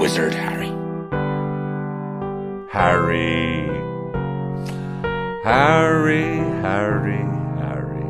wizard 0.00 0.34
Harry. 0.34 0.72
Harry. 2.72 3.68
Harry, 5.44 6.40
Harry, 6.62 7.20
Harry. 7.60 8.06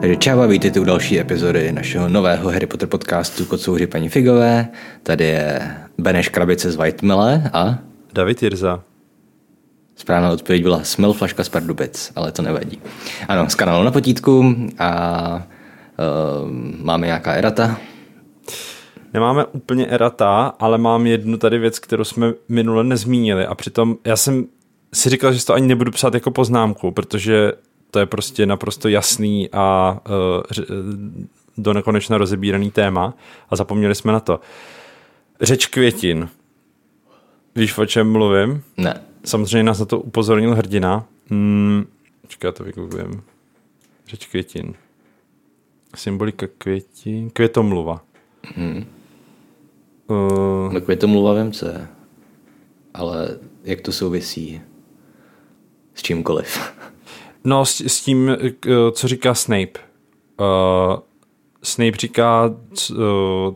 Takže 0.00 0.16
čau 0.16 0.40
a 0.40 0.46
vítejte 0.46 0.80
u 0.80 0.84
další 0.84 1.20
epizody 1.20 1.72
našeho 1.72 2.08
nového 2.08 2.50
Harry 2.50 2.66
Potter 2.66 2.88
podcastu 2.88 3.44
Kocouři 3.44 3.86
paní 3.86 4.08
Figové. 4.08 4.68
Tady 5.02 5.24
je 5.24 5.76
Beneš 5.98 6.28
Krabice 6.28 6.72
z 6.72 6.76
Whitemele 6.76 7.50
a 7.52 7.78
David 8.12 8.42
Jirza. 8.42 8.82
správná 9.96 10.30
odpověď 10.30 10.62
byla 10.62 10.84
Smil 10.84 11.12
flaška 11.12 11.44
z 11.44 11.48
Pardubic, 11.48 12.12
ale 12.16 12.32
to 12.32 12.42
nevadí. 12.42 12.80
Ano, 13.28 13.50
z 13.50 13.54
kanálu 13.54 13.84
na 13.84 13.90
potítku 13.90 14.54
a 14.78 15.42
uh, 16.42 16.50
máme 16.82 17.06
nějaká 17.06 17.32
erata. 17.32 17.76
Nemáme 19.16 19.44
úplně 19.44 19.86
erata, 19.86 20.54
ale 20.58 20.78
mám 20.78 21.06
jednu 21.06 21.38
tady 21.38 21.58
věc, 21.58 21.78
kterou 21.78 22.04
jsme 22.04 22.32
minule 22.48 22.84
nezmínili 22.84 23.46
a 23.46 23.54
přitom 23.54 23.96
já 24.04 24.16
jsem 24.16 24.46
si 24.94 25.10
říkal, 25.10 25.32
že 25.32 25.46
to 25.46 25.54
ani 25.54 25.66
nebudu 25.66 25.90
psát 25.90 26.14
jako 26.14 26.30
poznámku, 26.30 26.90
protože 26.90 27.52
to 27.90 27.98
je 27.98 28.06
prostě 28.06 28.46
naprosto 28.46 28.88
jasný 28.88 29.48
a 29.52 29.98
uh, 30.08 30.42
do 31.58 31.72
nekonečna 31.72 32.18
rozebíraný 32.18 32.70
téma 32.70 33.14
a 33.50 33.56
zapomněli 33.56 33.94
jsme 33.94 34.12
na 34.12 34.20
to. 34.20 34.40
Řeč 35.40 35.66
květin. 35.66 36.28
Víš, 37.54 37.78
o 37.78 37.86
čem 37.86 38.12
mluvím? 38.12 38.62
Ne. 38.76 39.00
Samozřejmě 39.24 39.62
nás 39.62 39.78
na 39.78 39.84
to 39.84 40.00
upozornil 40.00 40.54
hrdina. 40.54 41.04
Hmm, 41.30 41.86
já 42.44 42.52
to 42.52 42.64
vygooglím. 42.64 43.22
Řeč 44.08 44.26
květin. 44.26 44.74
Symbolika 45.94 46.46
květin. 46.58 47.30
Květomluva. 47.30 48.00
Hmm. 48.56 48.95
Uh, 50.06 50.72
Tak 50.72 50.88
je 50.88 50.96
to 50.96 51.08
mluva 51.08 51.34
je. 51.38 51.88
Ale 52.94 53.38
jak 53.64 53.80
to 53.80 53.92
souvisí 53.92 54.60
s 55.94 56.02
čímkoliv? 56.02 56.72
no, 57.44 57.64
s, 57.64 57.80
s 57.80 58.00
tím, 58.00 58.30
eh, 58.30 58.92
co 58.92 59.08
říká 59.08 59.34
Snape. 59.34 59.80
Uh, 60.40 60.98
Snape 61.62 61.96
říká, 61.96 62.54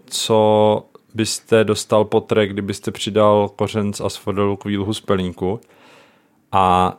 co 0.06 0.84
byste 1.14 1.64
dostal 1.64 2.04
po 2.04 2.20
trek, 2.20 2.50
kdybyste 2.50 2.90
přidal 2.90 3.48
kořen 3.48 3.92
z 3.92 4.00
asfodelu 4.00 4.56
k 4.56 4.64
výluhu 4.64 4.94
z 4.94 5.00
pelínku. 5.00 5.60
A 6.52 6.96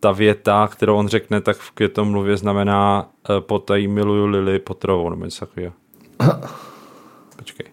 ta 0.00 0.12
věta, 0.12 0.68
kterou 0.68 0.96
on 0.96 1.08
řekne, 1.08 1.40
tak 1.40 1.56
v 1.56 1.70
květomluvě 1.70 2.36
znamená 2.36 3.10
potají 3.40 3.88
miluju 3.88 4.26
Lily 4.26 4.58
Potrovou, 4.58 5.10
nebo 5.10 5.24
něco 5.24 5.46
takového. 5.46 5.72
Počkej. 7.36 7.66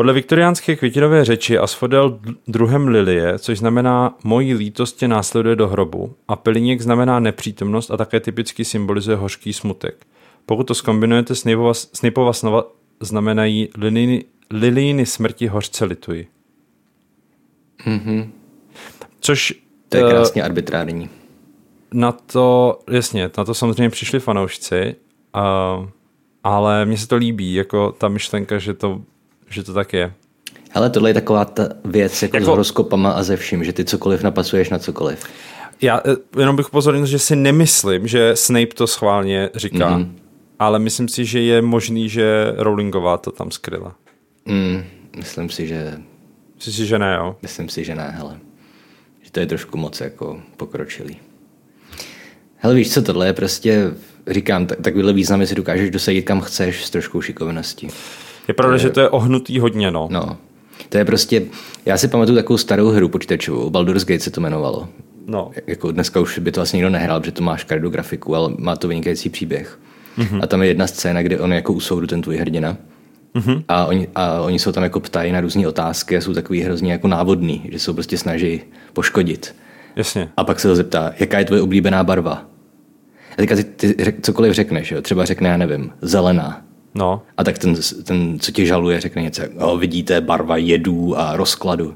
Podle 0.00 0.12
viktoriánské 0.12 0.76
květinové 0.76 1.24
řeči 1.24 1.58
asfodel 1.58 2.20
druhem 2.48 2.88
lilie, 2.88 3.38
což 3.38 3.58
znamená 3.58 4.18
mojí 4.24 4.54
lítost 4.54 4.96
tě 4.96 5.08
následuje 5.08 5.56
do 5.56 5.68
hrobu 5.68 6.14
a 6.28 6.36
peliněk 6.36 6.80
znamená 6.80 7.20
nepřítomnost 7.20 7.90
a 7.90 7.96
také 7.96 8.20
typicky 8.20 8.64
symbolizuje 8.64 9.16
hořký 9.16 9.52
smutek. 9.52 10.06
Pokud 10.46 10.64
to 10.64 10.74
skombinujete 10.74 11.34
s 11.34 11.40
Snapeova, 11.40 11.74
Snapeova 11.74 12.32
slova, 12.32 12.64
znamenají 13.00 13.68
liliny, 13.78 14.24
lilíny 14.50 15.06
smrti 15.06 15.46
hořce 15.46 15.84
lituji. 15.84 16.28
Což 19.20 19.54
To 19.88 19.96
je 19.96 20.06
eh, 20.06 20.10
krásně 20.10 20.42
arbitrární. 20.42 21.10
na 21.92 22.12
to, 22.12 22.78
jasně, 22.90 23.30
na 23.38 23.44
to 23.44 23.54
samozřejmě 23.54 23.90
přišli 23.90 24.20
fanoušci, 24.20 24.96
uh, 25.36 25.88
ale 26.44 26.86
mně 26.86 26.96
se 26.96 27.08
to 27.08 27.16
líbí, 27.16 27.54
jako 27.54 27.92
ta 27.92 28.08
myšlenka, 28.08 28.58
že 28.58 28.74
to, 28.74 29.02
že 29.50 29.62
to 29.62 29.74
tak 29.74 29.92
je. 29.92 30.12
Hele, 30.70 30.90
tohle 30.90 31.10
je 31.10 31.14
taková 31.14 31.44
ta 31.44 31.68
věc 31.84 32.22
jako, 32.22 32.36
Jako- 32.36 32.44
s 32.44 32.48
horoskopama 32.48 33.10
a 33.12 33.22
ze 33.22 33.36
vším, 33.36 33.64
že 33.64 33.72
ty 33.72 33.84
cokoliv 33.84 34.22
napasuješ 34.22 34.70
na 34.70 34.78
cokoliv. 34.78 35.24
Já 35.82 36.00
eh, 36.06 36.40
jenom 36.40 36.56
bych 36.56 36.68
upozornil, 36.68 37.06
že 37.06 37.18
si 37.18 37.36
nemyslím, 37.36 38.06
že 38.08 38.36
Snape 38.36 38.74
to 38.74 38.86
schválně 38.86 39.50
říká, 39.54 39.90
Mhm. 39.90 40.02
mm-hmm. 40.02 40.12
ale 40.58 40.78
myslím 40.78 41.08
si, 41.08 41.24
že 41.24 41.40
je 41.40 41.62
možný, 41.62 42.08
že 42.08 42.52
Rowlingová 42.56 43.16
to 43.18 43.30
tam 43.30 43.50
skryla. 43.50 43.94
Mm, 44.46 44.84
myslím 45.16 45.48
si, 45.50 45.66
že 45.66 45.94
Myslím 46.56 46.72
si, 46.74 46.86
že 46.86 46.98
ne, 46.98 47.14
jo? 47.18 47.36
Myslím 47.42 47.68
si, 47.68 47.84
že 47.84 47.94
ne, 47.94 48.14
hele. 48.16 48.38
Že 49.22 49.30
to 49.30 49.40
je 49.40 49.46
trošku 49.46 49.78
moc 49.78 50.00
jako 50.00 50.40
pokročilý. 50.56 51.16
Hele, 52.56 52.74
víš 52.74 52.92
co, 52.94 53.02
tohle 53.02 53.26
je 53.26 53.32
prostě, 53.32 53.90
říkám, 54.26 54.66
tak, 54.66 54.80
takovýhle 54.80 55.12
významy 55.12 55.46
si 55.46 55.54
dokážeš 55.54 55.90
dosadit 55.90 56.22
kam 56.22 56.40
chceš 56.40 56.84
s 56.84 56.90
troškou 56.90 57.20
šikovností. 57.20 57.88
Je 58.50 58.54
pravda, 58.54 58.76
že 58.76 58.90
to 58.90 59.00
je 59.00 59.08
ohnutý 59.08 59.58
hodně, 59.58 59.90
no. 59.90 60.08
No, 60.10 60.36
to 60.88 60.98
je 60.98 61.04
prostě, 61.04 61.42
já 61.86 61.98
si 61.98 62.08
pamatuju 62.08 62.36
takovou 62.36 62.56
starou 62.56 62.88
hru 62.88 63.08
počítačovou, 63.08 63.70
Baldur's 63.70 64.04
Gate 64.04 64.20
se 64.20 64.30
to 64.30 64.40
jmenovalo. 64.40 64.88
no. 65.26 65.50
Jako 65.66 65.92
dneska 65.92 66.20
už 66.20 66.38
by 66.38 66.52
to 66.52 66.60
vlastně 66.60 66.76
nikdo 66.76 66.90
nehrál, 66.90 67.20
protože 67.20 67.32
to 67.32 67.42
máš 67.42 67.64
kardografiku, 67.64 68.36
ale 68.36 68.52
má 68.58 68.76
to 68.76 68.88
vynikající 68.88 69.30
příběh. 69.30 69.78
Mm-hmm. 70.18 70.40
A 70.42 70.46
tam 70.46 70.62
je 70.62 70.68
jedna 70.68 70.86
scéna, 70.86 71.22
kde 71.22 71.38
on 71.38 71.52
je 71.52 71.56
jako 71.56 71.72
u 71.72 71.80
soudu, 71.80 72.06
ten 72.06 72.22
tvůj 72.22 72.36
hrdina. 72.36 72.76
Mm-hmm. 73.34 73.64
A, 73.68 73.86
oni, 73.86 74.08
a 74.14 74.40
oni 74.40 74.58
se 74.58 74.68
ho 74.68 74.72
tam 74.72 74.82
jako 74.82 75.00
ptají 75.00 75.32
na 75.32 75.40
různé 75.40 75.68
otázky 75.68 76.16
a 76.16 76.20
jsou 76.20 76.34
takový 76.34 76.62
hrozně 76.62 76.92
jako 76.92 77.08
návodný, 77.08 77.68
že 77.72 77.78
se 77.78 77.92
prostě 77.92 78.18
snaží 78.18 78.60
poškodit. 78.92 79.54
Jasně. 79.96 80.28
A 80.36 80.44
pak 80.44 80.60
se 80.60 80.68
ho 80.68 80.76
zeptá, 80.76 81.12
jaká 81.18 81.38
je 81.38 81.44
tvoje 81.44 81.62
oblíbená 81.62 82.04
barva? 82.04 82.44
A 83.32 83.36
teďka 83.36 83.56
ty, 83.56 83.64
ty 83.64 83.94
řek, 83.98 84.16
cokoliv 84.22 84.54
řekneš, 84.54 84.90
jo? 84.92 85.02
třeba 85.02 85.24
řekne, 85.24 85.48
já 85.48 85.56
nevím, 85.56 85.92
zelená. 86.02 86.62
No. 86.94 87.22
A 87.36 87.44
tak 87.44 87.58
ten, 87.58 87.76
ten 88.04 88.38
co 88.40 88.52
tě 88.52 88.66
žaluje, 88.66 89.00
řekne 89.00 89.22
něco, 89.22 89.42
o, 89.58 89.76
vidíte, 89.76 90.20
barva 90.20 90.56
jedů 90.56 91.18
a 91.18 91.36
rozkladu. 91.36 91.94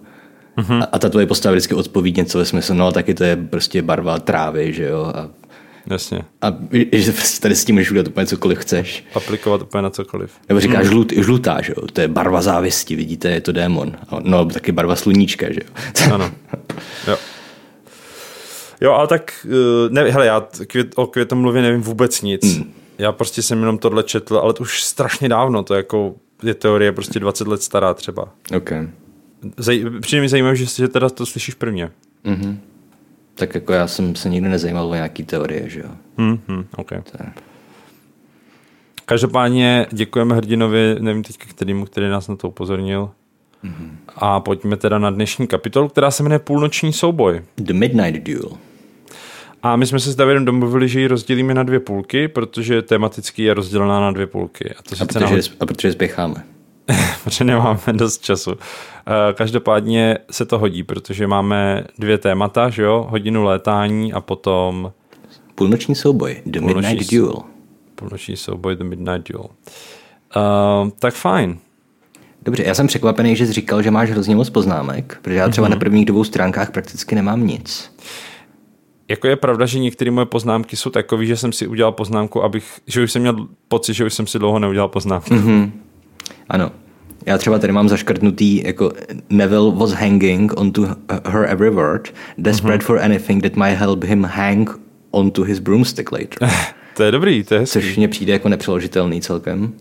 Mm-hmm. 0.59 0.83
A, 0.83 0.85
a 0.85 0.99
ta 0.99 1.09
tvoje 1.09 1.27
postava 1.27 1.53
vždycky 1.53 1.75
odpoví 1.75 2.15
něco 2.17 2.39
ve 2.39 2.45
smyslu, 2.45 2.75
no 2.75 2.93
taky 2.93 3.15
to 3.15 3.25
je 3.25 3.37
prostě 3.37 3.83
barva 3.83 4.19
trávy, 4.19 4.73
že 4.73 4.85
jo. 4.85 5.13
A, 5.15 5.29
Jasně. 5.91 6.25
a 6.43 6.59
že 6.93 7.13
prostě 7.13 7.41
tady 7.41 7.57
s 7.57 7.65
tím 7.65 7.75
můžeš 7.75 7.91
udělat 7.91 8.09
úplně 8.09 8.27
cokoliv 8.27 8.59
chceš. 8.59 9.05
Aplikovat 9.15 9.63
úplně 9.63 9.83
na 9.83 9.91
cokoliv. 9.91 10.33
Nebo 10.49 10.61
říkáš 10.61 10.87
žlut, 10.87 11.13
žlutá, 11.13 11.63
že 11.63 11.75
jo, 11.77 11.87
to 11.93 12.01
je 12.01 12.09
barva 12.09 12.43
závisti, 12.43 12.97
vidíte, 12.97 13.31
je 13.31 13.41
to 13.41 13.53
démon. 13.53 13.97
No, 14.21 14.45
taky 14.45 14.73
barva 14.73 14.97
sluníčka, 14.97 15.53
že 15.53 15.61
jo. 15.61 15.91
Ano. 16.15 16.31
Jo. 17.09 17.17
Jo, 18.81 18.93
ale 18.93 19.07
tak, 19.07 19.47
eh, 19.47 19.89
ne, 19.91 20.03
hele, 20.03 20.27
já 20.27 20.47
květ, 20.67 20.89
o 20.95 21.07
květomluvě 21.07 21.63
nevím 21.63 21.83
vůbec 21.83 22.23
nic. 22.23 22.57
Hmm. 22.57 22.73
Já 22.99 23.13
prostě 23.13 23.43
jsem 23.43 23.61
jenom 23.61 23.79
tohle 23.79 24.03
četl, 24.03 24.37
ale 24.39 24.53
to 24.53 24.63
už 24.63 24.83
strašně 24.85 25.29
dávno, 25.29 25.63
to 25.63 25.75
jako 25.75 26.15
je 26.43 26.55
teorie 26.55 26.93
prostě 26.93 27.21
20 27.21 27.49
let 27.49 27.63
stará 27.63 27.95
třeba. 27.95 28.29
OK. 28.57 28.71
Zaj, 29.57 29.85
přijde 30.01 30.23
mi 30.23 30.29
zajímavé, 30.29 30.57
že, 30.57 30.65
že 30.67 30.89
teda 30.89 31.11
to 31.11 31.27
slyšíš 31.27 31.55
prvně. 31.55 31.91
Tak 33.35 33.55
jako 33.55 33.73
já 33.73 33.87
jsem 33.87 34.15
se 34.15 34.29
nikdy 34.29 34.49
nezajímal 34.49 34.87
o 34.91 34.95
nějaký 34.95 35.25
teorie, 35.25 35.69
že 35.71 35.81
jo. 35.81 35.89
Hmm, 36.19 36.65
okay. 36.77 37.03
To 37.13 37.23
je- 37.23 37.33
Každopádně 39.07 39.87
děkujeme 39.93 40.35
hrdinovi, 40.35 40.97
nevím 41.01 41.23
teď 41.23 41.37
kterýmu, 41.37 41.85
který 41.85 42.09
nás 42.09 42.29
na 42.29 42.37
to 42.37 42.49
upozornil. 42.49 43.11
Mm-hmm. 43.65 43.91
A 44.17 44.41
pojďme 44.41 44.77
teda 44.77 44.99
na 44.99 45.11
dnešní 45.11 45.47
kapitolu, 45.47 45.89
která 45.89 46.11
se 46.11 46.23
jmenuje 46.23 46.39
Půlnoční 46.39 46.93
souboj. 46.93 47.43
The 47.57 47.73
Midnight 47.73 48.27
Duel. 48.29 48.51
A 49.65 49.77
my 49.77 49.87
jsme 49.87 50.01
se 50.01 50.13
s 50.13 50.17
Davidem 50.17 50.45
domluvili, 50.45 50.89
že 50.89 51.01
ji 51.01 51.07
rozdělíme 51.07 51.55
na 51.55 51.63
dvě 51.63 51.81
půlky, 51.81 52.29
protože 52.29 52.83
tematicky 52.83 53.43
je 53.43 53.55
rozdělená 53.55 54.01
na 54.01 54.11
dvě 54.11 54.27
půlky. 54.27 54.71
A 54.71 54.83
to 54.83 54.97
A 55.01 55.07
protože, 55.07 55.21
nahodně, 55.21 55.43
a 55.61 55.67
protože 55.67 55.93
spěcháme. 55.93 56.45
protože 57.25 57.45
nemáme 57.45 57.81
dost 57.93 58.23
času. 58.23 58.51
Eh, 58.53 59.33
Každopádně 59.35 60.19
se 60.31 60.45
to 60.45 60.59
hodí, 60.59 60.83
protože 60.83 61.27
máme 61.27 61.85
dvě 61.99 62.19
témata, 62.19 62.71
že 62.71 62.83
jo? 62.83 63.07
Hodinu 63.11 63.45
létání 63.45 64.13
a 64.13 64.21
potom 64.21 64.93
Půlnoční 65.55 65.95
souboj. 65.95 66.43
The 66.47 66.59
Půlnoční 66.61 66.89
Midnight 66.89 67.13
Duel. 67.13 67.43
půlnoční 67.95 68.37
souboj 68.37 68.77
The 68.77 68.85
Midnight 68.85 69.33
Duel. 69.33 69.45
Uh, 69.45 70.91
tak 70.99 71.15
fajn. 71.15 71.59
Dobře, 72.43 72.63
já 72.67 72.75
jsem 72.75 72.87
překvapený, 72.87 73.37
že 73.37 73.47
jsi 73.47 73.53
říkal, 73.53 73.83
že 73.83 73.91
máš 73.91 74.11
hrozně 74.11 74.37
moc 74.37 74.51
poznámek, 74.51 75.19
protože 75.23 75.37
já 75.37 75.49
třeba 75.49 75.67
mm-hmm. 75.67 75.71
na 75.71 75.77
prvních 75.77 76.07
dvou 76.07 76.25
stránkách 76.25 76.71
prakticky 76.71 77.15
nemám 77.15 77.47
nic. 77.47 77.91
Jako 79.09 79.29
je 79.29 79.37
pravda, 79.37 79.67
že 79.67 79.79
některé 79.79 80.11
moje 80.11 80.27
poznámky 80.27 80.77
jsou 80.77 80.91
takové, 80.91 81.27
že 81.27 81.37
jsem 81.37 81.53
si 81.53 81.67
udělal 81.67 81.93
poznámku, 81.93 82.43
abych, 82.43 82.65
že 82.87 83.03
už 83.03 83.13
jsem 83.13 83.23
měl 83.23 83.49
pocit, 83.69 83.95
že 83.95 84.05
už 84.05 84.15
jsem 84.15 84.27
si 84.27 84.39
dlouho 84.39 84.59
neudělal 84.59 84.89
poznámku. 84.89 85.35
Mm-hmm. 85.35 85.71
Ano. 86.49 86.71
Já 87.27 87.39
třeba 87.39 87.59
tady 87.59 87.73
mám 87.73 87.89
zaškrtnutý 87.89 88.63
jako 88.65 88.93
Neville 89.31 89.73
was 89.75 89.93
hanging 89.93 90.61
onto 90.61 90.87
her 91.25 91.47
every 91.49 91.71
word, 91.71 92.15
desperate 92.39 92.79
mm-hmm. 92.79 92.87
for 92.87 92.99
anything 92.99 93.43
that 93.43 93.57
might 93.57 93.79
help 93.79 94.05
him 94.05 94.25
hang 94.25 94.71
onto 95.11 95.43
his 95.43 95.59
broomstick 95.59 96.13
later. 96.13 96.51
To 96.97 97.03
je 97.03 97.11
dobrý, 97.13 97.45
to 97.45 97.55
je 97.55 97.61
hezký. 97.61 97.81
Což 97.81 97.97
mně 97.97 98.09
přijde 98.09 98.33
jako 98.33 98.49
nepřeložitelný 98.49 99.21
celkem. 99.21 99.73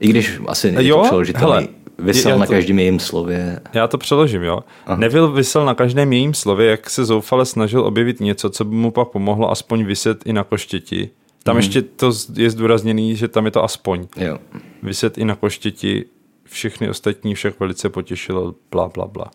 I 0.00 0.08
když 0.08 0.40
asi 0.46 0.74
Jo, 0.78 0.96
to 0.96 1.04
přeložitelný. 1.04 1.52
hele, 1.52 1.68
Vysel 2.02 2.30
já 2.30 2.36
na 2.38 2.46
to- 2.46 2.52
každém 2.52 2.78
jejím 2.78 3.00
slově. 3.00 3.60
Já 3.72 3.86
to 3.88 3.98
přeložím, 3.98 4.42
jo. 4.42 4.60
Aha. 4.86 4.96
Neville 4.96 5.32
vysel 5.32 5.64
na 5.64 5.74
každém 5.74 6.12
jejím 6.12 6.34
slově, 6.34 6.70
jak 6.70 6.90
se 6.90 7.04
zoufale 7.04 7.46
snažil 7.46 7.80
objevit 7.86 8.20
něco, 8.20 8.50
co 8.50 8.64
by 8.64 8.74
mu 8.74 8.90
pak 8.90 9.08
pomohlo 9.08 9.50
aspoň 9.50 9.84
vyset 9.84 10.26
i 10.26 10.32
na 10.32 10.44
koštěti. 10.44 11.10
Tam 11.42 11.54
Mhm. 11.54 11.58
ještě 11.58 11.82
to 11.82 12.12
je 12.36 12.50
zdůrazněný, 12.50 13.16
že 13.16 13.28
tam 13.28 13.44
je 13.44 13.50
to 13.50 13.64
aspoň. 13.64 14.06
Jo. 14.16 14.38
Vyset 14.82 15.18
i 15.18 15.24
na 15.24 15.34
koštěti 15.36 16.04
všechny 16.44 16.90
ostatní 16.90 17.34
však 17.34 17.60
velice 17.60 17.88
potěšilo, 17.88 18.54
bla, 18.70 18.88
bla, 18.88 19.06
bla. 19.06 19.30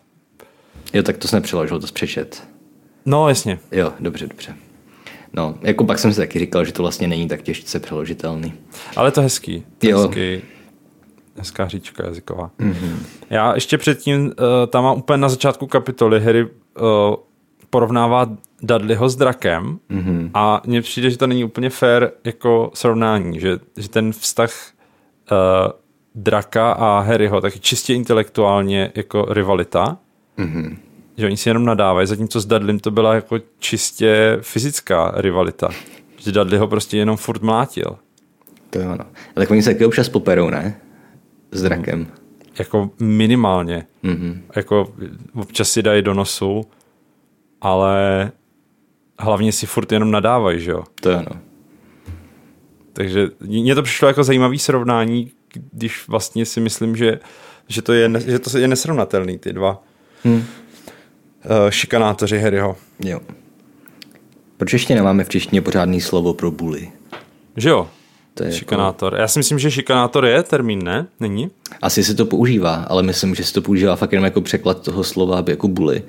Jo, 0.92 1.02
tak 1.02 1.16
to 1.16 1.28
jsem 1.28 1.36
nepřeložil, 1.36 1.80
to 1.80 1.86
přečet. 1.86 2.42
No, 3.06 3.28
jasně. 3.28 3.58
Jo, 3.72 3.92
dobře, 4.00 4.26
dobře. 4.26 4.54
No, 5.32 5.54
jako 5.62 5.84
pak 5.84 5.98
jsem 5.98 6.12
si 6.12 6.20
taky 6.20 6.38
říkal, 6.38 6.64
že 6.64 6.72
to 6.72 6.82
vlastně 6.82 7.08
není 7.08 7.28
tak 7.28 7.42
těžce 7.42 7.80
přeložitelný. 7.80 8.52
Ale 8.96 9.10
to 9.10 9.22
hezký. 9.22 9.64
To 9.78 9.88
Jo. 9.88 9.98
hezký. 9.98 10.42
Hezká 11.38 11.68
říčka 11.68 12.06
jazyková. 12.06 12.50
Mm-hmm. 12.58 12.96
Já 13.30 13.54
ještě 13.54 13.78
předtím, 13.78 14.26
uh, 14.26 14.32
tam 14.66 14.84
mám 14.84 14.98
úplně 14.98 15.18
na 15.18 15.28
začátku 15.28 15.66
kapitoly, 15.66 16.20
Harry 16.20 16.44
uh, 16.44 16.50
porovnává 17.70 18.26
Dudleyho 18.62 19.08
s 19.08 19.16
drakem 19.16 19.78
mm-hmm. 19.90 20.30
a 20.34 20.62
mně 20.66 20.82
přijde, 20.82 21.10
že 21.10 21.18
to 21.18 21.26
není 21.26 21.44
úplně 21.44 21.70
fair 21.70 22.10
jako 22.24 22.70
srovnání, 22.74 23.40
že, 23.40 23.58
že 23.76 23.88
ten 23.88 24.12
vztah 24.12 24.50
uh, 25.32 25.36
draka 26.14 26.72
a 26.72 27.00
Harryho 27.00 27.40
tak 27.40 27.54
je 27.54 27.60
čistě 27.60 27.94
intelektuálně 27.94 28.92
jako 28.94 29.26
rivalita, 29.28 29.98
mm-hmm. 30.38 30.76
že 31.16 31.26
oni 31.26 31.36
si 31.36 31.48
jenom 31.48 31.64
nadávají, 31.64 32.06
zatímco 32.06 32.40
s 32.40 32.46
Dudleym 32.46 32.80
to 32.80 32.90
byla 32.90 33.14
jako 33.14 33.38
čistě 33.58 34.38
fyzická 34.40 35.12
rivalita, 35.16 35.68
že 36.16 36.32
Dudley 36.32 36.58
ho 36.58 36.68
prostě 36.68 36.96
jenom 36.96 37.16
furt 37.16 37.42
mlátil. 37.42 37.96
To 38.70 38.78
jo, 38.78 38.88
no. 38.88 39.04
A 39.36 39.40
tak 39.40 39.50
oni 39.50 39.62
se 39.62 39.72
taky 39.72 39.84
občas 39.84 40.08
poperou, 40.08 40.50
ne? 40.50 40.80
S 41.50 41.62
drakem. 41.62 42.06
jako 42.58 42.90
minimálně. 43.00 43.86
Mm-hmm. 44.04 44.40
Jako 44.56 44.94
občas 45.34 45.70
si 45.70 45.82
dají 45.82 46.02
do 46.02 46.14
nosu, 46.14 46.64
ale 47.60 48.32
hlavně 49.18 49.52
si 49.52 49.66
furt 49.66 49.92
jenom 49.92 50.10
nadávají, 50.10 50.60
že 50.60 50.70
jo. 50.70 50.84
To 50.94 51.12
no. 51.12 51.40
Takže 52.92 53.28
mně 53.40 53.74
to 53.74 53.82
přišlo 53.82 54.08
jako 54.08 54.24
zajímavý 54.24 54.58
srovnání, 54.58 55.32
když 55.72 56.08
vlastně 56.08 56.46
si 56.46 56.60
myslím, 56.60 56.96
že, 56.96 57.20
že, 57.68 57.82
to, 57.82 57.92
je, 57.92 58.10
že 58.26 58.38
to 58.38 58.58
je 58.58 58.68
nesrovnatelný, 58.68 59.38
ty 59.38 59.52
dva 59.52 59.82
hmm. 60.24 60.36
uh, 60.36 60.44
šikanátoři 61.70 62.38
Harryho. 62.38 62.76
Jo. 63.00 63.20
Proč 64.56 64.72
ještě 64.72 64.94
nemáme 64.94 65.24
v 65.24 65.28
češtině 65.28 65.62
pořádný 65.62 66.00
slovo 66.00 66.34
pro 66.34 66.50
bully? 66.50 66.92
Že 67.56 67.68
jo? 67.68 67.90
To 68.36 68.44
je 68.44 68.52
Šikanátor. 68.52 69.14
Já 69.18 69.28
si 69.28 69.38
myslím, 69.38 69.58
že 69.58 69.70
šikanátor 69.70 70.26
je 70.26 70.42
termín, 70.42 70.84
ne? 70.84 71.06
Není? 71.20 71.50
Asi 71.82 72.04
se 72.04 72.14
to 72.14 72.26
používá, 72.26 72.74
ale 72.74 73.02
myslím, 73.02 73.34
že 73.34 73.44
se 73.44 73.52
to 73.52 73.62
používá 73.62 73.96
fakt 73.96 74.12
jenom 74.12 74.24
jako 74.24 74.40
překlad 74.40 74.82
toho 74.84 75.04
slova 75.04 75.44
jako 75.48 75.68
bully, 75.68 76.02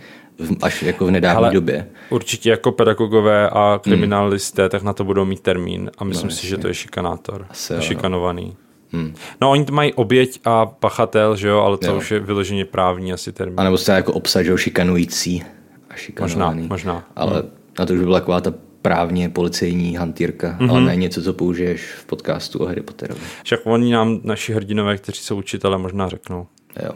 až 0.61 0.83
jako 0.83 1.05
v 1.05 1.11
nedávné 1.11 1.47
Ale- 1.47 1.53
době. 1.53 1.87
Určitě 2.09 2.49
jako 2.49 2.71
pedagogové 2.71 3.49
a 3.49 3.79
kriminalisté, 3.83 4.61
hmm. 4.61 4.69
tak 4.69 4.83
na 4.83 4.93
to 4.93 5.03
budou 5.03 5.25
mít 5.25 5.39
termín 5.39 5.91
a 5.97 6.03
myslím 6.03 6.29
no, 6.29 6.35
si, 6.35 6.47
že 6.47 6.57
to 6.57 6.67
je 6.67 6.73
šikanátor. 6.73 7.45
Asi 7.49 7.73
no. 7.73 7.81
Šikanovaný. 7.81 8.55
Hmm. 8.91 9.13
No 9.41 9.51
oni 9.51 9.65
to 9.65 9.73
mají 9.73 9.93
oběť 9.93 10.39
a 10.45 10.65
pachatel, 10.65 11.35
že 11.35 11.47
jo, 11.47 11.59
ale 11.59 11.77
to 11.77 11.87
jo. 11.87 11.97
už 11.97 12.11
je 12.11 12.19
vyloženě 12.19 12.65
právní 12.65 13.13
asi 13.13 13.31
termín. 13.31 13.59
A 13.59 13.63
nebo 13.63 13.77
se 13.77 13.91
jako 13.91 14.13
obsah, 14.13 14.43
že 14.43 14.51
jo, 14.51 14.57
šikanující 14.57 15.43
a 15.89 15.95
šikanovaný. 15.95 16.67
Možná, 16.67 16.93
možná. 16.93 17.07
Ale 17.15 17.43
na 17.79 17.85
to 17.85 17.93
už 17.93 17.99
by 17.99 18.05
byla 18.05 18.19
taková 18.19 18.41
ta 18.41 18.53
právně 18.87 19.29
policejní 19.29 19.95
hantýrka, 19.95 20.57
mm-hmm. 20.59 20.71
ale 20.71 20.81
ne 20.81 20.95
něco, 20.95 21.23
co 21.23 21.33
použiješ 21.33 21.81
v 21.81 22.05
podcastu 22.05 22.59
o 22.59 22.65
Harry 22.65 22.81
Potterovi. 22.81 23.21
Však 23.43 23.59
oni 23.63 23.91
nám, 23.91 24.19
naši 24.23 24.53
hrdinové, 24.53 24.97
kteří 24.97 25.21
jsou 25.21 25.37
učitele, 25.37 25.77
možná 25.77 26.09
řeknou. 26.09 26.47
Jo, 26.83 26.91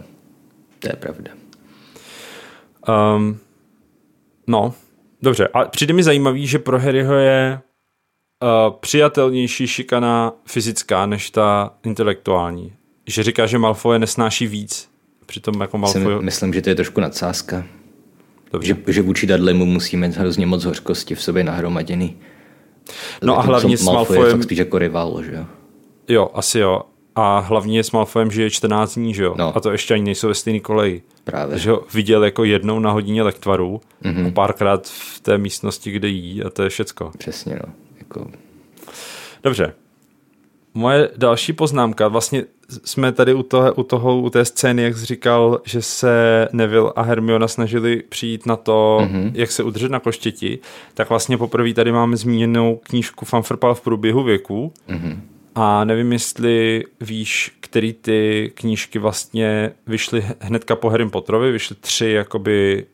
to 0.79 0.87
je 0.87 0.95
pravda. 0.95 1.31
Um, 3.15 3.37
no, 4.47 4.73
dobře. 5.21 5.47
A 5.47 5.65
přijde 5.65 5.93
mi 5.93 6.03
zajímavý, 6.03 6.47
že 6.47 6.59
pro 6.59 6.79
Harryho 6.79 7.13
je 7.13 7.59
uh, 8.41 8.75
přijatelnější 8.79 9.67
šikana 9.67 10.33
fyzická 10.45 11.05
než 11.05 11.29
ta 11.29 11.73
intelektuální. 11.83 12.73
Že 13.07 13.23
říká, 13.23 13.45
že 13.45 13.57
Malfoy 13.57 13.99
nesnáší 13.99 14.47
víc. 14.47 14.89
Přitom 15.25 15.61
jako 15.61 15.77
Malfoy... 15.77 16.21
myslím, 16.21 16.53
že 16.53 16.61
to 16.61 16.69
je 16.69 16.75
trošku 16.75 17.01
nadsázka. 17.01 17.63
Dobře. 18.53 18.67
Že, 18.67 18.93
že 18.93 19.01
vůči 19.01 19.27
Dudleymu 19.27 19.65
musíme 19.65 20.07
mít 20.07 20.17
hrozně 20.17 20.45
moc 20.45 20.65
hořkosti 20.65 21.15
v 21.15 21.21
sobě 21.21 21.43
nahromaděný. 21.43 22.17
No 23.23 23.39
a 23.39 23.41
hlavně 23.41 23.77
s 23.77 23.83
Malfoyem- 23.83 24.41
spíš 24.41 24.59
jako 24.59 24.77
rival, 24.77 25.23
že 25.23 25.35
jo? 25.35 25.45
Jo, 26.07 26.29
asi 26.33 26.59
jo. 26.59 26.81
A 27.15 27.39
hlavně 27.39 27.83
s 27.83 27.91
Malfoyem 27.91 28.31
žije 28.31 28.49
14 28.49 28.95
dní, 28.95 29.13
že 29.13 29.23
jo? 29.23 29.35
No. 29.37 29.57
A 29.57 29.59
to 29.59 29.71
ještě 29.71 29.93
ani 29.93 30.03
nejsou 30.03 30.27
ve 30.27 30.35
stejný 30.35 30.59
koleji. 30.59 31.01
Právě. 31.23 31.57
Že 31.59 31.71
ho 31.71 31.83
viděl 31.93 32.23
jako 32.23 32.43
jednou 32.43 32.79
na 32.79 32.91
hodině 32.91 33.23
lektvaru 33.23 33.81
mm-hmm. 34.03 34.27
a 34.27 34.31
párkrát 34.31 34.87
v 34.87 35.19
té 35.19 35.37
místnosti, 35.37 35.91
kde 35.91 36.07
jí 36.07 36.43
a 36.43 36.49
to 36.49 36.63
je 36.63 36.69
všecko. 36.69 37.11
Přesně, 37.17 37.59
no. 37.67 37.73
Jako, 37.99 38.27
Dobře. 39.43 39.73
Moje 40.73 41.09
další 41.17 41.53
poznámka, 41.53 42.07
vlastně 42.07 42.43
jsme 42.85 43.11
tady 43.11 43.33
u 43.33 43.43
toho, 43.43 43.73
u 43.73 43.83
toho, 43.83 44.19
u 44.21 44.29
té 44.29 44.45
scény, 44.45 44.83
jak 44.83 44.97
jsi 44.97 45.05
říkal, 45.05 45.61
že 45.65 45.81
se 45.81 46.47
Neville 46.53 46.91
a 46.95 47.01
Hermiona 47.01 47.47
snažili 47.47 48.03
přijít 48.09 48.45
na 48.45 48.55
to, 48.55 48.99
mm-hmm. 49.01 49.31
jak 49.33 49.51
se 49.51 49.63
udržet 49.63 49.91
na 49.91 49.99
koštěti, 49.99 50.59
tak 50.93 51.09
vlastně 51.09 51.37
poprvé 51.37 51.73
tady 51.73 51.91
máme 51.91 52.17
zmíněnou 52.17 52.79
knížku 52.83 53.25
Fanfrpal 53.25 53.75
v 53.75 53.81
průběhu 53.81 54.23
věku 54.23 54.73
mm-hmm. 54.89 55.19
a 55.55 55.83
nevím, 55.83 56.13
jestli 56.13 56.83
víš, 57.01 57.51
který 57.59 57.93
ty 57.93 58.51
knížky 58.55 58.99
vlastně 58.99 59.71
vyšly 59.87 60.25
hnedka 60.39 60.75
po 60.75 60.89
Harry 60.89 61.09
Potterovi, 61.09 61.51
vyšly 61.51 61.75
tři 61.79 62.09
jakoby 62.09 62.85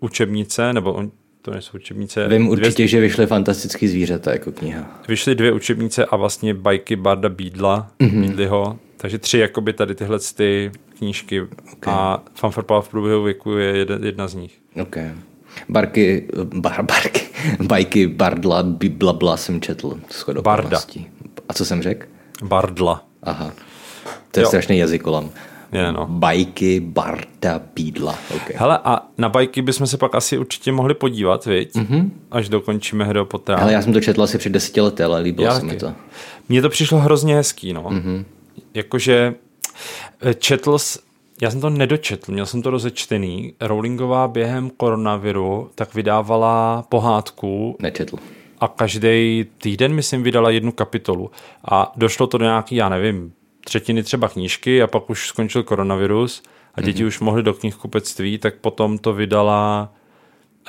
učebnice, 0.00 0.72
nebo 0.72 0.92
on, 0.92 1.10
to 1.42 1.50
nejsou 1.50 1.76
učebnice. 1.76 2.28
vím 2.28 2.42
dvě- 2.42 2.50
určitě, 2.50 2.86
že 2.88 3.00
vyšly 3.00 3.26
fantastický 3.26 3.88
zvířata 3.88 4.32
jako 4.32 4.52
kniha. 4.52 5.00
vyšly 5.08 5.34
dvě 5.34 5.52
učebnice 5.52 6.04
a 6.06 6.16
vlastně 6.16 6.54
bajky 6.54 6.96
Barda 6.96 7.28
Beadla, 7.28 7.90
mm-hmm. 8.00 8.20
Beadleyho, 8.20 8.78
takže 8.96 9.18
tři 9.18 9.38
jakoby 9.38 9.72
tady 9.72 9.94
tyhle 9.94 10.18
ty 10.36 10.70
knížky 10.98 11.40
okay. 11.42 11.94
a 11.94 12.22
Fanfarpal 12.34 12.82
v 12.82 12.88
průběhu 12.88 13.22
věku 13.22 13.52
je 13.52 13.76
jedna, 13.76 13.98
jedna 14.02 14.28
z 14.28 14.34
nich. 14.34 14.58
Ok. 14.82 14.96
Barky, 15.68 16.28
bar, 16.44 16.82
barky, 16.82 17.20
bajky 17.62 18.06
Bardla, 18.06 18.62
bi- 18.62 18.88
blabla 18.88 19.36
jsem 19.36 19.60
četl. 19.60 20.00
Barda. 20.42 20.60
okolností. 20.62 21.10
A 21.48 21.52
co 21.54 21.64
jsem 21.64 21.82
řekl? 21.82 22.06
Bardla. 22.42 23.04
Aha. 23.22 23.52
To 24.30 24.40
je 24.40 24.42
Jo. 24.42 24.48
strašný 24.48 24.78
jazykolam. 24.78 25.30
Je, 25.72 25.92
no. 25.92 26.06
Bajky 26.10 26.80
Barda 26.80 27.60
Bídla. 27.74 28.18
Okay. 28.36 28.56
Hele, 28.56 28.78
a 28.84 29.06
na 29.18 29.28
bajky 29.28 29.62
bychom 29.62 29.86
se 29.86 29.96
pak 29.96 30.14
asi 30.14 30.38
určitě 30.38 30.72
mohli 30.72 30.94
podívat, 30.94 31.46
viď? 31.46 31.74
Mm-hmm. 31.74 32.10
Až 32.30 32.48
dokončíme 32.48 33.04
Harry 33.04 33.24
Pottera. 33.24 33.58
Ale 33.58 33.72
já 33.72 33.82
jsem 33.82 33.92
to 33.92 34.00
četl 34.00 34.22
asi 34.22 34.38
před 34.38 34.50
deseti 34.52 34.80
lety, 34.80 35.02
ale 35.02 35.20
líbilo 35.20 35.46
Já 35.46 35.60
se 35.60 35.66
mi 35.66 35.76
to. 35.76 35.92
Mně 36.48 36.62
to 36.62 36.68
přišlo 36.68 36.98
hrozně 36.98 37.34
hezký, 37.36 37.72
no. 37.72 37.82
Mm-hmm. 37.82 38.24
Jakože 38.74 39.34
eh, 40.22 40.34
četl, 40.34 40.78
s- 40.78 41.00
já 41.42 41.50
jsem 41.50 41.60
to 41.60 41.70
nedočetl, 41.70 42.32
měl 42.32 42.46
jsem 42.46 42.62
to 42.62 42.70
rozečtený. 42.70 43.54
Rowlingová 43.60 44.28
během 44.28 44.70
koronaviru 44.70 45.70
tak 45.74 45.94
vydávala 45.94 46.84
pohádku 46.88 47.76
Nečetl. 47.80 48.16
a 48.60 48.68
každý 48.68 49.46
týden, 49.58 49.92
myslím, 49.94 50.22
vydala 50.22 50.50
jednu 50.50 50.72
kapitolu. 50.72 51.30
A 51.70 51.92
došlo 51.96 52.26
to 52.26 52.38
do 52.38 52.44
nějaký, 52.44 52.76
já 52.76 52.88
nevím, 52.88 53.32
třetiny 53.64 54.02
třeba 54.02 54.28
knížky 54.28 54.82
a 54.82 54.86
pak 54.86 55.10
už 55.10 55.26
skončil 55.26 55.62
koronavirus 55.62 56.42
a 56.74 56.80
děti 56.80 57.02
mm-hmm. 57.02 57.06
už 57.06 57.20
mohly 57.20 57.42
do 57.42 57.54
knihkupectví, 57.54 58.38
tak 58.38 58.54
potom 58.54 58.98
to 58.98 59.12
vydala 59.12 59.92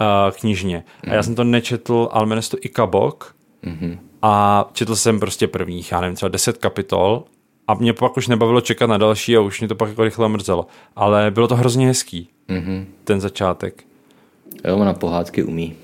uh, 0.01 0.31
knižně. 0.31 0.77
Mm-hmm. 0.77 1.12
A 1.12 1.15
já 1.15 1.23
jsem 1.23 1.35
to 1.35 1.43
nečetl, 1.43 2.09
ale 2.12 2.25
jmenuje 2.25 2.41
se 2.41 2.51
to 2.51 2.57
Ikabok 2.62 3.35
mm-hmm. 3.63 3.97
a 4.21 4.65
četl 4.73 4.95
jsem 4.95 5.19
prostě 5.19 5.47
prvních, 5.47 5.91
já 5.91 6.01
nevím, 6.01 6.15
třeba 6.15 6.29
10 6.29 6.57
kapitol 6.57 7.23
a 7.67 7.73
mě 7.73 7.93
pak 7.93 8.17
už 8.17 8.27
nebavilo 8.27 8.62
čekat 8.62 8.88
na 8.88 8.97
další 8.97 9.38
a 9.38 9.41
už 9.41 9.59
mě 9.59 9.67
to 9.67 9.75
pak 9.75 9.89
jako 9.89 10.03
rychle 10.03 10.29
mrzelo. 10.29 10.67
Ale 10.95 11.31
bylo 11.31 11.47
to 11.47 11.55
hrozně 11.55 11.88
hezký, 11.88 12.29
mm-hmm. 12.50 12.85
ten 13.03 13.21
začátek. 13.21 13.83
Jo, 14.67 14.77
ona 14.77 14.93
pohádky 14.93 15.43
umí. 15.43 15.75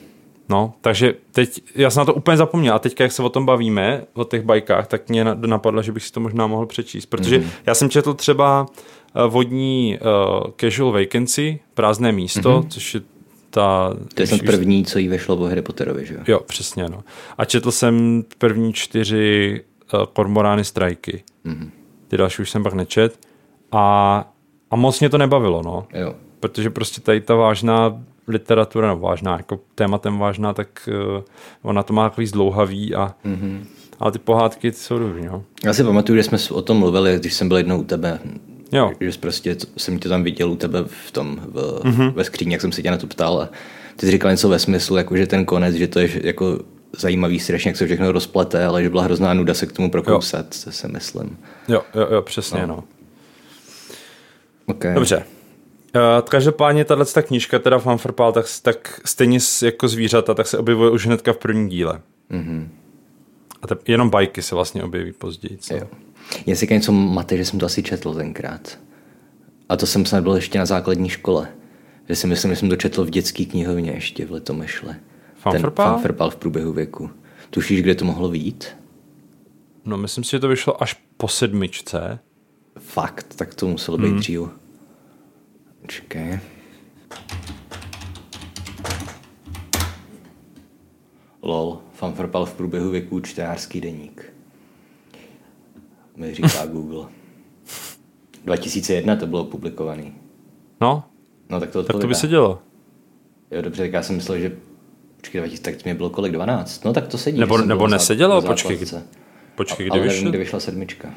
No, 0.50 0.74
takže 0.82 1.14
teď, 1.32 1.62
já 1.76 1.90
jsem 1.90 2.02
na 2.02 2.06
to 2.06 2.14
úplně 2.14 2.38
zapomněl 2.38 2.76
a 2.76 2.80
teďka, 2.80 3.04
jak 3.04 3.12
se 3.12 3.24
o 3.24 3.30
tom 3.30 3.46
bavíme, 3.46 4.04
o 4.14 4.24
těch 4.24 4.42
bajkách, 4.42 4.88
tak 4.88 5.10
mě 5.10 5.24
na- 5.24 5.34
napadlo, 5.34 5.82
že 5.82 5.92
bych 5.92 6.04
si 6.04 6.12
to 6.12 6.20
možná 6.20 6.48
mohl 6.48 6.66
přečíst, 6.66 7.06
protože 7.06 7.38
mm. 7.38 7.50
já 7.66 7.76
jsem 7.76 7.90
četl 7.90 8.14
třeba 8.14 8.66
eh, 9.16 9.28
vodní 9.28 10.00
uh, 10.02 10.48
casual 10.62 10.92
vacancy, 10.92 11.60
prázdné 11.74 12.12
místo, 12.12 12.62
mm. 12.62 12.70
což 12.70 12.94
je 12.94 13.02
ta... 13.50 13.94
To 14.14 14.22
je 14.22 14.28
snad 14.28 14.42
první, 14.42 14.86
co 14.86 15.00
jí 15.00 15.08
vešlo 15.08 15.36
o 15.36 15.44
Harry 15.44 15.62
Potterovi, 15.62 16.06
že 16.06 16.14
jo? 16.14 16.20
Jo, 16.28 16.40
přesně, 16.40 16.90
no. 16.90 17.04
A 17.38 17.46
četl 17.46 17.72
jsem 17.72 18.24
první 18.38 18.74
čtyři 18.74 19.62
uh, 19.94 20.06
kormorány 20.14 20.64
strajky. 20.64 21.24
Mm. 21.44 21.72
Ty 22.08 22.18
další 22.18 22.42
už 22.42 22.50
jsem 22.50 22.64
pak 22.64 22.74
nečet 22.74 23.20
a, 23.72 24.26
a 24.72 24.76
moc 24.76 25.00
mě 25.00 25.10
to 25.10 25.18
nebavilo, 25.18 25.62
no 25.64 25.88
Jo. 25.94 26.14
protože 26.40 26.70
prostě 26.70 27.02
tady 27.02 27.22
ta 27.22 27.36
vážná 27.36 28.02
literatura, 28.30 28.88
no 28.88 28.98
vážná, 28.98 29.38
jako 29.38 29.60
tématem 29.76 30.18
vážná, 30.18 30.54
tak 30.54 30.90
uh, 31.18 31.24
ona 31.62 31.84
to 31.84 31.94
má 31.94 32.10
takový 32.10 32.28
zdlouhavý 32.28 32.96
a 32.96 33.16
mm-hmm. 33.26 33.66
ale 34.00 34.12
ty 34.12 34.20
pohádky 34.20 34.72
ty 34.72 34.78
jsou 34.78 35.00
dobrý, 35.00 35.26
no. 35.26 35.44
Já 35.66 35.74
si 35.74 35.84
pamatuju, 35.84 36.18
že 36.18 36.24
jsme 36.24 36.38
o 36.52 36.62
tom 36.62 36.78
mluvili, 36.78 37.20
když 37.20 37.34
jsem 37.34 37.48
byl 37.48 37.58
jednou 37.58 37.80
u 37.80 37.84
tebe. 37.84 38.20
Jo. 38.72 38.92
Že 39.00 39.12
jsi 39.12 39.20
prostě 39.20 39.56
jsem 39.78 40.00
tě 40.00 40.10
tam 40.10 40.24
viděl 40.24 40.52
u 40.52 40.56
tebe 40.56 40.84
v 41.08 41.12
tom, 41.12 41.42
v, 41.46 41.82
mm-hmm. 41.84 42.14
ve 42.14 42.24
skříni, 42.24 42.52
jak 42.52 42.62
jsem 42.62 42.72
se 42.72 42.82
tě 42.82 42.92
na 42.92 42.98
to 42.98 43.08
ptal. 43.08 43.42
A 43.42 43.50
ty 43.96 44.06
jsi 44.06 44.12
říkal 44.12 44.32
něco 44.32 44.50
ve 44.50 44.60
smyslu, 44.60 44.98
jako 44.98 45.18
že 45.18 45.28
ten 45.28 45.46
konec, 45.46 45.76
že 45.76 45.88
to 45.88 46.00
je 46.00 46.10
jako 46.28 46.60
zajímavý 46.98 47.40
strašně, 47.40 47.70
jak 47.70 47.78
se 47.78 47.86
všechno 47.86 48.12
rozplete, 48.12 48.66
ale 48.66 48.84
že 48.84 48.90
byla 48.90 49.04
hrozná 49.04 49.34
nuda 49.34 49.54
se 49.54 49.66
k 49.66 49.72
tomu 49.72 49.92
prokousat, 49.92 50.64
to 50.64 50.72
si 50.72 50.88
myslím. 50.88 51.38
Jo, 51.68 51.82
jo, 51.96 52.08
jo, 52.12 52.22
přesně, 52.22 52.62
no. 52.62 52.68
no. 52.68 52.84
Okay. 54.66 54.94
Dobře. 54.94 55.24
Uh, 55.96 56.28
každopádně 56.30 56.86
tahle 56.86 57.06
ta 57.06 57.22
knížka, 57.22 57.60
teda 57.60 57.80
Fanfrpal, 57.80 58.32
tak, 58.32 58.46
tak 58.62 59.02
stejně 59.06 59.40
jako 59.64 59.88
zvířata, 59.88 60.34
tak 60.34 60.48
se 60.48 60.58
objevuje 60.58 60.92
už 60.92 61.06
hnedka 61.06 61.34
v 61.34 61.38
prvním 61.38 61.70
díle. 61.70 62.02
Mm-hmm. 62.32 62.68
A 63.62 63.68
te, 63.68 63.78
jenom 63.88 64.10
bajky 64.10 64.42
se 64.42 64.56
vlastně 64.56 64.84
objeví 64.84 65.14
později. 65.14 65.58
Co? 65.58 65.76
Jo. 65.76 65.88
Já 66.46 66.56
si 66.56 66.68
něco 66.68 66.92
mate, 66.92 67.38
že 67.38 67.46
jsem 67.46 67.60
to 67.60 67.66
asi 67.66 67.84
četl 67.84 68.14
tenkrát. 68.14 68.80
A 69.70 69.78
to 69.78 69.86
jsem 69.86 70.06
snad 70.06 70.24
byl 70.24 70.36
ještě 70.36 70.60
na 70.60 70.66
základní 70.66 71.10
škole. 71.10 71.48
Že 72.10 72.16
si 72.16 72.28
myslím, 72.28 72.52
že 72.52 72.56
jsem 72.56 72.70
to 72.70 72.76
četl 72.76 73.06
v 73.06 73.10
dětské 73.10 73.46
knihovně 73.46 73.92
ještě 73.92 74.26
v 74.26 74.32
Letomešle. 74.32 74.96
Fanfrpal? 75.36 76.02
Ten 76.02 76.30
v 76.30 76.36
průběhu 76.36 76.74
věku. 76.74 77.10
Tušíš, 77.50 77.82
kde 77.82 77.96
to 77.96 78.06
mohlo 78.06 78.30
být? 78.30 78.68
No, 79.86 79.98
myslím 79.98 80.24
si, 80.24 80.32
že 80.32 80.40
to 80.40 80.48
vyšlo 80.48 80.84
až 80.84 81.02
po 81.18 81.28
sedmičce. 81.28 82.20
Fakt, 82.80 83.36
tak 83.36 83.56
to 83.56 83.68
muselo 83.68 83.98
být 83.98 84.08
hmm. 84.08 84.20
dřív. 84.20 84.40
Čekaj. 85.88 86.40
Lol, 91.42 91.82
fanfrpal 91.94 92.46
v 92.46 92.54
průběhu 92.54 92.90
věku 92.90 93.20
čtenářský 93.20 93.82
deník. 93.82 94.34
Mi 96.16 96.34
říká 96.34 96.66
Google. 96.66 97.08
2001 98.46 99.16
to 99.16 99.28
bylo 99.28 99.46
publikovaný. 99.46 100.14
No, 100.82 101.04
no 101.50 101.60
tak 101.60 101.70
to 101.70 101.84
Tak 101.84 102.00
to 102.02 102.08
by 102.08 102.16
se 102.16 102.28
dělo. 102.28 102.60
Jo, 103.52 103.62
dobře, 103.62 103.84
tak 103.84 103.94
já 103.94 104.04
jsem 104.04 104.16
myslel, 104.16 104.40
že 104.40 104.58
počkej, 105.18 105.42
2000, 105.42 105.72
tak 105.72 105.84
mě 105.84 105.96
bylo 105.96 106.10
kolik, 106.10 106.32
12? 106.32 106.86
No 106.86 106.94
tak 106.94 107.08
to 107.08 107.18
sedí. 107.18 107.40
Nebo, 107.40 107.58
nebo 107.58 107.88
nesedělo, 107.88 108.42
počkej, 108.42 108.80
počkej, 109.56 109.90
kdy 109.90 110.00
vyšlo? 110.00 110.30
kdy 110.30 110.38
vyšla 110.38 110.60
sedmička. 110.60 111.14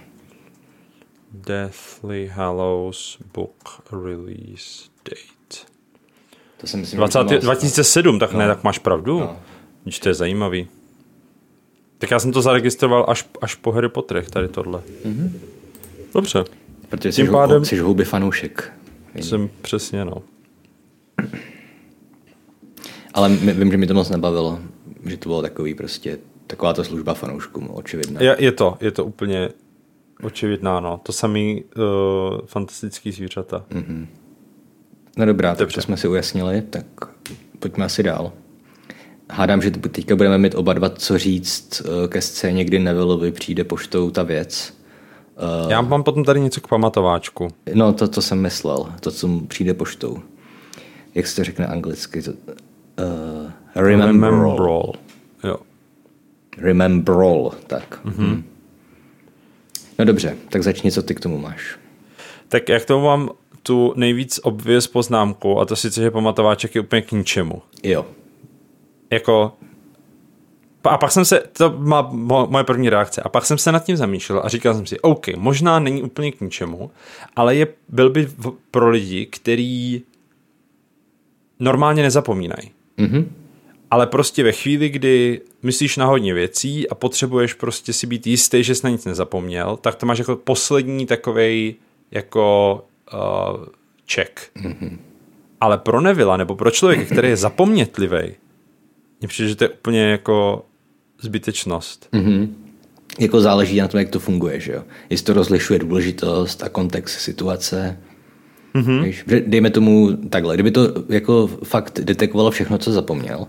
Deathly 1.33 2.29
Hallows 2.29 3.19
Book 3.35 3.83
Release 3.93 4.89
Date. 5.05 5.73
To 6.61 6.67
jsem 6.67 6.81
myslím, 6.81 6.97
20, 6.97 7.29
že 7.29 7.39
2007, 7.39 8.19
tak 8.19 8.33
no. 8.33 8.39
ne, 8.39 8.47
tak 8.47 8.65
máš 8.65 8.79
pravdu. 8.79 9.21
No. 9.21 9.37
Když 9.83 9.99
to 9.99 10.09
je 10.09 10.15
zajímavý. 10.15 10.69
Tak 11.99 12.11
já 12.11 12.19
jsem 12.19 12.33
to 12.33 12.43
zaregistroval 12.43 13.05
až, 13.09 13.29
až 13.41 13.55
po 13.55 13.73
Harry 13.73 13.89
Potterech, 13.89 14.31
tady 14.31 14.49
tohle. 14.49 14.83
Mm-hmm. 15.05 15.31
Dobře. 16.15 16.45
Protože 16.89 17.13
jsi, 17.13 17.29
pádem... 17.29 17.65
jsi 17.65 17.79
houby 17.79 18.05
fanoušek. 18.05 18.73
Jsem 19.15 19.51
přesně, 19.63 20.05
no. 20.05 20.23
Ale 23.15 23.29
vím, 23.29 23.71
že 23.71 23.77
mi 23.77 23.87
to 23.87 23.95
moc 23.95 24.11
nebavilo. 24.11 24.61
Že 25.05 25.17
to 25.17 25.29
bylo 25.29 25.43
takový 25.43 25.75
prostě, 25.75 26.19
taková 26.47 26.73
ta 26.73 26.85
služba 26.85 27.15
fanouškům, 27.15 27.71
očividná. 27.71 28.23
Je, 28.23 28.37
je 28.39 28.53
to, 28.53 28.77
je 28.81 28.91
to 28.91 29.05
úplně 29.05 29.49
očividná, 30.23 30.81
no. 30.81 31.01
To 31.03 31.13
samý 31.13 31.65
uh, 31.65 31.83
fantastický 32.47 33.13
zvířata. 33.13 33.65
Mm-hmm. 33.71 34.07
No 35.17 35.27
dobrá, 35.27 35.55
tak 35.55 35.73
to 35.73 35.81
jsme 35.81 35.97
si 35.97 36.09
ujasnili, 36.09 36.63
tak 36.63 36.87
pojďme 37.59 37.85
asi 37.85 38.03
dál. 38.03 38.33
Hádám, 39.31 39.63
že 39.63 39.71
teďka 39.71 40.17
budeme 40.17 40.39
mít 40.39 40.55
oba 40.55 40.73
dva 40.73 40.91
co 40.91 41.19
říct 41.19 41.81
uh, 41.81 42.09
ke 42.09 42.21
scéně, 42.21 42.65
kdy 42.65 42.79
Nevillovi 42.79 43.33
přijde 43.33 43.65
poštou 43.65 44.11
ta 44.11 44.23
věc. 44.23 44.75
Uh, 45.65 45.71
Já 45.71 45.81
mám 45.81 46.03
potom 46.03 46.25
tady 46.25 46.41
něco 46.41 46.61
k 46.61 46.69
pamatováčku. 46.69 47.49
No, 47.75 47.93
to, 47.93 48.09
to 48.09 48.23
jsem 48.23 48.41
myslel, 48.41 48.93
to, 49.01 49.11
co 49.11 49.29
mu 49.29 49.47
přijde 49.47 49.75
poštou. 49.75 50.19
Jak 51.15 51.27
se 51.27 51.37
to 51.37 51.45
řekne 51.45 51.67
anglicky? 51.67 52.23
To, 52.23 52.31
uh, 52.31 53.51
remember. 53.75 54.31
remember. 54.31 54.67
Jo. 55.45 55.57
Remember, 56.59 57.17
tak. 57.67 58.01
Mm-hmm. 58.05 58.43
No 59.99 60.05
dobře, 60.05 60.37
tak 60.49 60.63
začni, 60.63 60.93
co 60.93 61.03
ty 61.03 61.15
k 61.15 61.21
tomu 61.21 61.39
máš. 61.39 61.79
Tak 62.49 62.69
jak 62.69 62.85
tomu 62.85 63.05
mám 63.05 63.31
tu 63.63 63.93
nejvíc 63.97 64.41
obvěz 64.43 64.87
poznámku, 64.87 65.61
a 65.61 65.65
to 65.65 65.77
sice, 65.77 66.03
že 66.03 66.11
pamatováček 66.11 66.75
je 66.75 66.81
úplně 66.81 67.03
k 67.03 67.13
ničemu. 67.13 67.63
Jo. 67.83 68.07
Jako, 69.11 69.53
a 70.85 70.99
pak 70.99 71.13
jsem 71.13 71.25
se, 71.25 71.43
to 71.53 71.75
má 71.79 72.03
moje 72.47 72.65
první 72.65 72.91
reakce, 72.91 73.23
a 73.23 73.29
pak 73.29 73.47
jsem 73.47 73.59
se 73.59 73.73
nad 73.73 73.85
tím 73.85 73.97
zamýšlel 73.97 74.43
a 74.45 74.49
říkal 74.49 74.75
jsem 74.75 74.87
si, 74.87 75.01
OK, 75.01 75.27
možná 75.37 75.79
není 75.79 76.03
úplně 76.03 76.33
k 76.33 76.41
ničemu, 76.41 76.91
ale 77.37 77.57
je, 77.57 77.67
byl 77.89 78.11
by 78.11 78.29
pro 78.71 78.91
lidi, 78.91 79.27
který 79.27 80.03
normálně 81.61 82.03
nezapomínají. 82.03 82.71
Mm-hmm. 82.99 83.25
Ale 83.93 84.07
prostě 84.07 84.45
ve 84.45 84.53
chvíli, 84.53 84.89
kdy 84.89 85.41
myslíš 85.63 85.97
na 85.97 86.07
hodně 86.07 86.35
věcí 86.35 86.89
a 86.89 86.95
potřebuješ 86.95 87.55
prostě 87.55 87.93
si 87.93 88.07
být 88.07 88.27
jistý, 88.27 88.65
že 88.65 88.75
jsi 88.75 88.81
na 88.85 88.91
nic 88.91 89.05
nezapomněl, 89.05 89.77
tak 89.77 89.95
to 89.95 90.07
máš 90.07 90.19
jako 90.19 90.37
poslední 90.37 91.07
takovej 91.07 91.75
jako 92.11 92.75
uh, 93.15 93.65
check. 94.13 94.41
Mm-hmm. 94.57 94.99
Ale 95.61 95.79
pro 95.79 96.01
Nevila 96.01 96.37
nebo 96.37 96.57
pro 96.57 96.71
člověka, 96.71 97.05
který 97.05 97.29
je 97.29 97.37
zapomnětlivý, 97.37 98.35
mně 99.21 99.29
přijde, 99.29 99.49
že 99.49 99.57
to 99.57 99.65
je 99.65 99.69
úplně 99.69 100.03
jako 100.03 100.65
zbytečnost. 101.21 102.09
Mm-hmm. 102.13 102.49
Jako 103.19 103.41
záleží 103.41 103.77
na 103.77 103.89
tom, 103.89 104.01
jak 104.01 104.09
to 104.09 104.19
funguje, 104.19 104.61
že 104.61 104.73
jo? 104.73 104.83
Jestli 105.11 105.27
to 105.27 105.33
rozlišuje 105.33 105.79
důležitost 105.79 106.63
a 106.63 106.69
kontext 106.69 107.21
situace. 107.21 108.01
Mm-hmm. 108.75 109.05
Víš, 109.05 109.25
dejme 109.47 109.71
tomu 109.71 110.17
takhle, 110.17 110.55
kdyby 110.55 110.71
to 110.71 110.81
jako 111.09 111.47
fakt 111.47 112.01
detekovalo 112.01 112.51
všechno, 112.51 112.79
co 112.79 112.93
zapomněl, 112.93 113.47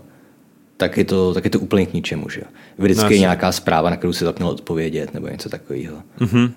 tak 0.76 0.96
je 0.96 1.04
to, 1.04 1.34
tak 1.34 1.44
je 1.44 1.50
to 1.50 1.60
úplně 1.60 1.86
k 1.86 1.94
ničemu. 1.94 2.28
Že? 2.28 2.40
Vždycky 2.78 3.04
no, 3.04 3.10
je 3.10 3.18
nějaká 3.18 3.52
zpráva, 3.52 3.90
na 3.90 3.96
kterou 3.96 4.12
si 4.12 4.24
zapněl 4.24 4.48
odpovědět 4.48 5.14
nebo 5.14 5.28
něco 5.28 5.48
takového. 5.48 5.96
Mm-hmm. 6.18 6.50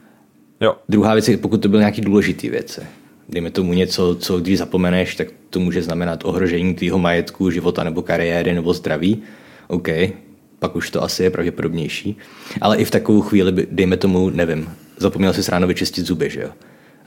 Jo. 0.62 0.75
Druhá 0.89 1.13
věc 1.13 1.27
je, 1.27 1.38
pokud 1.38 1.62
to 1.62 1.69
byly 1.69 1.79
nějaký 1.79 2.01
důležitý 2.01 2.50
věci. 2.50 2.81
Dejme 3.29 3.51
tomu 3.51 3.74
něco, 3.74 4.15
co 4.15 4.39
když 4.39 4.57
zapomeneš, 4.57 5.15
tak 5.15 5.27
to 5.50 5.59
může 5.59 5.81
znamenat 5.81 6.25
ohrožení 6.25 6.75
tvýho 6.75 7.00
majetku, 7.00 7.51
života 7.51 7.83
nebo 7.83 8.01
kariéry 8.01 8.53
nebo 8.53 8.74
zdraví. 8.74 9.21
OK, 9.67 9.88
pak 10.59 10.75
už 10.75 10.89
to 10.89 11.03
asi 11.03 11.24
je 11.24 11.29
pravděpodobnější. 11.29 12.17
Ale 12.62 12.77
i 12.77 12.86
v 12.86 12.91
takovou 12.91 13.21
chvíli, 13.21 13.67
dejme 13.71 13.97
tomu, 13.97 14.29
nevím, 14.29 14.69
zapomněl 14.97 15.33
si 15.33 15.51
ráno 15.51 15.67
vyčistit 15.67 16.05
zuby, 16.05 16.29
že 16.29 16.41
jo? 16.41 16.50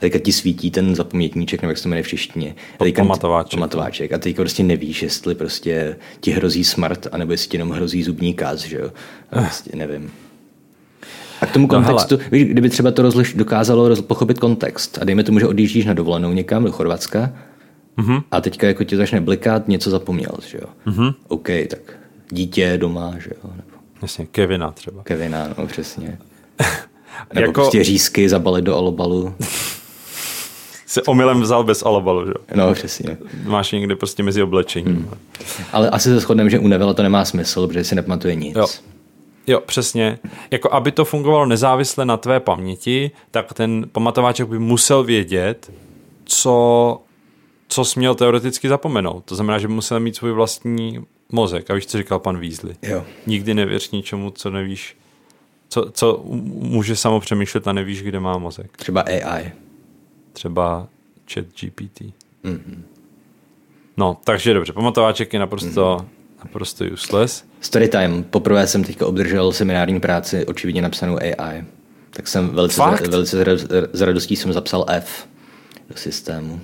Teďka 0.01 0.19
ti 0.19 0.31
svítí 0.31 0.71
ten 0.71 0.95
zapomětníček, 0.95 1.61
nebo 1.61 1.69
jak 1.71 1.77
se 1.77 1.83
to 1.83 1.89
jmenuje 1.89 2.03
v 2.03 2.07
češtině. 2.07 2.55
Pamatováček. 2.95 3.59
Pamatováček. 3.59 4.13
A 4.13 4.17
teďka 4.17 4.41
prostě 4.41 4.63
nevíš, 4.63 5.03
jestli 5.03 5.35
prostě 5.35 5.95
ti 6.19 6.31
hrozí 6.31 6.63
smrt, 6.63 7.07
anebo 7.11 7.31
jestli 7.31 7.49
ti 7.49 7.57
jenom 7.57 7.71
hrozí 7.71 8.03
zubní 8.03 8.33
káz, 8.33 8.59
že 8.59 8.77
jo. 8.77 8.91
A 9.31 9.41
prostě 9.41 9.75
nevím. 9.75 10.11
A 11.41 11.45
k 11.45 11.51
tomu 11.51 11.67
no 11.67 11.75
kontextu, 11.75 12.17
no, 12.17 12.23
víš, 12.31 12.45
kdyby 12.45 12.69
třeba 12.69 12.91
to 12.91 13.01
rozliš, 13.01 13.33
dokázalo 13.33 13.89
roz, 13.89 14.01
pochopit 14.01 14.39
kontext 14.39 14.97
a 15.01 15.05
dejme 15.05 15.23
tomu, 15.23 15.39
že 15.39 15.47
odjíždíš 15.47 15.85
na 15.85 15.93
dovolenou 15.93 16.33
někam 16.33 16.63
do 16.63 16.71
Chorvatska 16.71 17.33
mm-hmm. 17.97 18.23
a 18.31 18.41
teďka 18.41 18.67
jako 18.67 18.83
ti 18.83 18.95
začne 18.95 19.21
blikat, 19.21 19.67
něco 19.67 19.89
zapomněl, 19.89 20.33
že 20.47 20.57
jo. 20.61 20.67
Mm-hmm. 20.87 21.13
OK, 21.27 21.47
tak 21.69 21.79
dítě 22.31 22.77
doma, 22.77 23.13
že 23.19 23.29
jo. 23.43 23.49
Nebo... 23.55 23.77
Jasně, 24.01 24.25
Kevina 24.25 24.71
třeba. 24.71 25.03
Kevina, 25.03 25.49
no 25.57 25.67
přesně. 25.67 26.17
Nebo 27.33 27.47
jako... 27.47 27.61
prostě 27.61 27.83
řízky 27.83 28.29
zabalit 28.29 28.65
do 28.65 28.75
alobalu. 28.75 29.35
Se 30.91 31.01
omylem 31.01 31.41
vzal 31.41 31.63
bez 31.63 31.83
alobalu, 31.83 32.25
že? 32.25 32.33
No, 32.55 32.73
přesně. 32.73 33.17
Máš 33.43 33.71
někde 33.71 33.95
prostě 33.95 34.23
mezi 34.23 34.43
oblečením. 34.43 34.95
Hmm. 34.95 35.09
Ale 35.73 35.89
asi 35.89 36.09
se 36.09 36.19
shodneme, 36.19 36.49
že 36.49 36.59
u 36.59 36.67
Nevela 36.67 36.93
to 36.93 37.03
nemá 37.03 37.25
smysl, 37.25 37.67
protože 37.67 37.83
si 37.83 37.95
nepamatuje 37.95 38.35
nic. 38.35 38.55
Jo. 38.55 38.67
Jo, 39.47 39.59
přesně. 39.65 40.19
Jako 40.51 40.73
aby 40.73 40.91
to 40.91 41.05
fungovalo 41.05 41.45
nezávisle 41.45 42.05
na 42.05 42.17
tvé 42.17 42.39
paměti, 42.39 43.11
tak 43.31 43.53
ten 43.53 43.85
pamatováček 43.91 44.47
by 44.47 44.59
musel 44.59 45.03
vědět, 45.03 45.71
co, 46.25 47.01
co 47.67 47.85
jsi 47.85 47.99
měl 47.99 48.15
teoreticky 48.15 48.69
zapomenout. 48.69 49.25
To 49.25 49.35
znamená, 49.35 49.59
že 49.59 49.67
by 49.67 49.73
musel 49.73 49.99
mít 49.99 50.15
svůj 50.15 50.31
vlastní 50.31 50.99
mozek. 51.31 51.71
A 51.71 51.73
víš, 51.73 51.85
co 51.85 51.97
říkal 51.97 52.19
pan 52.19 52.39
Weasley. 52.39 52.75
Jo. 52.81 53.03
Nikdy 53.27 53.53
nevěř 53.53 53.91
ničemu, 53.91 54.31
co 54.31 54.49
nevíš, 54.49 54.97
co, 55.69 55.91
co 55.91 56.21
může 56.45 56.95
samo 56.95 57.19
přemýšlet 57.19 57.67
a 57.67 57.73
nevíš, 57.73 58.03
kde 58.03 58.19
má 58.19 58.37
mozek. 58.37 58.77
Třeba 58.77 59.01
AI 59.01 59.51
třeba 60.33 60.87
chat 61.33 61.45
GPT. 61.45 62.01
Mm-hmm. 62.43 62.81
No, 63.97 64.17
takže 64.23 64.53
dobře, 64.53 64.73
pamatováček 64.73 65.33
je 65.33 65.39
naprosto, 65.39 65.97
mm-hmm. 65.99 66.05
naprosto 66.43 66.85
useless. 66.93 67.45
Storytime. 67.59 68.23
Poprvé 68.23 68.67
jsem 68.67 68.83
teďka 68.83 69.07
obdržel 69.07 69.51
seminární 69.51 69.99
práci 69.99 70.45
očividně 70.45 70.81
napsanou 70.81 71.17
AI. 71.17 71.63
Tak 72.09 72.27
jsem 72.27 72.49
velice, 72.49 72.75
Fakt? 72.75 73.07
velice 73.07 73.57
s 73.93 74.01
radostí 74.01 74.35
jsem 74.35 74.53
zapsal 74.53 74.85
F 74.87 75.27
do 75.89 75.97
systému. 75.97 76.61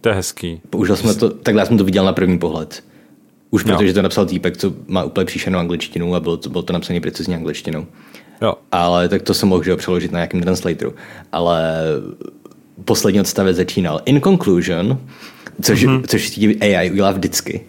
To 0.00 0.08
je 0.08 0.14
hezký. 0.14 0.60
Použil 0.70 0.96
jsme 0.96 1.14
to, 1.14 1.30
takhle 1.30 1.62
já 1.62 1.66
jsem 1.66 1.78
to 1.78 1.84
viděl 1.84 2.04
na 2.04 2.12
první 2.12 2.38
pohled. 2.38 2.84
Už 3.50 3.62
protože 3.62 3.92
to 3.92 4.02
napsal 4.02 4.26
týpek, 4.26 4.56
co 4.56 4.74
má 4.86 5.04
úplně 5.04 5.24
příšenou 5.24 5.58
angličtinu 5.58 6.14
a 6.14 6.20
bylo 6.20 6.36
to, 6.36 6.50
bylo 6.50 6.62
to 6.62 6.72
napsané 6.72 7.00
precizně 7.00 7.36
angličtinou. 7.36 7.86
Jo. 8.44 8.54
Ale 8.72 9.08
tak 9.08 9.22
to 9.22 9.34
jsem 9.34 9.48
mohl 9.48 9.62
že, 9.62 9.76
přeložit 9.76 10.12
na 10.12 10.18
nějakém 10.18 10.40
translatoru. 10.40 10.94
Ale 11.32 11.72
poslední 12.84 13.20
odstavec 13.20 13.56
začínal. 13.56 14.00
In 14.04 14.20
conclusion, 14.20 14.98
což, 15.62 15.86
mm-hmm. 15.86 16.02
což 16.06 16.30
ti 16.30 16.58
AI 16.60 16.90
udělá 16.90 17.10
vždycky. 17.10 17.60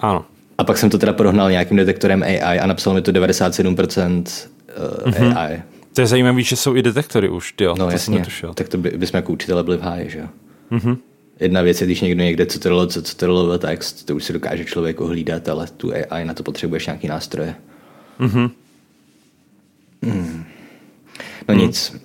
Ano. 0.00 0.24
A 0.58 0.64
pak 0.64 0.78
jsem 0.78 0.90
to 0.90 0.98
teda 0.98 1.12
porovnal 1.12 1.50
nějakým 1.50 1.76
detektorem 1.76 2.22
AI 2.22 2.58
a 2.60 2.66
napsal 2.66 2.94
mi 2.94 3.02
to 3.02 3.12
97% 3.12 4.24
uh, 5.04 5.12
mm-hmm. 5.12 5.38
AI. 5.38 5.62
To 5.92 6.00
je 6.00 6.06
zajímavé, 6.06 6.42
že 6.42 6.56
jsou 6.56 6.76
i 6.76 6.82
detektory 6.82 7.28
už, 7.28 7.54
jo. 7.60 7.74
No 7.78 7.86
to 7.86 7.92
jasně, 7.92 8.22
tak 8.54 8.68
to 8.68 8.78
by, 8.78 8.90
bychom 8.90 9.18
jako 9.18 9.32
učitele 9.32 9.62
byli 9.62 9.76
v 9.76 9.80
háji, 9.80 10.10
že 10.10 10.18
jo. 10.18 10.26
Mm-hmm. 10.72 10.96
Jedna 11.40 11.62
věc 11.62 11.80
je, 11.80 11.86
když 11.86 12.00
někdo 12.00 12.22
někde 12.22 12.46
co 12.46 12.86
co, 12.86 13.02
co 13.02 13.58
text, 13.58 14.06
to 14.06 14.16
už 14.16 14.24
se 14.24 14.32
dokáže 14.32 14.64
člověk 14.64 15.00
ohlídat, 15.00 15.48
ale 15.48 15.66
tu 15.76 15.92
AI 16.10 16.24
na 16.24 16.34
to 16.34 16.42
potřebuješ 16.42 16.86
nějaký 16.86 17.08
nástroje. 17.08 17.54
Mm-hmm. 18.20 18.50
Mm. 20.06 20.44
No 21.48 21.54
mm. 21.54 21.60
nic. 21.60 21.96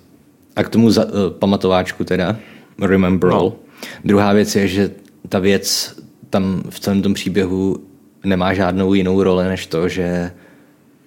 A 0.56 0.62
k 0.64 0.68
tomu 0.68 0.90
za, 0.90 1.04
uh, 1.04 1.10
pamatováčku 1.38 2.04
teda, 2.04 2.36
Remember 2.78 3.30
All. 3.30 3.44
No. 3.44 3.56
Druhá 4.04 4.32
věc 4.32 4.56
je, 4.56 4.68
že 4.68 4.90
ta 5.28 5.38
věc 5.38 5.96
tam 6.30 6.62
v 6.70 6.80
celém 6.80 7.02
tom 7.02 7.14
příběhu 7.14 7.76
nemá 8.24 8.54
žádnou 8.54 8.94
jinou 8.94 9.22
roli, 9.22 9.48
než 9.48 9.66
to, 9.66 9.88
že 9.88 10.32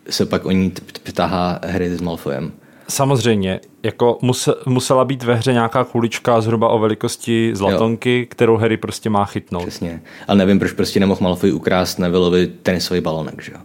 se 0.09 0.25
pak 0.25 0.45
o 0.45 0.51
ní 0.51 0.71
ptahá 1.03 1.59
hry 1.65 1.97
s 1.97 2.01
Malfoyem. 2.01 2.51
Samozřejmě, 2.87 3.59
jako 3.83 4.17
musela 4.65 5.05
být 5.05 5.23
ve 5.23 5.35
hře 5.35 5.53
nějaká 5.53 5.83
kulička 5.83 6.41
zhruba 6.41 6.69
o 6.69 6.79
velikosti 6.79 7.51
zlatonky, 7.53 8.19
jo. 8.19 8.25
kterou 8.29 8.57
Harry 8.57 8.77
prostě 8.77 9.09
má 9.09 9.25
chytnout. 9.25 9.63
Přesně, 9.63 10.01
ale 10.27 10.37
nevím, 10.37 10.59
proč 10.59 10.71
prostě 10.71 10.99
nemohl 10.99 11.19
Malfoy 11.23 11.51
ukrást 11.51 11.99
Nevilleovi 11.99 12.47
tenisový 12.47 13.01
balonek, 13.01 13.41
že 13.41 13.51
jo? 13.51 13.59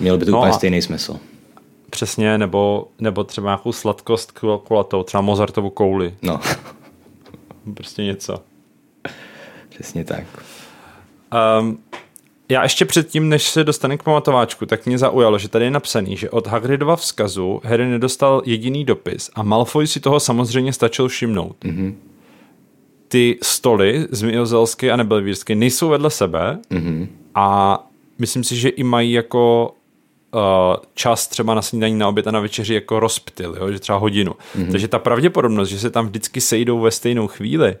Měl 0.00 0.18
by 0.18 0.24
to 0.24 0.30
no 0.30 0.38
úplně 0.38 0.52
stejný 0.52 0.82
smysl. 0.82 1.18
Přesně, 1.90 2.38
nebo, 2.38 2.88
nebo 2.98 3.24
třeba 3.24 3.48
nějakou 3.48 3.72
sladkost 3.72 4.38
kulatou, 4.64 5.02
třeba 5.02 5.20
Mozartovu 5.20 5.70
kouli. 5.70 6.14
No. 6.22 6.40
prostě 7.74 8.04
něco. 8.04 8.42
Přesně 9.68 10.04
tak. 10.04 10.24
Um, 11.60 11.78
já 12.48 12.62
ještě 12.62 12.84
předtím, 12.84 13.28
než 13.28 13.48
se 13.48 13.64
dostane 13.64 13.98
k 13.98 14.02
pamatováčku, 14.02 14.66
tak 14.66 14.86
mě 14.86 14.98
zaujalo, 14.98 15.38
že 15.38 15.48
tady 15.48 15.64
je 15.64 15.70
napsaný, 15.70 16.16
že 16.16 16.30
od 16.30 16.46
Hagridova 16.46 16.96
vzkazu 16.96 17.60
Harry 17.64 17.86
nedostal 17.90 18.42
jediný 18.44 18.84
dopis 18.84 19.30
a 19.34 19.42
Malfoy 19.42 19.86
si 19.86 20.00
toho 20.00 20.20
samozřejmě 20.20 20.72
stačil 20.72 21.08
všimnout. 21.08 21.56
Mm-hmm. 21.64 21.94
Ty 23.08 23.38
stoly 23.42 24.06
zmiozelské 24.10 24.90
a 24.90 24.96
nebelvírsky 24.96 25.54
nejsou 25.54 25.88
vedle 25.88 26.10
sebe 26.10 26.58
mm-hmm. 26.70 27.08
a 27.34 27.78
myslím 28.18 28.44
si, 28.44 28.56
že 28.56 28.68
i 28.68 28.82
mají 28.82 29.12
jako 29.12 29.74
čas 30.94 31.26
třeba 31.26 31.54
na 31.54 31.62
snídaní, 31.62 31.94
na 31.98 32.08
oběd 32.08 32.26
a 32.26 32.30
na 32.30 32.40
večeři 32.40 32.74
jako 32.74 33.00
rozptyl, 33.00 33.56
jo? 33.60 33.72
že 33.72 33.78
třeba 33.78 33.98
hodinu. 33.98 34.32
Mm-hmm. 34.32 34.70
Takže 34.70 34.88
ta 34.88 34.98
pravděpodobnost, 34.98 35.68
že 35.68 35.78
se 35.78 35.90
tam 35.90 36.06
vždycky 36.06 36.40
sejdou 36.40 36.80
ve 36.80 36.90
stejnou 36.90 37.26
chvíli, 37.26 37.76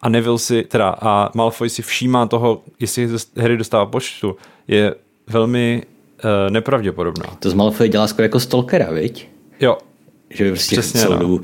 a 0.00 0.08
Neville 0.08 0.38
si, 0.38 0.62
teda 0.62 0.96
a 1.00 1.30
Malfoy 1.34 1.70
si 1.70 1.82
všímá 1.82 2.26
toho, 2.26 2.62
jestli 2.80 3.08
Harry 3.36 3.56
dostává 3.56 3.86
počtu, 3.86 4.36
je 4.68 4.94
velmi 5.26 5.82
uh, 6.24 6.50
nepravděpodobná. 6.50 7.36
To 7.38 7.50
z 7.50 7.54
Malfoy 7.54 7.88
dělá 7.88 8.06
skoro 8.06 8.22
jako 8.22 8.40
stalkera, 8.40 8.90
viď? 8.92 9.28
Jo. 9.60 9.78
Že 10.30 10.44
by 10.44 10.50
prostě 10.50 10.76
Přesně, 10.76 11.00
celou 11.00 11.12
no. 11.14 11.18
dobu, 11.20 11.40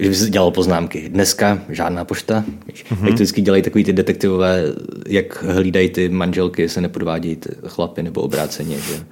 že 0.00 0.08
by 0.08 0.14
si 0.14 0.30
dělal 0.30 0.50
poznámky. 0.50 1.08
Dneska 1.08 1.58
žádná 1.68 2.04
pošta. 2.04 2.44
Mm-hmm. 2.46 3.04
Jak 3.04 3.08
to 3.08 3.14
vždycky 3.14 3.40
dělají 3.40 3.62
takový 3.62 3.84
ty 3.84 3.92
detektivové, 3.92 4.62
jak 5.06 5.42
hlídají 5.42 5.88
ty 5.88 6.08
manželky, 6.08 6.68
se 6.68 6.80
nepodvádějí 6.80 7.36
ty 7.36 7.50
chlapy 7.66 8.02
nebo 8.02 8.20
obráceně. 8.20 8.78
Že? 8.78 9.04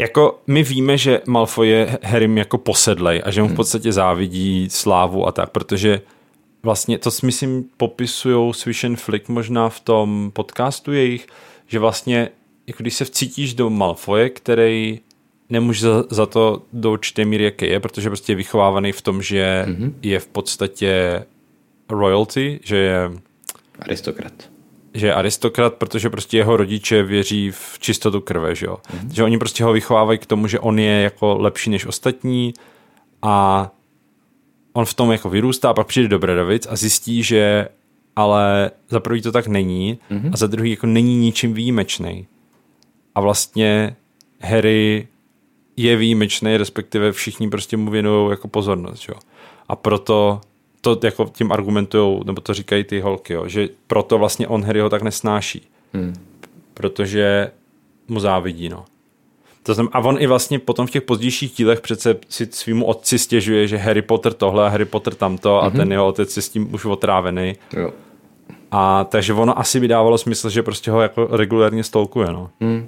Jako 0.00 0.40
my 0.46 0.62
víme, 0.62 0.98
že 0.98 1.20
Malfoy 1.26 1.68
je 1.68 1.98
Harrym 2.02 2.38
jako 2.38 2.58
posedlej 2.58 3.22
a 3.24 3.30
že 3.30 3.42
mu 3.42 3.48
v 3.48 3.50
hmm. 3.50 3.56
podstatě 3.56 3.92
závidí 3.92 4.68
slávu 4.70 5.26
a 5.26 5.32
tak, 5.32 5.50
protože 5.50 6.00
vlastně 6.62 6.98
to 6.98 7.10
si 7.10 7.26
myslím 7.26 7.64
popisují 7.76 8.54
Swish 8.54 8.84
and 8.84 8.96
Flick 8.96 9.28
možná 9.28 9.68
v 9.68 9.80
tom 9.80 10.30
podcastu 10.34 10.92
jejich, 10.92 11.26
že 11.66 11.78
vlastně 11.78 12.28
jako 12.66 12.82
když 12.82 12.94
se 12.94 13.04
vcítíš 13.04 13.54
do 13.54 13.70
Malfoje, 13.70 14.30
který 14.30 15.00
nemůže 15.50 15.80
za, 15.80 16.04
za 16.10 16.26
to 16.26 16.62
do 16.72 16.92
určité 16.92 17.24
míry, 17.24 17.44
jaký 17.44 17.66
je, 17.66 17.80
protože 17.80 18.10
prostě 18.10 18.32
je 18.32 18.36
vychovávaný 18.36 18.92
v 18.92 19.02
tom, 19.02 19.22
že 19.22 19.64
mm-hmm. 19.68 19.92
je 20.02 20.20
v 20.20 20.26
podstatě 20.26 21.22
royalty, 21.88 22.60
že 22.62 22.76
je 22.76 23.10
aristokrat. 23.78 24.51
Že 24.94 25.06
je 25.06 25.14
aristokrat, 25.14 25.74
protože 25.74 26.10
prostě 26.10 26.36
jeho 26.36 26.56
rodiče 26.56 27.02
věří 27.02 27.50
v 27.50 27.78
čistotu 27.78 28.20
krve, 28.20 28.54
že 28.54 28.66
jo. 28.66 28.76
Mm-hmm. 28.76 29.12
Že 29.12 29.24
oni 29.24 29.38
prostě 29.38 29.64
ho 29.64 29.72
vychovávají 29.72 30.18
k 30.18 30.26
tomu, 30.26 30.46
že 30.46 30.60
on 30.60 30.78
je 30.78 31.02
jako 31.02 31.36
lepší 31.38 31.70
než 31.70 31.86
ostatní 31.86 32.54
a 33.22 33.70
on 34.72 34.84
v 34.84 34.94
tom 34.94 35.12
jako 35.12 35.30
vyrůstá 35.30 35.70
a 35.70 35.74
pak 35.74 35.86
přijde 35.86 36.08
do 36.08 36.18
Bredovic 36.18 36.66
a 36.70 36.76
zjistí, 36.76 37.22
že 37.22 37.68
ale 38.16 38.70
za 38.88 39.00
prvý 39.00 39.22
to 39.22 39.32
tak 39.32 39.46
není 39.46 39.98
mm-hmm. 40.10 40.30
a 40.32 40.36
za 40.36 40.46
druhý 40.46 40.70
jako 40.70 40.86
není 40.86 41.16
ničím 41.16 41.54
výjimečný. 41.54 42.26
A 43.14 43.20
vlastně 43.20 43.96
Harry 44.40 45.08
je 45.76 45.96
výjimečný, 45.96 46.56
respektive 46.56 47.12
všichni 47.12 47.50
prostě 47.50 47.76
mu 47.76 47.90
věnují 47.90 48.30
jako 48.30 48.48
pozornost, 48.48 49.08
jo. 49.08 49.14
A 49.68 49.76
proto 49.76 50.40
to 50.82 50.98
jako 51.02 51.30
tím 51.32 51.52
argumentují, 51.52 52.20
nebo 52.24 52.40
to 52.40 52.54
říkají 52.54 52.84
ty 52.84 53.00
holky, 53.00 53.32
jo, 53.32 53.48
že 53.48 53.68
proto 53.86 54.18
vlastně 54.18 54.48
on 54.48 54.64
Harryho 54.64 54.90
tak 54.90 55.02
nesnáší. 55.02 55.68
Mm. 55.92 56.14
Protože 56.74 57.50
mu 58.08 58.20
závidí, 58.20 58.68
no. 58.68 58.84
To 59.62 59.74
znamená, 59.74 59.90
a 59.92 60.00
on 60.00 60.16
i 60.20 60.26
vlastně 60.26 60.58
potom 60.58 60.86
v 60.86 60.90
těch 60.90 61.02
pozdějších 61.02 61.52
dílech 61.52 61.80
přece 61.80 62.16
si 62.28 62.48
svýmu 62.50 62.84
otci 62.84 63.18
stěžuje, 63.18 63.68
že 63.68 63.76
Harry 63.76 64.02
Potter 64.02 64.32
tohle 64.32 64.66
a 64.66 64.68
Harry 64.68 64.84
Potter 64.84 65.14
tamto 65.14 65.48
mm-hmm. 65.48 65.64
a 65.64 65.68
mhm. 65.68 65.76
ten 65.76 65.92
jeho 65.92 66.06
otec 66.06 66.36
je 66.36 66.42
s 66.42 66.48
tím 66.48 66.74
už 66.74 66.84
otrávený. 66.84 67.56
Jo. 67.72 67.92
A 68.70 69.04
takže 69.04 69.32
ono 69.32 69.58
asi 69.58 69.80
by 69.80 69.88
dávalo 69.88 70.18
smysl, 70.18 70.50
že 70.50 70.62
prostě 70.62 70.90
ho 70.90 71.00
jako 71.00 71.28
regulérně 71.30 71.84
stolkuje, 71.84 72.32
no. 72.32 72.50
Mm. 72.60 72.86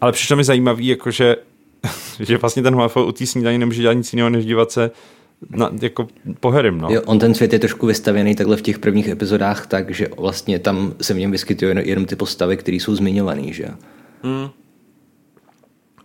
Ale 0.00 0.12
přišlo 0.12 0.36
mi 0.36 0.44
zajímavý, 0.44 0.86
jakože 0.86 1.36
že 2.20 2.38
vlastně 2.38 2.62
ten 2.62 2.76
Malfoy 2.76 3.06
u 3.06 3.12
té 3.12 3.26
snídaní 3.26 3.58
nemůže 3.58 3.82
dělat 3.82 3.94
nic 3.94 4.12
jiného, 4.12 4.30
než 4.30 4.46
dívat 4.46 4.70
se 4.70 4.90
na, 5.48 5.70
jako 5.82 6.08
po 6.40 6.50
Harrym, 6.50 6.78
no. 6.78 6.88
Jo, 6.90 7.02
on 7.06 7.18
ten 7.18 7.34
svět 7.34 7.52
je 7.52 7.58
trošku 7.58 7.86
vystavěný 7.86 8.34
takhle 8.34 8.56
v 8.56 8.62
těch 8.62 8.78
prvních 8.78 9.08
epizodách, 9.08 9.66
takže 9.66 10.08
vlastně 10.18 10.58
tam 10.58 10.94
se 11.00 11.14
v 11.14 11.18
něm 11.18 11.30
vyskytují 11.30 11.74
jenom 11.82 12.04
ty 12.04 12.16
postavy, 12.16 12.56
které 12.56 12.76
jsou 12.76 12.94
zmiňované, 12.94 13.52
že? 13.52 13.68
Mm. 14.22 14.48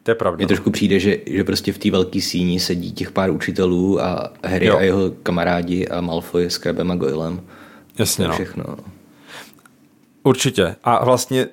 To 0.04 0.12
je 0.12 0.16
pravda. 0.16 0.38
Mně 0.38 0.48
trošku 0.48 0.72
přijde, 0.72 1.00
že, 1.00 1.18
že 1.26 1.44
prostě 1.44 1.74
v 1.74 1.78
té 1.78 1.92
velké 1.92 2.22
síni 2.22 2.60
sedí 2.60 2.92
těch 2.92 3.12
pár 3.12 3.32
učitelů 3.32 4.02
a 4.02 4.34
Harry 4.44 4.66
jo. 4.66 4.78
a 4.78 4.82
jeho 4.82 5.12
kamarádi 5.24 5.88
a 5.88 6.02
Malfoy 6.02 6.46
s 6.46 6.58
Krabem 6.58 6.92
a 6.92 6.96
Goylem. 6.96 7.42
Jasně, 8.00 8.28
no. 8.28 8.34
Všechno. 8.34 8.64
Určitě. 10.24 10.76
A 10.84 11.06
vlastně 11.06 11.48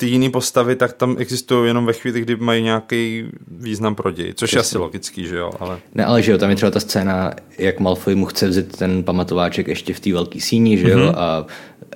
ty 0.00 0.06
jiné 0.06 0.30
postavy, 0.30 0.76
tak 0.76 0.92
tam 0.92 1.16
existují 1.18 1.66
jenom 1.66 1.86
ve 1.86 1.92
chvíli, 1.92 2.20
kdy 2.20 2.36
mají 2.36 2.62
nějaký 2.62 3.24
význam 3.48 3.94
pro 3.94 4.10
děj, 4.10 4.32
což 4.34 4.50
Přesně. 4.50 4.56
je 4.56 4.60
asi 4.60 4.78
logický, 4.78 5.26
že 5.26 5.36
jo, 5.36 5.50
ale... 5.60 5.78
Ne, 5.94 6.04
ale 6.04 6.22
že 6.22 6.32
jo, 6.32 6.38
tam 6.38 6.50
je 6.50 6.56
třeba 6.56 6.70
ta 6.70 6.80
scéna, 6.80 7.32
jak 7.58 7.80
Malfoy 7.80 8.14
mu 8.14 8.26
chce 8.26 8.48
vzít 8.48 8.76
ten 8.76 9.02
pamatováček 9.02 9.68
ještě 9.68 9.94
v 9.94 10.00
té 10.00 10.12
velké 10.12 10.40
síni, 10.40 10.78
že 10.78 10.90
jo, 10.90 10.98
mm-hmm. 10.98 11.14
a 11.16 11.46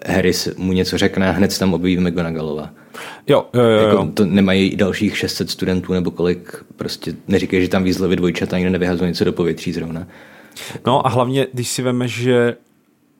Harry 0.06 0.32
mu 0.56 0.72
něco 0.72 0.98
řekne 0.98 1.28
a 1.28 1.32
hned 1.32 1.52
se 1.52 1.58
tam 1.58 1.74
objeví 1.74 2.00
McGonagallova. 2.00 2.70
Jo, 3.26 3.46
jo, 3.54 3.62
jo, 3.62 3.88
jako, 3.88 4.10
To 4.14 4.24
nemají 4.24 4.76
dalších 4.76 5.18
600 5.18 5.50
studentů 5.50 5.92
nebo 5.92 6.10
kolik, 6.10 6.64
prostě 6.76 7.14
neříkají, 7.28 7.62
že 7.62 7.68
tam 7.68 7.84
výzlevy 7.84 8.16
dvojčata 8.16 8.58
nikdo 8.58 8.72
nevyhazují 8.72 9.08
něco 9.08 9.24
do 9.24 9.32
povětří 9.32 9.72
zrovna. 9.72 10.06
No 10.86 11.06
a 11.06 11.10
hlavně, 11.10 11.46
když 11.52 11.68
si 11.68 11.82
veme, 11.82 12.08
že 12.08 12.56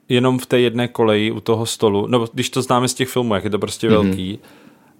jenom 0.09 0.39
v 0.39 0.45
té 0.45 0.59
jedné 0.59 0.87
koleji 0.87 1.31
u 1.31 1.39
toho 1.39 1.65
stolu, 1.65 2.07
no 2.07 2.27
když 2.33 2.49
to 2.49 2.61
známe 2.61 2.87
z 2.87 2.93
těch 2.93 3.09
filmů, 3.09 3.35
jak 3.35 3.43
je 3.43 3.49
to 3.49 3.59
prostě 3.59 3.87
mm-hmm. 3.87 3.91
velký, 3.91 4.39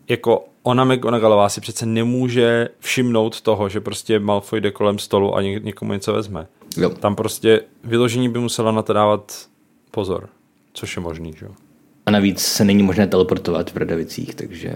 jako 0.10 0.46
ona 0.63 0.84
McGonagallová 0.84 1.50
si 1.50 1.62
přece 1.62 1.86
nemůže 1.86 2.70
všimnout 2.80 3.41
toho, 3.41 3.70
že 3.70 3.82
prostě 3.82 4.20
Malfoy 4.20 4.62
jde 4.62 4.72
kolem 4.72 5.00
stolu 5.00 5.36
a 5.36 5.41
někomu 5.41 5.94
něco 5.94 6.13
vezme. 6.13 6.48
Jo. 6.78 6.89
Tam 6.89 7.15
prostě 7.15 7.62
vyložení 7.84 8.30
by 8.30 8.39
musela 8.39 8.72
na 8.72 8.82
to 8.82 8.94
dávat 8.94 9.48
pozor, 9.91 10.30
což 10.74 10.96
je 10.96 11.02
možný, 11.02 11.34
že 11.38 11.46
jo. 11.46 11.52
A 12.06 12.12
navíc 12.12 12.41
se 12.41 12.65
není 12.65 12.84
možné 12.84 13.08
teleportovat 13.08 13.72
v 13.72 13.74
Bradavicích, 13.74 14.36
takže 14.36 14.74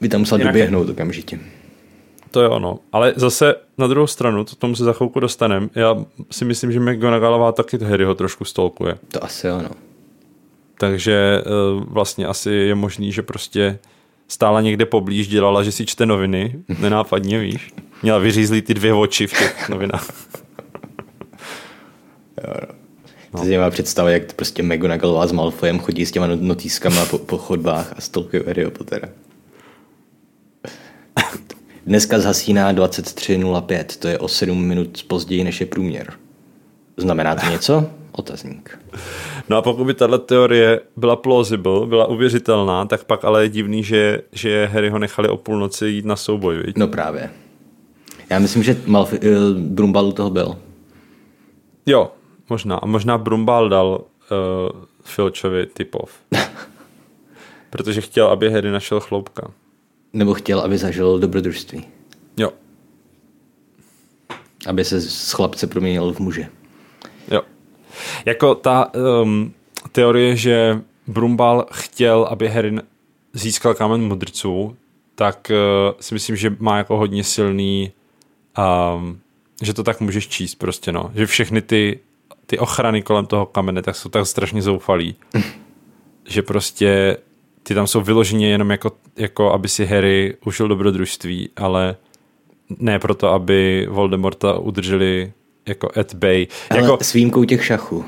by 0.00 0.08
tam 0.08 0.20
musel 0.20 0.38
doběhnout 0.38 0.88
okamžitě. 0.88 1.38
To 2.30 2.42
je 2.42 2.48
ono. 2.48 2.78
Ale 2.92 3.12
zase 3.16 3.54
na 3.78 3.86
druhou 3.86 4.06
stranu, 4.06 4.44
to 4.44 4.56
tomu 4.56 4.76
se 4.76 4.84
za 4.84 4.92
chvilku 4.92 5.20
dostaneme, 5.20 5.68
já 5.74 6.04
si 6.30 6.44
myslím, 6.44 6.72
že 6.72 6.80
McGonagallová 6.80 7.52
taky 7.52 7.78
Harryho 7.78 8.14
trošku 8.14 8.44
stolkuje. 8.44 8.98
To 9.08 9.24
asi 9.24 9.48
ano. 9.48 9.70
Takže 10.78 11.42
uh, 11.46 11.84
vlastně 11.84 12.26
asi 12.26 12.50
je 12.50 12.74
možný, 12.74 13.12
že 13.12 13.22
prostě 13.22 13.78
stála 14.28 14.60
někde 14.60 14.86
poblíž, 14.86 15.28
dělala, 15.28 15.62
že 15.62 15.72
si 15.72 15.86
čte 15.86 16.06
noviny, 16.06 16.54
nenápadně, 16.78 17.38
víš. 17.38 17.70
Měla 18.02 18.18
vyřízlý 18.18 18.62
ty 18.62 18.74
dvě 18.74 18.92
oči 18.92 19.26
v 19.26 19.38
těch 19.38 19.68
novinách. 19.68 20.08
jo, 22.44 22.54
jo. 22.60 22.82
No. 23.34 23.40
To 23.40 23.46
je 23.46 23.70
představa, 23.70 24.10
jak 24.10 24.32
prostě 24.32 24.62
McGonagall 24.62 25.28
s 25.28 25.32
Malfoyem 25.32 25.78
chodí 25.78 26.06
s 26.06 26.10
těma 26.10 26.26
notýskama 26.26 27.06
po, 27.06 27.18
po 27.18 27.38
chodbách 27.38 27.94
a 27.96 28.00
stolkují 28.00 28.42
Harryho 28.46 28.70
Pottera. 28.70 29.08
Dneska 31.86 32.18
zhasíná 32.18 32.72
23.05, 32.72 33.84
to 33.98 34.08
je 34.08 34.18
o 34.18 34.28
7 34.28 34.64
minut 34.64 35.04
později, 35.08 35.44
než 35.44 35.60
je 35.60 35.66
průměr. 35.66 36.12
Znamená 36.96 37.34
to 37.34 37.50
něco? 37.50 37.90
Otazník. 38.12 38.78
No 39.48 39.56
a 39.56 39.62
pokud 39.62 39.84
by 39.84 39.94
tahle 39.94 40.18
teorie 40.18 40.80
byla 40.96 41.16
plausible, 41.16 41.86
byla 41.86 42.06
uvěřitelná, 42.06 42.84
tak 42.84 43.04
pak 43.04 43.24
ale 43.24 43.42
je 43.42 43.48
divný, 43.48 43.84
že, 43.84 44.22
že 44.32 44.66
Harry 44.72 44.90
ho 44.90 44.98
nechali 44.98 45.28
o 45.28 45.36
půlnoci 45.36 45.86
jít 45.86 46.04
na 46.04 46.16
souboj, 46.16 46.56
viď? 46.56 46.76
No 46.78 46.88
právě. 46.88 47.30
Já 48.30 48.38
myslím, 48.38 48.62
že 48.62 48.76
Malfi, 48.86 49.18
uh, 49.18 49.58
Brumbal 49.58 50.06
u 50.06 50.12
toho 50.12 50.30
byl. 50.30 50.56
Jo, 51.86 52.12
možná. 52.50 52.76
A 52.76 52.86
možná 52.86 53.18
Brumbal 53.18 53.68
dal 53.68 53.88
uh, 53.88 54.82
Filčovi 55.04 55.66
typov. 55.66 56.10
Protože 57.70 58.00
chtěl, 58.00 58.26
aby 58.26 58.50
Harry 58.50 58.70
našel 58.70 59.00
chloupka. 59.00 59.50
Nebo 60.12 60.34
chtěl, 60.34 60.60
aby 60.60 60.78
zažil 60.78 61.18
dobrodružství. 61.18 61.86
Jo, 62.36 62.52
Aby 64.66 64.84
se 64.84 65.00
z 65.00 65.32
chlapce 65.32 65.66
proměnil 65.66 66.12
v 66.12 66.18
muže. 66.20 66.48
Jako 68.24 68.54
ta 68.54 68.90
um, 69.22 69.54
teorie, 69.92 70.36
že 70.36 70.80
Brumbal 71.06 71.66
chtěl, 71.72 72.28
aby 72.30 72.48
Harry 72.48 72.76
získal 73.32 73.74
kámen 73.74 74.02
mudrců, 74.02 74.76
tak 75.14 75.50
uh, 75.50 76.00
si 76.00 76.14
myslím, 76.14 76.36
že 76.36 76.56
má 76.58 76.78
jako 76.78 76.96
hodně 76.96 77.24
silný, 77.24 77.92
um, 78.96 79.20
že 79.62 79.74
to 79.74 79.82
tak 79.82 80.00
můžeš 80.00 80.28
číst 80.28 80.54
prostě, 80.54 80.92
no. 80.92 81.10
Že 81.14 81.26
všechny 81.26 81.62
ty, 81.62 82.00
ty 82.46 82.58
ochrany 82.58 83.02
kolem 83.02 83.26
toho 83.26 83.46
kamene 83.46 83.82
tak 83.82 83.96
jsou 83.96 84.08
tak 84.08 84.26
strašně 84.26 84.62
zoufalí, 84.62 85.16
že 86.28 86.42
prostě 86.42 87.16
ty 87.62 87.74
tam 87.74 87.86
jsou 87.86 88.00
vyloženě 88.00 88.48
jenom 88.48 88.70
jako, 88.70 88.92
jako 89.16 89.52
aby 89.52 89.68
si 89.68 89.86
Harry 89.86 90.36
užil 90.46 90.68
dobrodružství, 90.68 91.50
ale 91.56 91.96
ne 92.78 92.98
proto, 92.98 93.28
aby 93.28 93.86
Voldemorta 93.90 94.58
udrželi 94.58 95.32
jako 95.66 95.88
at 96.00 96.14
bay. 96.14 96.46
Ale 96.70 96.80
Jako, 96.80 96.98
s 97.02 97.12
výjimkou 97.12 97.44
těch 97.44 97.64
šachů. 97.64 98.04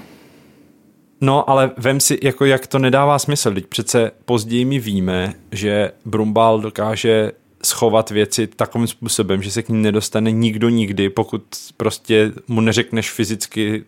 No, 1.21 1.51
ale 1.51 1.71
vem 1.77 2.01
si, 2.01 2.19
jako 2.23 2.45
jak 2.45 2.67
to 2.67 2.79
nedává 2.79 3.19
smysl. 3.19 3.55
Teď 3.55 3.67
přece 3.67 4.11
později 4.25 4.64
my 4.64 4.79
víme, 4.79 5.35
že 5.53 5.93
Brumbal 6.05 6.61
dokáže 6.61 7.33
schovat 7.64 8.11
věci 8.11 8.47
takovým 8.47 8.87
způsobem, 8.87 9.43
že 9.43 9.51
se 9.51 9.62
k 9.62 9.69
ní 9.69 9.83
nedostane 9.83 10.33
nikdo 10.33 10.69
nikdy, 10.69 11.09
pokud 11.09 11.43
prostě 11.77 12.33
mu 12.49 12.61
neřekneš 12.61 13.11
fyzicky, 13.11 13.85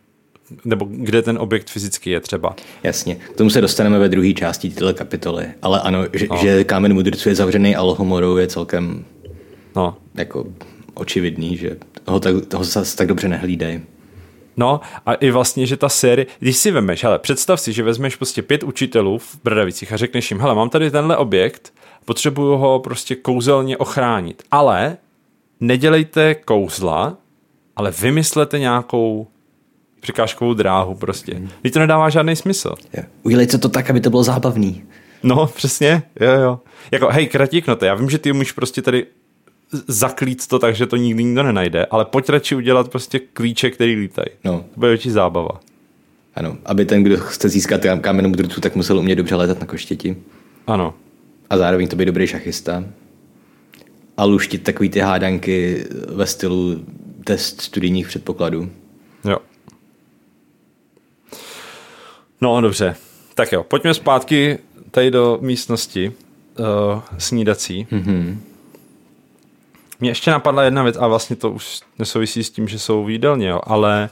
nebo 0.64 0.86
kde 0.90 1.22
ten 1.22 1.38
objekt 1.38 1.70
fyzicky 1.70 2.10
je 2.10 2.20
třeba. 2.20 2.56
Jasně, 2.82 3.14
k 3.14 3.36
tomu 3.36 3.50
se 3.50 3.60
dostaneme 3.60 3.98
ve 3.98 4.08
druhé 4.08 4.32
části 4.32 4.70
této 4.70 4.94
kapitoly. 4.94 5.46
Ale 5.62 5.80
ano, 5.80 6.04
že, 6.12 6.26
no. 6.30 6.36
že 6.36 6.64
kámen 6.64 6.94
mudrců 6.94 7.28
je 7.28 7.34
zavřený 7.34 7.76
Alohomorou 7.76 8.36
je 8.36 8.46
celkem 8.46 9.04
No, 9.76 9.96
jako 10.14 10.46
očividný, 10.96 11.56
že 11.56 11.76
ho, 12.06 12.20
tak, 12.20 12.46
toho 12.46 12.64
zase 12.64 12.96
tak 12.96 13.08
dobře 13.08 13.28
nehlídej. 13.28 13.80
No 14.56 14.80
a 15.06 15.14
i 15.14 15.30
vlastně, 15.30 15.66
že 15.66 15.76
ta 15.76 15.88
série, 15.88 16.26
když 16.38 16.56
si 16.56 16.70
vemeš, 16.70 17.04
hele, 17.04 17.18
představ 17.18 17.60
si, 17.60 17.72
že 17.72 17.82
vezmeš 17.82 18.16
prostě 18.16 18.42
pět 18.42 18.62
učitelů 18.62 19.18
v 19.18 19.38
Brdavicích 19.44 19.92
a 19.92 19.96
řekneš 19.96 20.30
jim, 20.30 20.40
hele, 20.40 20.54
mám 20.54 20.70
tady 20.70 20.90
tenhle 20.90 21.16
objekt, 21.16 21.74
potřebuju 22.04 22.56
ho 22.56 22.78
prostě 22.78 23.14
kouzelně 23.14 23.76
ochránit, 23.76 24.42
ale 24.50 24.96
nedělejte 25.60 26.34
kouzla, 26.34 27.16
ale 27.76 27.90
vymyslete 27.90 28.58
nějakou 28.58 29.26
překážkovou 30.00 30.54
dráhu 30.54 30.94
prostě. 30.94 31.34
Mm. 31.34 31.50
to 31.72 31.78
nedává 31.78 32.10
žádný 32.10 32.36
smysl. 32.36 32.74
Jo. 32.96 33.02
Udělejte 33.22 33.58
to 33.58 33.68
tak, 33.68 33.90
aby 33.90 34.00
to 34.00 34.10
bylo 34.10 34.22
zábavný. 34.22 34.84
No, 35.22 35.46
přesně, 35.46 36.02
jo, 36.20 36.32
jo. 36.32 36.60
Jako, 36.90 37.08
hej, 37.08 37.26
kratíknote, 37.26 37.86
já 37.86 37.94
vím, 37.94 38.10
že 38.10 38.18
ty 38.18 38.32
umíš 38.32 38.52
prostě 38.52 38.82
tady 38.82 39.06
zaklít 39.72 40.46
to 40.46 40.58
tak, 40.58 40.74
že 40.76 40.86
to 40.86 40.96
nikdy 40.96 41.24
nikdo 41.24 41.42
nenajde, 41.42 41.86
ale 41.86 42.04
pojď 42.04 42.28
radši 42.28 42.54
udělat 42.54 42.90
prostě 42.90 43.18
klíče, 43.18 43.70
který 43.70 43.96
lítají. 43.96 44.26
No. 44.44 44.52
To 44.58 44.80
bude 44.80 44.88
větší 44.88 45.10
zábava. 45.10 45.60
Ano, 46.34 46.58
aby 46.64 46.84
ten, 46.84 47.02
kdo 47.02 47.16
chce 47.16 47.48
získat 47.48 47.80
kam- 47.80 48.00
kámen 48.00 48.28
mudrců, 48.28 48.60
tak 48.60 48.76
musel 48.76 48.98
umět 48.98 49.16
dobře 49.16 49.34
letat 49.34 49.60
na 49.60 49.66
koštěti. 49.66 50.16
Ano. 50.66 50.94
A 51.50 51.56
zároveň 51.56 51.88
to 51.88 51.96
být 51.96 52.04
dobrý 52.04 52.26
šachista. 52.26 52.84
A 54.16 54.24
luštit 54.24 54.62
takový 54.62 54.88
ty 54.88 55.00
hádanky 55.00 55.84
ve 56.08 56.26
stylu 56.26 56.84
test 57.24 57.60
studijních 57.60 58.08
předpokladů. 58.08 58.70
Jo. 59.24 59.38
No, 62.40 62.60
dobře. 62.60 62.96
Tak 63.34 63.52
jo, 63.52 63.62
pojďme 63.62 63.94
zpátky 63.94 64.58
tady 64.90 65.10
do 65.10 65.38
místnosti 65.40 66.12
uh, 66.58 67.02
snídací. 67.18 67.86
Mm-hmm. 67.92 68.36
Mně 70.00 70.10
ještě 70.10 70.30
napadla 70.30 70.62
jedna 70.62 70.82
věc, 70.82 70.96
a 70.96 71.06
vlastně 71.06 71.36
to 71.36 71.50
už 71.50 71.80
nesouvisí 71.98 72.44
s 72.44 72.50
tím, 72.50 72.68
že 72.68 72.78
jsou 72.78 73.04
v 73.04 73.10
jídelně, 73.10 73.48
jo, 73.48 73.60
ale 73.64 74.10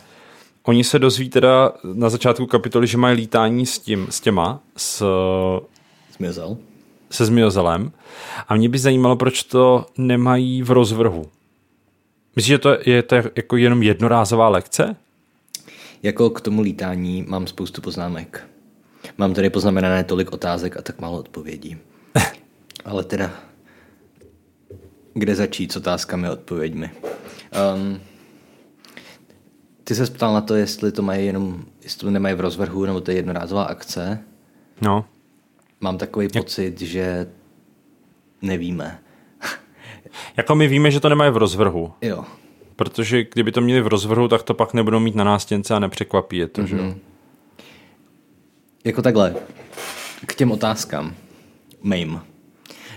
oni 0.63 0.85
se 0.85 0.99
dozví 0.99 1.29
teda 1.29 1.73
na 1.83 2.11
začátku 2.11 2.47
kapitoly, 2.47 2.87
že 2.87 2.99
mají 2.99 3.17
lítání 3.17 3.67
s 3.67 3.79
tím, 3.79 4.07
s 4.11 4.21
těma, 4.21 4.61
s, 4.77 5.05
Zmizel. 6.17 6.57
se 7.11 7.27
zmiozelem. 7.27 7.93
A 8.49 8.57
mě 8.57 8.69
by 8.69 8.79
zajímalo, 8.79 9.17
proč 9.17 9.43
to 9.43 9.87
nemají 9.99 10.63
v 10.63 10.71
rozvrhu. 10.71 11.27
Myslíš, 12.37 12.49
že 12.49 12.59
to 12.59 12.77
je 12.87 13.03
to 13.03 13.17
jako 13.37 13.57
jenom 13.57 13.83
jednorázová 13.83 14.49
lekce? 14.49 14.97
Jako 16.03 16.31
k 16.31 16.41
tomu 16.41 16.63
lítání 16.63 17.25
mám 17.29 17.47
spoustu 17.47 17.81
poznámek. 17.81 18.49
Mám 19.19 19.35
tady 19.35 19.51
poznamenané 19.51 20.05
tolik 20.05 20.33
otázek 20.33 20.77
a 20.77 20.83
tak 20.83 21.01
málo 21.01 21.19
odpovědí. 21.19 21.77
Ale 22.85 23.05
teda, 23.05 23.31
kde 25.15 25.35
začít 25.35 25.73
s 25.73 25.77
otázkami 25.77 26.29
a 26.29 26.33
odpověďmi? 26.33 26.91
Um, 27.75 28.01
ty 29.85 29.95
se 29.95 30.07
ptal 30.07 30.35
na 30.35 30.41
to, 30.41 30.55
jestli 30.55 30.93
to 30.93 31.03
mají 31.03 31.27
jenom, 31.27 31.65
jestli 31.83 32.01
to 32.01 32.11
nemají 32.11 32.35
v 32.35 32.41
rozvrhu, 32.41 32.85
nebo 32.85 33.01
to 33.01 33.11
je 33.11 33.17
jednorázová 33.17 33.65
akce. 33.65 34.25
No. 34.81 35.05
Mám 35.81 35.99
takový 35.99 36.29
pocit, 36.29 36.81
že 36.81 37.27
nevíme. 38.43 38.99
Jako 40.37 40.55
my 40.55 40.69
víme, 40.69 40.91
že 40.91 41.01
to 41.01 41.09
nemají 41.09 41.33
v 41.33 41.37
rozvrhu. 41.37 41.93
Jo. 42.03 42.25
Protože 42.77 43.25
kdyby 43.25 43.53
to 43.53 43.61
měli 43.61 43.81
v 43.81 43.87
rozvrhu, 43.87 44.29
tak 44.29 44.43
to 44.43 44.55
pak 44.55 44.75
nebudou 44.75 45.01
mít 45.01 45.15
na 45.15 45.25
nástěnce 45.25 45.75
a 45.75 45.79
nepřekvapí 45.79 46.37
je 46.37 46.47
to, 46.47 46.63
mm-hmm. 46.63 46.67
že 46.67 46.77
jo? 46.77 46.95
Jako 48.85 49.03
takhle. 49.03 49.35
K 50.27 50.35
těm 50.35 50.53
otázkám. 50.53 51.15
Mame. 51.83 52.34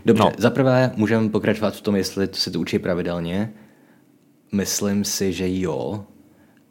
Dobře, 0.05 0.23
No. 0.23 0.31
zaprvé 0.38 0.91
můžeme 0.95 1.29
pokračovat 1.29 1.75
v 1.75 1.81
tom, 1.81 1.95
jestli 1.95 2.27
se 2.31 2.51
to 2.51 2.60
učí 2.60 2.79
pravidelně. 2.79 3.53
Myslím 4.51 5.03
si, 5.03 5.33
že 5.33 5.60
jo, 5.60 6.05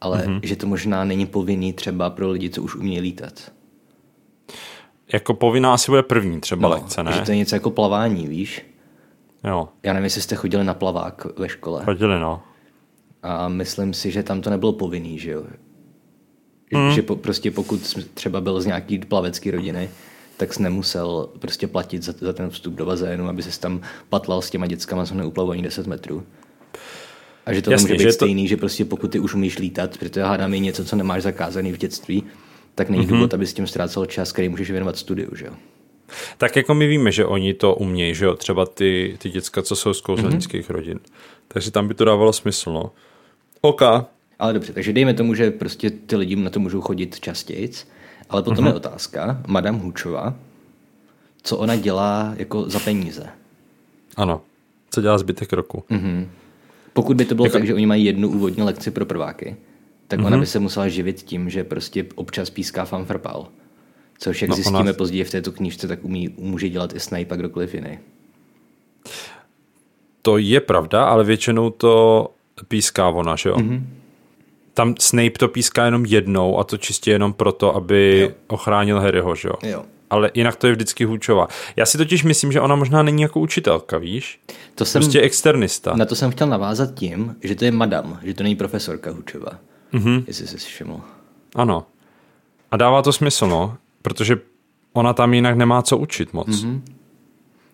ale 0.01 0.25
mm-hmm. 0.27 0.39
že 0.43 0.55
to 0.55 0.67
možná 0.67 1.03
není 1.03 1.25
povinný 1.25 1.73
třeba 1.73 2.09
pro 2.09 2.31
lidi, 2.31 2.49
co 2.49 2.61
už 2.61 2.75
umí 2.75 3.01
lítat. 3.01 3.51
Jako 5.13 5.33
povinná 5.33 5.73
asi 5.73 5.91
bude 5.91 6.03
první 6.03 6.41
třeba 6.41 6.61
no, 6.69 6.75
lekce, 6.75 7.03
ne? 7.03 7.11
Že 7.11 7.21
to 7.21 7.31
je 7.31 7.37
něco 7.37 7.55
jako 7.55 7.71
plavání, 7.71 8.27
víš? 8.27 8.65
Jo, 9.43 9.69
Já 9.83 9.93
nevím, 9.93 10.03
jestli 10.03 10.21
jste 10.21 10.35
chodili 10.35 10.63
na 10.63 10.73
plavák 10.73 11.39
ve 11.39 11.49
škole. 11.49 11.81
chodili, 11.85 12.19
no. 12.19 12.41
A 13.23 13.47
myslím 13.47 13.93
si, 13.93 14.11
že 14.11 14.23
tam 14.23 14.41
to 14.41 14.49
nebylo 14.49 14.73
povinný, 14.73 15.19
že 15.19 15.31
jo? 15.31 15.43
Mm. 16.73 16.91
Že 16.91 17.01
po, 17.01 17.15
prostě 17.15 17.51
pokud 17.51 17.97
třeba 18.13 18.41
byl 18.41 18.61
z 18.61 18.65
nějaký 18.65 18.99
plavecký 18.99 19.51
rodiny, 19.51 19.89
tak 20.37 20.53
jsi 20.53 20.63
nemusel 20.63 21.29
prostě 21.39 21.67
platit 21.67 22.03
za, 22.03 22.13
za 22.21 22.33
ten 22.33 22.49
vstup 22.49 22.73
do 22.73 22.85
bazénu, 22.85 23.29
aby 23.29 23.43
se 23.43 23.59
tam 23.59 23.81
patlal 24.09 24.41
s 24.41 24.49
těma 24.49 24.67
dětskama, 24.67 25.05
co 25.05 25.15
neuplavovaní 25.15 25.61
10 25.61 25.87
metrů. 25.87 26.23
A 27.45 27.53
že 27.53 27.61
to 27.61 27.71
Jasně, 27.71 27.83
může 27.83 27.93
být 27.93 27.99
že 27.99 28.03
že 28.03 28.17
to- 28.17 28.25
stejný, 28.25 28.47
že 28.47 28.57
prostě 28.57 28.85
pokud 28.85 29.11
ty 29.11 29.19
už 29.19 29.33
umíš 29.33 29.59
lítat, 29.59 29.97
protože 29.97 30.23
hádám 30.23 30.53
je 30.53 30.59
něco, 30.59 30.85
co 30.85 30.95
nemáš 30.95 31.23
zakázaný 31.23 31.71
v 31.73 31.77
dětství, 31.77 32.23
tak 32.75 32.89
není 32.89 33.03
mm-hmm. 33.03 33.09
důvod, 33.09 33.33
aby 33.33 33.47
s 33.47 33.53
tím 33.53 33.67
ztrácel 33.67 34.05
čas, 34.05 34.31
který 34.31 34.49
můžeš 34.49 34.71
věnovat 34.71 34.97
studiu, 34.97 35.35
že 35.35 35.45
jo? 35.45 35.53
Tak 36.37 36.55
jako 36.55 36.73
my 36.73 36.87
víme, 36.87 37.11
že 37.11 37.25
oni 37.25 37.53
to 37.53 37.75
umějí, 37.75 38.15
že 38.15 38.25
jo? 38.25 38.35
Třeba 38.35 38.65
ty, 38.65 39.17
ty 39.19 39.29
děcka, 39.29 39.61
co 39.61 39.75
jsou 39.75 39.93
z 39.93 40.01
kouzelnických 40.01 40.69
mm-hmm. 40.69 40.73
rodin. 40.73 40.99
Takže 41.47 41.71
tam 41.71 41.87
by 41.87 41.93
to 41.93 42.05
dávalo 42.05 42.33
smysl, 42.33 42.71
no. 42.71 42.91
OK. 43.61 43.81
Ale 44.39 44.53
dobře, 44.53 44.73
takže 44.73 44.93
dejme 44.93 45.13
tomu, 45.13 45.35
že 45.35 45.51
prostě 45.51 45.89
ty 45.89 46.15
lidi 46.15 46.35
na 46.35 46.49
to 46.49 46.59
můžou 46.59 46.81
chodit 46.81 47.19
častěji, 47.19 47.71
ale 48.29 48.43
potom 48.43 48.63
Mhm. 48.63 48.67
je 48.67 48.73
otázka, 48.73 49.41
Madame 49.47 49.77
Hučova, 49.77 50.33
co 51.43 51.57
ona 51.57 51.75
dělá 51.75 52.33
jako 52.37 52.69
za 52.69 52.79
peníze. 52.79 53.25
Ano. 54.17 54.41
Co 54.89 55.01
dělá 55.01 55.17
zbytek 55.17 55.53
roku? 55.53 55.83
Mm. 55.89 56.29
Pokud 56.93 57.17
by 57.17 57.25
to 57.25 57.35
bylo 57.35 57.45
Jako- 57.45 57.53
tak, 57.57 57.67
že 57.67 57.73
oni 57.73 57.85
mají 57.85 58.05
jednu 58.05 58.29
úvodní 58.29 58.63
lekci 58.63 58.91
pro 58.91 59.05
prváky, 59.05 59.55
tak 60.07 60.19
Mhm. 60.19 60.27
ona 60.27 60.37
by 60.37 60.45
se 60.45 60.59
musela 60.59 60.87
živit 60.87 61.21
tím, 61.21 61.49
že 61.49 61.63
prostě 61.63 62.05
občas 62.15 62.49
píská 62.49 62.85
fanfrpal. 62.85 63.47
Což, 64.19 64.41
jak 64.41 64.49
No, 64.49 64.55
no, 64.55 64.59
ona- 64.59 64.69
zjistíme 64.71 64.93
později 64.93 65.23
v 65.23 65.31
této 65.31 65.51
knížce, 65.51 65.87
tak 65.87 66.03
umí, 66.03 66.29
může 66.39 66.69
dělat 66.69 66.95
i 66.95 66.99
Snape 66.99 67.25
a 67.29 67.35
kdokoliv 67.35 67.73
jiný. 67.73 67.99
To 70.21 70.37
je 70.37 70.59
pravda, 70.61 71.05
ale 71.05 71.23
většinou 71.23 71.69
to 71.69 72.27
píská 72.67 73.09
ona, 73.09 73.35
že 73.35 73.49
jo? 73.49 73.55
Mm-hmm. 73.55 73.83
Tam 74.77 74.95
Snape 74.99 75.39
to 75.39 75.47
píská 75.47 75.85
jenom 75.85 76.05
jednou 76.05 76.59
a 76.59 76.63
to 76.63 76.77
čistě 76.77 77.11
jenom 77.11 77.33
proto, 77.33 77.75
aby 77.75 78.19
jo. 78.19 78.29
ochránil 78.47 78.99
Harryho, 78.99 79.35
že 79.35 79.47
jo? 79.47 79.53
Jo. 79.63 79.83
Ale 80.09 80.31
jinak 80.33 80.55
to 80.55 80.67
je 80.67 80.73
vždycky 80.73 81.05
Hůčová. 81.05 81.47
Já 81.75 81.85
si 81.85 81.97
totiž 81.97 82.23
myslím, 82.23 82.51
že 82.51 82.61
ona 82.61 82.75
možná 82.75 83.03
není 83.03 83.21
jako 83.21 83.39
učitelka, 83.39 83.97
víš? 83.97 84.39
To 84.75 84.85
jsem, 84.85 85.01
Prostě 85.01 85.21
externista. 85.21 85.95
Na 85.95 86.05
to 86.05 86.15
jsem 86.15 86.31
chtěl 86.31 86.47
navázat 86.47 86.93
tím, 86.93 87.35
že 87.43 87.55
to 87.55 87.65
je 87.65 87.71
madam, 87.71 88.19
že 88.23 88.33
to 88.33 88.43
není 88.43 88.55
profesorka. 88.55 89.11
Mhm. 89.11 89.23
Mm-hmm. 89.93 90.23
Jestli 90.27 90.47
jsi 90.47 90.59
si 90.59 90.67
všiml. 90.67 90.99
Ano. 91.55 91.85
A 92.71 92.77
dává 92.77 93.01
to 93.01 93.13
smysl, 93.13 93.47
no, 93.47 93.77
protože 94.01 94.37
ona 94.93 95.13
tam 95.13 95.33
jinak 95.33 95.57
nemá 95.57 95.81
co 95.81 95.97
učit 95.97 96.33
moc. 96.33 96.47
Mm-hmm. 96.47 96.81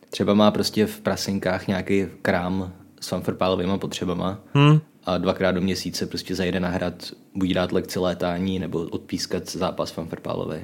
Třeba 0.09 0.33
má 0.33 0.51
prostě 0.51 0.85
v 0.85 1.01
prasinkách 1.01 1.67
nějaký 1.67 2.05
krám 2.21 2.73
s 2.99 3.07
fanfarpálovými 3.07 3.77
potřebama 3.77 4.39
hmm. 4.53 4.79
A 5.05 5.17
dvakrát 5.17 5.51
do 5.51 5.61
měsíce 5.61 6.05
prostě 6.05 6.35
zajede 6.35 6.59
na 6.59 6.69
hrad, 6.69 6.93
buď 7.35 7.49
dát 7.49 7.71
lekci 7.71 7.99
létání 7.99 8.59
nebo 8.59 8.79
odpískat 8.79 9.49
zápas 9.49 9.91
fanfarpálový. 9.91 10.57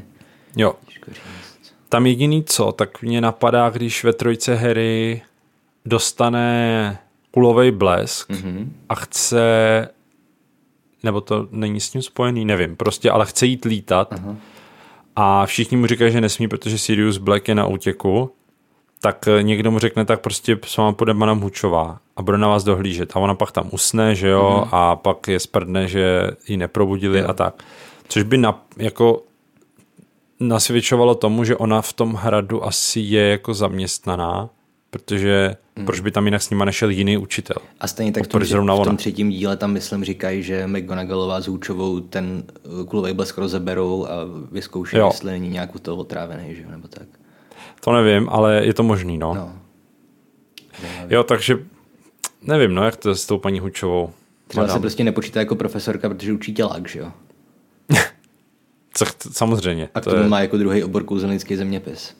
Jo. 0.56 0.73
Tam 1.89 2.06
jediný 2.06 2.43
co, 2.43 2.71
tak 2.71 3.02
mě 3.02 3.21
napadá, 3.21 3.69
když 3.69 4.04
ve 4.04 4.13
trojce 4.13 4.56
Harry 4.56 5.21
dostane 5.86 6.99
kulový 7.32 7.71
blesk 7.71 8.30
mm-hmm. 8.30 8.67
a 8.89 8.95
chce, 8.95 9.41
nebo 11.04 11.21
to 11.21 11.47
není 11.52 11.80
s 11.80 11.89
tím 11.89 12.02
spojený, 12.02 12.45
nevím, 12.45 12.75
prostě, 12.75 13.12
ale 13.12 13.25
chce 13.25 13.45
jít 13.45 13.65
lítat 13.65 14.13
Aha. 14.13 14.36
a 15.15 15.45
všichni 15.45 15.78
mu 15.78 15.88
říkají, 15.88 16.12
že 16.12 16.21
nesmí, 16.21 16.47
protože 16.47 16.78
Sirius 16.78 17.17
Black 17.17 17.47
je 17.47 17.56
na 17.56 17.67
útěku, 17.67 18.32
tak 19.02 19.26
někdo 19.42 19.72
mu 19.72 19.80
řekne, 19.80 20.06
tak 20.06 20.22
prostě 20.22 20.60
s 20.66 20.78
váma 20.78 20.92
půjde 20.92 21.14
Madame 21.14 21.42
Hučová 21.42 22.00
a 22.16 22.22
bude 22.22 22.38
na 22.38 22.48
vás 22.48 22.64
dohlížet. 22.64 23.12
A 23.16 23.20
ona 23.20 23.36
pak 23.36 23.52
tam 23.52 23.70
usne, 23.72 24.16
že 24.16 24.28
jo, 24.28 24.64
mm-hmm. 24.64 24.70
a 24.72 24.96
pak 24.96 25.28
je 25.28 25.40
sprdne, 25.40 25.88
že 25.88 26.32
ji 26.48 26.58
neprobudili 26.58 27.20
jo. 27.20 27.26
a 27.28 27.34
tak. 27.34 27.64
Což 28.08 28.24
by 28.24 28.38
na, 28.38 28.64
jako 28.78 29.24
nasvědčovalo 30.40 31.16
tomu, 31.16 31.44
že 31.44 31.56
ona 31.56 31.82
v 31.82 31.94
tom 31.94 32.14
hradu 32.14 32.66
asi 32.66 33.00
je 33.00 33.30
jako 33.30 33.54
zaměstnaná, 33.54 34.50
protože 34.90 35.56
hmm. 35.76 35.86
proč 35.86 36.00
by 36.00 36.12
tam 36.12 36.26
jinak 36.26 36.42
s 36.42 36.50
nima 36.50 36.66
nešel 36.66 36.90
jiný 36.90 37.18
učitel? 37.18 37.58
A 37.80 37.88
stejně 37.88 38.12
tak 38.12 38.24
v 38.24 38.28
tom, 38.28 38.42
v 38.42 38.84
tom 38.84 38.98
třetím 38.98 39.30
díle 39.30 39.58
tam 39.58 39.72
myslím 39.72 40.04
říkají, 40.04 40.44
že 40.44 40.68
McGonagallová 40.68 41.42
s 41.42 41.48
Hůčovou 41.48 42.00
ten 42.00 42.44
uh, 42.64 42.86
kulový 42.86 43.14
blesk 43.14 43.38
rozeberou 43.38 44.06
a 44.06 44.12
vyzkouší, 44.52 44.98
jo. 44.98 45.08
jestli 45.08 45.32
není 45.32 45.50
nějak 45.50 45.76
u 45.76 45.80
toho 45.80 45.98
otrávený, 45.98 46.56
že? 46.56 46.66
nebo 46.68 46.88
tak. 46.88 47.08
To 47.80 47.92
nevím, 47.92 48.30
ale 48.30 48.65
je 48.65 48.74
to 48.74 48.84
možný, 48.84 49.18
no. 49.18 49.34
no. 49.34 49.56
Jo, 51.10 51.24
takže 51.24 51.60
nevím, 52.42 52.76
no, 52.76 52.84
jak 52.84 52.96
to 52.96 53.10
je 53.10 53.15
s 53.15 53.26
tou 53.26 53.38
paní 53.38 53.60
Hučovou. 53.60 54.13
Třeba 54.48 54.68
se 54.68 54.80
prostě 54.80 55.04
nepočítá 55.04 55.39
jako 55.39 55.56
profesorka, 55.56 56.10
protože 56.10 56.34
učí 56.34 56.54
tělák, 56.54 56.89
že 56.89 57.00
jo? 57.00 57.12
Co, 58.94 59.06
samozřejmě. 59.32 59.89
A 59.94 60.02
k 60.02 60.04
tomu 60.04 60.24
je... 60.24 60.30
má 60.30 60.42
jako 60.42 60.58
druhý 60.58 60.84
obor 60.84 61.04
kouzelnický 61.04 61.56
zeměpis. 61.56 62.15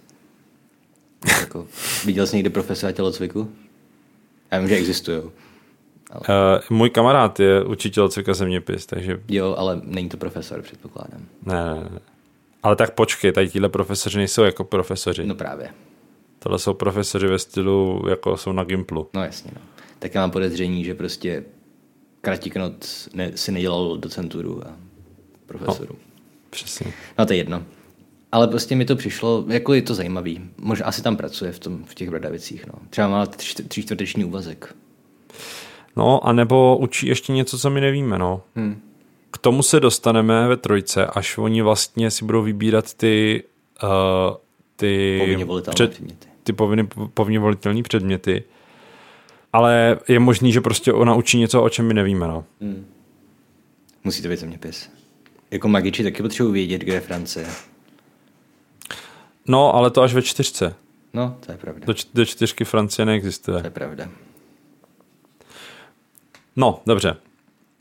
jako, 1.39 1.67
viděl 2.06 2.28
jsi 2.28 2.36
někdy 2.36 2.50
profesora 2.50 2.91
tělocviku? 2.91 3.52
Já 4.52 4.60
vím, 4.60 4.67
že 4.67 4.76
existují. 4.76 5.22
Ale... 6.12 6.22
Uh, 6.69 6.78
můj 6.78 6.89
kamarád 6.89 7.39
je 7.39 7.63
učitel 7.63 8.10
cvika 8.10 8.34
zeměpis, 8.34 8.86
takže... 8.86 9.22
Jo, 9.28 9.56
ale 9.58 9.82
není 9.84 10.10
to 10.10 10.17
profesor, 10.17 10.62
předpokládám. 10.62 11.22
Ne, 11.45 11.65
ne, 11.65 11.76
ne. 11.76 12.00
Ale 12.63 12.76
tak 12.76 12.93
počkej, 12.93 13.32
tady 13.32 13.50
tíhle 13.50 13.69
profesoři 13.69 14.17
nejsou 14.17 14.43
jako 14.43 14.63
profesoři. 14.63 15.26
No 15.26 15.36
právě. 15.36 15.69
Tohle 16.39 16.60
jsou 16.60 16.74
profesoři 16.74 17.28
ve 17.28 17.39
stylu, 17.39 18.06
jako 18.10 18.38
jsou 18.38 18.52
na 18.52 18.63
Gimplu. 18.63 19.10
No 19.13 19.24
jasně, 19.24 19.52
no. 19.56 19.62
Tak 20.00 20.15
já 20.15 20.22
mám 20.22 20.32
podezření, 20.32 20.84
že 20.84 20.93
prostě 20.93 21.43
Kratiknot 22.22 22.88
ne, 23.13 23.32
si 23.36 23.52
nedělal 23.52 23.98
docenturu 23.98 24.67
a 24.67 24.74
profesoru. 25.45 25.93
No. 25.93 26.00
Přesně. 26.50 26.93
No 27.19 27.26
to 27.26 27.34
je 27.34 27.38
jedno. 27.38 27.63
Ale 28.32 28.48
prostě 28.48 28.76
mi 28.76 28.86
to 28.86 28.95
přišlo, 28.95 29.45
jako 29.48 29.74
je 29.74 29.82
to 29.82 29.95
zajímavý. 29.95 30.41
Možná 30.58 30.86
asi 30.86 31.02
tam 31.02 31.17
pracuje 31.17 31.52
v, 31.52 31.60
tom, 31.60 31.84
v 31.84 31.95
těch 31.95 32.10
Bradavicích. 32.10 32.67
No. 32.67 32.74
Třeba 32.89 33.08
má 33.08 33.26
tři 33.26 33.84
čtvrteční 33.84 34.26
úvazek. 34.26 34.76
No, 35.95 36.28
a 36.28 36.34
nebo 36.34 36.78
učí 36.78 37.08
ještě 37.08 37.34
něco, 37.34 37.60
co 37.60 37.69
my 37.69 37.82
nevíme, 37.82 38.17
no. 38.17 38.41
Hmm. 38.56 38.82
K 39.32 39.38
tomu 39.38 39.63
se 39.63 39.80
dostaneme 39.80 40.48
ve 40.48 40.58
trojce, 40.58 41.06
až 41.06 41.38
oni 41.38 41.62
vlastně 41.62 42.12
si 42.12 42.26
budou 42.26 42.42
vybírat 42.42 42.94
ty 42.94 43.44
uh, 43.84 43.89
ty 44.76 45.18
povinně 45.20 45.46
volitelné 45.46 45.76
před, 45.76 45.92
předměty. 45.92 46.28
Ty 46.44 46.54
povinně, 46.54 46.88
povinně 47.13 47.39
volitelné 47.39 47.84
předměty. 47.84 48.44
Ale 49.54 50.00
je 50.08 50.20
možný, 50.20 50.52
že 50.52 50.62
prostě 50.62 50.94
ona 50.94 51.15
učí 51.15 51.38
něco, 51.38 51.63
o 51.63 51.70
čem 51.70 51.88
my 51.88 51.94
nevíme, 51.94 52.28
no. 52.28 52.46
Hmm. 52.62 52.86
Musí 54.04 54.22
to 54.22 54.28
být 54.28 54.39
zeměpis. 54.39 54.89
Jako 55.52 55.68
magiči 55.68 56.04
taky 56.04 56.22
potřebují 56.22 56.54
vědět, 56.54 56.82
kde 56.82 56.94
je 56.94 57.02
Francie. 57.02 57.48
No, 59.48 59.76
ale 59.76 59.92
to 59.92 60.02
až 60.02 60.13
ve 60.13 60.22
čtyřce. 60.22 60.76
No, 61.13 61.38
to 61.46 61.52
je 61.52 61.58
pravda. 61.58 61.86
Do, 61.86 61.94
do 62.13 62.26
čtyřky 62.26 62.65
Francie 62.65 63.06
neexistuje. 63.06 63.60
To 63.60 63.68
je 63.68 63.72
pravda. 63.72 64.10
No, 66.56 66.82
dobře. 66.86 67.18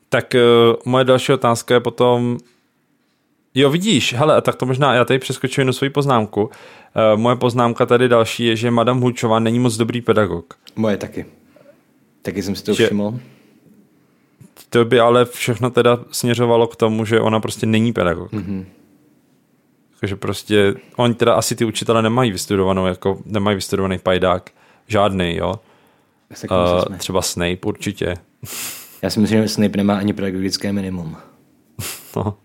Tak 0.08 0.34
uh, 0.34 0.76
moje 0.84 1.04
další 1.04 1.32
otázka 1.32 1.74
je 1.74 1.80
potom, 1.80 2.38
Jo, 3.54 3.70
vidíš, 3.70 4.14
hele, 4.14 4.36
a 4.36 4.40
tak 4.40 4.56
to 4.56 4.66
možná, 4.66 4.94
já 4.94 5.04
tady 5.04 5.18
přeskočím 5.18 5.60
jednu 5.60 5.72
svoji 5.72 5.90
poznámku. 5.90 6.42
Uh, 6.42 6.50
moje 7.20 7.36
poznámka 7.36 7.86
tady 7.86 8.08
další 8.08 8.44
je, 8.44 8.56
že 8.56 8.70
Madame 8.70 9.00
Hučová 9.00 9.38
není 9.38 9.58
moc 9.58 9.76
dobrý 9.76 10.00
pedagog. 10.00 10.54
Moje 10.76 10.96
taky. 10.96 11.26
Taky 12.22 12.42
jsem 12.42 12.54
si 12.54 12.64
to 12.64 12.74
že, 12.74 12.86
všiml 12.86 13.20
to 14.70 14.84
by 14.84 15.00
ale 15.00 15.24
všechno 15.24 15.70
teda 15.70 15.98
směřovalo 16.10 16.66
k 16.66 16.76
tomu, 16.76 17.04
že 17.04 17.20
ona 17.20 17.40
prostě 17.40 17.66
není 17.66 17.92
pedagog. 17.92 18.32
Mm-hmm. 18.32 18.64
Takže 20.00 20.16
prostě, 20.16 20.74
oni 20.96 21.14
teda 21.14 21.34
asi 21.34 21.56
ty 21.56 21.64
učitele 21.64 22.02
nemají 22.02 22.32
vystudovanou, 22.32 22.86
jako 22.86 23.18
nemají 23.24 23.54
vystudovaný 23.54 23.98
pajdák. 23.98 24.50
Žádný, 24.86 25.36
jo. 25.36 25.54
Uh, 26.50 26.96
třeba 26.96 27.22
Snape 27.22 27.66
určitě. 27.66 28.14
Já 29.02 29.10
si 29.10 29.20
myslím, 29.20 29.42
že 29.42 29.48
Snape 29.48 29.76
nemá 29.76 29.98
ani 29.98 30.12
pedagogické 30.12 30.72
minimum. 30.72 31.16
no, 32.16 32.38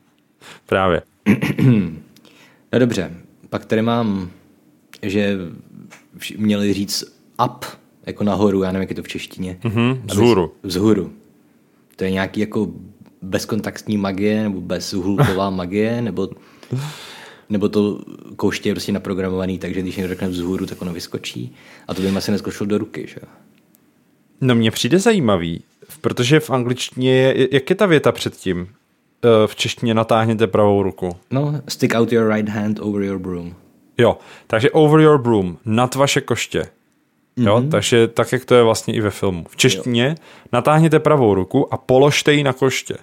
právě. 0.65 1.01
no 2.73 2.79
dobře, 2.79 3.11
pak 3.49 3.65
tady 3.65 3.81
mám, 3.81 4.29
že 5.01 5.37
měli 6.37 6.73
říct 6.73 7.03
up, 7.45 7.65
jako 8.05 8.23
nahoru, 8.23 8.63
já 8.63 8.71
nevím, 8.71 8.81
jak 8.81 8.89
je 8.89 8.95
to 8.95 9.03
v 9.03 9.07
češtině. 9.07 9.57
Mm-hmm, 9.61 10.01
vzhůru. 10.05 10.53
Vzhůru. 10.63 11.13
To 11.95 12.03
je 12.03 12.11
nějaký 12.11 12.39
jako 12.39 12.71
bezkontaktní 13.21 13.97
magie 13.97 14.43
nebo 14.43 14.61
bezhulková 14.61 15.49
magie, 15.49 16.01
nebo, 16.01 16.29
nebo 17.49 17.69
to 17.69 17.99
kouště 18.35 18.69
je 18.69 18.73
prostě 18.73 18.91
naprogramovaný, 18.91 19.59
takže 19.59 19.81
když 19.81 19.95
někdo 19.95 20.09
řekne 20.09 20.27
vzhůru, 20.27 20.65
tak 20.65 20.81
ono 20.81 20.93
vyskočí. 20.93 21.55
A 21.87 21.93
to 21.93 22.01
by 22.01 22.11
mi 22.11 22.17
asi 22.17 22.31
neskočilo 22.31 22.67
do 22.67 22.77
ruky, 22.77 23.05
že 23.07 23.17
No 24.41 24.55
mně 24.55 24.71
přijde 24.71 24.99
zajímavý, 24.99 25.63
protože 26.01 26.39
v 26.39 26.49
angličtině 26.49 27.15
je, 27.15 27.47
jak 27.51 27.69
je 27.69 27.75
ta 27.75 27.85
věta 27.85 28.11
předtím? 28.11 28.67
Eh, 29.25 29.47
v 29.47 29.55
češtině 29.55 29.93
natáhněte 29.93 30.47
pravou 30.47 30.83
ruku. 30.83 31.09
No, 31.31 31.61
stick 31.67 31.95
out 31.95 32.11
your 32.11 32.33
right 32.33 32.49
hand 32.49 32.79
over 32.79 33.01
your 33.03 33.19
broom. 33.19 33.55
Jo, 33.97 34.17
takže 34.47 34.71
over 34.71 34.99
your 34.99 35.17
broom, 35.17 35.57
nad 35.65 35.95
vaše 35.95 36.21
koště. 36.21 36.65
Jo, 37.37 37.57
mm-hmm. 37.57 37.69
takže 37.69 38.07
tak, 38.07 38.31
jak 38.31 38.45
to 38.45 38.55
je 38.55 38.63
vlastně 38.63 38.93
i 38.93 39.01
ve 39.01 39.09
filmu. 39.09 39.45
V 39.49 39.55
češtině 39.55 40.07
jo. 40.07 40.15
natáhněte 40.51 40.99
pravou 40.99 41.33
ruku 41.33 41.73
a 41.73 41.77
položte 41.77 42.33
ji 42.33 42.43
na 42.43 42.53
koště. 42.53 42.95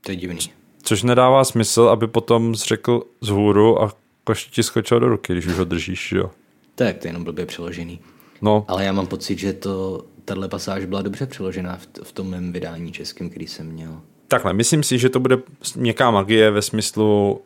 To 0.00 0.12
je 0.12 0.16
divný. 0.16 0.38
Což 0.82 1.02
nedává 1.02 1.44
smysl, 1.44 1.82
aby 1.82 2.06
potom 2.06 2.54
řekl 2.54 3.02
z 3.20 3.28
hůru 3.28 3.82
a 3.82 3.92
koště 4.24 4.50
ti 4.50 4.62
skočil 4.62 5.00
do 5.00 5.08
ruky, 5.08 5.32
když 5.32 5.46
už 5.46 5.58
ho 5.58 5.64
držíš, 5.64 6.12
jo. 6.12 6.30
Tak, 6.74 6.98
to 6.98 7.06
je 7.06 7.08
jenom 7.08 7.24
blbě 7.24 7.46
přeložený. 7.46 8.00
No. 8.42 8.64
Ale 8.68 8.84
já 8.84 8.92
mám 8.92 9.06
pocit, 9.06 9.38
že 9.38 9.52
to, 9.52 10.04
tahle 10.24 10.48
pasáž 10.48 10.84
byla 10.84 11.02
dobře 11.02 11.26
přeložená 11.26 11.76
v, 11.76 11.88
v 12.02 12.12
tom 12.12 12.30
mém 12.30 12.52
vydání 12.52 12.92
českém, 12.92 13.30
který 13.30 13.46
jsem 13.46 13.66
měl. 13.66 14.00
Takhle, 14.28 14.52
myslím 14.52 14.82
si, 14.82 14.98
že 14.98 15.08
to 15.08 15.20
bude 15.20 15.38
měkká 15.76 16.10
magie 16.10 16.50
ve 16.50 16.62
smyslu, 16.62 17.40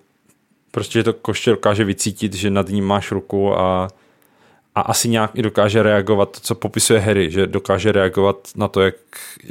prostě, 0.70 0.98
že 0.98 1.02
to 1.02 1.12
koště 1.12 1.50
dokáže 1.50 1.84
vycítit, 1.84 2.34
že 2.34 2.50
nad 2.50 2.68
ním 2.68 2.84
máš 2.84 3.12
ruku 3.12 3.58
a 3.58 3.88
a 4.76 4.80
asi 4.80 5.08
nějak 5.08 5.30
i 5.34 5.42
dokáže 5.42 5.82
reagovat 5.82 6.30
to, 6.30 6.40
co 6.40 6.54
popisuje 6.54 7.00
Harry, 7.00 7.30
že 7.30 7.46
dokáže 7.46 7.92
reagovat 7.92 8.48
na 8.56 8.68
to, 8.68 8.80
jak, 8.80 8.94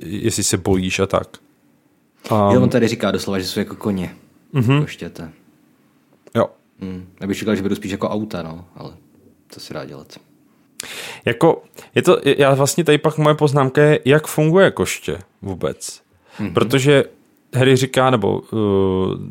jestli 0.04 0.44
se 0.44 0.58
bojíš 0.58 1.00
a 1.00 1.06
tak. 1.06 1.38
Um, 2.32 2.38
jo, 2.54 2.62
on 2.62 2.70
tady 2.70 2.88
říká 2.88 3.12
doslova, 3.12 3.40
že 3.40 3.46
jsou 3.46 3.60
jako 3.60 3.76
koně. 3.76 4.16
Mm-hmm. 4.54 4.82
Koštěte. 4.82 5.32
Jo. 6.36 6.50
Hmm. 6.80 7.08
Já 7.22 7.28
bych 7.28 7.38
říkal, 7.38 7.56
že 7.56 7.62
budu 7.62 7.76
spíš 7.76 7.92
jako 7.92 8.10
auta, 8.10 8.44
no, 8.44 8.66
ale 8.76 8.94
co 9.50 9.60
si 9.60 9.74
dá 9.74 9.86
dělat. 9.86 10.20
Jako, 11.26 11.64
je 11.96 12.02
to, 12.02 12.18
já 12.24 12.54
vlastně 12.54 12.84
tady 12.84 12.98
pak 12.98 13.18
moje 13.18 13.36
poznámka 13.36 13.82
je, 13.82 14.00
jak 14.06 14.28
funguje 14.28 14.72
koště 14.72 15.18
vůbec. 15.42 16.02
Mm-hmm. 16.40 16.54
Protože 16.54 17.04
Harry 17.56 17.76
říká, 17.76 18.10
nebo 18.10 18.40
uh, 18.40 18.60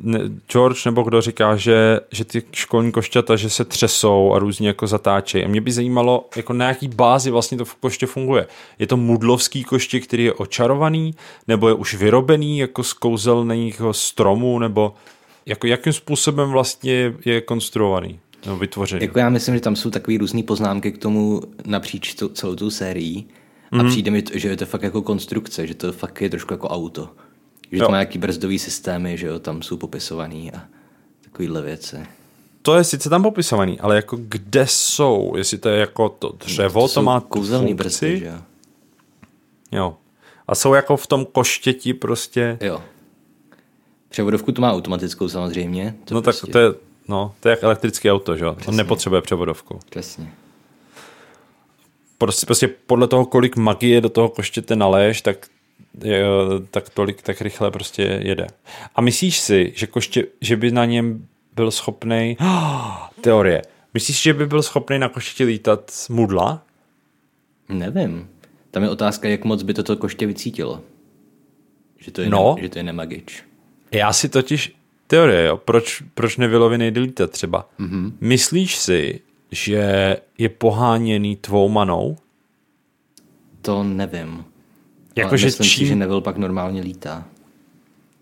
ne, 0.02 0.20
George, 0.48 0.84
nebo 0.84 1.02
kdo 1.02 1.20
říká, 1.20 1.56
že, 1.56 2.00
že 2.12 2.24
ty 2.24 2.42
školní 2.52 2.92
košťata, 2.92 3.36
že 3.36 3.50
se 3.50 3.64
třesou 3.64 4.32
a 4.34 4.38
různě 4.38 4.68
jako 4.68 4.86
zatáčejí. 4.86 5.44
A 5.44 5.48
mě 5.48 5.60
by 5.60 5.72
zajímalo, 5.72 6.28
jako 6.36 6.52
na 6.52 6.68
jaký 6.68 6.88
bázi 6.88 7.30
vlastně 7.30 7.58
to 7.58 7.64
v 7.64 7.74
koště 7.74 8.06
funguje. 8.06 8.46
Je 8.78 8.86
to 8.86 8.96
mudlovský 8.96 9.64
koště, 9.64 10.00
který 10.00 10.24
je 10.24 10.32
očarovaný, 10.32 11.14
nebo 11.48 11.68
je 11.68 11.74
už 11.74 11.94
vyrobený 11.94 12.58
jako 12.58 12.82
z 12.82 12.92
kouzelného 12.92 13.92
stromu, 13.92 14.58
nebo 14.58 14.94
jako 15.46 15.66
jakým 15.66 15.92
způsobem 15.92 16.50
vlastně 16.50 17.14
je 17.24 17.40
konstruovaný? 17.40 18.20
Nebo 18.44 18.58
vytvořený. 18.58 19.02
Jako 19.02 19.18
já 19.18 19.28
myslím, 19.28 19.54
že 19.54 19.60
tam 19.60 19.76
jsou 19.76 19.90
takové 19.90 20.18
různé 20.18 20.42
poznámky 20.42 20.92
k 20.92 20.98
tomu 20.98 21.42
napříč 21.66 22.14
tu, 22.14 22.28
celou 22.28 22.54
tu 22.54 22.70
sérií. 22.70 23.26
A 23.72 23.76
mm-hmm. 23.76 23.88
přijde 23.88 24.10
mi, 24.10 24.22
to, 24.22 24.38
že 24.38 24.48
je 24.48 24.56
to 24.56 24.66
fakt 24.66 24.82
jako 24.82 25.02
konstrukce, 25.02 25.66
že 25.66 25.74
to 25.74 25.92
fakt 25.92 26.22
je 26.22 26.30
trošku 26.30 26.52
jako 26.52 26.68
auto. 26.68 27.08
Že 27.72 27.78
jo. 27.78 27.84
to 27.86 27.90
má 27.90 27.96
nějaký 27.96 28.18
brzdový 28.18 28.58
systémy, 28.58 29.18
že 29.18 29.26
jo, 29.26 29.38
tam 29.38 29.62
jsou 29.62 29.76
popisovaný 29.76 30.52
a 30.52 30.62
takovýhle 31.24 31.62
věci. 31.62 31.96
To 32.62 32.74
je 32.76 32.84
sice 32.84 33.10
tam 33.10 33.22
popisovaný, 33.22 33.80
ale 33.80 33.96
jako 33.96 34.18
kde 34.20 34.66
jsou? 34.66 35.34
Jestli 35.36 35.58
to 35.58 35.68
je 35.68 35.80
jako 35.80 36.08
to 36.08 36.32
dřevo, 36.38 36.88
to, 36.88 36.94
to 36.94 37.02
má 37.02 37.20
kouzelný 37.20 37.74
brzdy, 37.74 38.18
že 38.18 38.26
jo? 38.26 38.38
Jo. 39.72 39.96
A 40.48 40.54
jsou 40.54 40.74
jako 40.74 40.96
v 40.96 41.06
tom 41.06 41.24
koštěti 41.24 41.94
prostě... 41.94 42.58
Jo. 42.60 42.82
Převodovku 44.08 44.52
to 44.52 44.62
má 44.62 44.72
automatickou 44.72 45.28
samozřejmě. 45.28 45.94
To 46.04 46.14
no 46.14 46.22
prostě... 46.22 46.46
tak 46.46 46.52
to 46.52 46.58
je, 46.58 46.74
no, 47.08 47.34
to 47.40 47.48
je 47.48 47.50
jak 47.50 47.62
elektrické 47.62 48.12
auto, 48.12 48.36
že 48.36 48.44
jo? 48.44 48.56
On 48.66 48.76
nepotřebuje 48.76 49.22
převodovku. 49.22 49.80
Přesně. 49.90 50.32
Prostě, 52.18 52.46
prostě 52.46 52.68
podle 52.68 53.08
toho, 53.08 53.26
kolik 53.26 53.56
magie 53.56 54.00
do 54.00 54.08
toho 54.08 54.28
koštěte 54.28 54.76
naléješ, 54.76 55.22
tak 55.22 55.46
je, 56.04 56.24
tak 56.70 56.88
tolik, 56.88 57.22
tak 57.22 57.40
rychle 57.40 57.70
prostě 57.70 58.02
jede. 58.22 58.46
A 58.94 59.00
myslíš 59.00 59.38
si, 59.40 59.72
že 59.76 59.86
koště, 59.86 60.24
že 60.40 60.56
by 60.56 60.70
na 60.70 60.84
něm 60.84 61.26
byl 61.54 61.70
schopný 61.70 62.36
oh, 62.40 63.08
teorie. 63.20 63.62
Myslíš, 63.94 64.22
že 64.22 64.34
by 64.34 64.46
byl 64.46 64.62
schopný 64.62 64.98
na 64.98 65.08
koštěti 65.08 65.44
lítat 65.44 65.90
z 65.90 66.08
mudla? 66.08 66.62
Nevím. 67.68 68.28
Tam 68.70 68.82
je 68.82 68.90
otázka, 68.90 69.28
jak 69.28 69.44
moc 69.44 69.62
by 69.62 69.74
toto 69.74 69.96
koště 69.96 70.26
vycítilo. 70.26 70.80
Že 71.98 72.10
to 72.10 72.20
je, 72.22 72.28
No. 72.28 72.54
ne, 72.56 72.62
že 72.62 72.68
to 72.68 72.78
je 72.78 72.82
nemagič. 72.82 73.44
Já 73.90 74.12
si 74.12 74.28
totiž, 74.28 74.76
teorie, 75.06 75.46
jo, 75.46 75.56
proč, 75.56 76.02
proč 76.14 76.36
Nevilovi 76.36 76.78
nejde 76.78 77.00
lítat 77.00 77.30
třeba. 77.30 77.68
Mm-hmm. 77.80 78.12
Myslíš 78.20 78.76
si, 78.76 79.20
že 79.50 80.16
je 80.38 80.48
poháněný 80.48 81.36
tvou 81.36 81.68
manou? 81.68 82.16
To 83.62 83.82
nevím. 83.82 84.44
Jakože 85.16 85.44
Ale 85.44 85.48
myslím 85.48 85.64
si, 85.64 85.70
čím- 85.70 85.86
že 85.86 85.94
Neville 85.96 86.20
pak 86.22 86.36
normálně 86.36 86.80
lítá. 86.80 87.26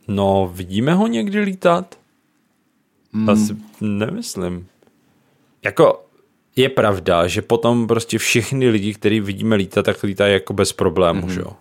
No, 0.09 0.53
vidíme 0.55 0.95
ho 0.95 1.07
někdy 1.07 1.41
lítat? 1.41 1.99
Mm. 3.13 3.31
Asi 3.31 3.57
nemyslím. 3.81 4.67
Jako 5.63 6.05
je 6.57 6.69
pravda, 6.69 7.27
že 7.27 7.43
potom 7.43 7.87
prostě 7.87 8.19
všechny 8.19 8.69
lidi, 8.69 8.95
který 8.95 9.21
vidíme 9.21 9.57
lítat, 9.57 9.85
tak 9.87 10.03
lítají 10.03 10.33
jako 10.33 10.53
bez 10.53 10.73
problémů, 10.73 11.21
mm-hmm. 11.21 11.31
že 11.35 11.41
jo. 11.41 11.53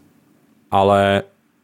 Ale 0.71 1.23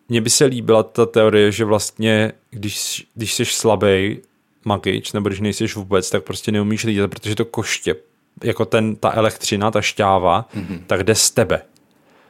mně 0.10 0.22
by 0.22 0.30
se 0.30 0.46
líbila 0.46 0.84
ta 0.84 1.06
teorie, 1.06 1.52
že 1.52 1.66
vlastně, 1.66 2.32
když, 2.50 3.08
když 3.16 3.34
jsi 3.34 3.46
slabý 3.46 4.20
magič, 4.66 5.14
nebo 5.14 5.30
když 5.30 5.40
nejsi 5.40 5.68
vůbec, 5.68 6.10
tak 6.10 6.24
prostě 6.24 6.52
neumíš 6.52 6.84
lítat, 6.84 7.10
protože 7.10 7.36
to 7.36 7.46
koště, 7.46 7.96
jako 8.44 8.66
ten, 8.66 8.96
ta 8.96 9.12
elektřina, 9.12 9.72
ta 9.72 9.82
šťáva, 9.82 10.50
mm-hmm. 10.56 10.80
tak 10.88 11.04
jde 11.04 11.16
z 11.16 11.32
tebe. 11.32 11.62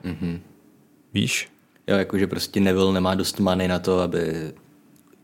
Mm-hmm. 0.05 0.39
Víš? 1.13 1.49
Jo, 1.87 1.97
jakože 1.97 2.27
prostě 2.27 2.59
Neville 2.59 2.93
nemá 2.93 3.15
dost 3.15 3.39
many 3.39 3.67
na 3.67 3.79
to, 3.79 3.99
aby, 3.99 4.51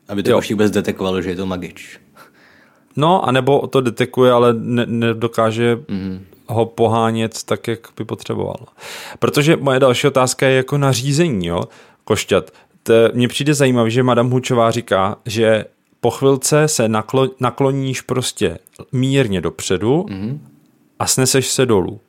aby 0.08 0.24
to 0.24 0.30
Jo. 0.30 0.38
koště 0.38 0.54
vůbec 0.54 0.72
detekovalo, 0.72 1.22
že 1.22 1.30
je 1.30 1.36
to 1.36 1.46
magič. 1.46 2.00
No, 2.96 3.28
anebo 3.28 3.68
to 3.68 3.82
detekuje, 3.82 4.32
ale 4.32 4.54
ne, 4.54 4.86
nedokáže 4.86 5.78
mm. 5.88 6.26
ho 6.48 6.66
pohánět 6.66 7.44
tak, 7.44 7.68
jak 7.68 7.80
by 7.98 8.06
potřeboval. 8.06 8.56
Protože 9.20 9.58
moje 9.58 9.80
další 9.80 10.08
otázka 10.08 10.48
je 10.48 10.56
jako 10.56 10.78
nařízení, 10.78 11.48
jo, 11.48 11.63
košťat. 12.04 12.52
To, 12.84 12.94
mně 13.13 13.28
přijde 13.28 13.54
zajímavé, 13.54 13.89
že 13.89 14.04
Madame 14.04 14.30
Hučová 14.30 14.72
říká, 14.72 15.18
že 15.26 15.66
po 16.02 16.12
chvilce 16.12 16.68
se 16.68 16.89
naklo, 16.89 17.30
nakloníš 17.39 18.02
prostě 18.02 18.58
mírně 18.92 19.42
dopředu 19.42 20.06
mm. 20.10 20.48
a 21.00 21.08
sneseš 21.08 21.48
se 21.48 21.66
dolů. 21.66 22.00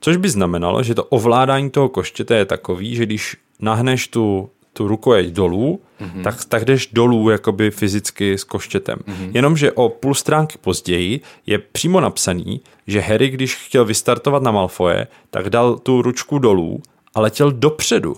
Což 0.00 0.16
by 0.16 0.28
znamenalo, 0.28 0.82
že 0.82 0.94
to 0.94 1.04
ovládání 1.04 1.70
toho 1.70 1.88
koštěte 1.88 2.34
je 2.34 2.44
takový, 2.44 2.94
že 2.94 3.06
když 3.06 3.36
nahneš 3.60 4.08
tu, 4.08 4.50
tu 4.72 4.88
rukojeť 4.88 5.26
dolů, 5.26 5.80
mm-hmm. 6.00 6.22
tak, 6.22 6.44
tak 6.44 6.64
jdeš 6.64 6.86
dolů 6.92 7.30
jakoby 7.30 7.70
fyzicky 7.70 8.38
s 8.38 8.44
koštětem. 8.44 8.98
Mm-hmm. 8.98 9.30
Jenomže 9.34 9.72
o 9.72 9.88
půl 9.88 10.14
stránky 10.14 10.58
později 10.58 11.20
je 11.46 11.58
přímo 11.58 12.00
napsaný, 12.00 12.60
že 12.86 13.00
Harry, 13.00 13.28
když 13.28 13.56
chtěl 13.56 13.84
vystartovat 13.84 14.42
na 14.42 14.50
Malfoje, 14.50 15.06
tak 15.30 15.50
dal 15.50 15.78
tu 15.78 16.02
ručku 16.02 16.38
dolů 16.38 16.82
a 17.14 17.20
letěl 17.20 17.52
dopředu. 17.52 18.16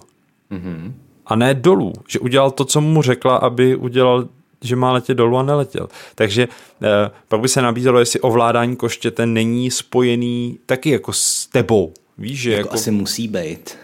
Mm-hmm. 0.51 0.93
A 1.27 1.37
ne 1.37 1.55
dolů. 1.55 1.93
Že 2.09 2.19
udělal 2.19 2.51
to, 2.51 2.65
co 2.65 2.81
mu 2.81 3.03
řekla, 3.03 3.37
aby 3.37 3.77
udělal 3.77 4.29
že 4.61 4.77
má 4.77 4.93
letět 4.93 5.17
dolů 5.17 5.37
a 5.37 5.43
neletěl. 5.43 5.89
Takže 6.15 6.49
eh, 6.83 7.11
pak 7.29 7.41
by 7.41 7.49
se 7.49 7.63
nabízelo, 7.63 7.99
jestli 7.99 8.21
ovládání 8.21 8.77
koštěte 8.77 9.27
není 9.27 9.71
spojený 9.71 10.59
taky 10.67 10.91
jako 10.91 11.13
s 11.13 11.47
tebou. 11.47 11.93
Víš, 12.19 12.41
že 12.41 12.51
Jako, 12.53 12.61
jako... 12.61 12.75
asi 12.75 12.91
musí 12.91 13.29
být. 13.29 13.77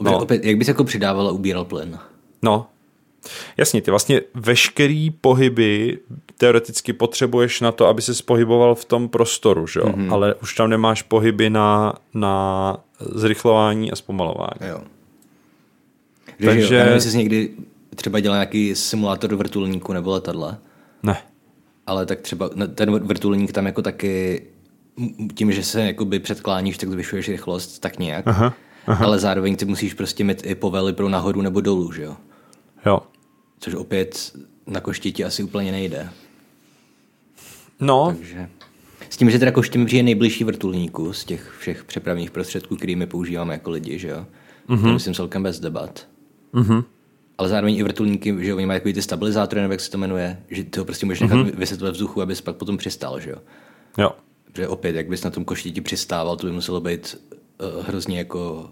No. 0.00 0.10
No. 0.10 0.22
Opět, 0.22 0.44
jak 0.44 0.56
bys 0.56 0.68
jako 0.68 0.84
přidával 0.84 1.28
a 1.28 1.32
ubíral 1.32 1.64
plyn? 1.64 1.98
No, 2.42 2.66
jasně, 3.56 3.82
ty 3.82 3.90
vlastně 3.90 4.20
veškerý 4.34 5.10
pohyby 5.10 5.98
teoreticky 6.36 6.92
potřebuješ 6.92 7.60
na 7.60 7.72
to, 7.72 7.86
aby 7.86 8.02
se 8.02 8.22
pohyboval 8.22 8.74
v 8.74 8.84
tom 8.84 9.08
prostoru, 9.08 9.66
že 9.66 9.80
jo? 9.80 9.86
Mm-hmm. 9.86 10.12
Ale 10.12 10.34
už 10.34 10.54
tam 10.54 10.70
nemáš 10.70 11.02
pohyby 11.02 11.50
na, 11.50 11.92
na 12.14 12.76
zrychlování 13.00 13.92
a 13.92 13.96
zpomalování. 13.96 14.68
Jo. 14.68 14.80
Takže- 16.38 16.60
Takže... 16.60 16.74
Já 16.74 16.84
nevím, 16.84 17.00
jsi 17.00 17.16
někdy 17.18 17.50
třeba 17.94 18.20
dělal 18.20 18.36
nějaký 18.36 18.74
simulátor 18.74 19.34
vrtulníku 19.34 19.92
nebo 19.92 20.10
letadla, 20.10 20.58
Ne. 21.02 21.16
ale 21.86 22.06
tak 22.06 22.20
třeba 22.20 22.50
no, 22.54 22.68
ten 22.68 22.98
vrtulník 22.98 23.52
tam 23.52 23.66
jako 23.66 23.82
taky 23.82 24.42
tím, 25.34 25.52
že 25.52 25.64
se 25.64 25.82
jakoby 25.82 26.18
předkláníš, 26.18 26.78
tak 26.78 26.90
zvyšuješ 26.90 27.28
rychlost 27.28 27.78
tak 27.78 27.98
nějak. 27.98 28.26
Aha, 28.28 28.54
aha. 28.86 29.06
Ale 29.06 29.18
zároveň 29.18 29.56
ty 29.56 29.64
musíš 29.64 29.94
prostě 29.94 30.24
mít 30.24 30.46
i 30.46 30.54
povely 30.54 30.92
pro 30.92 31.08
nahoru 31.08 31.42
nebo 31.42 31.60
dolů, 31.60 31.92
že 31.92 32.02
jo? 32.02 32.16
Jo. 32.86 33.00
Což 33.58 33.74
opět 33.74 34.32
na 34.66 34.80
koštěti 34.80 35.24
asi 35.24 35.42
úplně 35.42 35.72
nejde. 35.72 36.08
No, 37.80 38.14
Takže... 38.18 38.48
S 39.10 39.16
tím, 39.16 39.30
že 39.30 39.38
teda 39.38 39.50
koště 39.50 39.78
mi 39.78 39.86
přijde 39.86 40.02
nejbližší 40.02 40.44
vrtulníku 40.44 41.12
z 41.12 41.24
těch 41.24 41.54
všech 41.58 41.84
přepravních 41.84 42.30
prostředků, 42.30 42.76
který 42.76 42.96
my 42.96 43.06
používáme 43.06 43.52
jako 43.54 43.70
lidi, 43.70 43.98
že 43.98 44.08
jo? 44.08 44.26
Mm-hmm. 44.68 44.82
To 44.82 44.92
myslím 44.92 45.14
celkem 45.14 45.42
bez 45.42 45.60
debat. 45.60 46.06
Mhm. 46.52 46.84
Ale 47.38 47.48
zároveň 47.48 47.76
i 47.76 47.82
vrtulníky, 47.82 48.36
že 48.40 48.50
jo, 48.50 48.56
oni 48.56 48.66
mají 48.66 48.80
takový 48.80 48.94
ty 48.94 49.02
stabilizátory, 49.02 49.60
nebo 49.60 49.72
jak 49.72 49.80
se 49.80 49.90
to 49.90 49.98
jmenuje, 49.98 50.42
že 50.50 50.64
ty 50.64 50.78
ho 50.78 50.84
prostě 50.84 51.06
můžeš 51.06 51.20
nechat 51.20 51.36
mm-hmm. 51.36 51.56
vyset 51.56 51.80
ve 51.80 51.90
vzduchu, 51.90 52.22
abys 52.22 52.40
pak 52.40 52.56
potom 52.56 52.76
přistál, 52.76 53.20
že 53.20 53.30
jo? 53.30 53.36
jo. 53.98 54.12
Protože 54.44 54.68
opět, 54.68 54.96
jak 54.96 55.08
bys 55.08 55.24
na 55.24 55.30
tom 55.30 55.44
koštěti 55.44 55.80
přistával, 55.80 56.36
to 56.36 56.46
by 56.46 56.52
muselo 56.52 56.80
být 56.80 57.18
uh, 57.60 57.86
hrozně 57.86 58.18
jako, 58.18 58.70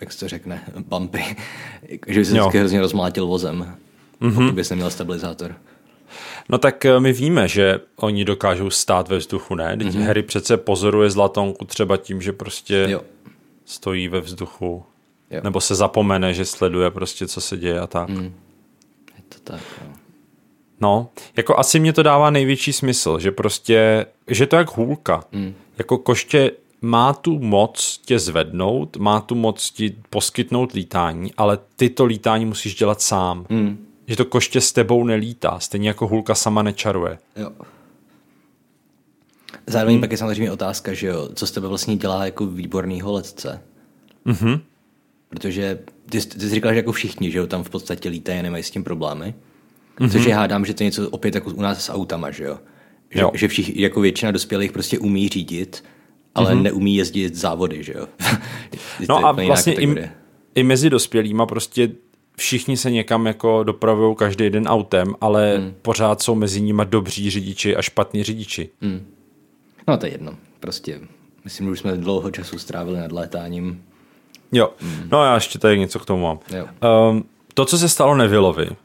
jak 0.00 0.12
se 0.12 0.20
to 0.20 0.28
řekne, 0.28 0.62
bumpy. 0.88 1.24
že 2.06 2.20
by 2.20 2.24
se 2.24 2.32
vždycky 2.32 2.58
hrozně 2.58 2.80
rozmlátil 2.80 3.26
vozem, 3.26 3.76
mm-hmm. 4.20 4.34
pokud 4.34 4.54
bys 4.54 4.70
neměl 4.70 4.90
stabilizátor. 4.90 5.54
No 6.48 6.58
tak 6.58 6.84
eh, 6.84 7.00
my 7.00 7.12
víme, 7.12 7.48
že 7.48 7.80
oni 7.96 8.24
dokážou 8.24 8.70
stát 8.70 9.08
ve 9.08 9.16
vzduchu, 9.16 9.54
ne? 9.54 9.76
Teď 9.76 9.86
mm-hmm. 9.86 10.06
Harry 10.06 10.22
přece 10.22 10.56
pozoruje 10.56 11.10
zlatonku 11.10 11.64
třeba 11.64 11.96
tím, 11.96 12.22
že 12.22 12.32
prostě 12.32 12.86
Jo. 12.88 13.00
stojí 13.64 14.08
ve 14.08 14.20
vzduchu. 14.20 14.84
Jo. 15.30 15.40
Nebo 15.44 15.60
se 15.60 15.74
zapomene, 15.74 16.34
že 16.34 16.44
sleduje 16.44 16.90
prostě, 16.90 17.28
co 17.28 17.40
se 17.40 17.56
děje 17.56 17.80
a 17.80 17.86
tak. 17.86 18.08
Mm. 18.08 18.34
Je 19.16 19.22
to 19.28 19.38
tak, 19.44 19.60
jo. 19.84 19.92
No, 20.80 21.08
jako 21.36 21.58
asi 21.58 21.80
mě 21.80 21.92
to 21.92 22.02
dává 22.02 22.30
největší 22.30 22.72
smysl, 22.72 23.18
že 23.18 23.32
prostě, 23.32 24.06
že 24.26 24.46
to 24.46 24.56
je 24.56 24.58
jak 24.58 24.76
hůlka. 24.76 25.24
Mm. 25.32 25.54
Jako 25.78 25.98
koště 25.98 26.50
má 26.80 27.12
tu 27.12 27.38
moc 27.38 28.00
tě 28.04 28.18
zvednout, 28.18 28.96
má 28.96 29.20
tu 29.20 29.34
moc 29.34 29.70
ti 29.70 29.96
poskytnout 30.10 30.72
lítání, 30.72 31.32
ale 31.36 31.58
ty 31.76 31.90
to 31.90 32.04
lítání 32.04 32.44
musíš 32.46 32.74
dělat 32.74 33.02
sám. 33.02 33.46
Mm. 33.48 33.86
Že 34.06 34.16
to 34.16 34.24
koště 34.24 34.60
s 34.60 34.72
tebou 34.72 35.04
nelítá, 35.04 35.58
stejně 35.58 35.88
jako 35.88 36.06
hůlka 36.06 36.34
sama 36.34 36.62
nečaruje. 36.62 37.18
Jo. 37.36 37.50
Zároveň 39.66 39.94
hmm. 39.94 40.00
pak 40.00 40.10
je 40.10 40.18
samozřejmě 40.18 40.52
otázka, 40.52 40.92
že 40.92 41.06
jo, 41.06 41.28
co 41.34 41.46
z 41.46 41.50
tebe 41.50 41.68
vlastně 41.68 41.96
dělá 41.96 42.24
jako 42.24 42.46
výbornýho 42.46 43.12
letce. 43.12 43.62
Mhm. 44.24 44.60
Protože 45.28 45.78
ty, 46.10 46.20
ty 46.20 46.40
jsi 46.40 46.54
říkal, 46.54 46.72
že 46.72 46.76
jako 46.76 46.92
všichni, 46.92 47.30
že 47.30 47.38
jo, 47.38 47.46
tam 47.46 47.62
v 47.62 47.70
podstatě 47.70 48.08
lítají 48.08 48.38
a 48.38 48.42
nemají 48.42 48.62
s 48.62 48.70
tím 48.70 48.84
problémy. 48.84 49.34
Mm-hmm. 49.98 50.10
Což 50.10 50.24
je 50.24 50.34
hádám, 50.34 50.64
že 50.64 50.74
to 50.74 50.82
je 50.82 50.84
něco 50.84 51.10
opět 51.10 51.34
jako 51.34 51.50
u 51.50 51.62
nás 51.62 51.84
s 51.84 51.92
autama, 51.92 52.30
že 52.30 52.44
jo. 52.44 52.58
Že, 53.10 53.20
Jo. 53.20 53.30
že 53.34 53.48
všichni, 53.48 53.82
jako 53.82 54.00
většina 54.00 54.32
dospělých 54.32 54.72
prostě 54.72 54.98
umí 54.98 55.28
řídit, 55.28 55.84
ale 56.34 56.54
mm-hmm. 56.54 56.62
neumí 56.62 56.96
jezdit 56.96 57.34
závody, 57.34 57.84
že 57.84 57.92
jo. 57.96 58.08
No 59.08 59.26
a 59.26 59.32
vlastně 59.32 59.72
i, 59.72 59.76
kategorie. 59.76 60.12
i 60.54 60.62
mezi 60.62 60.90
dospělýma 60.90 61.46
prostě 61.46 61.90
všichni 62.38 62.76
se 62.76 62.90
někam 62.90 63.26
jako 63.26 63.64
dopravují 63.64 64.16
každý 64.16 64.50
den 64.50 64.68
autem, 64.68 65.14
ale 65.20 65.56
hmm. 65.58 65.74
pořád 65.82 66.22
jsou 66.22 66.34
mezi 66.34 66.60
nimi 66.60 66.82
dobří 66.84 67.30
řidiči 67.30 67.76
a 67.76 67.82
špatní 67.82 68.24
řidiči. 68.24 68.68
Hmm. 68.80 69.06
No 69.88 69.98
to 69.98 70.06
je 70.06 70.12
jedno. 70.12 70.36
Prostě 70.60 71.00
myslím, 71.44 71.66
že 71.66 71.72
už 71.72 71.78
jsme 71.78 71.96
dlouho 71.96 72.30
času 72.30 72.58
strávili 72.58 72.98
nad 72.98 73.12
létáním. 73.12 73.82
Jo, 74.52 74.72
no 75.10 75.24
já 75.24 75.34
ještě 75.34 75.58
tady 75.58 75.78
něco 75.78 75.98
k 75.98 76.04
tomu 76.04 76.22
mám. 76.22 76.38
Jo. 76.50 76.66
Um, 77.10 77.24
to, 77.54 77.64
co 77.64 77.78
se 77.78 77.88
stalo 77.88 78.16
Nevillovi, 78.16 78.70
uh, 78.70 78.76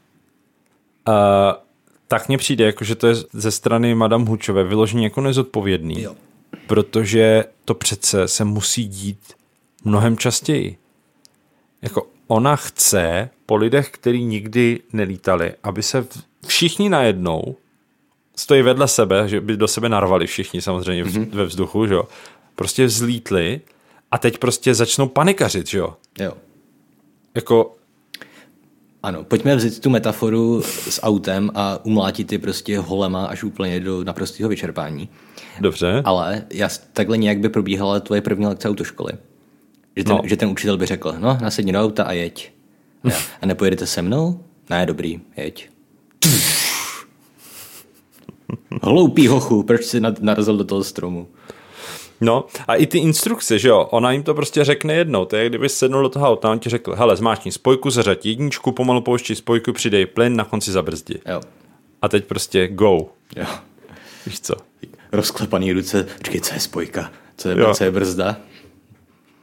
tak 2.08 2.28
mně 2.28 2.38
přijde, 2.38 2.64
jako, 2.64 2.84
že 2.84 2.94
to 2.94 3.06
je 3.06 3.14
ze 3.32 3.50
strany 3.50 3.94
Madame 3.94 4.24
Hučové 4.24 4.64
vyloženě 4.64 5.04
jako 5.04 5.20
nezodpovědný, 5.20 6.02
Jo. 6.02 6.14
protože 6.66 7.44
to 7.64 7.74
přece 7.74 8.28
se 8.28 8.44
musí 8.44 8.88
dít 8.88 9.32
mnohem 9.84 10.18
častěji. 10.18 10.78
Jako 11.82 12.06
ona 12.26 12.56
chce 12.56 13.30
po 13.46 13.56
lidech, 13.56 13.90
kteří 13.90 14.24
nikdy 14.24 14.80
nelítali, 14.92 15.54
aby 15.62 15.82
se 15.82 16.06
všichni 16.46 16.88
najednou 16.88 17.56
stojí 18.36 18.62
vedle 18.62 18.88
sebe, 18.88 19.28
že 19.28 19.40
by 19.40 19.56
do 19.56 19.68
sebe 19.68 19.88
narvali 19.88 20.26
všichni 20.26 20.62
samozřejmě 20.62 21.04
mm-hmm. 21.04 21.28
ve 21.30 21.44
vzduchu, 21.44 21.86
že 21.86 21.94
jo, 21.94 22.04
prostě 22.54 22.86
vzlítli 22.86 23.60
a 24.14 24.18
teď 24.18 24.38
prostě 24.38 24.74
začnou 24.74 25.08
panikařit, 25.08 25.66
že 25.66 25.78
jo. 25.78 25.94
Jo. 26.20 26.32
Jako, 27.34 27.76
Ano, 29.02 29.24
pojďme 29.24 29.56
vzít 29.56 29.80
tu 29.80 29.90
metaforu 29.90 30.62
s 30.62 31.02
autem 31.02 31.50
a 31.54 31.84
umlátit 31.84 32.26
ty 32.26 32.38
prostě 32.38 32.78
holema 32.78 33.26
až 33.26 33.44
úplně 33.44 33.80
do 33.80 34.04
naprostého 34.04 34.48
vyčerpání. 34.48 35.08
dobře. 35.60 36.02
Ale 36.04 36.44
já, 36.52 36.68
takhle 36.92 37.16
nějak 37.18 37.38
by 37.38 37.48
probíhala 37.48 38.00
tvoje 38.00 38.20
první 38.20 38.46
lekce 38.46 38.68
autoškoly. 38.68 39.12
Že 39.96 40.04
ten, 40.04 40.16
No. 40.16 40.22
že 40.24 40.36
ten 40.36 40.48
učitel 40.48 40.76
by 40.76 40.86
řekl, 40.86 41.14
no, 41.18 41.38
nasedni 41.42 41.72
do 41.72 41.80
auta 41.80 42.04
a 42.04 42.12
jeď. 42.12 42.52
A, 43.04 43.10
já, 43.10 43.16
a 43.42 43.46
nepojedete 43.46 43.86
se 43.86 44.02
mnou? 44.02 44.40
Ne, 44.70 44.86
dobrý, 44.86 45.20
jeď. 45.36 45.68
Hloupý 48.82 49.26
hochu, 49.26 49.62
proč 49.62 49.84
jsi 49.84 50.00
narazil 50.20 50.56
do 50.56 50.64
toho 50.64 50.84
stromu? 50.84 51.28
No 52.24 52.44
a 52.68 52.74
i 52.74 52.86
ty 52.86 52.98
instrukce, 52.98 53.58
že 53.58 53.68
jo, 53.68 53.88
ona 53.90 54.12
jim 54.12 54.22
to 54.22 54.34
prostě 54.34 54.64
řekne 54.64 54.94
jednou, 54.94 55.24
to 55.24 55.36
je, 55.36 55.48
kdyby 55.48 55.68
sednul 55.68 56.02
do 56.02 56.08
toho 56.08 56.28
auta, 56.28 56.50
on 56.50 56.58
ti 56.58 56.70
řekl, 56.70 56.94
hele, 56.94 57.16
zmáčkni 57.16 57.52
spojku, 57.52 57.90
zařaď 57.90 58.26
jedničku, 58.26 58.72
pomalu 58.72 59.00
poušti 59.00 59.34
spojku, 59.36 59.72
přidej 59.72 60.06
plyn, 60.06 60.36
na 60.36 60.44
konci 60.44 60.72
zabrzdi. 60.72 61.18
Jo. 61.26 61.40
A 62.02 62.08
teď 62.08 62.24
prostě 62.24 62.68
go, 62.68 63.06
jo. 63.36 63.46
víš 64.26 64.40
co. 64.40 64.54
Rozklepaný 65.12 65.72
ruce, 65.72 66.06
počkej, 66.18 66.40
co 66.40 66.54
je 66.54 66.60
spojka? 66.60 67.10
Co 67.36 67.48
je, 67.48 67.58
Jo. 67.58 67.74
co 67.74 67.84
je 67.84 67.90
brzda? 67.90 68.36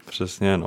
Přesně, 0.05 0.57
no. 0.57 0.65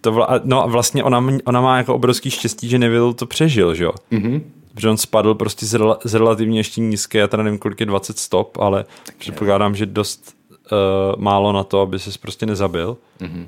To 0.00 0.12
vla, 0.12 0.40
no 0.44 0.62
a 0.62 0.66
vlastně 0.66 1.04
ona, 1.04 1.24
ona 1.44 1.60
má 1.60 1.78
jako 1.78 1.94
obrovský 1.94 2.30
štěstí, 2.30 2.68
že 2.68 2.78
Neville 2.78 3.14
to 3.14 3.26
přežil, 3.26 3.74
že 3.74 3.84
jo? 3.84 3.92
Mm-hmm. 4.12 4.42
Protože 4.74 4.88
on 4.88 4.96
spadl 4.96 5.34
prostě 5.34 5.66
z, 5.66 5.74
rela, 5.74 5.98
z 6.04 6.14
relativně 6.14 6.60
ještě 6.60 6.80
nízké, 6.80 7.18
já 7.18 7.26
teda 7.28 7.42
nevím, 7.42 7.58
kolik 7.58 7.80
je 7.80 7.86
20 7.86 8.18
stop, 8.18 8.58
ale 8.58 8.84
předpokládám, 9.18 9.76
že 9.76 9.86
dost 9.86 10.34
uh, 10.72 11.22
málo 11.22 11.52
na 11.52 11.64
to, 11.64 11.80
aby 11.80 11.98
ses 11.98 12.16
prostě 12.16 12.46
nezabil. 12.46 12.96
Mm-hmm. 13.20 13.46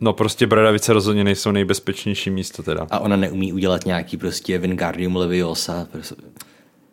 No 0.00 0.12
prostě 0.12 0.46
Bradavice 0.46 0.92
rozhodně 0.92 1.24
nejsou 1.24 1.50
nejbezpečnější 1.50 2.30
místo 2.30 2.62
teda. 2.62 2.86
A 2.90 2.98
ona 2.98 3.16
neumí 3.16 3.52
udělat 3.52 3.86
nějaký 3.86 4.16
prostě 4.16 4.58
Wingardium 4.58 5.16
Leviosa. 5.16 5.86
Prostě. 5.92 6.14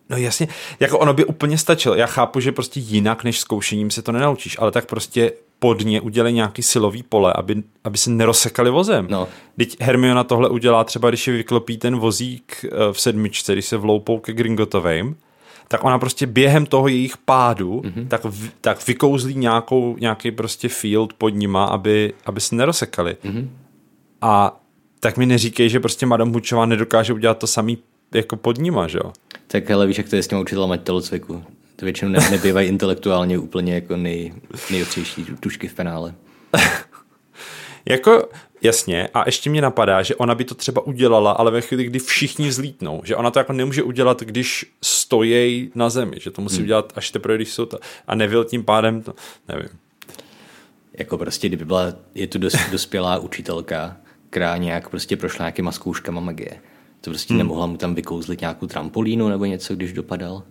No 0.10 0.18
jasně, 0.18 0.48
jako 0.80 1.00
ono 1.00 1.14
by 1.14 1.26
úplně 1.26 1.58
stačilo. 1.58 1.96
Já 1.96 2.06
chápu, 2.06 2.40
že 2.40 2.52
prostě 2.52 2.80
jinak 2.80 3.24
než 3.24 3.40
zkoušením 3.40 3.92
se 3.92 4.02
to 4.02 4.12
nenaučíš, 4.12 4.58
ale 4.60 4.72
tak 4.72 4.86
prostě 4.86 5.32
pod 5.60 5.82
ně 5.82 6.02
udělej 6.02 6.34
nějaký 6.34 6.64
silový 6.64 7.04
pole, 7.04 7.34
aby, 7.34 7.64
aby 7.84 7.98
se 7.98 8.10
nerozsekali 8.10 8.70
vozem. 8.70 9.08
No. 9.10 9.28
Teď 9.58 9.78
Hermiona 9.82 10.24
tohle 10.24 10.50
udělá 10.50 10.84
třeba, 10.84 11.10
když 11.10 11.28
je 11.28 11.34
vyklopí 11.34 11.78
ten 11.78 11.98
vozík 11.98 12.66
eh, 12.66 12.70
v 12.92 13.02
sedmičce, 13.02 13.54
když 13.54 13.66
se 13.66 13.78
vloupou 13.78 14.20
ke 14.20 14.34
Gringotovým, 14.34 15.16
tak 15.68 15.84
ona 15.84 16.00
prostě 16.00 16.28
během 16.28 16.66
toho 16.66 16.88
jejich 16.88 17.18
pádu, 17.18 17.82
mm-hmm. 17.82 18.08
tak, 18.08 18.26
v, 18.26 18.50
tak 18.62 18.88
vykouzlí 18.88 19.36
nějakou, 19.36 19.98
nějaký 20.00 20.32
prostě 20.32 20.70
field 20.70 21.14
pod 21.14 21.30
nima, 21.30 21.66
aby, 21.66 22.14
aby 22.26 22.42
se 22.42 22.56
nerozsekali. 22.56 23.18
Mm-hmm. 23.24 23.48
A 24.22 24.62
tak 25.00 25.18
mi 25.18 25.26
neříkej, 25.26 25.70
že 25.70 25.80
prostě 25.80 26.06
Madame 26.06 26.32
Hučová 26.32 26.66
nedokáže 26.66 27.14
udělat 27.14 27.38
to 27.38 27.48
samý 27.48 27.78
jako 28.14 28.36
pod 28.36 28.58
nima, 28.58 28.88
že 28.88 28.98
jo? 28.98 29.14
Tak 29.48 29.70
hele, 29.70 29.88
víš, 29.88 29.98
jak 29.98 30.10
to 30.10 30.16
je 30.16 30.24
s 30.24 30.28
těma 30.28 30.42
učitelama 30.42 30.78
tělocviku. 30.78 31.44
To 31.76 31.86
většinou 31.86 32.12
ne, 32.12 32.30
nebývají 32.32 32.68
intelektuálně 32.68 33.38
úplně 33.38 33.74
jako 33.74 33.98
nej, 33.98 34.34
nejostřejší 34.72 35.26
tušky 35.40 35.68
v 35.68 35.74
penále. 35.74 36.14
Jako, 37.90 38.30
jasně, 38.62 39.10
a 39.14 39.24
ještě 39.26 39.50
mě 39.50 39.62
napadá, 39.62 40.04
že 40.04 40.16
ona 40.16 40.36
by 40.36 40.44
to 40.44 40.56
třeba 40.56 40.86
udělala, 40.86 41.32
ale 41.32 41.52
ve 41.52 41.62
chvíli, 41.62 41.84
kdy 41.84 42.00
všichni 42.00 42.48
vzlítnou, 42.48 43.02
že 43.04 43.16
ona 43.16 43.32
to 43.32 43.40
jako 43.40 43.54
nemůže 43.54 43.84
udělat, 43.84 44.22
když 44.22 44.74
stojí 44.82 45.72
na 45.76 45.90
zemi, 45.90 46.18
že 46.20 46.32
to 46.32 46.42
musí 46.42 46.56
hmm. 46.56 46.64
udělat 46.64 46.94
až 46.96 47.12
teprve, 47.12 47.36
když 47.36 47.54
jsou 47.54 47.66
to, 47.66 47.80
a 48.08 48.16
nevěl 48.16 48.44
tím 48.46 48.64
pádem, 48.64 49.02
to, 49.02 49.14
nevím. 49.48 49.70
Jako 50.94 51.18
prostě, 51.18 51.48
kdyby 51.48 51.66
byla, 51.66 51.94
je 52.16 52.28
tu 52.28 52.38
dos, 52.38 52.54
dospělá 52.72 53.18
učitelka, 53.18 53.98
která 54.30 54.58
nějak 54.58 54.90
prostě 54.90 55.18
prošla 55.18 55.44
nějakýma 55.44 55.72
zkouškama 55.72 56.22
magie. 56.22 56.60
To 57.02 57.12
prostě 57.12 57.34
hmm. 57.34 57.38
nemohla 57.38 57.66
mu 57.66 57.78
tam 57.78 57.96
vykouzlit 57.96 58.42
nějakou 58.42 58.68
trampolínu 58.68 59.30
nebo 59.30 59.46
něco, 59.46 59.76
když 59.76 59.94
dopadal. 59.94 60.44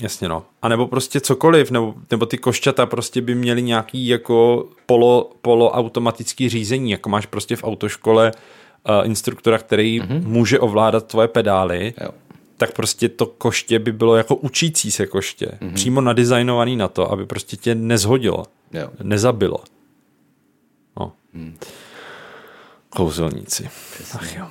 Jasně 0.00 0.28
no. 0.28 0.44
A 0.62 0.68
nebo 0.68 0.86
prostě 0.86 1.20
cokoliv, 1.20 1.70
nebo, 1.70 1.94
nebo 2.10 2.26
ty 2.26 2.38
košťata 2.38 2.86
prostě 2.86 3.20
by 3.20 3.34
měly 3.34 3.62
nějaký 3.62 4.06
jako 4.06 4.68
polo, 4.86 5.30
poloautomatický 5.42 6.48
řízení, 6.48 6.90
jako 6.90 7.08
máš 7.08 7.26
prostě 7.26 7.56
v 7.56 7.64
autoškole 7.64 8.32
uh, 8.32 9.06
instruktora, 9.06 9.58
který 9.58 10.00
mm-hmm. 10.00 10.26
může 10.26 10.60
ovládat 10.60 11.06
tvoje 11.06 11.28
pedály, 11.28 11.94
Jo. 12.00 12.10
tak 12.56 12.72
prostě 12.72 13.08
to 13.08 13.26
koště 13.26 13.78
by 13.78 13.92
bylo 13.92 14.16
jako 14.16 14.36
učící 14.36 14.90
se 14.90 15.06
koště. 15.06 15.46
Mm-hmm. 15.46 15.74
Přímo 15.74 16.00
nadizajnovaný 16.00 16.76
na 16.76 16.88
to, 16.88 17.12
aby 17.12 17.26
prostě 17.26 17.56
tě 17.56 17.74
nezhodilo, 17.74 18.44
Jo. 18.72 18.88
nezabilo. 19.02 19.58
No. 21.00 21.12
Hmm. 21.34 21.56
Kouzelníci. 22.88 23.68
Ach 24.14 24.36
jo. 24.36 24.46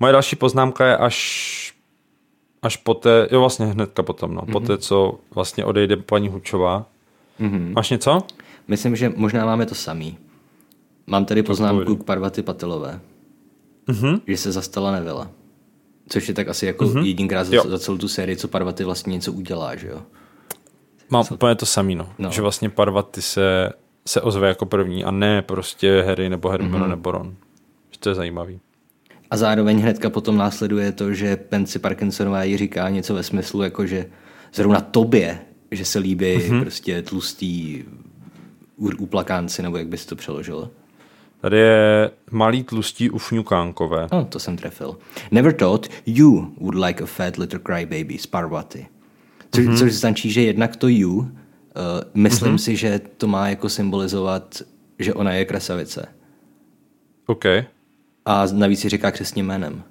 Moje 0.00 0.12
další 0.12 0.36
poznámka 0.36 0.86
je 0.86 0.96
až 0.96 1.71
až 2.62 2.76
poté, 2.76 3.28
jo 3.30 3.40
vlastně 3.40 3.66
hnedka 3.66 4.02
potom, 4.02 4.34
no, 4.34 4.42
mm-hmm. 4.42 4.52
poté, 4.52 4.78
co 4.78 5.18
vlastně 5.34 5.64
odejde 5.64 5.96
paní 5.96 6.28
Hučová. 6.28 6.86
Mm-hmm. 7.40 7.72
Máš 7.72 7.90
něco? 7.90 8.18
Myslím, 8.68 8.96
že 8.96 9.12
možná 9.16 9.46
máme 9.46 9.66
to 9.66 9.74
samý. 9.74 10.18
Mám 11.06 11.24
tady 11.24 11.42
poznámku 11.42 11.96
k 11.96 12.04
Parvati 12.04 12.42
Patelové. 12.42 13.00
Mm-hmm. 13.88 14.20
Že 14.26 14.36
se 14.36 14.52
zastala 14.52 14.92
Nevila. 14.92 15.30
Což 16.08 16.28
je 16.28 16.34
tak 16.34 16.48
asi 16.48 16.66
jako 16.66 16.84
mm-hmm. 16.84 17.04
jedinkrát 17.04 17.44
za, 17.44 17.54
Jo. 17.54 17.62
za 17.66 17.78
celou 17.78 17.98
tu 17.98 18.08
sérii, 18.08 18.36
co 18.36 18.48
Parvati 18.48 18.84
vlastně 18.84 19.12
něco 19.12 19.32
udělá, 19.32 19.76
že 19.76 19.88
jo? 19.88 20.02
Mám 21.10 21.24
úplně 21.30 21.54
to 21.54 21.66
samý, 21.66 21.94
no. 21.94 22.08
No. 22.18 22.30
Že 22.30 22.42
vlastně 22.42 22.70
Parvati 22.70 23.22
se, 23.22 23.72
se 24.06 24.20
ozve 24.20 24.48
jako 24.48 24.66
první 24.66 25.04
a 25.04 25.10
ne 25.10 25.42
prostě 25.42 26.02
Harry 26.06 26.28
nebo 26.28 26.48
Hermione 26.48 26.84
mm-hmm. 26.84 26.88
nebo 26.88 27.10
Ron. 27.10 27.36
Že 27.90 27.98
to 27.98 28.08
je 28.08 28.14
zajímavý. 28.14 28.60
A 29.32 29.36
zároveň 29.36 29.80
hnedka 29.80 30.10
potom 30.10 30.36
následuje 30.36 30.92
to, 30.92 31.14
že 31.14 31.36
Pansy 31.36 31.78
Parkinsonová 31.78 32.44
jí 32.44 32.56
říká 32.56 32.88
něco 32.88 33.14
ve 33.14 33.22
smyslu, 33.22 33.62
jako 33.62 33.86
že 33.86 34.06
zrovna 34.54 34.80
tobě, 34.80 35.38
že 35.70 35.84
se 35.84 35.98
líbí 35.98 36.36
mm-hmm. 36.36 36.60
prostě 36.60 37.02
tlustý 37.02 37.84
uplakánci, 38.76 39.62
nebo 39.62 39.76
jak 39.76 39.88
bys 39.88 40.06
to 40.06 40.16
přeložil. 40.16 40.70
Tady 41.40 41.58
je 41.58 42.10
malý 42.30 42.62
tlustí 42.62 43.10
ufňukánkové. 43.10 44.08
No, 44.12 44.24
to 44.24 44.38
jsem 44.38 44.56
trefil. 44.56 44.98
Never 45.30 45.52
thought 45.52 45.90
you 46.06 46.54
would 46.60 46.74
like 46.74 47.02
a 47.02 47.06
fat 47.06 47.36
little 47.36 47.60
crybaby 47.66 48.18
z 48.18 48.26
Parvati. 48.26 48.86
Což, 49.50 49.66
mm-hmm. 49.66 49.78
což 49.78 49.92
značí, 49.92 50.30
že 50.30 50.42
jednak 50.42 50.76
to 50.76 50.88
you, 50.88 51.10
uh, 51.10 51.26
myslím 52.14 52.54
mm-hmm. 52.54 52.64
si, 52.64 52.76
že 52.76 53.00
to 53.16 53.26
má 53.26 53.48
jako 53.48 53.68
symbolizovat, 53.68 54.62
že 54.98 55.14
ona 55.14 55.32
je 55.32 55.44
krasavice. 55.44 56.06
OK. 57.26 57.44
A 58.24 58.46
navíc 58.52 58.80
si 58.80 58.88
říká 58.88 59.10
křesním 59.10 59.46
jménem. 59.46 59.82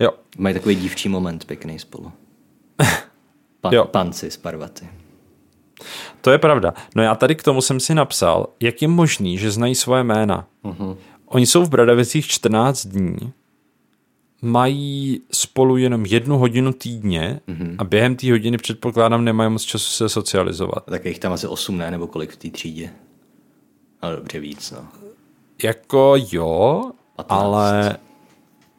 Jo. 0.00 0.10
Mají 0.38 0.54
takový 0.54 0.74
dívčí 0.74 1.08
moment 1.08 1.44
pěkný 1.44 1.78
spolu. 1.78 2.12
Pan, 3.60 3.74
Jo. 3.74 3.84
panci 3.84 4.30
z 4.30 4.36
Parvaty. 4.36 4.88
To 6.20 6.30
je 6.30 6.38
pravda. 6.38 6.74
No 6.94 7.02
já 7.02 7.14
tady 7.14 7.34
k 7.34 7.42
tomu 7.42 7.60
jsem 7.62 7.80
si 7.80 7.94
napsal, 7.94 8.46
jak 8.60 8.82
je 8.82 8.88
možný, 8.88 9.38
že 9.38 9.50
znají 9.50 9.74
svoje 9.74 10.04
jména. 10.04 10.46
Uh-huh. 10.64 10.96
Oni 11.26 11.46
jsou 11.46 11.64
v 11.64 11.68
Bradavicích 11.68 12.26
14 12.26 12.86
dní, 12.86 13.32
mají 14.42 15.20
spolu 15.32 15.76
jenom 15.76 16.06
jednu 16.06 16.38
hodinu 16.38 16.72
týdně 16.72 17.40
uh-huh. 17.48 17.74
a 17.78 17.84
během 17.84 18.16
té 18.16 18.30
hodiny 18.30 18.56
předpokládám 18.58 19.24
nemají 19.24 19.50
moc 19.50 19.62
času 19.62 19.90
se 19.90 20.08
socializovat. 20.08 20.84
Tak 20.84 21.04
je 21.04 21.10
jich 21.10 21.18
tam 21.18 21.32
asi 21.32 21.46
osm, 21.46 21.78
ne? 21.78 21.90
Nebo 21.90 22.06
kolik 22.06 22.30
v 22.30 22.36
té 22.36 22.50
třídě? 22.50 22.90
No 24.02 24.16
dobře 24.16 24.40
víc, 24.40 24.70
no. 24.70 24.88
Jako 25.62 26.14
jo, 26.32 26.90
15. 27.16 27.40
ale 27.42 27.96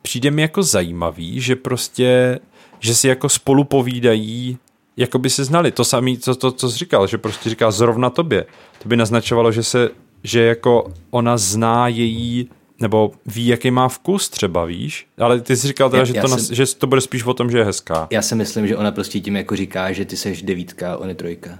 přijde 0.01 0.31
mi 0.31 0.41
jako 0.41 0.63
zajímavý, 0.63 1.39
že 1.41 1.55
prostě, 1.55 2.39
že 2.79 2.95
si 2.95 3.07
jako 3.07 3.29
spolu 3.29 3.63
povídají, 3.63 4.57
jako 4.97 5.19
by 5.19 5.29
se 5.29 5.43
znali. 5.43 5.71
To 5.71 5.83
samé, 5.85 6.17
co, 6.17 6.35
to, 6.35 6.51
co 6.51 6.69
jsi 6.71 6.77
říkal, 6.77 7.07
že 7.07 7.17
prostě 7.17 7.49
říká 7.49 7.71
zrovna 7.71 8.09
tobě. 8.09 8.45
To 8.83 8.89
by 8.89 8.97
naznačovalo, 8.97 9.51
že 9.51 9.63
se, 9.63 9.89
že 10.23 10.41
jako 10.41 10.91
ona 11.11 11.37
zná 11.37 11.87
její, 11.87 12.49
nebo 12.79 13.11
ví, 13.25 13.47
jaký 13.47 13.71
má 13.71 13.87
vkus 13.87 14.29
třeba, 14.29 14.65
víš? 14.65 15.07
Ale 15.17 15.41
ty 15.41 15.55
jsi 15.55 15.67
říkal 15.67 15.89
teda, 15.89 15.99
Já- 16.01 16.05
že, 16.05 16.13
já 16.15 16.21
to, 16.21 16.27
jsem- 16.27 16.55
že 16.55 16.75
to 16.75 16.87
bude 16.87 17.01
spíš 17.01 17.23
o 17.25 17.33
tom, 17.33 17.51
že 17.51 17.57
je 17.57 17.63
hezká. 17.65 18.07
Já 18.11 18.21
si 18.21 18.35
myslím, 18.35 18.67
že 18.67 18.77
ona 18.77 18.91
prostě 18.91 19.19
tím 19.19 19.35
jako 19.35 19.55
říká, 19.55 19.91
že 19.91 20.05
ty 20.05 20.17
seš 20.17 20.41
devítka 20.41 20.97
on 20.97 21.09
je 21.09 21.15
trojka. 21.15 21.59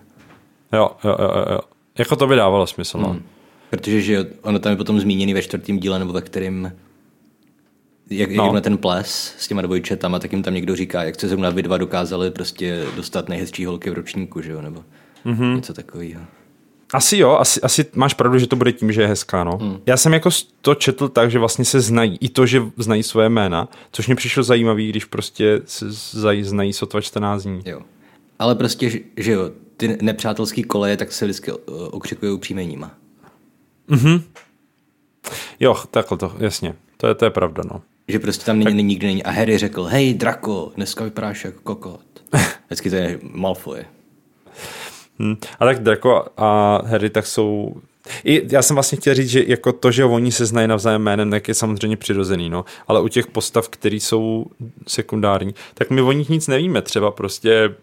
Jo, 0.74 0.90
jo, 1.04 1.16
jo, 1.20 1.32
jo, 1.36 1.46
jo. 1.52 1.60
Jako 1.98 2.16
to 2.16 2.28
by 2.28 2.36
dávalo 2.36 2.68
smysl, 2.68 2.98
no. 2.98 3.18
Protože 3.70 4.02
že 4.02 4.28
ono 4.42 4.60
tam 4.60 4.72
je 4.72 4.76
potom 4.78 5.00
zmíněný 5.00 5.34
ve 5.34 5.42
čtvrtém 5.42 5.80
díle, 5.80 6.00
nebo 6.00 6.14
ve 6.14 6.22
kterým 6.22 6.72
jak, 8.10 8.30
jak 8.30 8.38
No. 8.38 8.48
no. 8.48 8.54
na 8.54 8.62
ten 8.62 8.78
ples 8.78 9.36
s 9.38 9.48
těma 9.48 9.62
dvojčetama, 9.62 10.20
tak 10.20 10.32
jim 10.32 10.44
tam 10.44 10.54
někdo 10.54 10.76
říká, 10.76 11.04
jak 11.04 11.20
se 11.20 11.28
zrovna 11.28 11.50
vy 11.50 11.64
dva 11.64 11.78
dokázali 11.78 12.32
prostě 12.32 12.86
dostat 12.96 13.30
nejhezčí 13.30 13.66
holky 13.66 13.90
v 13.90 13.94
ročníku, 13.94 14.42
že 14.42 14.52
jo, 14.52 14.62
nebo 14.62 14.84
mm-hmm. 15.26 15.56
něco 15.56 15.74
takového. 15.74 16.22
Asi 16.94 17.18
jo, 17.18 17.32
asi, 17.32 17.62
asi 17.62 17.86
máš 17.96 18.14
pravdu, 18.14 18.40
že 18.40 18.48
to 18.48 18.56
bude 18.56 18.72
tím, 18.72 18.92
že 18.92 19.02
je 19.02 19.08
hezká, 19.08 19.44
no. 19.44 19.58
Hmm. 19.58 19.78
Já 19.86 19.98
jsem 19.98 20.14
jako 20.14 20.30
to 20.62 20.76
četl 20.76 21.08
tak, 21.10 21.32
že 21.32 21.40
vlastně 21.40 21.66
se 21.66 21.82
znají, 21.82 22.18
i 22.22 22.30
to, 22.30 22.46
že 22.46 22.62
znají 22.78 23.04
svoje 23.04 23.30
jména, 23.30 23.70
což 23.92 24.08
mě 24.08 24.16
přišlo 24.16 24.44
zajímavý, 24.44 24.90
když 24.90 25.06
prostě 25.06 25.62
se 25.66 25.92
znají, 25.92 26.44
znají 26.44 26.74
sotva 26.74 27.02
14 27.02 27.44
dní. 27.44 27.62
Jo. 27.66 27.82
Ale 28.40 28.56
prostě, 28.56 28.92
že, 29.18 29.32
jo, 29.32 29.52
ty 29.78 29.98
nepřátelský 30.02 30.64
koleje 30.64 30.98
tak 30.98 31.12
se 31.12 31.26
vždycky 31.26 31.52
okřikují 31.92 32.40
příjmeníma. 32.40 32.92
Jo, 35.60 35.76
takhle 35.92 36.18
to, 36.18 36.36
jasně. 36.40 36.76
To 36.98 37.08
je, 37.08 37.16
to 37.16 37.26
je 37.26 37.32
pravda, 37.32 37.64
no. 37.72 37.82
Že 38.08 38.20
prostě 38.20 38.46
tam 38.46 38.60
není, 38.60 38.84
nikdy 38.84 39.08
není. 39.08 39.24
A 39.24 39.32
Harry 39.32 39.58
řekl, 39.58 39.84
hej, 39.84 40.14
Draco, 40.14 40.72
dneska 40.76 41.04
vypadáš 41.04 41.46
jako 41.46 41.60
kokot. 41.64 42.02
Vždycky 42.66 42.90
to 42.90 42.96
je 42.96 43.20
Malfoy. 43.24 43.86
Hm. 45.20 45.36
A 45.60 45.66
tak 45.66 45.84
Draco 45.84 46.26
a 46.38 46.82
Harry 46.86 47.10
tak 47.10 47.26
jsou 47.26 47.76
i 48.24 48.54
já 48.54 48.62
jsem 48.62 48.74
vlastně 48.74 48.98
chtěl 48.98 49.14
říct, 49.14 49.30
že 49.30 49.44
jako 49.48 49.74
to, 49.74 49.92
že 49.92 50.06
oni 50.06 50.32
se 50.32 50.46
znají 50.46 50.68
navzájem 50.68 51.02
jménem, 51.02 51.32
tak 51.32 51.48
je 51.48 51.54
samozřejmě 51.54 51.98
přirozený, 51.98 52.50
no. 52.50 52.66
Ale 52.88 53.02
u 53.02 53.08
těch 53.08 53.28
postav, 53.28 53.70
které 53.70 53.96
jsou 53.96 54.46
sekundární, 54.88 55.56
tak 55.74 55.90
my 55.90 56.02
o 56.02 56.12
nich 56.12 56.30
nic 56.30 56.48
nevíme. 56.48 56.82
Třeba 56.82 57.12
prostě 57.12 57.76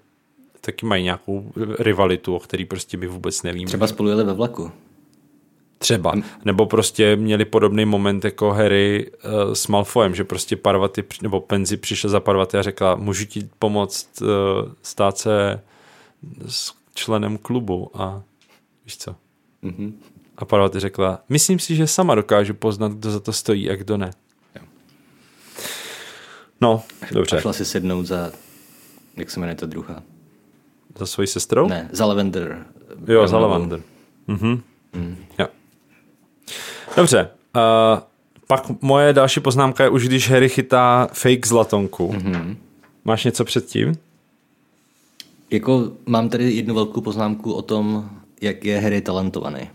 taky 0.60 0.86
mají 0.86 1.04
nějakou 1.04 1.52
rivalitu, 1.78 2.36
o 2.36 2.40
který 2.40 2.64
prostě 2.64 2.96
my 2.96 3.06
vůbec 3.06 3.42
nevíme. 3.42 3.66
Třeba 3.66 3.86
spolu 3.86 4.08
jeli 4.08 4.24
ve 4.24 4.32
vlaku. 4.32 4.72
Třeba. 5.82 6.12
Nebo 6.44 6.66
prostě 6.66 7.16
měli 7.16 7.44
podobný 7.44 7.84
moment 7.84 8.24
jako 8.24 8.50
Harry 8.50 9.10
uh, 9.10 9.52
s 9.52 9.66
Malfoyem, 9.66 10.14
že 10.14 10.24
prostě 10.24 10.56
Parvati, 10.56 11.04
nebo 11.22 11.40
Penzi 11.40 11.76
přišel 11.76 12.10
za 12.10 12.20
Parvati 12.20 12.58
a 12.58 12.62
řekla, 12.62 12.94
můžu 12.94 13.24
ti 13.24 13.48
pomoct 13.58 14.22
uh, 14.22 14.28
stát 14.82 15.18
se 15.18 15.60
s 16.48 16.74
členem 16.94 17.38
klubu 17.38 17.90
a 17.94 18.22
víš 18.84 18.96
co. 18.96 19.16
Mm-hmm. 19.64 19.92
A 20.36 20.44
Parvati 20.44 20.80
řekla, 20.80 21.20
myslím 21.28 21.58
si, 21.58 21.76
že 21.76 21.86
sama 21.86 22.14
dokážu 22.14 22.54
poznat, 22.54 22.92
kdo 22.92 23.10
za 23.10 23.20
to 23.20 23.32
stojí 23.32 23.70
a 23.70 23.76
kdo 23.76 23.96
ne. 23.96 24.10
Jo. 24.54 24.62
No, 26.60 26.82
dobře. 27.12 27.36
A 27.36 27.40
šla 27.40 27.52
si 27.52 27.64
sednout 27.64 28.06
za, 28.06 28.30
jak 29.16 29.30
se 29.30 29.40
jmenuje 29.40 29.56
ta 29.56 29.66
druhá? 29.66 30.02
Za 30.98 31.06
svojí 31.06 31.26
sestrou? 31.26 31.68
Ne, 31.68 31.88
za 31.92 32.06
Lavender. 32.06 32.66
Jo, 33.06 33.28
za 33.28 33.38
Lavender. 33.38 33.82
Mhm. 34.26 34.62
Mm. 34.92 35.16
Jo. 35.38 35.46
Dobře. 36.96 37.30
Uh, 37.56 38.00
pak 38.46 38.82
moje 38.82 39.12
další 39.12 39.40
poznámka 39.40 39.84
je 39.84 39.90
už, 39.90 40.08
když 40.08 40.30
Harry 40.30 40.48
chytá 40.48 41.08
fake 41.12 41.46
zlatonku. 41.46 42.12
Mm-hmm. 42.12 42.56
Máš 43.04 43.24
něco 43.24 43.44
předtím? 43.44 43.94
Jako 45.50 45.92
mám 46.06 46.28
tady 46.28 46.52
jednu 46.52 46.74
velkou 46.74 47.00
poznámku 47.00 47.52
o 47.52 47.62
tom, 47.62 48.10
jak 48.40 48.64
je 48.64 48.80
Harry 48.80 49.00
talentovaný. 49.00 49.70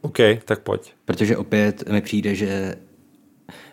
OK, 0.00 0.16
tak 0.44 0.60
pojď. 0.60 0.92
Protože 1.04 1.36
opět 1.36 1.88
mi 1.88 2.00
přijde, 2.00 2.34
že 2.34 2.76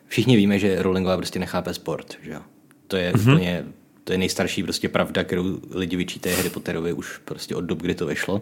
všichni 0.08 0.36
víme, 0.36 0.60
že 0.60 0.84
Rowlingová 0.84 1.18
prostě 1.18 1.40
nechápe 1.40 1.74
sport, 1.74 2.14
že 2.22 2.36
To 2.88 2.98
je 2.98 3.14
mm-hmm. 3.14 3.34
úplně, 3.34 3.66
to 4.04 4.12
je 4.12 4.18
nejstarší 4.18 4.64
prostě 4.64 4.90
pravda, 4.90 5.24
kterou 5.24 5.60
lidi 5.72 5.98
vyčítají 5.98 6.36
Harry 6.36 6.50
Potterovi 6.50 6.94
už 6.94 7.18
prostě 7.26 7.56
od 7.56 7.62
dob, 7.62 7.82
kdy 7.82 7.96
to 7.96 8.06
vyšlo. 8.06 8.42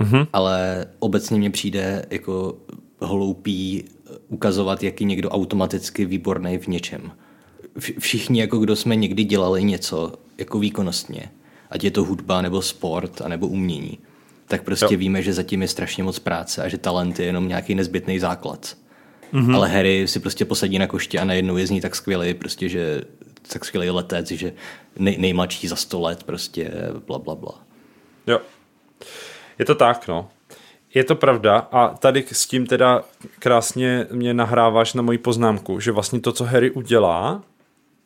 Mm-hmm. 0.00 0.26
Ale 0.32 0.86
obecně 0.98 1.38
mně 1.38 1.50
přijde 1.50 2.06
jako 2.10 2.56
hloupý 3.00 3.84
ukazovat, 4.28 4.82
jak 4.82 5.00
je 5.00 5.06
někdo 5.06 5.30
automaticky 5.30 6.04
výborný 6.04 6.58
v 6.58 6.66
něčem. 6.66 7.12
Všichni, 7.98 8.40
jako 8.40 8.58
kdo 8.58 8.76
jsme 8.76 8.96
někdy 8.96 9.24
dělali 9.24 9.64
něco 9.64 10.12
jako 10.38 10.58
výkonnostně, 10.58 11.30
ať 11.70 11.84
je 11.84 11.90
to 11.90 12.04
hudba, 12.04 12.42
nebo 12.42 12.62
sport, 12.62 13.20
nebo 13.28 13.46
umění, 13.46 13.98
tak 14.46 14.62
prostě 14.62 14.94
jo. 14.94 14.98
víme, 14.98 15.22
že 15.22 15.32
zatím 15.32 15.62
je 15.62 15.68
strašně 15.68 16.02
moc 16.02 16.18
práce 16.18 16.62
a 16.62 16.68
že 16.68 16.78
talent 16.78 17.18
je 17.18 17.26
jenom 17.26 17.48
nějaký 17.48 17.74
nezbytný 17.74 18.18
základ. 18.18 18.76
Mm-hmm. 19.32 19.56
Ale 19.56 19.68
Harry 19.68 20.08
si 20.08 20.20
prostě 20.20 20.44
posadí 20.44 20.78
na 20.78 20.86
koště 20.86 21.18
a 21.18 21.24
najednou 21.24 21.56
je 21.56 21.66
z 21.66 21.70
ní 21.70 21.80
tak 21.80 21.96
skvělý, 21.96 22.34
prostě, 22.34 22.68
že 22.68 23.02
tak 23.52 23.64
skvělý 23.64 23.90
letec, 23.90 24.30
že 24.30 24.52
nej, 24.98 25.18
nejmladší 25.18 25.68
za 25.68 25.76
sto 25.76 26.00
let, 26.00 26.24
prostě 26.24 26.72
bla, 27.06 27.18
bla, 27.18 27.34
bla. 27.34 27.62
Jo. 28.26 28.40
Je 29.58 29.64
to 29.64 29.74
tak, 29.74 30.08
no. 30.08 30.28
Je 30.94 31.04
to 31.04 31.14
pravda 31.14 31.68
a 31.72 31.88
tady 31.88 32.24
s 32.32 32.46
tím 32.46 32.66
teda 32.66 33.02
krásně 33.38 34.06
mě 34.12 34.34
nahráváš 34.34 34.94
na 34.94 35.02
moji 35.02 35.18
poznámku, 35.18 35.80
že 35.80 35.92
vlastně 35.92 36.20
to, 36.20 36.32
co 36.32 36.44
Harry 36.44 36.70
udělá, 36.70 37.42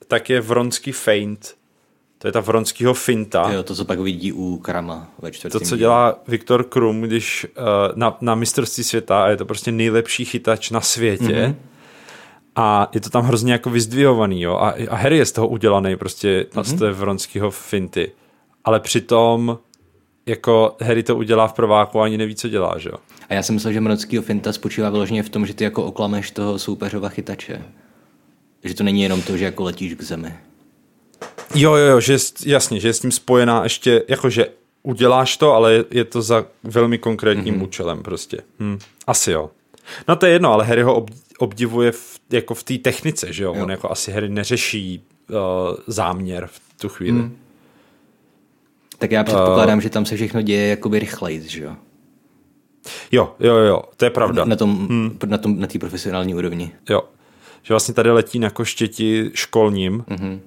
tak 0.09 0.31
je 0.31 0.41
vronský 0.41 0.93
feint. 0.93 1.55
To 2.19 2.29
je 2.29 2.33
ta 2.33 2.41
vronskýho 2.41 2.95
finta. 2.95 3.51
Jo, 3.53 3.63
to, 3.63 3.75
co 3.75 3.85
pak 3.85 3.99
vidí 3.99 4.33
u 4.33 4.57
Krama 4.57 5.09
ve 5.23 5.33
čtvrtém 5.33 5.61
To, 5.61 5.67
co 5.67 5.77
dělá 5.77 6.19
Viktor 6.29 6.65
Krum, 6.65 7.01
když 7.01 7.47
uh, 7.59 7.63
na, 7.95 8.17
na 8.21 8.35
mistrovství 8.35 8.85
světa 8.85 9.25
a 9.25 9.29
je 9.29 9.37
to 9.37 9.45
prostě 9.45 9.73
nejlepší 9.73 10.25
chytač 10.25 10.71
na 10.71 10.81
světě. 10.81 11.25
Mm-hmm. 11.25 11.55
A 12.57 12.91
je 12.95 13.01
to 13.01 13.11
tam 13.11 13.25
hrozně 13.25 13.53
jako 13.53 13.71
vyzdvihovaný, 13.71 14.43
jo. 14.43 14.55
A, 14.55 14.75
a 14.89 14.97
Harry 14.97 15.17
je 15.17 15.27
z 15.27 15.33
toho 15.33 15.49
udělaný 15.49 15.97
prostě 15.97 16.47
mm-hmm. 16.51 16.63
z 16.63 16.75
té 16.75 16.91
vronského 16.91 17.51
finty. 17.51 18.13
Ale 18.65 18.81
přitom 18.81 19.59
jako 20.27 20.77
Harry 20.81 21.03
to 21.03 21.17
udělá 21.17 21.47
v 21.47 21.53
prváku 21.53 22.01
a 22.01 22.05
ani 22.05 22.19
neví, 22.19 22.35
co 22.35 22.49
dělá, 22.49 22.79
že 22.79 22.89
jo? 22.89 22.97
A 23.29 23.35
já 23.35 23.43
jsem 23.43 23.55
myslel, 23.55 23.73
že 23.73 23.81
Mrockýho 23.81 24.23
finta 24.23 24.53
spočívá 24.53 24.91
vyloženě 24.91 25.23
v 25.23 25.29
tom, 25.29 25.47
že 25.47 25.55
ty 25.55 25.65
jako 25.65 25.85
oklameš 25.85 26.31
toho 26.31 26.59
soupeřova 26.59 27.09
chytače. 27.09 27.63
Že 28.65 28.75
to 28.75 28.85
není 28.85 29.03
jenom 29.03 29.23
to, 29.23 29.37
že 29.37 29.45
jako 29.45 29.65
letíš 29.65 29.95
k 29.95 30.03
zemi. 30.03 30.35
Jo, 31.55 31.75
jo, 31.75 31.87
jo, 31.87 32.01
že 32.01 32.17
jasně, 32.47 32.81
že 32.81 32.89
je 32.89 32.95
s 32.95 33.01
tím 33.01 33.13
spojená 33.13 33.63
ještě, 33.63 34.03
jakože 34.09 34.47
uděláš 34.83 35.37
to, 35.37 35.53
ale 35.53 35.85
je 35.91 36.05
to 36.05 36.23
za 36.23 36.47
velmi 36.63 36.99
konkrétním 36.99 37.55
mm-hmm. 37.55 37.65
účelem 37.65 38.03
prostě. 38.03 38.39
Hm. 38.61 38.79
Asi 39.07 39.31
jo. 39.31 39.51
No 40.09 40.17
to 40.17 40.27
je 40.27 40.33
jedno, 40.33 40.53
ale 40.53 40.65
Harry 40.65 40.83
ho 40.83 41.07
obdivuje 41.39 41.93
v, 41.93 42.21
jako 42.31 42.55
v 42.55 42.63
té 42.63 42.79
technice, 42.79 43.33
že 43.33 43.45
jo? 43.45 43.55
jo? 43.57 43.63
On 43.63 43.71
jako 43.71 43.91
asi 43.91 44.13
Harry 44.13 44.29
neřeší 44.29 45.05
uh, 45.31 45.37
záměr 45.87 46.47
v 46.47 46.61
tu 46.81 46.89
chvíli. 46.89 47.19
Mm. 47.19 47.37
Tak 49.05 49.13
já 49.13 49.25
předpokládám, 49.25 49.79
uh, 49.79 49.83
že 49.83 49.91
tam 49.91 50.07
se 50.07 50.17
všechno 50.17 50.43
děje 50.43 50.69
jakoby 50.69 50.99
rychleji, 50.99 51.43
že 51.49 51.63
jo? 51.63 51.77
Jo, 53.13 53.35
jo, 53.41 53.57
jo, 53.57 53.83
to 53.97 54.05
je 54.05 54.11
pravda. 54.11 54.45
Na 54.45 54.57
tom, 54.57 54.89
hmm. 54.89 55.19
na 55.27 55.39
tom, 55.39 55.61
na 55.61 55.67
té 55.67 55.79
profesionální 55.79 56.35
úrovni. 56.35 56.71
Jo, 56.91 57.03
že 57.63 57.75
vlastně 57.75 57.95
tady 57.95 58.11
letí 58.11 58.39
na 58.39 58.51
koštěti 58.51 59.31
školním, 59.35 60.05
mm-hmm. 60.09 60.41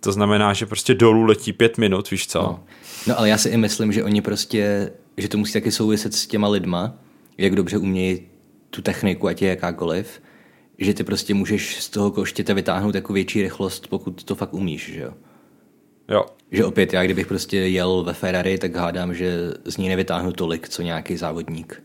to 0.00 0.12
znamená, 0.12 0.52
že 0.52 0.66
prostě 0.66 0.94
dolů 0.94 1.24
letí 1.24 1.52
pět 1.52 1.78
minut, 1.78 2.10
víš 2.10 2.26
co? 2.26 2.42
No. 2.42 2.60
no 3.06 3.18
ale 3.18 3.28
já 3.28 3.38
si 3.38 3.48
i 3.48 3.56
myslím, 3.56 3.92
že 3.92 4.04
oni 4.04 4.20
prostě, 4.20 4.92
že 5.16 5.28
to 5.28 5.38
musí 5.38 5.52
taky 5.52 5.72
souviset 5.72 6.14
s 6.14 6.26
těma 6.26 6.48
lidma, 6.48 6.94
jak 7.38 7.54
dobře 7.54 7.78
umějí 7.78 8.20
tu 8.70 8.82
techniku, 8.82 9.28
ať 9.28 9.42
je 9.42 9.48
jakákoliv, 9.48 10.22
že 10.78 10.94
ty 10.94 11.04
prostě 11.04 11.34
můžeš 11.34 11.82
z 11.82 11.88
toho 11.88 12.10
koštěte 12.10 12.54
vytáhnout 12.54 12.94
jako 12.94 13.12
větší 13.12 13.42
rychlost, 13.42 13.86
pokud 13.86 14.24
to 14.24 14.34
fakt 14.34 14.54
umíš, 14.54 14.92
že 14.92 15.00
jo? 15.00 15.12
Jo. 16.08 16.24
Že 16.50 16.64
opět 16.64 16.92
já, 16.92 17.04
kdybych 17.04 17.26
prostě 17.26 17.56
jel 17.56 18.02
ve 18.02 18.12
Ferrari, 18.12 18.58
tak 18.58 18.76
hádám, 18.76 19.14
že 19.14 19.52
z 19.64 19.76
ní 19.76 19.88
nevytáhnu 19.88 20.32
tolik, 20.32 20.68
co 20.68 20.82
nějaký 20.82 21.16
závodník. 21.16 21.82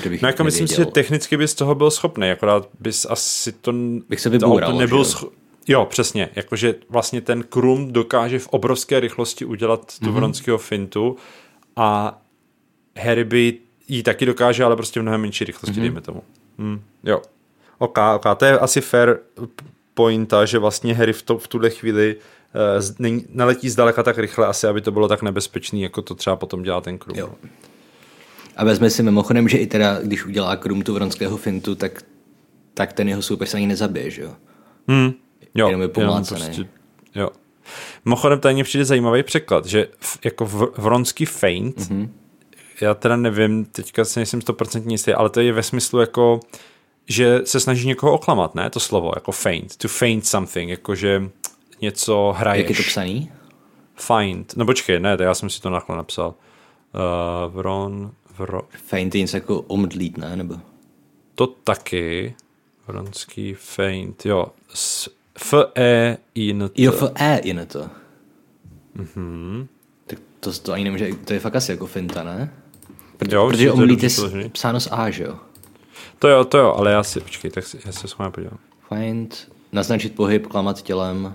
Kdybych 0.00 0.22
no 0.22 0.28
jako 0.28 0.44
myslím 0.44 0.68
si, 0.68 0.76
že 0.76 0.86
technicky 0.86 1.36
bys 1.36 1.54
toho 1.54 1.74
byl 1.74 1.90
schopný, 1.90 2.30
akorát 2.30 2.68
bys 2.80 3.06
asi 3.10 3.52
to, 3.52 3.72
bych 4.08 4.20
se 4.20 4.28
vyboural, 4.28 4.72
to 4.72 4.78
nebyl 4.78 5.02
scho- 5.02 5.30
Jo, 5.68 5.84
přesně. 5.84 6.28
Jakože 6.36 6.74
vlastně 6.88 7.20
ten 7.20 7.42
Krum 7.42 7.92
dokáže 7.92 8.38
v 8.38 8.48
obrovské 8.48 9.00
rychlosti 9.00 9.44
udělat 9.44 9.98
tu 9.98 10.06
mm-hmm. 10.06 10.12
vronského 10.12 10.58
fintu 10.58 11.16
a 11.76 12.18
Harry 12.98 13.24
by 13.24 13.58
jí 13.88 14.02
taky 14.02 14.26
dokáže, 14.26 14.64
ale 14.64 14.76
prostě 14.76 15.00
v 15.00 15.02
mnohem 15.02 15.20
menší 15.20 15.44
rychlosti, 15.44 15.76
mm-hmm. 15.76 15.80
dejme 15.80 16.00
tomu. 16.00 16.22
Hmm, 16.58 16.82
jo. 17.04 17.22
OK, 17.78 17.98
OK, 18.16 18.38
to 18.38 18.44
je 18.44 18.58
asi 18.58 18.80
fair 18.80 19.18
pointa, 19.94 20.44
že 20.44 20.58
vlastně 20.58 20.94
Harry 20.94 21.12
v, 21.12 21.22
to, 21.22 21.38
v 21.38 21.48
tuhle 21.48 21.70
chvíli 21.70 22.16
uh, 22.16 22.22
neletí 23.28 23.70
zdaleka 23.70 24.02
tak 24.02 24.18
rychle 24.18 24.46
asi, 24.46 24.66
aby 24.66 24.80
to 24.80 24.92
bylo 24.92 25.08
tak 25.08 25.22
nebezpečný, 25.22 25.82
jako 25.82 26.02
to 26.02 26.14
třeba 26.14 26.36
potom 26.36 26.62
dělá 26.62 26.80
ten 26.80 26.98
Krum. 26.98 27.18
Jo. 27.18 27.34
A 28.56 28.64
vezme 28.64 28.90
si 28.90 29.02
mimochodem, 29.02 29.48
že 29.48 29.58
i 29.58 29.66
teda, 29.66 30.00
když 30.02 30.26
udělá 30.26 30.56
Krum 30.56 30.82
tu 30.82 30.94
vronského 30.94 31.36
fintu, 31.36 31.74
tak, 31.74 32.02
tak 32.74 32.92
ten 32.92 33.08
jeho 33.08 33.22
soupeř 33.22 33.48
se 33.48 33.56
ani 33.56 33.66
nezabije, 33.66 34.10
že 34.10 34.22
jo? 34.22 34.30
Hmm. 34.88 35.12
Jo, 35.54 35.66
Jenom 35.66 35.82
je 35.82 35.88
pomlácený. 35.88 36.44
Prostě, 36.44 36.68
jo. 37.14 37.30
Mimochodem, 38.04 38.40
tady 38.40 38.54
mě 38.54 38.64
přijde 38.64 38.84
zajímavý 38.84 39.22
překlad, 39.22 39.66
že 39.66 39.88
v, 40.00 40.18
jako 40.24 40.46
v, 40.46 40.72
vronský 40.78 41.24
feint, 41.24 41.76
mm-hmm. 41.76 42.08
já 42.80 42.94
teda 42.94 43.16
nevím, 43.16 43.64
teďka 43.64 44.04
si 44.04 44.18
nejsem 44.18 44.40
100% 44.40 44.90
jistý, 44.90 45.12
ale 45.12 45.30
to 45.30 45.40
je 45.40 45.52
ve 45.52 45.62
smyslu 45.62 46.00
jako, 46.00 46.40
že 47.08 47.40
se 47.44 47.60
snaží 47.60 47.88
někoho 47.88 48.12
oklamat, 48.12 48.54
ne? 48.54 48.70
To 48.70 48.80
slovo, 48.80 49.12
jako 49.14 49.32
feint, 49.32 49.76
to 49.76 49.88
feint 49.88 50.26
something, 50.26 50.70
jakože 50.70 51.30
něco 51.80 52.34
hraješ. 52.36 52.62
Jak 52.62 52.70
je 52.70 52.84
to 52.84 52.88
psaný? 52.88 53.32
Find. 53.94 54.56
No 54.56 54.66
počkej, 54.66 55.00
ne, 55.00 55.16
já 55.20 55.34
jsem 55.34 55.50
si 55.50 55.60
to 55.60 55.70
naklo 55.70 55.96
napsal. 55.96 56.34
Uh, 56.94 57.54
vron, 57.54 58.12
vro... 58.38 58.62
Feint 58.70 59.14
je 59.14 59.20
něco 59.20 59.36
jako 59.36 59.60
omdlít, 59.60 60.18
ne? 60.18 60.36
Nebo? 60.36 60.54
To 61.34 61.46
taky. 61.46 62.34
Vronský 62.86 63.54
feint, 63.54 64.26
jo. 64.26 64.46
F-E 65.36 66.18
i 66.34 66.50
n 66.50 66.70
Jo, 66.74 66.92
F-E 66.92 67.38
i 67.38 67.50
n 67.50 67.66
to. 67.66 67.88
Mhm. 68.94 69.68
Tak 70.06 70.18
to, 70.40 70.52
to 70.52 70.72
ani 70.72 70.84
nemůže, 70.84 71.08
to 71.24 71.32
je 71.32 71.40
fakt 71.40 71.56
asi 71.56 71.72
jako 71.72 71.86
finta, 71.86 72.24
ne? 72.24 72.54
Protože, 73.16 73.36
jo, 73.36 73.48
protože 73.48 73.72
omdlít 73.72 74.02
je 74.02 74.10
psáno 74.48 74.80
s 74.80 74.92
A, 74.92 75.10
že 75.10 75.24
jo? 75.24 75.36
To 76.18 76.28
jo, 76.28 76.44
to 76.44 76.58
jo, 76.58 76.74
ale 76.76 76.92
já 76.92 77.02
si, 77.02 77.20
počkej, 77.20 77.50
tak 77.50 77.66
si, 77.66 77.78
já 77.86 77.92
se 77.92 78.08
s 78.08 78.18
vámi 78.18 78.32
podívám. 78.32 78.58
Find, 78.88 79.52
naznačit 79.72 80.14
pohyb, 80.14 80.46
klamat 80.46 80.82
tělem. 80.82 81.34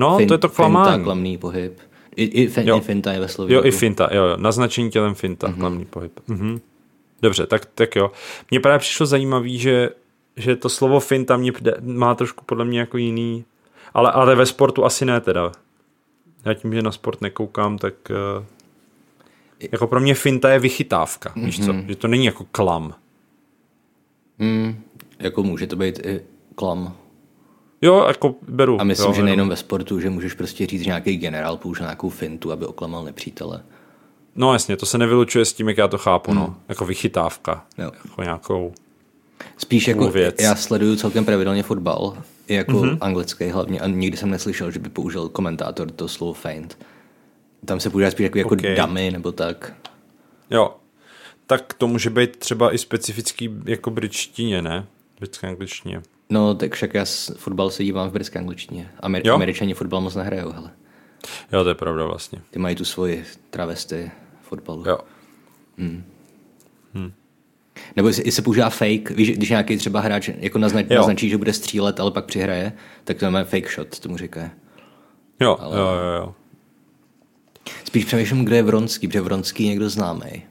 No, 0.00 0.18
fin, 0.18 0.28
to 0.28 0.34
je 0.34 0.38
to 0.38 0.48
klamání. 0.48 0.92
Finta, 0.92 1.04
klamný 1.04 1.38
pohyb. 1.38 1.78
I, 2.16 2.24
i, 2.24 2.46
fin, 2.46 2.68
jo. 2.68 2.78
i 2.78 2.80
finta 2.80 3.12
je 3.12 3.20
ve 3.20 3.28
slově. 3.28 3.56
Jo, 3.56 3.64
i 3.64 3.70
finta, 3.70 4.08
jo, 4.12 4.24
jo. 4.24 4.36
Naznačení 4.36 4.90
tělem 4.90 5.14
finta, 5.14 5.46
mm-hmm. 5.46 5.58
klamný 5.58 5.84
pohyb. 5.84 6.20
Mhm. 6.28 6.60
Dobře, 7.22 7.46
tak, 7.46 7.66
tak 7.74 7.96
jo. 7.96 8.10
Mně 8.50 8.60
právě 8.60 8.78
přišlo 8.78 9.06
zajímavý, 9.06 9.58
že, 9.58 9.90
že 10.36 10.56
to 10.56 10.68
slovo 10.68 11.00
finta 11.00 11.36
mě 11.36 11.52
má 11.80 12.14
trošku 12.14 12.44
podle 12.44 12.64
mě 12.64 12.80
jako 12.80 12.96
jiný, 12.96 13.44
ale, 13.94 14.12
ale 14.12 14.34
ve 14.36 14.46
sportu 14.46 14.84
asi 14.84 15.04
ne 15.04 15.20
teda. 15.20 15.52
Já 16.44 16.54
tím, 16.54 16.74
že 16.74 16.82
na 16.82 16.92
sport 16.92 17.20
nekoukám, 17.20 17.78
tak 17.78 17.94
uh, 18.10 18.44
jako 19.72 19.86
pro 19.86 20.00
mě 20.00 20.14
finta 20.14 20.50
je 20.50 20.58
vychytávka, 20.58 21.30
mm-hmm. 21.30 21.44
víš 21.44 21.64
co? 21.64 21.72
Mhm. 21.72 21.88
Že 21.88 21.96
to 21.96 22.08
není 22.08 22.24
jako 22.24 22.46
klam. 22.52 22.94
Mm, 24.38 24.82
jako 25.18 25.42
může 25.42 25.66
to 25.66 25.76
být 25.76 26.06
i 26.06 26.20
klam. 26.54 26.96
Jo, 27.82 28.04
jako 28.08 28.34
beru. 28.48 28.80
A 28.80 28.84
myslím, 28.84 29.06
jo, 29.08 29.12
že 29.14 29.22
nejenom 29.22 29.48
ve 29.48 29.56
sportu, 29.56 30.00
že 30.00 30.10
můžeš 30.10 30.34
prostě 30.34 30.66
říct, 30.66 30.82
že 30.82 30.86
nějaký 30.86 31.16
generál 31.16 31.56
použil 31.56 31.84
nějakou 31.84 32.08
fintu, 32.08 32.52
aby 32.52 32.66
oklamal 32.66 33.04
nepřítele. 33.04 33.62
No 34.36 34.52
jasně, 34.52 34.76
to 34.76 34.86
se 34.86 34.98
nevylučuje 34.98 35.44
s 35.44 35.52
tím, 35.52 35.68
jak 35.68 35.78
já 35.78 35.88
to 35.88 35.98
chápu, 35.98 36.34
no. 36.34 36.40
no. 36.40 36.56
Jako 36.68 36.84
vychytávka. 36.86 37.64
Jo. 37.78 37.92
Jako 38.04 38.22
nějakou 38.22 38.72
Spíš 39.58 39.88
jako 39.88 40.10
věc. 40.10 40.34
já 40.40 40.54
sleduju 40.54 40.96
celkem 40.96 41.24
pravidelně 41.24 41.62
fotbal, 41.62 42.16
jako 42.48 42.72
mm-hmm. 42.72 42.98
anglický 43.00 43.48
hlavně, 43.48 43.80
a 43.80 43.86
nikdy 43.86 44.16
jsem 44.16 44.30
neslyšel, 44.30 44.70
že 44.70 44.78
by 44.78 44.88
použil 44.88 45.28
komentátor 45.28 45.90
to 45.90 46.08
slovo 46.08 46.32
feint. 46.32 46.78
Tam 47.64 47.80
se 47.80 47.90
používá 47.90 48.10
spíš 48.10 48.24
jako, 48.24 48.38
jako 48.38 48.54
okay. 48.54 48.76
dummy 48.76 49.10
nebo 49.10 49.32
tak. 49.32 49.74
Jo, 50.50 50.76
tak 51.46 51.74
to 51.74 51.86
může 51.86 52.10
být 52.10 52.36
třeba 52.36 52.74
i 52.74 52.78
specifický 52.78 53.50
jako 53.64 53.90
britštině, 53.90 54.62
ne? 54.62 54.86
Britské 55.18 55.48
angličtině. 55.48 56.02
No, 56.30 56.54
tak 56.54 56.74
však 56.74 56.94
já 56.94 57.04
fotbal 57.36 57.70
se 57.70 57.84
dívám 57.84 58.08
v 58.08 58.12
britské 58.12 58.38
angličtině. 58.38 58.90
Amer- 59.02 59.22
jo? 59.24 59.34
Američani 59.34 59.74
fotbal 59.74 60.00
moc 60.00 60.14
nehrajou, 60.14 60.52
hele. 60.52 60.70
Jo, 61.52 61.62
to 61.62 61.68
je 61.68 61.74
pravda 61.74 62.04
vlastně. 62.04 62.40
Ty 62.50 62.58
mají 62.58 62.76
tu 62.76 62.84
svoji 62.84 63.24
travesty 63.50 64.10
fotbalu. 64.42 64.84
Jo. 64.88 64.98
Hmm. 65.78 66.04
Hmm. 66.94 67.12
Nebo 67.96 68.08
jestli 68.08 68.32
se 68.32 68.42
používá 68.42 68.70
fake, 68.70 69.10
víš, 69.10 69.30
když 69.30 69.50
nějaký 69.50 69.76
třeba 69.76 70.00
hráč 70.00 70.30
jako 70.38 70.58
naznač, 70.58 70.86
naznačí, 70.88 71.28
že 71.28 71.38
bude 71.38 71.52
střílet, 71.52 72.00
ale 72.00 72.10
pak 72.10 72.24
přihraje, 72.24 72.72
tak 73.04 73.18
to 73.18 73.24
máme 73.24 73.44
fake 73.44 73.70
shot, 73.74 73.98
tomu 73.98 74.16
říká. 74.16 74.50
Jo, 75.40 75.56
ale... 75.60 75.78
jo, 75.78 75.86
jo, 75.86 76.22
jo. 76.22 76.34
Spíš 77.84 78.04
přemýšlím, 78.04 78.44
kdo 78.44 78.54
je 78.54 78.62
Vronský, 78.62 79.08
protože 79.08 79.20
Vronský 79.20 79.62
je 79.62 79.68
někdo 79.68 79.90
známý. 79.90 80.42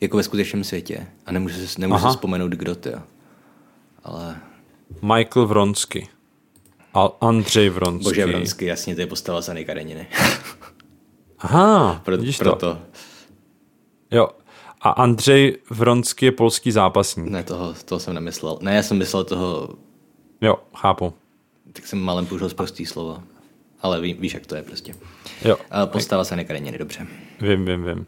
Jako 0.00 0.16
ve 0.16 0.22
skutečném 0.22 0.64
světě. 0.64 1.06
A 1.26 1.32
nemůžu, 1.32 1.66
se, 1.66 1.80
nemůžu 1.80 2.02
se 2.02 2.08
vzpomenout, 2.08 2.52
kdo 2.52 2.74
to 2.74 2.88
je. 2.88 2.98
Ale... 4.04 4.36
Michael 5.02 5.46
Vronsky. 5.46 6.08
A 6.94 7.08
Andřej 7.20 7.68
Vronsky. 7.68 8.04
Bože 8.04 8.26
Vronsky, 8.26 8.66
jasně, 8.66 8.94
to 8.94 9.00
je 9.00 9.06
postava 9.06 9.40
Zany 9.40 9.64
Kareniny. 9.64 10.06
Aha, 11.38 12.00
Pro, 12.04 12.16
vidíš 12.16 12.36
proto. 12.38 12.56
to. 12.56 12.78
Jo. 14.10 14.28
A 14.80 14.90
Andřej 14.90 15.58
Vronsky 15.70 16.26
je 16.26 16.32
polský 16.32 16.72
zápasník. 16.72 17.30
Ne, 17.30 17.42
toho, 17.42 17.74
toho 17.84 17.98
jsem 17.98 18.14
nemyslel. 18.14 18.58
Ne, 18.60 18.74
já 18.74 18.82
jsem 18.82 18.98
myslel 18.98 19.24
toho... 19.24 19.68
Jo, 20.40 20.56
chápu. 20.76 21.12
Tak 21.72 21.86
jsem 21.86 21.98
malem 21.98 22.26
použil 22.26 22.48
z 22.48 22.54
prostý 22.54 22.86
slova. 22.86 23.22
Ale 23.80 24.00
ví, 24.00 24.14
víš, 24.14 24.34
jak 24.34 24.46
to 24.46 24.54
je 24.54 24.62
prostě. 24.62 24.94
Jo. 25.44 25.56
Postava 25.86 26.24
se 26.24 26.36
nekareněny, 26.36 26.78
dobře. 26.78 27.06
Vím, 27.40 27.64
vím, 27.64 27.84
vím. 27.84 28.06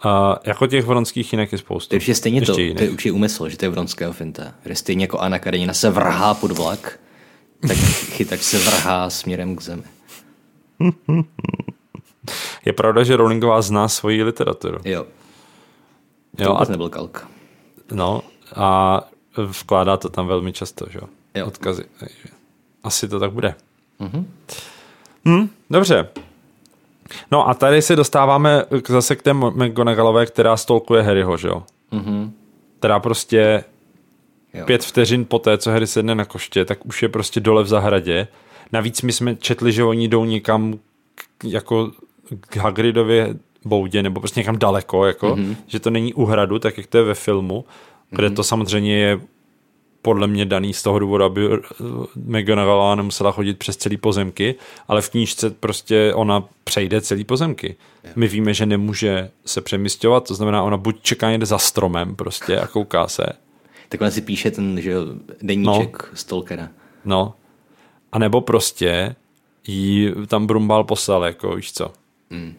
A 0.00 0.40
jako 0.44 0.66
těch 0.66 0.84
vronských 0.84 1.32
jinak 1.32 1.52
je 1.52 1.58
spoustu. 1.58 1.90
Takže 1.90 2.14
stejně 2.14 2.40
Ještě 2.40 2.52
to, 2.52 2.60
jiných. 2.60 2.76
to 2.76 2.82
je 2.82 2.90
určitě 2.90 3.12
úmysl, 3.12 3.48
že 3.48 3.56
to 3.56 3.64
je 3.64 3.68
vronského 3.68 4.12
finta. 4.12 4.54
Že 4.64 4.74
stejně 4.74 5.04
jako 5.04 5.18
Anna 5.18 5.38
Karenina 5.38 5.74
se 5.74 5.90
vrhá 5.90 6.34
pod 6.34 6.50
vlak, 6.50 7.00
tak 7.68 7.76
chytač 7.76 8.40
se 8.40 8.58
vrhá 8.58 9.10
směrem 9.10 9.56
k 9.56 9.62
zemi. 9.62 9.82
Je 12.64 12.72
pravda, 12.72 13.02
že 13.04 13.16
Rowlingová 13.16 13.62
zná 13.62 13.88
svoji 13.88 14.22
literaturu. 14.22 14.78
Jo. 14.84 15.06
To 16.36 16.44
jo, 16.44 16.54
a 16.54 16.64
nebyl 16.64 16.88
kalk. 16.88 17.28
No 17.92 18.22
a 18.56 19.00
vkládá 19.46 19.96
to 19.96 20.08
tam 20.08 20.26
velmi 20.26 20.52
často, 20.52 20.86
že 20.90 20.98
jo? 21.02 21.08
Odkazy. 21.46 21.84
Asi 22.82 23.08
to 23.08 23.20
tak 23.20 23.32
bude. 23.32 23.54
Mm-hmm. 24.00 24.24
Hm, 25.28 25.48
dobře. 25.70 26.08
No 27.30 27.48
a 27.48 27.54
tady 27.54 27.82
se 27.82 27.96
dostáváme 27.96 28.64
zase 28.88 29.16
k 29.16 29.22
té 29.22 29.32
McGonagallové, 29.32 30.26
která 30.26 30.56
stolkuje 30.56 31.02
Harryho, 31.02 31.36
že 31.36 31.48
jo? 31.48 31.62
Mm-hmm. 31.92 32.30
Která 32.78 33.00
prostě 33.00 33.64
jo. 34.54 34.64
pět 34.66 34.84
vteřin 34.84 35.24
po 35.24 35.38
té, 35.38 35.58
co 35.58 35.70
Harry 35.70 35.86
sedne 35.86 36.14
na 36.14 36.24
koště, 36.24 36.64
tak 36.64 36.86
už 36.86 37.02
je 37.02 37.08
prostě 37.08 37.40
dole 37.40 37.62
v 37.62 37.66
zahradě. 37.68 38.28
Navíc 38.72 39.02
my 39.02 39.12
jsme 39.12 39.36
četli, 39.36 39.72
že 39.72 39.84
oni 39.84 40.08
jdou 40.08 40.24
někam 40.24 40.78
k, 41.38 41.44
jako 41.44 41.90
k 42.40 42.56
Hagridově 42.56 43.34
boudě, 43.64 44.02
nebo 44.02 44.20
prostě 44.20 44.40
někam 44.40 44.58
daleko, 44.58 45.06
jako, 45.06 45.28
mm-hmm. 45.28 45.56
že 45.66 45.80
to 45.80 45.90
není 45.90 46.14
u 46.14 46.24
hradu, 46.24 46.58
tak 46.58 46.78
jak 46.78 46.86
to 46.86 46.98
je 46.98 47.04
ve 47.04 47.14
filmu, 47.14 47.64
kde 48.10 48.28
mm-hmm. 48.28 48.36
to 48.36 48.44
samozřejmě 48.44 48.98
je 48.98 49.20
podle 50.08 50.26
mě 50.26 50.44
daný 50.44 50.74
z 50.74 50.82
toho 50.82 50.98
důvodu, 50.98 51.24
aby 51.24 51.48
McGonagallová 52.16 52.94
nemusela 52.94 53.32
chodit 53.32 53.58
přes 53.58 53.76
celý 53.76 53.96
pozemky, 53.96 54.54
ale 54.88 55.02
v 55.02 55.10
knížce 55.10 55.50
prostě 55.50 56.14
ona 56.14 56.44
přejde 56.64 57.00
celý 57.00 57.24
pozemky. 57.24 57.76
My 58.16 58.28
víme, 58.28 58.54
že 58.54 58.66
nemůže 58.66 59.30
se 59.44 59.60
přemysťovat, 59.60 60.28
to 60.28 60.34
znamená, 60.34 60.62
ona 60.62 60.76
buď 60.76 61.02
čeká 61.02 61.30
někde 61.30 61.46
za 61.46 61.58
stromem 61.58 62.16
prostě 62.16 62.58
a 62.58 62.66
kouká 62.66 63.08
se. 63.08 63.26
Tak 63.88 64.00
ona 64.00 64.10
si 64.10 64.20
píše 64.20 64.50
ten, 64.50 64.80
že 64.80 64.94
deníček 65.42 66.02
no. 66.02 66.08
Stalkera. 66.14 66.68
No. 67.04 67.34
A 68.12 68.18
nebo 68.18 68.40
prostě 68.40 69.14
jí 69.66 70.12
tam 70.26 70.46
Brumbal 70.46 70.84
poslal, 70.84 71.24
jako 71.24 71.56
víš 71.56 71.72
co. 71.72 71.92
Mm. 72.30 72.54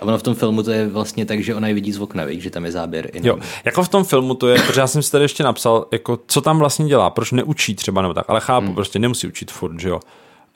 A 0.00 0.02
ono 0.02 0.18
v 0.18 0.22
tom 0.22 0.34
filmu 0.34 0.62
to 0.62 0.70
je 0.70 0.88
vlastně 0.88 1.26
tak, 1.26 1.40
že 1.40 1.54
ona 1.54 1.68
je 1.68 1.74
vidí 1.74 1.92
z 1.92 2.00
okna, 2.00 2.24
víš, 2.24 2.42
že 2.42 2.50
tam 2.50 2.64
je 2.64 2.72
záběr. 2.72 3.10
Jo, 3.14 3.38
jako 3.64 3.82
v 3.82 3.88
tom 3.88 4.04
filmu 4.04 4.34
to 4.34 4.48
je, 4.48 4.62
protože 4.66 4.80
já 4.80 4.86
jsem 4.86 5.02
si 5.02 5.12
tady 5.12 5.24
ještě 5.24 5.42
napsal, 5.42 5.86
jako 5.92 6.18
co 6.26 6.40
tam 6.40 6.58
vlastně 6.58 6.86
dělá, 6.86 7.10
proč 7.10 7.32
neučí 7.32 7.74
třeba 7.74 8.02
nebo 8.02 8.14
tak, 8.14 8.24
ale 8.28 8.40
chápu, 8.40 8.66
hmm. 8.66 8.74
prostě 8.74 8.98
nemusí 8.98 9.26
učit 9.26 9.50
furt, 9.50 9.80
že 9.80 9.88
jo. 9.88 10.00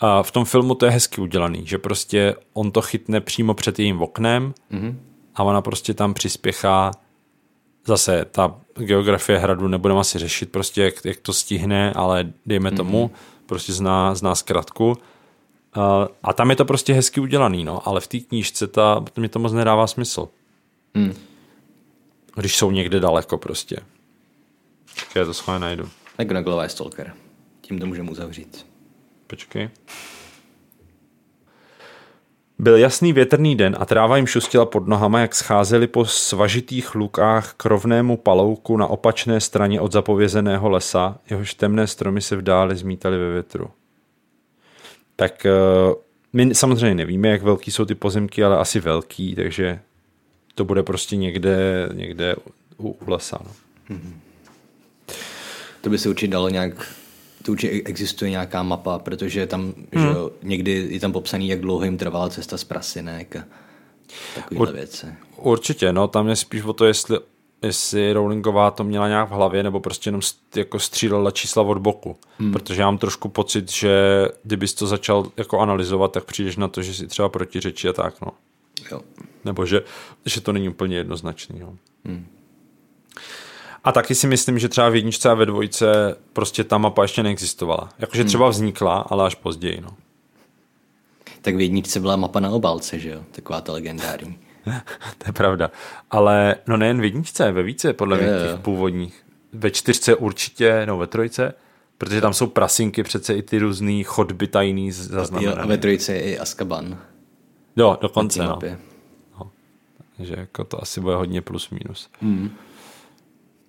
A 0.01 0.23
v 0.23 0.31
tom 0.31 0.45
filmu 0.45 0.75
to 0.75 0.87
je 0.87 0.93
hezky 0.93 1.21
udělaný, 1.21 1.67
že 1.67 1.79
prostě 1.79 2.35
on 2.53 2.71
to 2.71 2.83
chytne 2.83 3.21
přímo 3.21 3.55
před 3.55 3.79
jejím 3.79 4.03
oknem 4.03 4.55
hmm. 4.71 5.01
a 5.35 5.43
ona 5.43 5.61
prostě 5.61 5.95
tam 5.95 6.15
přispěchá 6.15 6.91
zase 7.87 8.25
ta 8.31 8.55
geografie 8.75 9.39
hradu 9.39 9.69
nebudeme 9.69 10.01
asi 10.01 10.19
řešit 10.19 10.53
prostě, 10.53 10.83
jak, 10.83 10.95
jak 11.05 11.17
to 11.21 11.33
stihne, 11.33 11.93
ale 11.93 12.33
dejme 12.47 12.71
tomu, 12.71 13.07
mm-hmm. 13.07 13.47
prostě 13.47 13.73
zná, 13.73 14.15
zná 14.15 14.35
zkratku 14.35 14.97
a 16.23 16.33
tam 16.33 16.51
je 16.51 16.57
to 16.57 16.65
prostě 16.65 16.93
hezky 16.93 17.21
udělaný, 17.21 17.65
no, 17.65 17.89
ale 17.89 18.01
v 18.01 18.07
té 18.07 18.19
knížce 18.19 18.67
ta, 18.67 19.05
mi 19.19 19.29
to 19.29 19.39
moc 19.39 19.53
nedává 19.53 19.87
smysl. 19.87 20.29
Hmm. 20.95 21.15
Když 22.37 22.57
jsou 22.57 22.71
někde 22.71 23.01
daleko 23.01 23.39
prostě. 23.39 23.77
Tak 24.95 25.17
já 25.17 25.25
to 25.25 25.35
schválně 25.35 25.61
najdu. 25.61 25.89
McGonagall 26.19 26.63
je 26.63 26.69
stalker. 26.69 27.15
Tím 27.61 27.79
to 27.79 27.87
můžeme 27.87 28.11
uzavřít. 28.11 28.67
Počkej. 29.27 29.71
Byl 32.59 32.77
jasný 32.77 33.13
větrný 33.13 33.57
den 33.57 33.77
a 33.81 33.85
tráva 33.85 34.17
jim 34.17 34.27
šustila 34.27 34.67
pod 34.67 34.89
nohama, 34.89 35.21
jak 35.21 35.35
scházeli 35.35 35.87
po 35.87 36.05
svažitých 36.05 36.95
lukách 36.95 37.55
k 37.55 37.65
rovnému 37.65 38.17
palouku 38.17 38.77
na 38.77 38.87
opačné 38.87 39.41
straně 39.41 39.81
od 39.81 39.93
zapovězeného 39.93 40.71
lesa, 40.71 41.19
jehož 41.31 41.55
temné 41.55 41.87
stromy 41.87 42.21
se 42.21 42.37
v 42.37 42.43
dáli 42.43 42.77
zmítaly 42.77 43.19
ve 43.19 43.33
větru 43.33 43.71
tak 45.23 45.47
uh, 45.47 45.95
my 46.33 46.55
samozřejmě 46.55 46.95
nevíme, 46.95 47.29
jak 47.29 47.43
velký 47.43 47.71
jsou 47.71 47.85
ty 47.85 47.95
pozemky, 47.95 48.45
ale 48.45 48.59
asi 48.59 48.81
velký, 48.81 49.35
takže 49.35 49.81
to 50.55 50.65
bude 50.65 50.83
prostě 50.83 51.17
někde, 51.17 51.89
někde 51.93 52.37
u, 52.79 52.89
u 52.89 53.11
lesa. 53.11 53.39
No. 53.45 53.51
Mm-hmm. 53.97 54.13
To 55.81 55.91
by 55.91 55.99
se 55.99 56.09
určitě 56.09 56.33
dalo 56.33 56.49
nějak 56.49 56.95
to 57.43 57.53
určitě 57.53 57.83
existuje 57.85 58.31
nějaká 58.31 58.63
mapa, 58.63 58.99
protože 58.99 59.47
tam, 59.47 59.75
hmm. 59.93 60.05
že 60.07 60.09
jo, 60.09 60.31
někdy 60.43 60.87
je 60.91 61.01
tam 61.01 61.13
popsaný, 61.13 61.49
jak 61.49 61.61
dlouho 61.61 61.85
jim 61.85 61.99
trvala 61.99 62.29
cesta 62.29 62.57
z 62.57 62.65
Prasinek 62.65 63.37
a 63.37 63.45
takovéhle 64.35 64.69
Ur, 64.69 64.75
věci. 64.75 65.07
Určitě, 65.37 65.93
no, 65.93 66.09
tam 66.09 66.29
je 66.29 66.37
spíš 66.37 66.63
o 66.63 66.73
to, 66.73 66.85
jestli 66.85 67.19
jestli 67.63 68.13
Rowlingová 68.13 68.71
to 68.71 68.85
měla 68.85 69.09
nějak 69.09 69.29
v 69.29 69.33
hlavě, 69.33 69.63
nebo 69.63 69.81
prostě 69.81 70.09
jenom 70.09 70.21
jako 70.57 70.79
střílela 70.79 71.31
čísla 71.31 71.63
od 71.63 71.79
boku. 71.79 72.17
Hmm. 72.39 72.53
Protože 72.53 72.81
já 72.81 72.87
mám 72.87 72.99
trošku 72.99 73.29
pocit, 73.29 73.73
že 73.73 74.29
kdybys 74.43 74.75
to 74.75 74.87
začal 74.87 75.27
jako 75.37 75.59
analyzovat, 75.59 76.13
tak 76.13 76.25
přijdeš 76.25 76.57
na 76.57 76.69
to, 76.69 76.83
že 76.83 76.95
si 76.95 77.07
třeba 77.07 77.29
protiřečí 77.29 77.89
a 77.89 77.93
tak, 77.93 78.21
no. 78.21 78.29
Jo. 78.91 79.01
Nebo 79.45 79.67
že, 79.67 79.83
že 80.27 80.41
to 80.41 80.53
není 80.53 80.69
úplně 80.69 80.97
jednoznačný, 80.97 81.61
no. 81.61 81.77
Hmm. 82.05 82.27
A 83.85 83.93
taky 83.93 84.15
si 84.15 84.27
myslím, 84.27 84.59
že 84.59 84.69
třeba 84.69 84.89
v 84.89 84.97
jedničce 84.97 85.31
a 85.31 85.35
ve 85.35 85.47
dvojce 85.47 86.17
prostě 86.33 86.65
ta 86.65 86.79
mapa 86.79 87.03
ještě 87.03 87.23
neexistovala. 87.23 87.89
Jakože 87.99 88.23
hmm. 88.23 88.29
třeba 88.29 88.49
vznikla, 88.49 88.99
ale 88.99 89.27
až 89.27 89.35
později, 89.35 89.81
no. 89.81 89.97
Tak 91.43 91.55
v 91.57 91.61
jedničce 91.61 92.01
byla 92.01 92.17
mapa 92.17 92.41
na 92.41 92.51
obálce, 92.51 92.99
že 92.99 93.11
jo? 93.11 93.23
Taková 93.31 93.61
ta 93.61 93.73
legendární. 93.73 94.39
to 95.19 95.25
je 95.27 95.33
pravda. 95.33 95.71
Ale 96.11 96.57
no 96.67 96.77
nejen 96.77 97.01
v 97.01 97.05
jedničce, 97.05 97.53
ve 97.53 97.63
více 97.63 97.93
podle 97.93 98.17
mě 98.17 98.27
těch 98.27 98.61
původních. 98.61 99.25
Ve 99.53 99.71
čtyřce 99.71 100.15
určitě, 100.15 100.87
no 100.87 100.99
ve 100.99 101.07
trojce, 101.07 101.55
protože 101.99 102.21
tam 102.21 102.35
jsou 102.35 102.47
prasinky, 102.47 103.03
přece 103.03 103.35
i 103.35 103.43
ty 103.43 103.59
různý 103.59 104.05
chodby 104.05 104.47
tajný 104.47 104.93
zaznamenané. 104.93 105.63
Jo, 105.63 105.69
ve 105.69 105.79
trojce 105.79 106.13
je 106.13 106.21
i 106.21 106.39
Azkaban. 106.39 106.99
Jo, 107.77 107.99
dokonce, 108.01 108.43
no. 108.43 108.59
no. 109.39 109.51
Takže 110.17 110.35
jako 110.39 110.65
to 110.65 110.83
asi 110.83 111.01
bude 111.01 111.15
hodně 111.15 111.41
plus 111.41 111.71
minus. 111.71 112.09
Mm. 112.21 112.51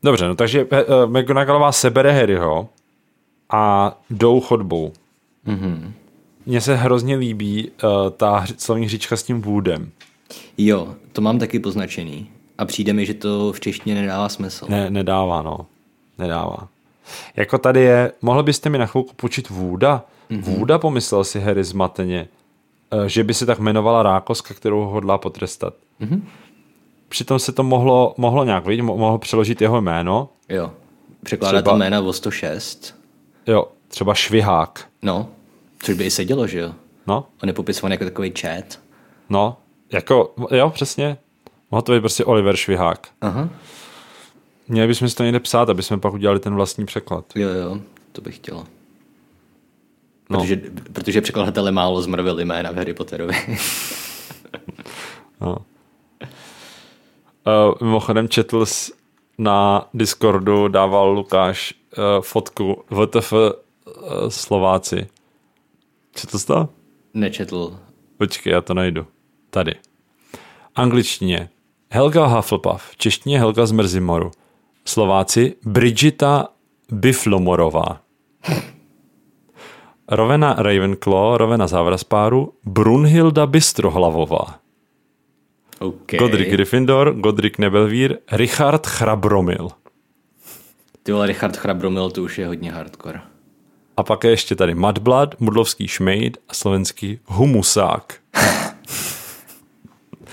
Dobře, 0.04 0.28
no 0.28 0.36
takže 0.36 0.66
uh, 0.66 0.80
McGonagallová 1.06 1.72
sebere 1.72 2.12
Harryho 2.12 2.70
a 3.50 3.94
jdou 4.10 4.42
chodbou. 4.42 4.94
Mm-hmm. 5.48 5.92
Mně 6.46 6.62
se 6.62 6.76
hrozně 6.76 7.16
líbí 7.16 7.70
uh, 7.70 8.10
ta 8.10 8.46
slovní 8.58 8.86
hříčka 8.86 9.18
s 9.18 9.24
tím 9.24 9.42
Woodem. 9.42 9.92
Jo, 10.58 10.96
to 11.12 11.22
mám 11.22 11.40
taky 11.40 11.60
poznačený. 11.60 12.30
A 12.58 12.66
přijde 12.66 12.94
mi, 12.94 13.06
že 13.06 13.14
to 13.14 13.54
v 13.54 13.60
češtině 13.60 13.96
nedává 13.96 14.30
smysl. 14.30 14.66
Ne, 14.70 14.90
nedává, 14.90 15.42
no. 15.42 15.66
Nedává. 16.18 16.68
Jako 17.36 17.58
tady 17.58 17.82
je, 17.82 18.12
mohli 18.22 18.44
byste 18.44 18.70
mi 18.70 18.78
na 18.78 18.86
chvilku 18.86 19.14
počít 19.16 19.50
Vůda? 19.50 20.06
Mm-hmm. 20.32 20.42
Vůda 20.42 20.80
pomyslel 20.80 21.24
si 21.24 21.40
Harry 21.40 21.64
zmateně, 21.64 22.28
eh, 22.92 23.10
že 23.10 23.24
by 23.24 23.34
se 23.34 23.46
tak 23.46 23.60
jmenovala 23.60 24.04
rákoska, 24.04 24.54
kterou 24.54 24.86
hodlá 24.86 25.18
potrestat. 25.18 25.74
Mm-hmm. 26.02 26.22
Přitom 27.10 27.40
se 27.40 27.52
to 27.52 27.64
mohlo, 27.64 28.14
mohlo 28.18 28.44
nějak 28.44 28.66
vidět, 28.66 28.84
mohlo 28.84 29.18
přeložit 29.18 29.62
jeho 29.62 29.82
jméno. 29.82 30.30
Jo. 30.50 30.72
Překládá 31.24 31.62
třeba, 31.62 31.72
to 31.72 31.78
jména 31.78 32.02
o 32.02 32.14
106. 32.14 32.96
Jo, 33.48 33.68
třeba 33.88 34.14
Švihák. 34.14 34.88
No, 35.02 35.30
což 35.80 35.96
by 35.96 36.06
i 36.06 36.12
sedělo, 36.12 36.48
že 36.48 36.60
jo? 36.60 36.74
No. 37.08 37.26
On 37.44 37.50
je 37.50 37.54
popisovaný 37.54 37.94
jako 37.94 38.04
takový 38.04 38.34
chat. 38.40 38.80
No, 39.30 39.58
jako, 39.94 40.34
jo, 40.52 40.70
přesně. 40.70 41.18
Mohl 41.72 41.82
to 41.82 41.92
být 41.92 42.00
prostě 42.00 42.26
Oliver 42.26 42.56
Švihák. 42.56 43.08
Aha. 43.22 43.50
Měli 44.68 44.88
bychom 44.88 45.10
si 45.10 45.16
to 45.16 45.24
někde 45.24 45.40
psát, 45.40 45.70
aby 45.70 45.84
jsme 45.84 45.98
pak 45.98 46.14
udělali 46.14 46.40
ten 46.40 46.56
vlastní 46.56 46.86
překlad. 46.86 47.26
Jo, 47.36 47.50
jo, 47.50 47.80
to 48.12 48.22
bych 48.22 48.36
chtěla. 48.36 48.66
No. 50.30 50.40
Protože, 50.40 50.62
protože 50.94 51.22
překladatele 51.22 51.72
málo 51.72 52.02
zmrvil 52.02 52.40
jména 52.40 52.72
v 52.72 52.76
Harry 52.76 52.94
Potterovi. 52.94 53.34
no. 55.42 55.58
Uh, 57.48 57.76
mimochodem 57.82 58.30
četl 58.30 58.66
na 59.38 59.90
Discordu, 59.94 60.68
dával 60.68 61.12
Lukáš 61.12 61.74
uh, 61.74 62.04
fotku 62.22 62.84
VTF 62.90 63.34
uh, 63.34 63.50
Slováci. 64.30 65.08
Četl 66.16 66.40
jsi 66.40 66.48
to? 66.48 66.70
Nečetl. 67.14 67.80
Počkej, 68.18 68.54
já 68.54 68.62
to 68.62 68.74
najdu. 68.74 69.08
Tady. 69.54 69.76
Angličtině 70.76 71.50
Helga 71.92 72.26
Hufflepuff, 72.26 72.96
češtině 72.98 73.40
Helga 73.40 73.66
z 73.66 73.72
Mrzimoru. 73.72 74.32
Slováci 74.86 75.56
Bridgita 75.66 76.48
Biflomorová. 76.92 78.02
Rovena 80.08 80.56
Ravenclaw, 80.58 81.38
Rovena 81.38 81.68
Závraspáru, 81.68 82.54
Brunhilda 82.64 83.46
Bystrohlavová. 83.46 84.60
Okay. 85.80 86.20
Godric 86.20 86.50
Gryffindor, 86.50 87.14
Godric 87.14 87.58
Nebelvír, 87.58 88.18
Richard 88.32 88.88
Chrabromil. 88.88 89.70
Ty 91.04 91.12
vole, 91.12 91.28
Richard 91.28 91.58
Chrabromil, 91.58 92.10
to 92.10 92.24
už 92.24 92.38
je 92.38 92.48
hodně 92.48 92.72
hardcore. 92.72 93.22
A 93.98 94.04
pak 94.04 94.24
je 94.24 94.30
ještě 94.30 94.56
tady 94.56 94.76
Mudblood, 94.76 95.40
Mudlovský 95.40 95.88
šmejd 95.88 96.38
a 96.50 96.54
slovenský 96.54 97.20
Humusák. 97.26 98.20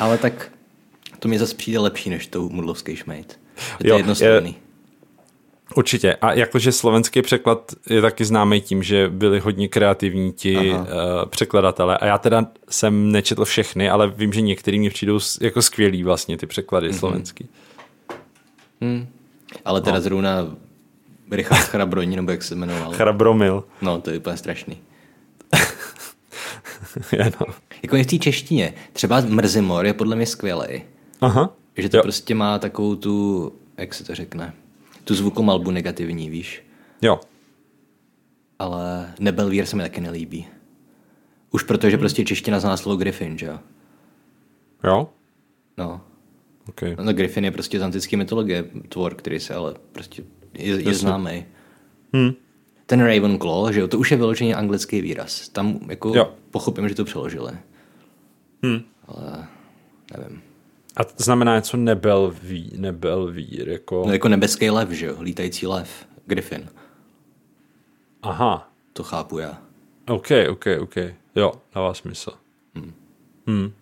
Ale 0.01 0.19
tak 0.19 0.53
to 1.19 1.29
mi 1.29 1.39
zase 1.39 1.55
přijde 1.55 1.79
lepší 1.79 2.11
než 2.11 2.27
to 2.27 2.49
Mudlovský 2.49 2.97
šmejd. 2.97 3.41
Je 3.57 3.85
to 3.85 3.89
jo, 3.89 3.97
jednostranný. 3.97 4.51
Je, 4.51 4.71
Určitě. 5.75 6.15
A 6.15 6.33
jakože 6.33 6.73
slovenský 6.73 7.23
překlad 7.23 7.73
je 7.91 8.01
taky 8.01 8.25
známý 8.25 8.61
tím, 8.61 8.83
že 8.83 9.09
byli 9.09 9.41
hodně 9.41 9.69
kreativní 9.69 10.33
ti 10.33 10.71
uh, 10.71 10.87
překladatelé. 11.27 11.99
A 11.99 12.07
já 12.07 12.19
teda 12.19 12.47
jsem 12.71 13.13
nečetl 13.13 13.45
všechny, 13.45 13.91
ale 13.91 14.11
vím, 14.11 14.33
že 14.33 14.41
některý 14.41 14.79
mě 14.79 14.91
přijdou 14.91 15.19
jako 15.41 15.63
skvělý 15.63 16.03
vlastně 16.03 16.37
ty 16.37 16.47
překlady 16.47 16.91
mm-hmm. 16.91 16.99
slovenský. 16.99 17.49
Hmm. 18.81 19.09
Ale 19.65 19.81
teda 19.81 19.97
no. 19.97 20.03
zrovna 20.03 20.57
Richard 21.31 21.65
Chrabroní, 21.65 22.17
nebo 22.17 22.31
jak 22.31 22.43
se 22.43 22.55
jmenoval. 22.55 22.93
Chrabromil. 22.93 23.65
No, 23.83 24.01
to 24.01 24.11
je 24.11 24.19
úplně 24.19 24.37
strašný. 24.37 24.79
je, 27.13 27.33
no. 27.41 27.47
Jako 27.83 27.97
je 27.97 28.05
v 28.05 28.07
té 28.07 28.19
češtině. 28.19 28.75
Třeba 28.93 29.21
Mrzimor 29.21 29.87
je 29.87 29.95
podle 29.95 30.17
mě 30.17 30.27
skvělý. 30.27 30.83
Aha. 31.21 31.57
Že 31.77 31.89
to 31.89 31.97
jo. 31.97 32.03
prostě 32.03 32.35
má 32.35 32.59
takovou 32.59 32.97
tu, 32.97 33.53
jak 33.77 33.95
se 33.95 34.05
to 34.05 34.15
řekne, 34.15 34.55
tu 35.05 35.15
zvukomalbu 35.15 35.71
negativní, 35.71 36.31
víš? 36.31 36.63
Jo. 37.03 37.21
Ale 38.59 39.15
Nebelvír 39.21 39.67
se 39.67 39.77
mi 39.77 39.83
taky 39.83 40.01
nelíbí. 40.01 40.47
Už 41.51 41.63
protože 41.63 41.97
hmm. 41.97 42.01
prostě 42.01 42.25
čeština 42.25 42.61
zná 42.61 42.77
slovo 42.77 42.97
Griffin, 42.97 43.39
že 43.39 43.47
jo? 43.47 43.59
Jo? 44.85 45.09
No. 45.79 46.01
Okay. 46.69 46.97
No, 47.03 47.13
Griffin 47.13 47.45
je 47.45 47.51
prostě 47.51 47.79
z 47.79 47.83
antické 47.83 48.17
mytologie 48.17 48.65
tvor, 48.89 49.15
který 49.15 49.41
se 49.41 49.55
ale 49.55 49.75
prostě 49.93 50.23
je, 50.55 50.81
je 50.83 50.95
známý. 50.95 51.45
Hmm. 52.13 52.33
Ten 52.87 53.01
Ravenclaw, 53.01 53.73
že 53.73 53.81
jo, 53.81 53.89
to 53.89 53.99
už 53.99 54.11
je 54.11 54.17
vyloženě 54.17 54.55
anglický 54.55 55.01
výraz. 55.01 55.49
Tam 55.49 55.81
jako 55.89 56.13
jo. 56.17 56.35
pochopím, 56.51 56.89
že 56.89 56.95
to 56.95 57.05
přeložili. 57.05 57.53
Hmm. 58.63 58.81
Ale 59.07 59.47
nevím. 60.19 60.43
A 60.97 61.05
to 61.05 61.23
znamená 61.23 61.57
něco 61.57 61.77
nebelví, 61.77 62.73
nebelvír, 62.77 63.69
jako... 63.69 64.03
No 64.07 64.13
jako 64.13 64.29
nebeský 64.29 64.71
lev, 64.71 64.91
že 64.91 65.07
jo? 65.07 65.17
Lítající 65.21 65.67
lev. 65.67 66.07
Griffin. 66.27 66.69
Aha. 68.23 68.73
To 68.93 69.03
chápu 69.03 69.39
já. 69.39 69.63
OK, 70.09 70.29
OK, 70.51 70.65
OK. 70.81 70.97
Jo, 71.35 71.53
dává 71.75 71.95
smysl. 71.95 72.31
Hmm. 72.75 72.93
Hmm. 73.47 73.73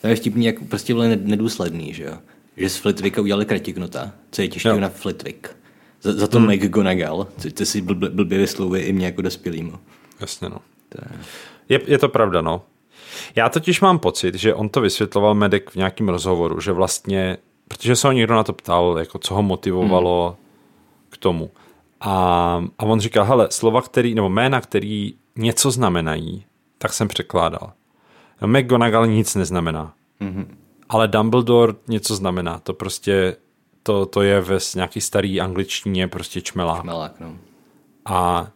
To 0.00 0.06
je 0.06 0.16
vtipný, 0.16 0.46
jak 0.46 0.62
prostě 0.68 0.94
byly 0.94 1.16
nedůsledný, 1.16 1.94
že 1.94 2.04
jo? 2.04 2.18
Že 2.56 2.70
z 2.70 2.76
Flitwicka 2.76 3.20
udělali 3.20 3.46
kratiknuta, 3.46 4.12
co 4.30 4.42
je 4.42 4.48
těžké 4.48 4.80
na 4.80 4.88
Flitwick. 4.88 5.48
Za, 6.02 6.12
za 6.12 6.26
to 6.26 6.38
hmm. 6.38 6.48
McGonagall, 6.52 7.26
co 7.38 7.50
ty 7.50 7.66
si 7.66 7.80
blbě, 7.80 8.38
vyslovuje 8.38 8.82
i 8.82 8.92
mě 8.92 9.06
jako 9.06 9.22
dospělýmu. 9.22 9.78
Jasně, 10.20 10.48
no. 10.48 10.58
To 10.88 10.98
je... 11.02 11.20
Je, 11.68 11.80
je 11.86 11.98
to 11.98 12.08
pravda, 12.08 12.42
no. 12.42 12.64
Já 13.36 13.48
totiž 13.48 13.80
mám 13.80 13.98
pocit, 13.98 14.34
že 14.34 14.54
on 14.54 14.68
to 14.68 14.80
vysvětloval 14.80 15.34
Medek 15.34 15.70
v 15.70 15.76
nějakém 15.76 16.08
rozhovoru, 16.08 16.60
že 16.60 16.72
vlastně, 16.72 17.36
protože 17.68 17.96
se 17.96 18.08
ho 18.08 18.12
někdo 18.12 18.34
na 18.34 18.44
to 18.44 18.52
ptal, 18.52 18.96
jako 18.98 19.18
co 19.18 19.34
ho 19.34 19.42
motivovalo 19.42 20.28
hmm. 20.28 20.46
k 21.10 21.16
tomu. 21.16 21.50
A, 22.00 22.12
a 22.78 22.82
on 22.82 23.00
říkal, 23.00 23.24
hele, 23.24 23.48
slova, 23.50 23.82
který, 23.82 24.14
nebo 24.14 24.28
jména, 24.28 24.60
který 24.60 25.14
něco 25.36 25.70
znamenají, 25.70 26.44
tak 26.78 26.92
jsem 26.92 27.08
překládal. 27.08 27.72
McGonagall 28.46 29.06
nic 29.06 29.34
neznamená. 29.34 29.94
Mm-hmm. 30.20 30.46
Ale 30.88 31.08
Dumbledore 31.08 31.72
něco 31.88 32.14
znamená. 32.16 32.58
To 32.58 32.74
prostě, 32.74 33.36
to, 33.82 34.06
to 34.06 34.22
je 34.22 34.40
ve 34.40 34.58
nějaký 34.74 35.00
starý 35.00 35.40
angličtině 35.40 36.08
prostě 36.08 36.40
čmelák. 36.40 36.82
Čmelák, 36.82 37.20
no. 37.20 37.36
A 38.04 38.48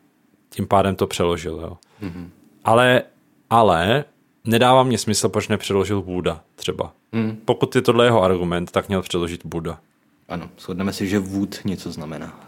tím 0.50 0.66
pádem 0.66 0.96
to 0.96 1.06
přeložil, 1.06 1.60
jo. 1.60 1.76
Mm-hmm. 2.02 2.28
Ale, 2.64 3.02
ale 3.50 4.04
nedává 4.44 4.82
mě 4.82 4.98
smysl, 4.98 5.28
proč 5.28 5.48
nepřeložil 5.48 6.02
Buda 6.02 6.40
třeba. 6.54 6.92
Mm. 7.12 7.36
Pokud 7.44 7.76
je 7.76 7.82
tohle 7.82 8.04
jeho 8.04 8.22
argument, 8.22 8.70
tak 8.70 8.88
měl 8.88 9.02
přeložit 9.02 9.46
Buda. 9.46 9.80
Ano, 10.28 10.50
shodneme 10.58 10.92
si, 10.92 11.08
že 11.08 11.18
Wood 11.18 11.56
něco 11.64 11.92
znamená. 11.92 12.40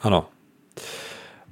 Ano. 0.00 0.28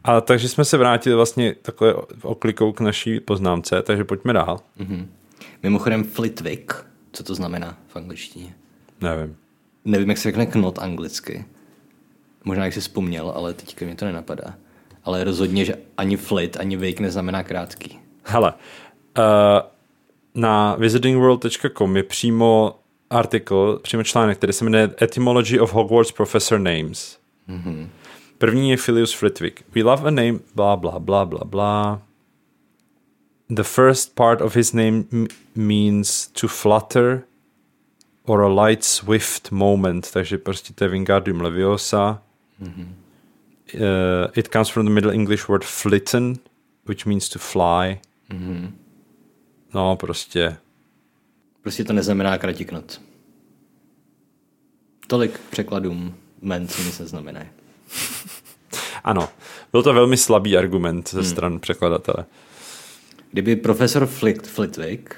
A 0.05 0.21
takže 0.21 0.49
jsme 0.49 0.65
se 0.65 0.77
vrátili 0.77 1.15
vlastně 1.15 1.55
takhle 1.63 1.95
oklikou 2.23 2.73
k 2.73 2.81
naší 2.81 3.21
poznámce, 3.21 3.83
takže 3.83 4.05
pojďme 4.05 4.33
dál. 4.33 4.61
Mm-hmm. 4.81 5.07
Mimochodem 5.63 6.05
Flitwick, 6.05 6.75
co 7.13 7.25
to 7.25 7.35
znamená 7.35 7.79
v 7.89 7.97
angličtině? 7.97 8.55
Nevím. 9.01 9.37
Nevím, 9.85 10.09
jak 10.09 10.19
se 10.19 10.29
řekne 10.29 10.47
knot 10.47 10.79
anglicky. 10.79 11.45
Možná, 12.45 12.65
jak 12.65 12.75
jsi 12.75 12.81
vzpomněl, 12.81 13.33
ale 13.37 13.55
teďka 13.55 13.87
mě 13.87 13.95
to 13.95 14.05
nenapadá. 14.05 14.55
Ale 15.05 15.25
rozhodně, 15.25 15.65
že 15.65 15.75
ani 15.97 16.17
flit, 16.17 16.57
ani 16.61 16.77
wake 16.77 17.01
neznamená 17.01 17.43
krátký. 17.43 17.99
Hele, 18.25 18.53
na 20.35 20.75
visitingworld.com 20.75 21.97
je 21.97 22.03
přímo 22.03 22.81
artikel, 23.11 23.79
přímo 23.83 24.03
článek, 24.03 24.39
který 24.39 24.53
se 24.53 24.65
jmenuje 24.65 24.91
Etymology 25.03 25.59
of 25.59 25.73
Hogwarts 25.73 26.13
Professor 26.13 26.59
Names. 26.59 27.19
Mm-hmm. 27.49 27.89
První 28.39 28.71
je 28.71 28.77
Filius 28.77 29.13
Flitwick. 29.13 29.63
We 29.75 29.83
love 29.83 30.09
a 30.09 30.11
name, 30.11 30.39
bla, 30.55 30.77
bla, 30.77 30.99
bla, 30.99 31.25
bla, 31.25 31.45
bla. 31.45 32.03
The 33.51 33.63
first 33.63 34.15
part 34.15 34.41
of 34.41 34.57
his 34.57 34.73
name 34.73 35.05
means 35.55 36.27
to 36.41 36.49
flutter 36.49 37.23
or 38.25 38.43
a 38.43 38.49
light 38.49 38.85
swift 38.85 39.51
moment, 39.51 40.11
takže 40.13 40.39
prostě 40.39 40.73
to 40.75 40.85
je 40.85 40.91
Wingardium 40.91 41.41
Leviosa. 41.41 42.23
Mm-hmm. 42.63 42.95
Uh, 43.75 44.31
it 44.35 44.49
comes 44.49 44.69
from 44.69 44.87
the 44.87 44.93
Middle 44.93 45.13
English 45.13 45.49
word 45.49 45.65
flitten, 45.65 46.39
which 46.87 47.07
means 47.07 47.29
to 47.29 47.39
fly. 47.39 48.01
Mm-hmm. 48.31 48.73
No, 49.75 49.97
prostě. 49.97 50.57
Prostě 51.63 51.85
to 51.85 51.93
neznamená 51.93 52.39
kratiknot. 52.39 53.01
Tolik 55.07 55.41
překladům 55.51 56.15
men, 56.43 56.69
co 56.69 56.83
mi 56.83 56.93
se 56.93 57.07
znamená. 57.07 57.41
ano, 59.05 59.29
byl 59.73 59.83
to 59.83 59.93
velmi 59.93 60.17
slabý 60.17 60.57
argument 60.57 61.11
ze 61.11 61.21
hmm. 61.21 61.31
stran 61.31 61.61
překladatele. 61.61 62.25
Kdyby 63.33 63.57
profesor 63.57 64.07
Flit, 64.07 64.47
Flitwick, 64.47 65.15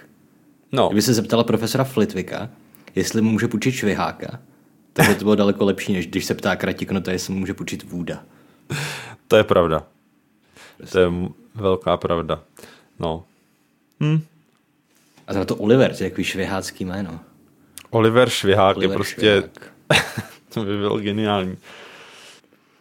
no. 0.72 0.88
kdyby 0.88 1.03
se 1.03 1.14
zeptala 1.14 1.44
profesora 1.44 1.84
Flitwicka, 1.84 2.50
jestli 2.94 3.22
mu 3.22 3.30
může 3.30 3.48
půjčit 3.48 3.74
šviháka, 3.74 4.40
Takže 4.92 5.14
to 5.14 5.24
bylo 5.24 5.34
daleko 5.34 5.64
lepší, 5.64 5.92
než 5.92 6.07
když 6.07 6.24
se 6.24 6.34
ptá 6.34 6.57
kratiknota, 6.57 7.12
jestli 7.12 7.32
mu 7.32 7.40
může 7.40 7.55
půjčit 7.55 7.82
vůda. 7.82 8.22
To 9.28 9.36
je 9.36 9.44
pravda. 9.44 9.86
To 10.92 10.98
je 10.98 11.07
m- 11.07 11.34
velká 11.55 11.96
pravda. 11.96 12.42
No. 12.98 13.24
A 15.26 15.32
za 15.32 15.44
to 15.44 15.56
Oliver, 15.56 15.96
to 15.96 16.04
je 16.04 16.10
takový 16.10 16.24
švěhácký 16.24 16.84
jméno. 16.84 17.20
Oliver 17.90 18.28
Švihák 18.30 18.76
Oliver 18.76 18.90
je 18.94 18.96
prostě, 18.96 19.20
Švihák. 19.20 19.72
to 20.54 20.64
by 20.64 20.76
bylo 20.76 20.98
geniální. 20.98 21.56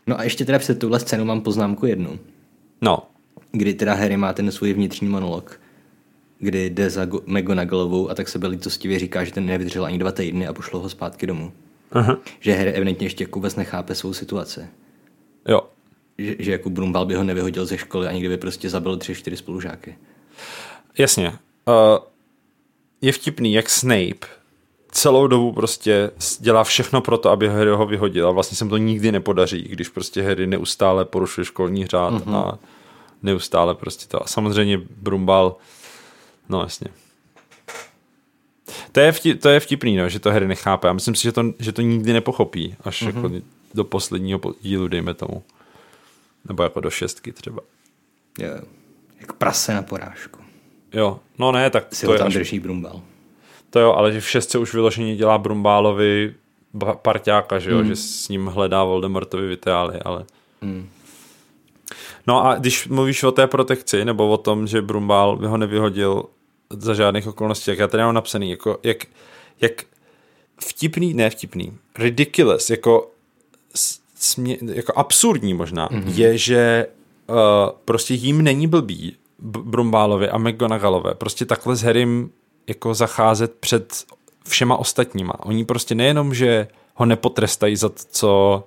No 0.08 0.20
a 0.20 0.24
ještě 0.24 0.46
teda 0.46 0.60
před 0.60 0.80
tuhle 0.80 1.00
scénu 1.00 1.26
mám 1.26 1.42
poznámku 1.42 1.86
jednu, 1.86 2.20
No, 2.82 3.00
kdy 3.52 3.74
teda 3.74 3.94
Harry 3.94 4.18
má 4.18 4.34
ten 4.34 4.52
svůj 4.52 4.74
vnitřní 4.74 5.08
monolog, 5.08 5.60
kdy 6.40 6.66
jde 6.70 6.90
za 6.90 7.06
Go- 7.06 7.22
McGonagallovou 7.26 8.10
a 8.10 8.16
tak 8.16 8.28
se 8.30 8.40
lítostivě 8.48 9.00
říká, 9.00 9.24
že 9.24 9.32
ten 9.32 9.46
nevydržel 9.46 9.86
ani 9.86 9.98
dva 9.98 10.12
týdny 10.12 10.48
a 10.48 10.54
pošlo 10.54 10.80
ho 10.80 10.90
zpátky 10.90 11.28
domů. 11.28 11.52
Aha. 11.92 12.18
Že 12.40 12.54
Harry 12.54 12.72
evidentně 12.72 13.06
ještě 13.06 13.24
jako 13.24 13.40
vůbec 13.40 13.56
nechápe 13.56 13.96
svou 13.96 14.14
situaci. 14.14 14.62
jo. 15.48 15.62
Že, 16.18 16.36
že 16.40 16.52
jako 16.52 16.70
Brumbal 16.70 17.06
by 17.06 17.16
ho 17.16 17.24
nevyhodil 17.24 17.66
ze 17.66 17.78
školy, 17.78 18.08
ani 18.08 18.20
kdyby 18.20 18.38
prostě 18.38 18.70
zabil 18.70 18.98
tři, 18.98 19.16
čtyři 19.16 19.38
spolužáky. 19.38 19.98
Jasně. 20.98 21.28
Uh, 21.30 21.34
je 23.02 23.12
vtipný, 23.12 23.54
jak 23.54 23.70
Snape 23.70 24.28
celou 24.92 25.28
dobu 25.28 25.54
prostě 25.54 26.12
dělá 26.40 26.64
všechno 26.64 27.02
pro 27.02 27.18
to, 27.18 27.30
aby 27.30 27.50
Harry 27.50 27.72
ho 27.72 27.86
vyhodil 27.86 28.28
a 28.28 28.32
vlastně 28.32 28.58
se 28.58 28.64
mu 28.64 28.70
to 28.70 28.78
nikdy 28.78 29.12
nepodaří, 29.12 29.62
když 29.62 29.90
prostě 29.90 30.22
Harry 30.22 30.48
neustále 30.48 31.06
porušuje 31.06 31.46
školní 31.46 31.86
řád 31.86 32.14
mm-hmm. 32.14 32.36
a 32.36 32.60
neustále 33.24 33.76
prostě 33.76 34.08
to. 34.08 34.24
A 34.24 34.28
samozřejmě 34.28 34.78
Brumbal, 34.78 35.56
no 36.50 36.62
jasně. 36.62 36.88
To 38.92 39.00
je, 39.00 39.12
vtip, 39.12 39.42
to 39.42 39.50
je 39.50 39.60
vtipný, 39.60 39.96
no, 39.96 40.10
že 40.10 40.20
to 40.20 40.32
Harry 40.32 40.48
nechápe. 40.48 40.88
Já 40.88 40.94
myslím 40.94 41.16
si, 41.16 41.24
že 41.24 41.32
to, 41.32 41.44
že 41.60 41.72
to 41.72 41.82
nikdy 41.82 42.14
nepochopí, 42.14 42.76
až 42.82 43.04
mm-hmm. 43.04 43.16
jako 43.16 43.46
do 43.74 43.84
posledního 43.84 44.40
po- 44.40 44.54
dílu, 44.62 44.88
dejme 44.88 45.14
tomu. 45.14 45.44
Nebo 46.48 46.64
jako 46.64 46.80
do 46.80 46.90
šestky 46.90 47.32
třeba. 47.32 47.62
Jo. 48.40 48.50
Jako 49.20 49.34
prase 49.34 49.74
na 49.74 49.82
porážku. 49.82 50.41
Jo, 50.94 51.20
no 51.40 51.52
ne, 51.52 51.70
tak 51.70 51.96
Si 51.96 52.06
to 52.06 52.12
ho 52.12 52.14
je 52.14 52.18
tam 52.18 52.28
až 52.28 52.34
drží 52.34 52.60
Brumbal. 52.60 53.02
To 53.70 53.80
jo, 53.80 53.94
ale 53.94 54.12
že 54.12 54.22
v 54.22 54.30
šestce 54.30 54.58
už 54.58 54.74
vyloženě 54.74 55.16
dělá 55.16 55.38
Brumbálovi 55.38 56.34
parťáka, 57.02 57.60
že 57.60 57.72
jo, 57.72 57.78
mm. 57.78 57.88
že 57.88 57.96
s 57.96 58.30
ním 58.30 58.48
hledá 58.48 58.84
Voldemortovi 58.84 59.48
vitály, 59.48 60.00
ale... 60.00 60.26
Mm. 60.62 60.90
No 62.28 62.46
a 62.46 62.56
když 62.56 62.88
mluvíš 62.88 63.24
o 63.24 63.32
té 63.32 63.48
protekci, 63.48 64.06
nebo 64.06 64.30
o 64.30 64.38
tom, 64.38 64.68
že 64.68 64.82
Brumbál 64.82 65.38
by 65.38 65.48
ho 65.48 65.58
nevyhodil 65.58 66.26
za 66.70 66.94
žádných 66.94 67.28
okolností, 67.28 67.66
tak 67.66 67.80
já 67.80 67.88
tady 67.88 68.04
mám 68.04 68.16
napsaný, 68.16 68.52
jako, 68.52 68.80
jak, 68.84 68.98
jak 69.62 69.72
vtipný, 70.60 71.14
ne 71.14 71.30
vtipný, 71.30 71.78
ridiculous, 72.00 72.70
jako, 72.70 73.12
smě, 74.16 74.58
jako 74.62 74.94
absurdní 74.96 75.54
možná, 75.54 75.90
mm-hmm. 75.90 76.14
je, 76.16 76.38
že 76.38 76.88
uh, 77.28 77.36
prostě 77.86 78.14
jim 78.14 78.42
není 78.42 78.68
blbý 78.68 79.16
Brumbálovi 79.42 80.30
a 80.30 80.38
McGonagallové, 80.38 81.16
prostě 81.16 81.46
takhle 81.46 81.76
s 81.76 81.84
Harrym 81.84 82.30
jako 82.68 82.94
zacházet 82.94 83.54
před 83.60 84.06
všema 84.48 84.78
ostatníma. 84.78 85.46
Oni 85.46 85.66
prostě 85.66 85.96
nejenom, 85.96 86.34
že 86.34 86.68
ho 86.96 87.06
nepotrestají 87.06 87.76
za 87.76 87.90
to, 87.90 87.96
co 88.12 88.64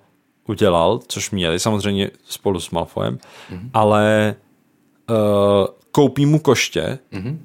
udělal, 0.48 1.00
což 1.08 1.30
měli 1.30 1.60
samozřejmě 1.60 2.10
spolu 2.24 2.60
s 2.60 2.70
Malfoyem, 2.70 3.16
mm-hmm. 3.16 3.70
ale 3.74 4.34
uh, 5.10 5.16
koupí 5.90 6.26
mu 6.26 6.38
koště, 6.38 6.98
mm-hmm. 7.12 7.38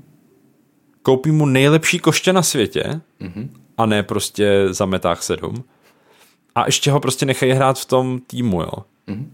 koupí 1.01 1.31
mu 1.31 1.45
nejlepší 1.45 1.99
koště 1.99 2.33
na 2.33 2.41
světě 2.41 3.01
mm-hmm. 3.21 3.49
a 3.77 3.85
ne 3.85 4.03
prostě 4.03 4.67
za 4.69 4.85
meták 4.85 5.23
sedm. 5.23 5.63
A 6.55 6.65
ještě 6.65 6.91
ho 6.91 6.99
prostě 6.99 7.25
nechají 7.25 7.51
hrát 7.51 7.79
v 7.79 7.85
tom 7.85 8.19
týmu, 8.19 8.61
jo. 8.61 8.73
Mm-hmm. 9.07 9.27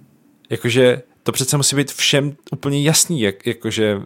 Jakože 0.49 1.01
to 1.25 1.31
přece 1.31 1.57
musí 1.57 1.75
být 1.75 1.91
všem 1.91 2.35
úplně 2.51 2.81
jasný, 2.81 3.21
jak, 3.21 3.47
jakože 3.47 4.01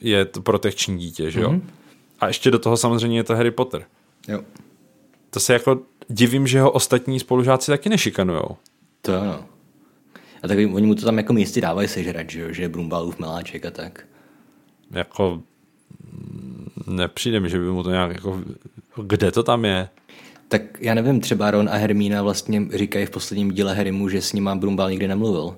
je 0.00 0.24
to 0.24 0.42
protekční 0.42 0.98
dítě, 0.98 1.30
že 1.30 1.40
jo. 1.40 1.50
Mm-hmm. 1.50 1.62
A 2.20 2.26
ještě 2.26 2.50
do 2.50 2.58
toho 2.58 2.76
samozřejmě 2.76 3.18
je 3.18 3.24
to 3.24 3.36
Harry 3.36 3.50
Potter. 3.50 3.84
Jo. 4.28 4.40
To 5.30 5.40
se 5.40 5.52
jako 5.52 5.80
divím, 6.08 6.46
že 6.46 6.60
ho 6.60 6.70
ostatní 6.70 7.20
spolužáci 7.20 7.70
taky 7.70 7.88
nešikanujou. 7.88 8.56
To 9.00 9.12
jo, 9.12 9.24
no. 9.24 9.44
A 10.42 10.48
tak 10.48 10.58
oni 10.58 10.86
mu 10.86 10.94
to 10.94 11.04
tam 11.04 11.18
jako 11.18 11.32
místy 11.32 11.60
dávají 11.60 11.88
sežrat, 11.88 12.30
že 12.30 12.40
jo, 12.40 12.52
že 12.52 12.62
je 12.62 12.68
Brumbalův 12.68 13.18
miláček 13.18 13.66
a 13.66 13.70
tak. 13.70 14.06
Jako 14.90 15.42
mm, 16.12 16.68
nepřijde 16.86 17.40
mi, 17.40 17.50
že 17.50 17.58
by 17.58 17.64
mu 17.64 17.82
to 17.82 17.90
nějak 17.90 18.12
jako, 18.12 18.40
kde 19.02 19.32
to 19.32 19.42
tam 19.42 19.64
je? 19.64 19.88
Tak 20.48 20.62
já 20.80 20.94
nevím, 20.94 21.20
třeba 21.20 21.50
Ron 21.50 21.68
a 21.68 21.76
Hermína 21.76 22.22
vlastně 22.22 22.68
říkají 22.72 23.06
v 23.06 23.10
posledním 23.10 23.52
díle 23.52 23.74
Harrymu, 23.74 24.08
že 24.08 24.22
s 24.22 24.32
ním 24.32 24.50
Brumbal 24.54 24.90
nikdy 24.90 25.08
nemluvil. 25.08 25.56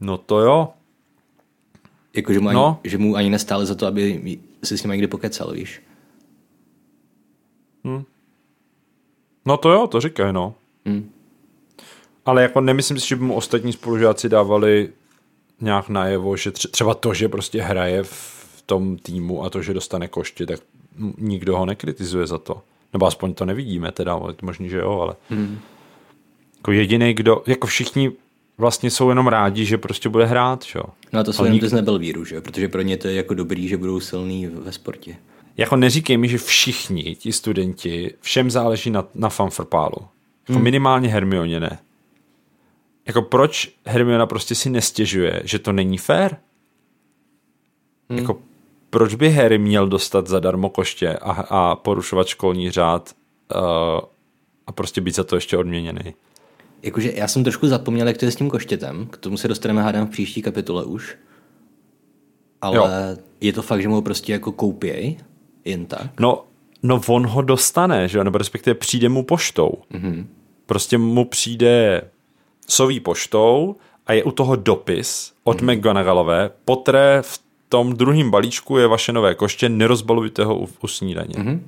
No 0.00 0.18
to 0.18 0.40
jo. 0.40 0.68
Jako, 2.16 2.32
že 2.32 2.40
mu, 2.40 2.48
ani, 2.48 2.54
No. 2.56 2.80
že 2.84 2.98
mu 2.98 3.16
ani 3.16 3.30
nestále 3.30 3.66
za 3.66 3.74
to, 3.74 3.86
aby 3.86 4.38
si 4.64 4.78
s 4.78 4.82
ním 4.82 4.90
někdy 4.92 5.06
pokecal, 5.06 5.52
víš? 5.52 5.82
No 9.46 9.56
to 9.56 9.70
jo, 9.70 9.86
to 9.86 10.00
říkají, 10.00 10.32
no. 10.32 10.54
Hmm. 10.86 11.10
Ale 12.24 12.42
jako 12.42 12.60
nemyslím 12.60 13.00
si, 13.00 13.08
že 13.08 13.16
by 13.16 13.24
mu 13.24 13.34
ostatní 13.34 13.72
spolužáci 13.72 14.28
dávali 14.28 14.92
nějak 15.60 15.88
najevo, 15.88 16.36
že 16.36 16.50
tře- 16.50 16.70
třeba 16.70 16.94
to, 16.94 17.14
že 17.14 17.28
prostě 17.28 17.62
hraje 17.62 18.02
v 18.02 18.62
tom 18.66 18.96
týmu 18.98 19.44
a 19.44 19.50
to, 19.50 19.62
že 19.62 19.74
dostane 19.74 20.08
koště, 20.08 20.46
tak 20.46 20.60
nikdo 21.18 21.56
ho 21.58 21.66
nekritizuje 21.66 22.26
za 22.26 22.38
to. 22.38 22.62
Nebo 22.92 23.06
aspoň 23.06 23.34
to 23.34 23.44
nevidíme 23.44 23.92
teda, 23.92 24.20
možný, 24.42 24.68
že 24.68 24.78
jo, 24.78 25.00
ale 25.00 25.14
Hmm. 25.30 25.58
jako 26.56 26.72
jediný, 26.72 27.14
kdo, 27.14 27.42
jako 27.46 27.66
všichni 27.66 28.12
vlastně 28.60 28.90
jsou 28.90 29.08
jenom 29.08 29.26
rádi, 29.26 29.64
že 29.64 29.78
prostě 29.78 30.08
bude 30.08 30.26
hrát, 30.26 30.64
že 30.64 30.78
jo. 30.78 30.84
No 31.12 31.20
a 31.20 31.24
to 31.24 31.32
jsou 31.32 31.44
jenom 31.44 31.58
nik- 31.58 31.74
nebyl 31.74 31.98
víru, 31.98 32.24
že 32.24 32.34
jo? 32.34 32.42
Protože 32.42 32.68
pro 32.68 32.82
ně 32.82 32.96
to 32.96 33.08
je 33.08 33.14
jako 33.14 33.34
dobrý, 33.34 33.68
že 33.68 33.76
budou 33.76 34.00
silný 34.00 34.46
ve 34.46 34.72
sportě. 34.72 35.16
Jako 35.56 35.76
neříkej 35.76 36.16
mi, 36.16 36.28
že 36.28 36.38
všichni 36.38 37.16
ti 37.18 37.32
studenti, 37.32 38.14
všem 38.20 38.50
záleží 38.50 38.90
na, 38.90 39.04
na 39.14 39.28
fanfrpálu. 39.28 39.96
Jako 40.48 40.52
hmm. 40.52 40.62
minimálně 40.62 41.08
Hermioně 41.08 41.60
ne. 41.60 41.78
Jako 43.06 43.22
proč 43.22 43.72
Hermiona 43.86 44.26
prostě 44.26 44.54
si 44.54 44.70
nestěžuje, 44.70 45.42
že 45.44 45.58
to 45.58 45.72
není 45.72 45.98
fér? 45.98 46.36
Hmm. 48.10 48.18
Jako 48.18 48.40
proč 48.90 49.14
by 49.14 49.30
Harry 49.30 49.58
měl 49.58 49.88
dostat 49.88 50.26
zadarmo 50.26 50.68
koště 50.68 51.16
a, 51.16 51.30
a 51.30 51.76
porušovat 51.76 52.26
školní 52.26 52.70
řád 52.70 53.14
uh, 53.54 53.60
a 54.66 54.72
prostě 54.72 55.00
být 55.00 55.14
za 55.14 55.24
to 55.24 55.34
ještě 55.34 55.56
odměněný? 55.56 56.14
Jakože 56.82 57.12
já 57.14 57.28
jsem 57.28 57.44
trošku 57.44 57.68
zapomněl, 57.68 58.06
jak 58.06 58.16
to 58.16 58.24
je 58.24 58.30
s 58.30 58.36
tím 58.36 58.50
koštětem. 58.50 59.06
K 59.06 59.16
tomu 59.16 59.36
se 59.36 59.48
dostaneme 59.48 59.82
hádám 59.82 60.06
v 60.06 60.10
příští 60.10 60.42
kapitole 60.42 60.84
už. 60.84 61.16
Ale 62.60 62.76
Jo. 62.76 62.86
je 63.40 63.52
to 63.52 63.62
fakt, 63.62 63.82
že 63.82 63.88
mu 63.88 63.94
ho 63.94 64.02
prostě 64.02 64.32
jako 64.32 64.52
koupěj, 64.52 65.16
jen 65.64 65.86
tak. 65.86 66.20
No, 66.20 66.44
no 66.82 67.00
on 67.06 67.26
ho 67.26 67.42
dostane, 67.42 68.08
že 68.08 68.18
jo? 68.18 68.24
nebo 68.24 68.38
respektive 68.38 68.74
přijde 68.74 69.08
mu 69.08 69.22
poštou. 69.22 69.72
Mm-hmm. 69.92 70.26
Prostě 70.66 70.98
mu 70.98 71.24
přijde 71.24 72.02
soví 72.68 73.00
poštou 73.00 73.76
a 74.06 74.12
je 74.12 74.24
u 74.24 74.30
toho 74.30 74.56
dopis 74.56 75.32
od 75.44 75.60
mm-hmm. 75.62 75.76
McGonagallové, 75.76 76.50
potré 76.64 77.22
v 77.22 77.40
tom 77.68 77.92
druhém 77.92 78.30
balíčku 78.30 78.76
je 78.76 78.86
vaše 78.86 79.12
nové 79.12 79.34
koště, 79.34 79.68
nerozbalujte 79.68 80.44
ho 80.44 80.58
u, 80.58 80.68
u 80.82 80.86
snídaně. 80.86 81.34
Mm-hmm. 81.34 81.60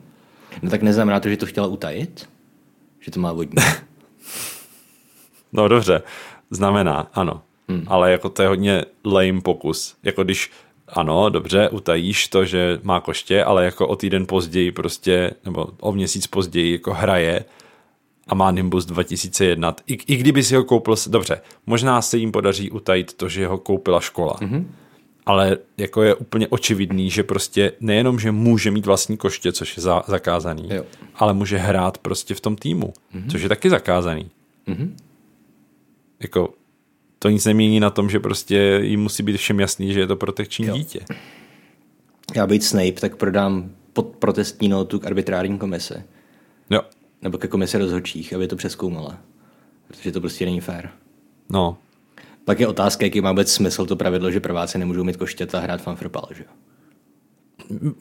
No 0.63 0.71
tak 0.71 0.83
neznamená 0.83 1.21
to, 1.21 1.29
že 1.29 1.37
to 1.37 1.47
chtěla 1.47 1.67
utajit? 1.67 2.29
Že 3.01 3.11
to 3.11 3.21
má 3.21 3.33
vodní. 3.33 3.63
No 5.53 5.69
dobře, 5.69 6.03
znamená, 6.51 7.11
ano. 7.15 7.43
Hmm. 7.69 7.85
Ale 7.87 8.13
jako 8.13 8.29
to 8.29 8.43
je 8.43 8.49
hodně 8.49 8.85
lame 9.05 9.41
pokus. 9.41 9.97
Jako 10.03 10.25
když, 10.25 10.51
ano, 10.89 11.31
dobře, 11.31 11.69
utajíš 11.69 12.29
to, 12.29 12.45
že 12.45 12.79
má 12.83 13.01
koště, 13.01 13.45
ale 13.45 13.65
jako 13.65 13.89
o 13.89 13.97
týden 13.97 14.27
později 14.27 14.73
prostě, 14.73 15.31
nebo 15.45 15.69
o 15.81 15.93
měsíc 15.93 16.27
později 16.27 16.73
jako 16.73 16.95
hraje 16.95 17.45
a 18.29 18.35
má 18.35 18.51
Nimbus 18.51 18.85
2001. 18.85 19.77
I, 19.87 19.93
i 20.07 20.17
kdyby 20.17 20.43
si 20.43 20.57
ho 20.57 20.65
koupil, 20.65 20.95
dobře, 21.09 21.41
možná 21.67 22.03
se 22.03 22.19
jim 22.19 22.33
podaří 22.33 22.71
utajit 22.71 23.13
to, 23.13 23.29
že 23.29 23.47
ho 23.47 23.59
koupila 23.59 24.01
škola. 24.01 24.37
Mm-hmm. 24.41 24.65
Ale 25.27 25.59
jako 25.79 26.03
je 26.03 26.15
úplně 26.15 26.49
očividný, 26.49 27.11
že 27.11 27.23
prostě 27.23 27.73
nejenom, 27.81 28.19
že 28.19 28.33
může 28.33 28.71
mít 28.71 28.87
vlastní 28.87 29.17
koště, 29.17 29.53
což 29.53 29.77
je 29.77 29.83
za, 29.83 30.03
zakázaný, 30.07 30.69
Jo. 30.71 30.85
ale 31.15 31.35
může 31.35 31.57
hrát 31.59 31.99
prostě 31.99 32.35
v 32.35 32.41
tom 32.41 32.57
týmu, 32.57 32.93
mm-hmm. 33.15 33.31
což 33.31 33.43
je 33.43 33.49
taky 33.49 33.71
zakázaný 33.71 34.31
jako 36.23 36.55
to 37.19 37.29
nic 37.31 37.45
nemění 37.45 37.81
na 37.81 37.91
tom, 37.91 38.11
že 38.11 38.21
prostě 38.21 38.81
jim 38.83 39.01
musí 39.03 39.23
být 39.23 39.37
všem 39.37 39.61
jasný, 39.61 39.93
že 39.93 40.01
je 40.01 40.07
to 40.07 40.17
protekční 40.17 40.67
Jo. 40.67 40.75
dítě. 40.77 41.01
Já 42.37 42.47
být 42.47 42.65
Snape, 42.65 42.93
tak 43.01 43.17
prodám 43.17 43.71
pod 43.93 44.07
protestní 44.17 44.69
notu 44.69 44.99
k 44.99 45.07
arbitrární 45.07 45.59
komisi. 45.59 45.95
Jo, 46.71 46.81
Nebo 47.23 47.39
ke 47.39 47.49
komisi 47.49 47.79
rozhodčích, 47.79 48.35
aby 48.35 48.49
to 48.49 48.57
přeskoumala. 48.57 49.19
Protože 49.87 50.13
to 50.13 50.21
prostě 50.21 50.45
není 50.45 50.61
fér. 50.61 50.91
no. 51.51 51.79
Pak 52.45 52.61
je 52.61 52.67
otázka, 52.69 53.05
jaký 53.05 53.21
má 53.21 53.31
vůbec 53.33 53.53
smysl 53.53 53.87
to 53.87 53.97
pravidlo, 53.97 54.31
že 54.31 54.41
prváci 54.41 54.79
nemůžou 54.79 55.05
mít 55.05 55.17
koštěta 55.17 55.59
a 55.59 55.61
hrát 55.61 55.83
fanfrpal, 55.83 56.29
že 56.37 56.45
jo? 56.45 57.93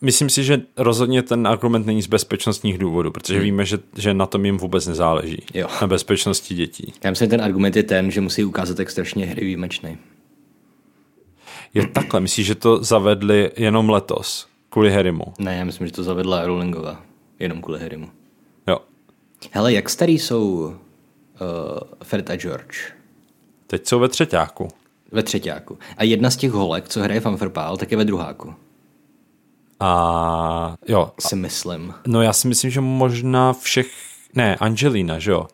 Myslím 0.00 0.30
si, 0.30 0.44
že 0.44 0.62
rozhodně 0.76 1.22
ten 1.22 1.46
argument 1.46 1.86
není 1.86 2.02
z 2.02 2.06
bezpečnostních 2.06 2.78
důvodů, 2.78 3.10
protože 3.10 3.34
hmm. 3.34 3.44
víme, 3.44 3.64
že, 3.64 3.78
že 3.96 4.14
na 4.14 4.26
tom 4.26 4.44
jim 4.44 4.56
vůbec 4.56 4.86
nezáleží. 4.86 5.42
Jo. 5.54 5.68
Na 5.80 5.86
bezpečnosti 5.86 6.54
dětí. 6.54 6.92
Já 7.04 7.10
myslím, 7.10 7.26
že 7.26 7.30
ten 7.30 7.42
argument 7.42 7.76
je 7.76 7.82
ten, 7.82 8.10
že 8.10 8.20
musí 8.20 8.44
ukázat, 8.44 8.78
jak 8.78 8.90
strašně 8.90 9.26
hry 9.26 9.44
výjimečný. 9.44 9.98
Je 11.74 11.86
takhle, 11.86 12.20
myslíš, 12.20 12.46
že 12.46 12.54
to 12.54 12.84
zavedli 12.84 13.50
jenom 13.56 13.90
letos, 13.90 14.46
kvůli 14.70 14.92
Harrymu? 14.92 15.24
Ne, 15.38 15.56
já 15.56 15.64
myslím, 15.64 15.86
že 15.86 15.92
to 15.92 16.02
zavedla 16.02 16.46
Rowlingova, 16.46 17.02
jenom 17.38 17.62
kvůli 17.62 17.80
Harrymu. 17.80 18.08
Jo. 18.68 18.78
Hele, 19.50 19.72
jak 19.72 19.90
starý 19.90 20.18
jsou 20.18 20.52
uh, 20.52 20.74
Fred 22.02 22.30
a 22.30 22.36
George? 22.36 22.76
Teď 23.66 23.86
jsou 23.86 23.98
ve 23.98 24.08
třetíku. 24.08 24.68
Ve 25.12 25.22
třetíku. 25.22 25.78
A 25.96 26.04
jedna 26.04 26.30
z 26.30 26.36
těch 26.36 26.50
holek, 26.50 26.88
co 26.88 27.00
hraje 27.00 27.20
Fanfrpál, 27.20 27.76
tak 27.76 27.90
je 27.90 27.96
ve 27.96 28.04
druháku. 28.04 28.54
A 29.80 30.76
jo, 30.88 31.10
Si 31.20 31.36
myslím. 31.36 31.94
no 32.06 32.22
já 32.22 32.32
si 32.32 32.48
myslím, 32.48 32.70
že 32.70 32.80
možná 32.80 33.52
všech, 33.52 33.86
ne, 34.34 34.56
Angelina, 34.56 35.18
že 35.18 35.30
jo? 35.30 35.46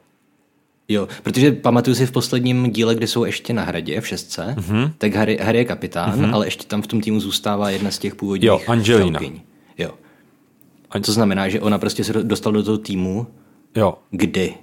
Jo, 0.89 1.09
protože 1.23 1.53
pamatuju 1.53 1.95
si 1.97 2.07
v 2.07 2.12
posledním 2.12 2.70
díle, 2.70 2.95
kde 2.95 3.07
jsou 3.07 3.25
ještě 3.25 3.53
na 3.53 3.62
hradě 3.62 4.01
v 4.01 4.07
šestce, 4.09 4.55
Mhm. 4.59 4.77
mm-hmm. 4.77 4.93
tak 4.99 5.14
Harry, 5.14 5.37
Harry 5.43 5.59
je 5.59 5.64
kapitán, 5.64 6.20
mm-hmm. 6.20 6.35
ale 6.35 6.47
ještě 6.47 6.66
tam 6.66 6.83
v 6.83 6.87
tom 6.87 7.01
týmu 7.01 7.20
zůstává 7.20 7.70
jedna 7.70 7.91
z 7.91 7.99
těch 7.99 8.14
původních 8.14 8.47
Jo, 8.49 8.61
Angelina. 8.66 9.20
žalkyň. 9.20 9.41
Jo. 9.79 9.91
An- 10.91 11.03
To 11.03 11.12
znamená, 11.12 11.49
že 11.49 11.61
ona 11.61 11.79
prostě 11.79 12.05
se 12.05 12.12
dostala 12.12 12.53
do 12.55 12.62
toho 12.62 12.79
týmu, 12.79 13.27
Jo. 13.77 13.95
kdy? 14.11 14.55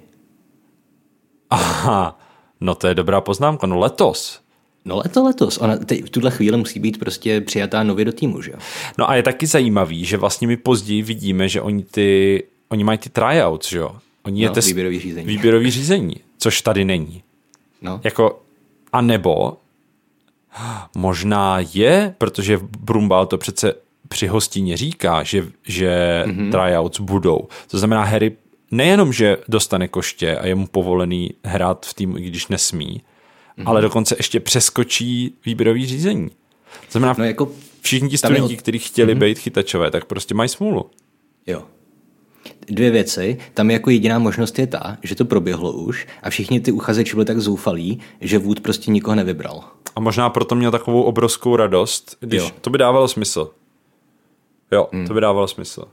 Aha, 1.50 2.18
no 2.60 2.74
to 2.74 2.86
je 2.86 2.94
dobrá 2.94 3.20
poznámka, 3.20 3.66
no 3.66 3.78
letos. 3.78 4.40
No 4.84 4.96
leto 4.96 5.24
letos. 5.24 5.58
Ona 5.58 5.76
teď, 5.76 6.04
v 6.04 6.10
tuhle 6.10 6.30
chvíli 6.30 6.56
musí 6.56 6.80
být 6.80 6.98
prostě 6.98 7.40
přijatá 7.40 7.82
nově 7.82 8.04
do 8.04 8.12
týmu, 8.12 8.42
že 8.42 8.50
jo? 8.50 8.56
No 8.98 9.10
a 9.10 9.14
je 9.14 9.22
taky 9.22 9.46
zajímavý, 9.46 10.04
že 10.04 10.16
vlastně 10.16 10.46
my 10.46 10.56
později 10.56 11.02
vidíme, 11.02 11.48
že 11.48 11.60
oni 11.62 11.82
ty, 11.82 12.42
oni 12.68 12.84
mají 12.84 12.98
ty 12.98 13.08
tryouts, 13.08 13.68
že 13.68 13.78
jo? 13.78 13.96
Oni 14.22 14.42
je 14.42 14.48
No, 14.48 14.54
test, 14.54 14.66
výběrový 14.66 15.00
řízení. 15.00 15.26
výběrový 15.26 15.70
řízení, 15.70 16.16
což 16.38 16.62
tady 16.62 16.84
není. 16.84 17.22
No. 17.82 18.00
Jako, 18.04 18.42
a 18.92 19.00
nebo 19.00 19.56
možná 20.96 21.58
je, 21.74 22.14
protože 22.18 22.58
Brumbal 22.80 23.26
to 23.26 23.38
přece 23.38 23.74
při 24.08 24.26
hostině 24.26 24.76
říká, 24.76 25.22
že, 25.22 25.46
že 25.66 26.22
Mhm. 26.26 26.36
mm-hmm. 26.36 26.50
tryouts 26.50 27.00
budou. 27.00 27.48
To 27.70 27.78
znamená, 27.78 28.04
Harry 28.04 28.36
nejenom, 28.70 29.12
že 29.12 29.36
dostane 29.48 29.88
koště 29.88 30.36
a 30.36 30.46
je 30.46 30.54
mu 30.54 30.66
povolený 30.66 31.30
hrát 31.44 31.86
v 31.86 31.94
týmu, 31.94 32.16
i 32.18 32.22
když 32.22 32.48
nesmí. 32.48 33.00
Mm-hmm. 33.60 33.68
ale 33.68 33.80
dokonce 33.82 34.14
ještě 34.18 34.40
přeskočí 34.40 35.34
výběrový 35.46 35.86
řízení. 35.86 36.28
To 36.28 36.90
znamená, 36.90 37.14
No 37.18 37.24
jako, 37.24 37.52
všichni 37.80 38.08
ti 38.08 38.18
studenti, 38.18 38.54
od- 38.54 38.58
kteří 38.58 38.78
chtěli 38.78 39.14
mm-hmm. 39.14 39.18
být 39.20 39.38
chytačové, 39.38 39.90
tak 39.90 40.04
prostě 40.04 40.34
mají 40.34 40.48
smůlu. 40.48 40.90
jo. 41.46 41.62
Dvě 42.66 42.90
věci. 42.90 43.38
Tam 43.54 43.70
jako 43.70 43.90
jediná 43.90 44.18
možnost 44.18 44.58
je 44.58 44.66
ta, 44.66 44.98
že 45.02 45.14
to 45.14 45.24
proběhlo 45.24 45.72
už 45.72 46.06
a 46.22 46.30
všichni 46.30 46.60
ty 46.60 46.72
uchazeči 46.72 47.14
byli 47.14 47.24
tak 47.24 47.38
zoufalí, 47.40 48.00
že 48.20 48.38
Wood 48.38 48.60
prostě 48.60 48.90
nikoho 48.90 49.14
nevybral. 49.14 49.64
A 49.96 50.00
možná 50.00 50.30
proto 50.30 50.54
měl 50.54 50.70
takovou 50.70 51.02
obrovskou 51.02 51.56
radost, 51.56 52.16
když 52.20 52.42
Jo. 52.42 52.50
to 52.60 52.70
by 52.70 52.78
dávalo 52.78 53.08
smysl. 53.08 53.50
Jo, 54.72 54.88
mm. 54.92 55.06
to 55.06 55.14
by 55.14 55.20
dávalo 55.20 55.48
smysl. 55.48 55.84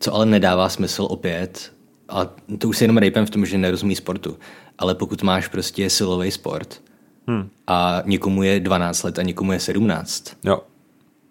Co 0.00 0.14
ale 0.14 0.26
nedává 0.26 0.68
smysl 0.68 1.06
opět, 1.10 1.72
a 2.08 2.26
to 2.58 2.68
už 2.68 2.78
se 2.78 2.84
jenom 2.84 2.96
rejpem 2.96 3.26
v 3.26 3.30
tom, 3.30 3.46
že 3.46 3.58
nerozumí 3.58 3.96
sportu, 3.96 4.36
ale 4.78 4.94
pokud 4.94 5.22
máš 5.22 5.48
prostě 5.48 5.90
silový 5.90 6.30
sport 6.30 6.82
hmm. 7.26 7.50
a 7.66 8.02
někomu 8.06 8.42
je 8.42 8.60
12 8.60 9.02
let 9.02 9.18
a 9.18 9.22
někomu 9.22 9.52
je 9.52 9.60
17, 9.60 10.36
Jo, 10.44 10.62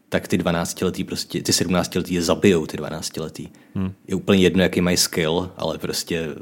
tak 0.09 0.27
ty 0.27 0.37
12 0.37 0.81
letý 0.81 1.03
prostě, 1.03 1.41
ty 1.41 1.53
17 1.53 1.95
letý 1.95 2.13
je 2.13 2.21
zabijou, 2.21 2.65
ty 2.65 2.77
12 2.77 3.17
letý. 3.17 3.47
Hmm. 3.75 3.93
Je 4.07 4.15
úplně 4.15 4.41
jedno, 4.41 4.63
jaký 4.63 4.81
mají 4.81 4.97
skill, 4.97 5.51
ale 5.57 5.77
prostě, 5.77 6.35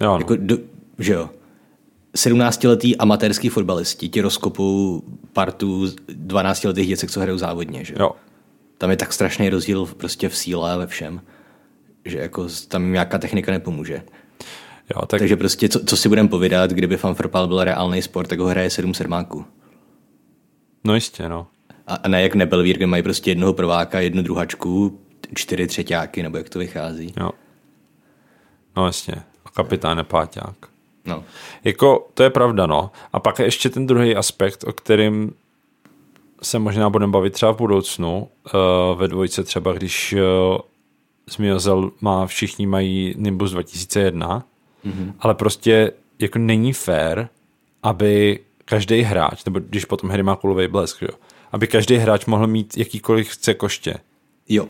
jo 0.00 0.06
no. 0.06 0.18
jako, 0.18 0.36
do, 0.36 0.58
že 0.98 1.12
jo, 1.12 1.30
17-letý 2.16 2.96
amatérský 2.96 3.48
fotbalisti 3.48 4.08
ti 4.08 4.20
rozkopou 4.20 5.02
partu 5.32 5.86
12-letých 6.08 6.88
děcek, 6.88 7.10
co 7.10 7.20
hrajou 7.20 7.38
závodně, 7.38 7.84
že 7.84 7.94
jo. 7.98 8.10
Tam 8.78 8.90
je 8.90 8.96
tak 8.96 9.12
strašný 9.12 9.48
rozdíl 9.48 9.86
prostě 9.86 10.28
v 10.28 10.36
síle 10.36 10.72
a 10.72 10.76
ve 10.76 10.86
všem, 10.86 11.20
že 12.04 12.18
jako 12.18 12.48
tam 12.68 12.82
jim 12.82 12.92
nějaká 12.92 13.18
technika 13.18 13.52
nepomůže. 13.52 14.02
Jo, 14.94 15.06
tak 15.06 15.20
Takže 15.20 15.36
prostě, 15.36 15.68
co, 15.68 15.84
co 15.84 15.96
si 15.96 16.08
budeme 16.08 16.28
povídat, 16.28 16.70
kdyby 16.70 16.96
fanfrpal 16.96 17.46
byl 17.46 17.64
reálný 17.64 18.02
sport, 18.02 18.26
tak 18.26 18.38
ho 18.38 18.46
hraje 18.46 18.70
sedm 18.70 18.94
sedmáků. 18.94 19.44
no 20.84 20.94
jistě, 20.94 21.28
no. 21.28 21.46
A, 21.86 21.94
a 21.94 22.08
ne 22.08 22.22
jak 22.22 22.34
Nebelvír, 22.34 22.76
kde 22.76 22.86
mají 22.86 23.02
prostě 23.02 23.30
jednoho 23.30 23.52
prváka, 23.52 24.00
jednu 24.00 24.22
druhačku, 24.22 25.00
čtyři 25.34 25.66
třetíáky, 25.66 26.22
nebo 26.22 26.36
jak 26.36 26.48
to 26.48 26.58
vychází. 26.58 27.14
Jo. 27.20 27.30
No 28.76 28.86
jasně. 28.86 29.14
A 29.44 29.50
kapitán 29.50 29.98
je 29.98 30.04
páťák. 30.04 30.56
No. 31.04 31.24
Jako, 31.64 32.08
to 32.14 32.22
je 32.22 32.30
pravda, 32.30 32.66
no. 32.66 32.90
A 33.12 33.20
pak 33.20 33.38
je 33.38 33.44
ještě 33.44 33.70
ten 33.70 33.86
druhý 33.86 34.16
aspekt, 34.16 34.64
o 34.64 34.72
kterým 34.72 35.34
se 36.42 36.58
možná 36.58 36.90
budeme 36.90 37.12
bavit 37.12 37.32
třeba 37.32 37.52
v 37.52 37.56
budoucnu, 37.56 38.28
uh, 38.54 38.98
ve 38.98 39.08
dvojce 39.08 39.44
třeba, 39.44 39.72
když 39.72 40.12
uh, 40.12 40.58
Zmiozel 41.30 41.90
má, 42.00 42.26
všichni 42.26 42.66
mají 42.66 43.14
Nimbus 43.16 43.50
2001, 43.50 44.44
mm-hmm. 44.86 45.12
ale 45.20 45.34
prostě 45.34 45.92
jako 46.18 46.38
není 46.38 46.72
fair, 46.72 47.26
aby 47.82 48.40
každý 48.64 49.00
hráč, 49.02 49.44
nebo 49.44 49.60
když 49.60 49.84
potom 49.84 50.10
hry 50.10 50.22
má 50.22 50.36
kulový 50.36 50.68
blesk, 50.68 51.02
jo, 51.02 51.08
aby 51.52 51.66
každý 51.66 51.96
hráč 51.96 52.26
mohl 52.26 52.46
mít 52.46 52.76
jakýkoliv 52.78 53.28
chce 53.28 53.54
koště. 53.54 53.94
Jo, 54.48 54.66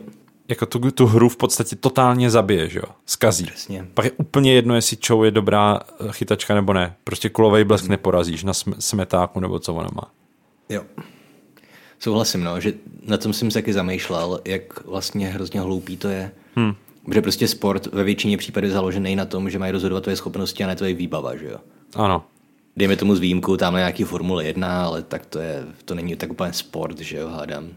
Jako 0.49 0.65
tu, 0.65 0.91
tu 0.91 1.05
hru 1.05 1.29
v 1.29 1.37
podstatě 1.37 1.75
totálně 1.75 2.29
zabije, 2.29 2.69
že 2.69 2.79
jo, 2.79 2.85
zkazí. 3.05 3.45
Přesně. 3.45 3.87
Pak 3.93 4.05
je 4.05 4.11
úplně 4.11 4.53
jedno, 4.53 4.75
jestli 4.75 4.97
Chou 5.07 5.23
je 5.23 5.31
dobrá 5.31 5.79
eh, 5.99 6.11
chytačka 6.11 6.55
nebo 6.55 6.73
ne. 6.73 6.95
Prostě 7.03 7.29
kulový 7.29 7.63
blesk 7.63 7.83
Mhm. 7.83 7.91
neporazíš 7.91 8.43
na 8.43 8.51
sm- 8.53 8.75
smetáku 8.79 9.39
nebo 9.39 9.59
co 9.59 9.73
ona 9.75 9.89
má. 9.95 10.11
jo. 10.69 10.83
Souhlasím, 11.99 12.43
no, 12.43 12.59
že 12.61 12.73
na 13.05 13.17
tom 13.17 13.33
jsem 13.33 13.51
se 13.51 13.59
taky 13.59 13.73
zamýšlel, 13.73 14.39
jak 14.45 14.85
vlastně 14.85 15.27
hrozně 15.27 15.61
hloupý 15.61 15.97
to 15.97 16.07
je. 16.07 16.31
Hmm. 16.55 16.75
Protože 17.07 17.21
prostě 17.21 17.47
sport 17.47 17.85
ve 17.85 18.03
většině 18.03 18.37
případů 18.37 18.67
je 18.67 18.73
založený 18.73 19.15
na 19.15 19.25
tom, 19.25 19.49
že 19.49 19.59
mají 19.59 19.71
rozhodovat 19.71 20.01
tvoje 20.03 20.15
schopnosti 20.15 20.63
a 20.63 20.67
ne 20.67 20.75
tvoje 20.75 20.93
výbava, 20.93 21.35
že 21.35 21.45
jo. 21.45 21.57
Ano. 21.95 22.23
Dejme 22.77 22.95
tomu 22.95 23.15
s 23.15 23.19
výjimkou 23.19 23.57
tam 23.57 23.75
nějaký 23.75 24.03
Formule 24.03 24.45
1, 24.45 24.85
ale 24.85 25.03
tak 25.03 25.25
to 25.25 25.39
je, 25.39 25.65
to 25.85 25.95
není 25.95 26.15
tak 26.15 26.31
úplně 26.31 26.53
sport, 26.53 26.99
že 26.99 27.17
jo, 27.17 27.27
hádám. 27.27 27.69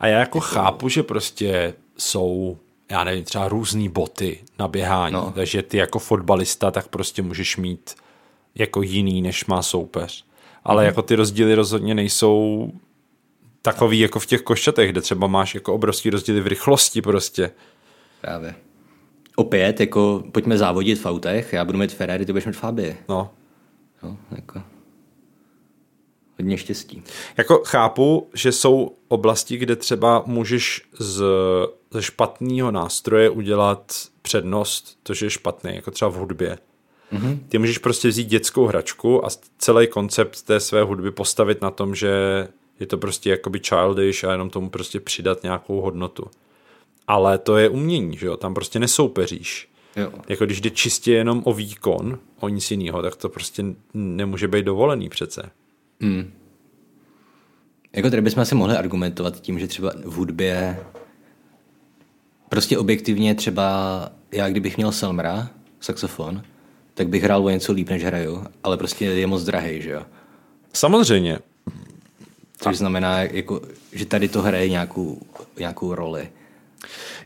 A 0.00 0.06
já 0.06 0.18
jako 0.18 0.40
chápu, 0.40 0.88
že 0.88 1.02
prostě 1.02 1.74
jsou, 1.98 2.58
já 2.90 3.04
nevím, 3.04 3.24
třeba 3.24 3.48
různý 3.48 3.88
boty 3.88 4.38
na 4.58 4.68
běhání, 4.68 5.14
no. 5.14 5.32
Takže 5.34 5.62
ty 5.62 5.76
jako 5.76 5.98
fotbalista 5.98 6.70
tak 6.70 6.88
prostě 6.88 7.22
můžeš 7.22 7.56
mít 7.56 7.94
jako 8.54 8.82
jiný, 8.82 9.22
než 9.22 9.46
má 9.46 9.62
soupeř. 9.62 10.24
Ale 10.64 10.82
mm. 10.82 10.86
jako 10.86 11.02
ty 11.02 11.14
rozdíly 11.14 11.54
rozhodně 11.54 11.94
nejsou 11.94 12.72
takový 13.62 13.98
jako 13.98 14.18
v 14.20 14.26
těch 14.26 14.42
košťatech, 14.42 14.92
kde 14.92 15.00
třeba 15.00 15.26
máš 15.26 15.54
jako 15.54 15.74
obrovský 15.74 16.10
rozdíly 16.10 16.40
v 16.40 16.46
rychlosti 16.46 17.02
prostě. 17.02 17.50
Právě. 18.20 18.54
Opět, 19.38 19.80
jako 19.80 20.24
pojďme 20.32 20.58
závodit 20.58 20.98
v 20.98 21.06
autech, 21.06 21.52
já 21.52 21.64
budu 21.64 21.78
mít 21.78 21.92
Ferrari, 21.92 22.26
ty 22.26 22.32
budeš 22.32 22.46
mít 22.46 22.56
Fabie. 22.56 22.96
No. 23.08 23.30
No, 24.02 24.16
jako. 24.30 24.62
Hodně 26.38 26.58
štěstí. 26.58 27.02
Jako 27.36 27.62
chápu, 27.64 28.28
že 28.34 28.52
jsou 28.52 28.96
oblasti, 29.08 29.56
kde 29.56 29.76
třeba 29.76 30.22
můžeš 30.26 30.82
z, 30.98 31.24
ze 31.90 32.02
špatného 32.02 32.70
nástroje 32.70 33.30
udělat 33.30 33.92
přednost, 34.22 34.98
to, 35.02 35.14
že 35.14 35.26
je 35.26 35.30
špatný, 35.30 35.74
jako 35.74 35.90
třeba 35.90 36.10
v 36.10 36.14
hudbě. 36.14 36.58
Mm-hmm. 37.12 37.38
Ty 37.48 37.58
můžeš 37.58 37.78
prostě 37.78 38.08
vzít 38.08 38.28
dětskou 38.28 38.66
hračku 38.66 39.26
a 39.26 39.28
celý 39.58 39.86
koncept 39.86 40.42
té 40.42 40.60
své 40.60 40.82
hudby 40.82 41.10
postavit 41.10 41.62
na 41.62 41.70
tom, 41.70 41.94
že 41.94 42.08
je 42.80 42.86
to 42.86 42.98
prostě 42.98 43.30
jakoby 43.30 43.60
childish 43.68 44.24
a 44.24 44.32
jenom 44.32 44.50
tomu 44.50 44.70
prostě 44.70 45.00
přidat 45.00 45.42
nějakou 45.42 45.80
hodnotu. 45.80 46.26
Ale 47.08 47.38
to 47.38 47.56
je 47.56 47.68
umění, 47.68 48.16
že 48.16 48.26
jo? 48.26 48.36
Tam 48.36 48.54
prostě 48.54 48.78
nesoupeříš. 48.78 49.68
Jo. 49.96 50.12
Jako 50.28 50.46
když 50.46 50.60
jde 50.60 50.70
čistě 50.70 51.12
jenom 51.12 51.42
o 51.44 51.52
výkon, 51.52 52.18
o 52.40 52.48
nic 52.48 52.70
jiného, 52.70 53.02
tak 53.02 53.16
to 53.16 53.28
prostě 53.28 53.64
nemůže 53.94 54.48
být 54.48 54.64
dovolený 54.64 55.08
přece. 55.08 55.50
Jako 57.92 58.10
tady 58.10 58.22
bychom 58.22 58.40
asi 58.40 58.54
mohli 58.54 58.76
argumentovat 58.76 59.40
tím, 59.40 59.58
že 59.58 59.66
třeba 59.66 59.92
v 60.04 60.14
hudbě 60.14 60.78
prostě 62.48 62.78
objektivně 62.78 63.34
třeba 63.34 64.08
já 64.32 64.48
kdybych 64.48 64.76
měl 64.76 64.92
Selmra, 64.92 65.50
saxofon, 65.80 66.42
tak 66.94 67.08
bych 67.08 67.22
hrál 67.22 67.46
o 67.46 67.50
něco 67.50 67.72
líp, 67.72 67.90
než 67.90 68.04
hraju, 68.04 68.44
ale 68.62 68.76
prostě 68.76 69.04
je 69.04 69.26
moc 69.26 69.44
drahý, 69.44 69.82
že 69.82 69.90
jo. 69.90 70.02
Samozřejmě, 70.72 71.38
Což 72.60 72.78
znamená, 72.78 73.22
jako, 73.22 73.60
že 73.92 74.06
tady 74.06 74.28
to 74.28 74.42
hraje 74.42 74.68
nějakou, 74.68 75.20
nějakou 75.58 75.94
roli. 75.94 76.28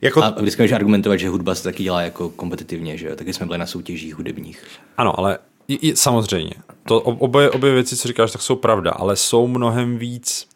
Jako, 0.00 0.24
A 0.24 0.30
vždycky 0.30 0.62
můžeš 0.62 0.72
argumentovat, 0.72 1.16
že 1.16 1.28
hudba 1.28 1.55
se 1.55 1.62
taky 1.62 1.82
dělá 1.82 2.03
jako 2.03 2.28
kompetitivně, 2.30 2.96
že 2.96 3.09
jo. 3.09 3.16
Taky 3.16 3.32
jsme 3.32 3.46
byli 3.46 3.59
na 3.59 3.66
soutěžích 3.66 4.14
hudebních. 4.14 4.64
Ano, 4.96 5.18
ale 5.18 5.38
i, 5.68 5.88
i, 5.88 5.96
samozřejmě. 5.96 6.55
To 6.88 7.00
obě, 7.00 7.50
obě 7.50 7.74
věci, 7.74 7.96
co 7.96 8.09
říkáš, 8.09 8.32
tak 8.32 8.42
jsou 8.42 8.57
pravda, 8.57 8.90
ale 8.90 9.16
jsou 9.16 9.46
mnohem 9.46 9.98
víc 9.98 10.48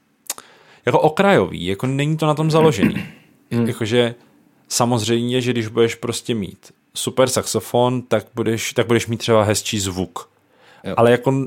jako 0.87 1.01
okrajový, 1.01 1.67
jako 1.67 1.87
není 1.87 2.17
to 2.17 2.27
na 2.27 2.35
tom 2.35 2.51
založený. 2.51 2.95
hmm. 3.51 3.67
jakože 3.67 4.15
samozřejmě, 4.69 5.41
že 5.41 5.53
když 5.53 5.67
budeš 5.67 5.95
prostě 5.95 6.35
mít 6.35 6.73
super 6.95 7.29
saxofon, 7.29 8.03
tak 8.03 8.27
budeš, 8.35 8.73
tak 8.73 8.87
budeš 8.87 9.07
mít 9.07 9.17
třeba 9.17 9.43
hezčí 9.43 9.79
zvuk. 9.79 10.31
Jo. 10.85 10.95
Ale 10.97 11.11
jako 11.11 11.47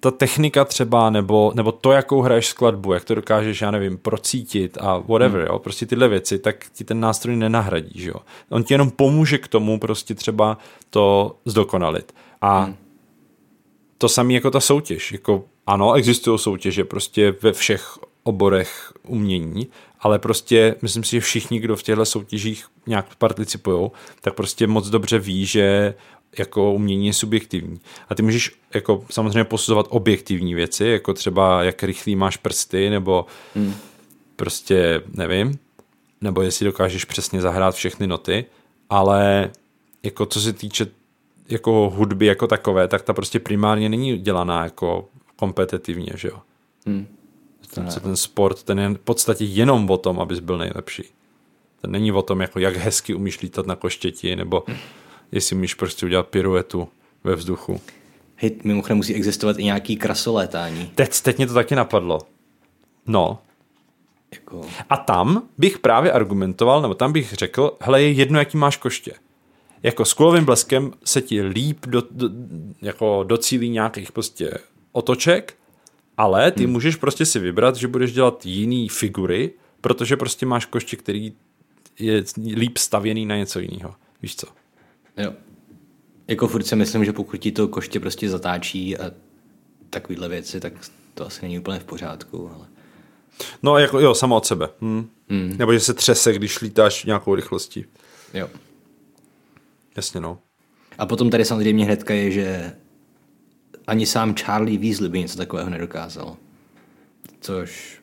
ta 0.00 0.10
technika 0.10 0.64
třeba, 0.64 1.10
nebo, 1.10 1.52
nebo 1.54 1.72
to, 1.72 1.92
jakou 1.92 2.20
hraješ 2.20 2.46
skladbu, 2.46 2.92
jak 2.92 3.04
to 3.04 3.14
dokážeš, 3.14 3.60
já 3.60 3.70
nevím, 3.70 3.98
procítit 3.98 4.78
a 4.80 4.98
whatever, 4.98 5.40
hmm. 5.40 5.50
jo, 5.50 5.58
prostě 5.58 5.86
tyhle 5.86 6.08
věci, 6.08 6.38
tak 6.38 6.66
ti 6.72 6.84
ten 6.84 7.00
nástroj 7.00 7.36
nenahradí, 7.36 8.00
že 8.00 8.10
jo. 8.10 8.16
On 8.48 8.64
ti 8.64 8.74
jenom 8.74 8.90
pomůže 8.90 9.38
k 9.38 9.48
tomu 9.48 9.78
prostě 9.78 10.14
třeba 10.14 10.58
to 10.90 11.36
zdokonalit. 11.44 12.14
A 12.40 12.60
hmm. 12.60 12.76
to 13.98 14.08
samé 14.08 14.32
jako 14.32 14.50
ta 14.50 14.60
soutěž, 14.60 15.12
jako 15.12 15.44
ano, 15.66 15.92
existují 15.92 16.38
soutěže 16.38 16.84
prostě 16.84 17.34
ve 17.42 17.52
všech 17.52 17.98
oborech 18.22 18.92
umění, 19.08 19.66
ale 20.00 20.18
prostě 20.18 20.74
myslím 20.82 21.04
si, 21.04 21.10
že 21.10 21.20
všichni, 21.20 21.60
kdo 21.60 21.76
v 21.76 21.82
těchto 21.82 22.04
soutěžích 22.04 22.66
nějak 22.86 23.14
participují, 23.14 23.90
tak 24.20 24.34
prostě 24.34 24.66
moc 24.66 24.88
dobře 24.88 25.18
ví, 25.18 25.46
že 25.46 25.94
jako 26.38 26.72
umění 26.72 27.06
je 27.06 27.12
subjektivní. 27.12 27.80
A 28.08 28.14
ty 28.14 28.22
můžeš 28.22 28.52
jako 28.74 29.04
samozřejmě 29.10 29.44
posuzovat 29.44 29.86
objektivní 29.88 30.54
věci, 30.54 30.84
jako 30.84 31.14
třeba 31.14 31.62
jak 31.62 31.82
rychlý 31.82 32.16
máš 32.16 32.36
prsty, 32.36 32.90
nebo 32.90 33.26
hmm. 33.54 33.74
prostě 34.36 35.02
nevím, 35.14 35.58
nebo 36.20 36.42
jestli 36.42 36.66
dokážeš 36.66 37.04
přesně 37.04 37.40
zahrát 37.40 37.74
všechny 37.74 38.06
noty, 38.06 38.44
ale 38.90 39.50
jako 40.02 40.26
co 40.26 40.40
se 40.40 40.52
týče 40.52 40.86
jako 41.48 41.92
hudby 41.96 42.26
jako 42.26 42.46
takové, 42.46 42.88
tak 42.88 43.02
ta 43.02 43.12
prostě 43.12 43.40
primárně 43.40 43.88
není 43.88 44.18
dělaná 44.18 44.64
jako 44.64 45.08
kompetitivně, 45.36 46.12
že 46.14 46.28
jo. 46.28 46.38
Hmm. 46.86 47.06
Ten, 47.74 47.88
ten 48.02 48.16
sport, 48.16 48.62
ten 48.62 48.78
je 48.78 48.88
v 48.88 48.98
podstatě 48.98 49.44
jenom 49.44 49.90
o 49.90 49.98
tom, 49.98 50.20
abys 50.20 50.40
byl 50.40 50.58
nejlepší. 50.58 51.04
Ten 51.80 51.90
není 51.90 52.12
o 52.12 52.22
tom, 52.22 52.40
jako 52.40 52.58
jak 52.58 52.76
hezky 52.76 53.14
umíš 53.14 53.40
lítat 53.40 53.66
na 53.66 53.76
koštěti, 53.76 54.36
nebo 54.36 54.64
hmm 54.66 54.76
jestli 55.32 55.56
můžeš 55.56 55.74
prostě 55.74 56.06
udělat 56.06 56.26
piruetu 56.26 56.88
ve 57.24 57.36
vzduchu. 57.36 57.80
Hej, 58.36 58.56
mimochodem 58.64 58.96
musí 58.96 59.14
existovat 59.14 59.58
i 59.58 59.64
nějaký 59.64 59.96
krasolétání. 59.96 60.90
Teď, 60.94 61.20
teď 61.20 61.36
mě 61.36 61.46
to 61.46 61.54
taky 61.54 61.74
napadlo. 61.74 62.18
No. 63.06 63.38
Jako... 64.32 64.60
A 64.90 64.96
tam 64.96 65.42
bych 65.58 65.78
právě 65.78 66.12
argumentoval, 66.12 66.82
nebo 66.82 66.94
tam 66.94 67.12
bych 67.12 67.32
řekl, 67.32 67.76
hele, 67.80 68.02
je 68.02 68.12
jedno, 68.12 68.38
jaký 68.38 68.56
máš 68.56 68.76
koště. 68.76 69.12
Jako 69.82 70.04
s 70.04 70.12
kulovým 70.14 70.44
bleskem 70.44 70.92
se 71.04 71.22
ti 71.22 71.42
líp 71.42 71.86
do, 71.86 72.02
do, 72.10 72.28
jako 72.82 73.24
docílí 73.26 73.68
nějakých 73.68 74.12
prostě 74.12 74.50
otoček, 74.92 75.54
ale 76.16 76.50
ty 76.50 76.64
hmm. 76.64 76.72
můžeš 76.72 76.96
prostě 76.96 77.26
si 77.26 77.38
vybrat, 77.38 77.76
že 77.76 77.88
budeš 77.88 78.12
dělat 78.12 78.46
jiný 78.46 78.88
figury, 78.88 79.50
protože 79.80 80.16
prostě 80.16 80.46
máš 80.46 80.64
koště, 80.64 80.96
který 80.96 81.32
je 81.98 82.24
líp 82.54 82.78
stavěný 82.78 83.26
na 83.26 83.36
něco 83.36 83.60
jiného. 83.60 83.94
Víš 84.22 84.36
co? 84.36 84.46
Jo. 85.16 85.32
Jako 86.28 86.48
furt 86.48 86.62
si 86.66 86.76
myslím, 86.76 87.04
že 87.04 87.12
pokud 87.12 87.36
ti 87.36 87.52
to 87.52 87.68
koště 87.68 88.00
prostě 88.00 88.30
zatáčí 88.30 88.98
a 88.98 89.10
takovýhle 89.90 90.28
věci, 90.28 90.60
tak 90.60 90.72
to 91.14 91.26
asi 91.26 91.42
není 91.42 91.58
úplně 91.58 91.78
v 91.78 91.84
pořádku, 91.84 92.50
ale... 92.54 92.66
No, 93.62 93.78
jako 93.78 94.00
jo, 94.00 94.14
samo 94.14 94.36
od 94.36 94.46
sebe. 94.46 94.68
Hm. 94.80 95.08
Hmm. 95.28 95.56
Nebo 95.58 95.72
že 95.72 95.80
se 95.80 95.94
třese, 95.94 96.32
když 96.32 96.60
lítáš 96.60 97.04
nějakou 97.04 97.34
rychlostí. 97.34 97.84
Jo. 98.34 98.48
Jasně, 99.96 100.20
no. 100.20 100.38
A 100.98 101.06
potom 101.06 101.30
tady 101.30 101.44
samozřejmě 101.44 101.84
hnedka 101.84 102.14
je, 102.14 102.30
že 102.30 102.72
ani 103.86 104.06
sám 104.06 104.34
Charlie 104.34 104.78
Weasley 104.78 105.08
by 105.08 105.20
něco 105.20 105.36
takového 105.36 105.70
nedokázal. 105.70 106.36
Což, 107.40 108.00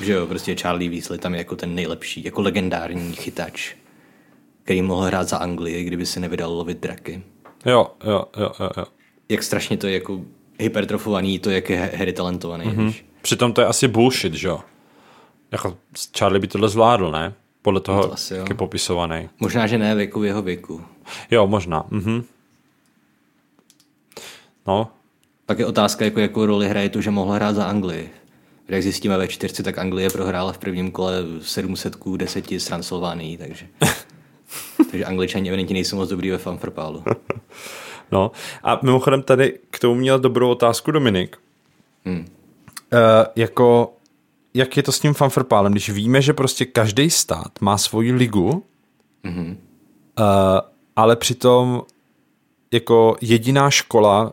že 0.00 0.12
jo, 0.12 0.26
prostě 0.26 0.54
Charlie 0.54 0.90
Weasley 0.90 1.18
tam 1.18 1.34
je 1.34 1.38
jako 1.38 1.56
ten 1.56 1.74
nejlepší, 1.74 2.24
jako 2.24 2.42
legendární 2.42 3.12
chytač 3.12 3.74
který 4.64 4.82
mohl 4.82 5.02
hrát 5.02 5.28
za 5.28 5.36
Anglii, 5.36 5.84
kdyby 5.84 6.06
se 6.06 6.20
nevydal 6.20 6.52
lovit 6.52 6.78
draky. 6.78 7.22
Jo, 7.66 7.90
jo, 8.04 8.24
jo, 8.36 8.52
jo. 8.60 8.70
jo. 8.76 8.84
Jak 9.28 9.42
strašně 9.42 9.76
to 9.76 9.86
je 9.86 9.94
jako 9.94 10.20
hypertrofovaný, 10.58 11.38
to 11.38 11.50
jak 11.50 11.70
je 11.70 11.92
Harry 11.96 12.12
talentovaný. 12.12 12.64
Mm-hmm. 12.64 12.94
Přitom 13.22 13.52
to 13.52 13.60
je 13.60 13.66
asi 13.66 13.88
bullshit, 13.88 14.34
že 14.34 14.48
jo? 14.48 14.60
Jako 15.52 15.76
Charlie 16.18 16.40
by 16.40 16.48
tohle 16.48 16.68
zvládl, 16.68 17.10
ne? 17.10 17.34
Podle 17.62 17.80
toho, 17.80 18.00
no 18.00 18.06
to 18.06 18.12
asi, 18.12 18.34
jak 18.34 18.48
je 18.48 18.54
popisovaný. 18.54 19.28
Možná, 19.40 19.66
že 19.66 19.78
ne 19.78 19.94
věku 19.94 20.22
jeho 20.22 20.42
věku. 20.42 20.82
Jo, 21.30 21.46
možná. 21.46 21.84
Mhm. 21.90 22.24
No. 24.66 24.90
Pak 25.46 25.58
je 25.58 25.66
otázka, 25.66 26.04
jako, 26.04 26.20
jakou 26.20 26.46
roli 26.46 26.68
hraje 26.68 26.88
to, 26.88 27.00
že 27.00 27.10
mohl 27.10 27.32
hrát 27.32 27.54
za 27.54 27.64
Anglii. 27.64 28.10
Jak 28.68 28.82
zjistíme 28.82 29.18
ve 29.18 29.28
čtyřci, 29.28 29.62
tak 29.62 29.78
Anglie 29.78 30.10
prohrála 30.10 30.52
v 30.52 30.58
prvním 30.58 30.90
kole 30.90 31.14
700 31.42 31.96
k 31.96 32.16
10 32.16 32.52
s 32.52 32.64
Transylvánií, 32.64 33.36
takže... 33.36 33.66
Takže 34.90 35.04
angličani 35.04 35.48
evidentně 35.48 35.74
nejsou 35.74 35.96
moc 35.96 36.08
dobrý 36.08 36.30
ve 36.30 36.38
fanfrpálu. 36.38 37.04
no 38.12 38.30
a 38.62 38.78
mimochodem 38.82 39.22
tady 39.22 39.58
k 39.70 39.78
tomu 39.78 39.94
měl 39.94 40.18
dobrou 40.18 40.50
otázku 40.50 40.90
Dominik. 40.90 41.36
Hmm. 42.04 42.18
Uh, 42.18 42.26
jako, 43.36 43.92
jak 44.54 44.76
je 44.76 44.82
to 44.82 44.92
s 44.92 45.00
tím 45.00 45.14
fanfrpálem, 45.14 45.72
když 45.72 45.90
víme, 45.90 46.22
že 46.22 46.32
prostě 46.32 46.64
každý 46.64 47.10
stát 47.10 47.60
má 47.60 47.78
svoji 47.78 48.12
ligu, 48.12 48.64
hmm. 49.24 49.56
uh, 50.18 50.24
ale 50.96 51.16
přitom 51.16 51.82
jako 52.72 53.16
jediná 53.20 53.70
škola 53.70 54.32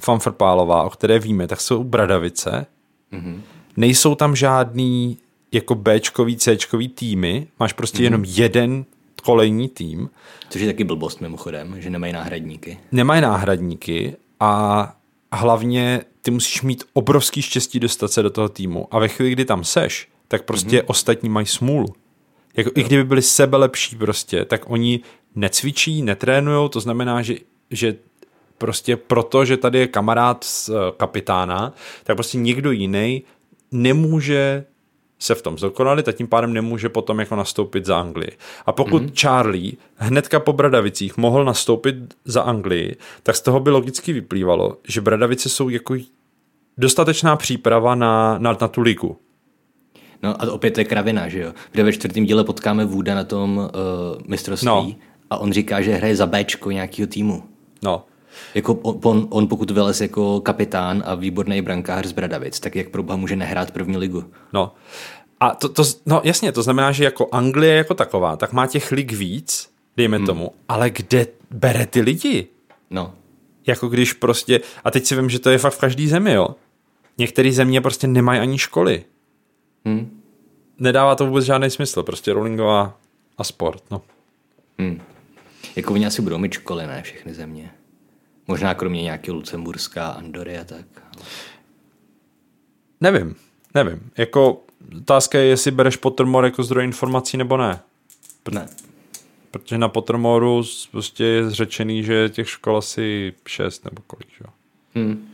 fanfrpálová, 0.00 0.82
o 0.82 0.90
které 0.90 1.18
víme, 1.18 1.46
tak 1.46 1.60
jsou 1.60 1.84
Bradavice. 1.84 2.66
Mm-hmm. 3.12 3.40
Nejsou 3.76 4.14
tam 4.14 4.36
žádný 4.36 5.18
jako 5.52 5.74
Bčkový, 5.74 6.36
Cčkový 6.36 6.88
týmy, 6.88 7.46
máš 7.60 7.72
prostě 7.72 7.98
mm-hmm. 7.98 8.02
jenom 8.02 8.24
jeden 8.26 8.84
kolejní 9.20 9.68
tým. 9.68 10.10
Což 10.48 10.60
je 10.60 10.66
taky 10.66 10.84
blbost 10.84 11.20
mimochodem, 11.20 11.80
že 11.80 11.90
nemají 11.90 12.12
náhradníky. 12.12 12.78
Nemají 12.92 13.22
náhradníky 13.22 14.16
a 14.40 14.94
hlavně 15.32 16.00
ty 16.22 16.30
musíš 16.30 16.62
mít 16.62 16.84
obrovský 16.92 17.42
štěstí 17.42 17.80
dostat 17.80 18.12
se 18.12 18.22
do 18.22 18.30
toho 18.30 18.48
týmu 18.48 18.88
a 18.90 18.98
ve 18.98 19.08
chvíli, 19.08 19.32
kdy 19.32 19.44
tam 19.44 19.64
seš, 19.64 20.08
tak 20.28 20.44
prostě 20.44 20.78
mm-hmm. 20.78 20.86
ostatní 20.86 21.28
mají 21.28 21.46
smůlu. 21.46 21.86
Jako, 22.56 22.70
I 22.74 22.82
kdyby 22.82 23.04
byli 23.04 23.22
sebe 23.22 23.56
lepší 23.56 23.96
prostě, 23.96 24.44
tak 24.44 24.70
oni 24.70 25.00
necvičí, 25.34 26.02
netrénujou, 26.02 26.68
to 26.68 26.80
znamená, 26.80 27.22
že, 27.22 27.34
že 27.70 27.96
prostě 28.58 28.96
proto, 28.96 29.44
že 29.44 29.56
tady 29.56 29.78
je 29.78 29.86
kamarád 29.86 30.44
z 30.44 30.68
eh, 30.68 30.72
kapitána, 30.96 31.72
tak 32.04 32.16
prostě 32.16 32.38
někdo 32.38 32.70
jiný 32.70 33.22
nemůže 33.72 34.64
se 35.18 35.34
v 35.34 35.42
tom 35.42 35.58
zdokonalit 35.58 36.08
a 36.08 36.12
tím 36.12 36.26
pádem 36.26 36.52
nemůže 36.52 36.88
potom 36.88 37.20
jako 37.20 37.36
nastoupit 37.36 37.86
za 37.86 37.98
Anglii. 38.00 38.30
A 38.66 38.72
pokud 38.72 39.02
mm-hmm. 39.02 39.20
Charlie 39.20 39.72
hnedka 39.96 40.40
po 40.40 40.52
Bradavicích 40.52 41.16
mohl 41.16 41.44
nastoupit 41.44 41.96
za 42.24 42.42
Anglii, 42.42 42.96
tak 43.22 43.36
z 43.36 43.40
toho 43.40 43.60
by 43.60 43.70
logicky 43.70 44.12
vyplývalo, 44.12 44.76
že 44.88 45.00
Bradavice 45.00 45.48
jsou 45.48 45.68
jako 45.68 45.96
dostatečná 46.78 47.36
příprava 47.36 47.94
na, 47.94 48.38
na, 48.38 48.56
na 48.60 48.68
tu 48.68 48.80
ligu. 48.80 49.16
No 50.22 50.42
a 50.42 50.52
opět 50.52 50.70
to 50.70 50.80
je 50.80 50.84
kravina, 50.84 51.28
že 51.28 51.40
jo? 51.40 51.52
Kde 51.72 51.82
ve 51.82 51.92
čtvrtém 51.92 52.24
díle 52.24 52.44
potkáme 52.44 52.84
Vůda 52.84 53.14
na 53.14 53.24
tom 53.24 53.56
uh, 53.56 53.68
mistrovství 54.26 54.68
no. 54.68 54.94
a 55.30 55.36
on 55.38 55.52
říká, 55.52 55.80
že 55.80 55.94
hraje 55.94 56.16
za 56.16 56.26
Bčko 56.26 56.70
nějakého 56.70 57.06
týmu. 57.06 57.42
No. 57.82 58.04
Jako 58.54 58.74
on, 58.74 59.26
on 59.30 59.48
pokud 59.48 59.70
vylez 59.70 60.00
jako 60.00 60.40
kapitán 60.40 61.02
a 61.06 61.14
výborný 61.14 61.62
brankář 61.62 62.06
z 62.06 62.12
Bradavic, 62.12 62.60
tak 62.60 62.76
jak 62.76 62.88
proba 62.88 63.16
může 63.16 63.36
nehrát 63.36 63.70
první 63.70 63.96
ligu? 63.96 64.24
No. 64.52 64.74
A 65.40 65.54
to, 65.54 65.68
to, 65.68 65.82
no 66.06 66.20
jasně, 66.24 66.52
to 66.52 66.62
znamená, 66.62 66.92
že 66.92 67.04
jako 67.04 67.28
Anglie 67.32 67.74
jako 67.74 67.94
taková, 67.94 68.36
tak 68.36 68.52
má 68.52 68.66
těch 68.66 68.92
lig 68.92 69.12
víc, 69.12 69.70
dejme 69.96 70.16
hmm. 70.16 70.26
tomu, 70.26 70.52
ale 70.68 70.90
kde 70.90 71.26
bere 71.50 71.86
ty 71.86 72.00
lidi? 72.00 72.46
No. 72.90 73.14
Jako 73.66 73.88
když 73.88 74.12
prostě, 74.12 74.60
a 74.84 74.90
teď 74.90 75.04
si 75.04 75.16
vím, 75.16 75.30
že 75.30 75.38
to 75.38 75.50
je 75.50 75.58
fakt 75.58 75.74
v 75.74 75.80
každý 75.80 76.08
zemi, 76.08 76.32
jo. 76.32 76.48
Některé 77.18 77.52
země 77.52 77.80
prostě 77.80 78.06
nemají 78.06 78.40
ani 78.40 78.58
školy. 78.58 79.04
Hmm. 79.84 80.20
Nedává 80.78 81.14
to 81.14 81.26
vůbec 81.26 81.44
žádný 81.44 81.70
smysl, 81.70 82.02
prostě 82.02 82.32
rollingová 82.32 82.98
a 83.38 83.44
sport, 83.44 83.82
no. 83.90 84.02
Hmm. 84.78 85.00
Jako 85.76 85.94
oni 85.94 86.06
asi 86.06 86.22
budou 86.22 86.38
mít 86.38 86.52
školy, 86.52 86.86
ne 86.86 87.02
všechny 87.02 87.34
země. 87.34 87.70
Možná 88.48 88.74
kromě 88.74 89.02
nějakého 89.02 89.36
Lucemburská, 89.36 90.08
Andory 90.08 90.58
a 90.58 90.64
tak. 90.64 90.86
Nevím, 93.00 93.36
nevím. 93.74 94.10
Jako 94.16 94.62
otázka 94.98 95.38
je, 95.38 95.44
jestli 95.44 95.70
bereš 95.70 95.96
Pottermore 95.96 96.46
jako 96.46 96.62
zdroj 96.62 96.84
informací 96.84 97.36
nebo 97.36 97.56
ne. 97.56 97.80
Ne. 98.50 98.68
Protože 99.50 99.78
na 99.78 99.88
Pottermoru 99.88 100.62
prostě 100.90 101.24
je 101.24 101.50
zřečený, 101.50 102.04
že 102.04 102.28
těch 102.28 102.50
škol 102.50 102.76
asi 102.76 103.32
šest 103.46 103.84
nebo 103.84 104.02
kolik, 104.06 104.28
jo. 104.40 104.46
Hmm. 104.94 105.28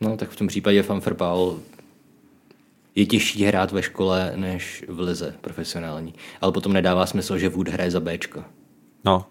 No 0.00 0.16
tak 0.16 0.30
v 0.30 0.36
tom 0.36 0.46
případě 0.46 0.82
fanfrpál 0.82 1.60
je 2.94 3.06
těžší 3.06 3.44
hrát 3.44 3.72
ve 3.72 3.82
škole 3.82 4.32
než 4.36 4.84
v 4.88 5.00
lize 5.00 5.34
profesionální. 5.40 6.14
Ale 6.40 6.52
potom 6.52 6.72
nedává 6.72 7.06
smysl, 7.06 7.38
že 7.38 7.48
Wood 7.48 7.68
hraje 7.68 7.90
za 7.90 8.00
Bčko. 8.00 8.44
No, 9.04 9.26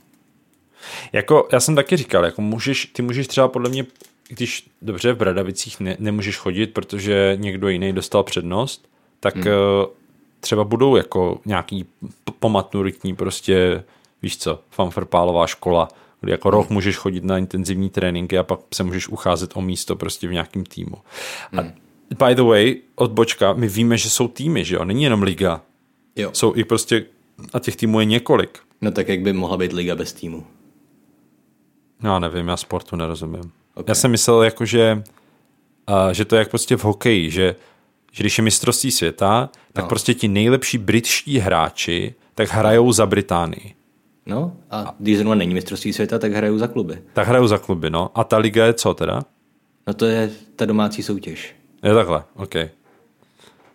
jako, 1.13 1.47
já 1.51 1.59
jsem 1.59 1.75
taky 1.75 1.97
říkal, 1.97 2.25
jako 2.25 2.41
můžeš, 2.41 2.85
ty 2.85 3.01
můžeš 3.01 3.27
třeba 3.27 3.47
podle 3.47 3.69
mě, 3.69 3.85
když 4.27 4.67
dobře 4.81 5.13
v 5.13 5.17
Bradavicích 5.17 5.79
ne, 5.79 5.95
nemůžeš 5.99 6.37
chodit, 6.37 6.67
protože 6.67 7.37
někdo 7.39 7.69
jiný 7.69 7.93
dostal 7.93 8.23
přednost, 8.23 8.89
tak 9.19 9.35
hmm. 9.35 9.45
uh, 9.47 9.85
třeba 10.39 10.63
budou 10.63 10.95
jako 10.95 11.39
nějaký 11.45 11.83
p- 11.83 12.33
pomaturitní 12.39 13.15
prostě, 13.15 13.83
víš 14.21 14.37
co, 14.37 14.59
fanfrpálová 14.71 15.47
škola, 15.47 15.87
kdy 16.21 16.31
jako 16.31 16.49
rok 16.49 16.69
můžeš 16.69 16.95
chodit 16.97 17.23
na 17.23 17.37
intenzivní 17.37 17.89
tréninky 17.89 18.37
a 18.37 18.43
pak 18.43 18.59
se 18.73 18.83
můžeš 18.83 19.07
ucházet 19.07 19.51
o 19.53 19.61
místo 19.61 19.95
prostě 19.95 20.27
v 20.27 20.31
nějakém 20.31 20.63
týmu. 20.63 20.95
A 21.57 21.61
by 22.25 22.35
the 22.35 22.41
way, 22.41 22.75
odbočka, 22.95 23.53
my 23.53 23.67
víme, 23.67 23.97
že 23.97 24.09
jsou 24.09 24.27
týmy, 24.27 24.65
že 24.65 24.75
jo, 24.75 24.85
není 24.85 25.03
jenom 25.03 25.23
liga. 25.23 25.61
Jo. 26.15 26.29
Jsou 26.33 26.55
i 26.55 26.63
prostě, 26.63 27.05
a 27.53 27.59
těch 27.59 27.75
týmů 27.75 27.99
je 27.99 28.05
několik. 28.05 28.59
No 28.81 28.91
tak 28.91 29.09
jak 29.09 29.21
by 29.21 29.33
mohla 29.33 29.57
být 29.57 29.73
liga 29.73 29.95
bez 29.95 30.13
týmu? 30.13 30.45
Já 32.05 32.19
nevím, 32.19 32.47
já 32.47 32.57
sportu 32.57 32.95
nerozumím. 32.95 33.51
Ok. 33.73 33.87
Já 33.89 33.95
jsem 33.95 34.11
myslel, 34.11 34.43
jako, 34.43 34.65
že, 34.65 35.03
a, 35.87 36.13
že 36.13 36.25
to 36.25 36.35
je 36.35 36.39
jak 36.39 36.49
prostě 36.49 36.77
v 36.77 36.83
hokeji, 36.83 37.31
že, 37.31 37.55
že 38.11 38.23
když 38.23 38.37
je 38.37 38.43
mistrovství 38.43 38.91
světa, 38.91 39.49
tak 39.73 39.85
No. 39.85 39.89
prostě 39.89 40.13
ti 40.13 40.27
nejlepší 40.27 40.77
britští 40.77 41.37
hráči 41.39 42.15
tak 42.35 42.49
hrajou 42.49 42.91
za 42.91 43.05
Británii. 43.05 43.73
No 44.25 44.53
a 44.71 44.95
když 44.99 45.17
zrovna 45.17 45.35
není 45.35 45.53
mistrovství 45.53 45.93
světa, 45.93 46.19
tak 46.19 46.33
hrajou 46.33 46.57
za 46.57 46.67
kluby. 46.67 47.01
Tak 47.13 47.27
hrajou 47.27 47.47
za 47.47 47.57
kluby, 47.57 47.89
no. 47.89 48.11
A 48.15 48.23
ta 48.23 48.37
liga 48.37 48.65
je 48.65 48.73
co 48.73 48.93
teda? 48.93 49.21
No 49.87 49.93
to 49.93 50.05
je 50.05 50.31
ta 50.55 50.65
domácí 50.65 51.03
soutěž. 51.03 51.55
Je 51.83 51.93
takhle, 51.93 52.23
OK. 52.35 52.53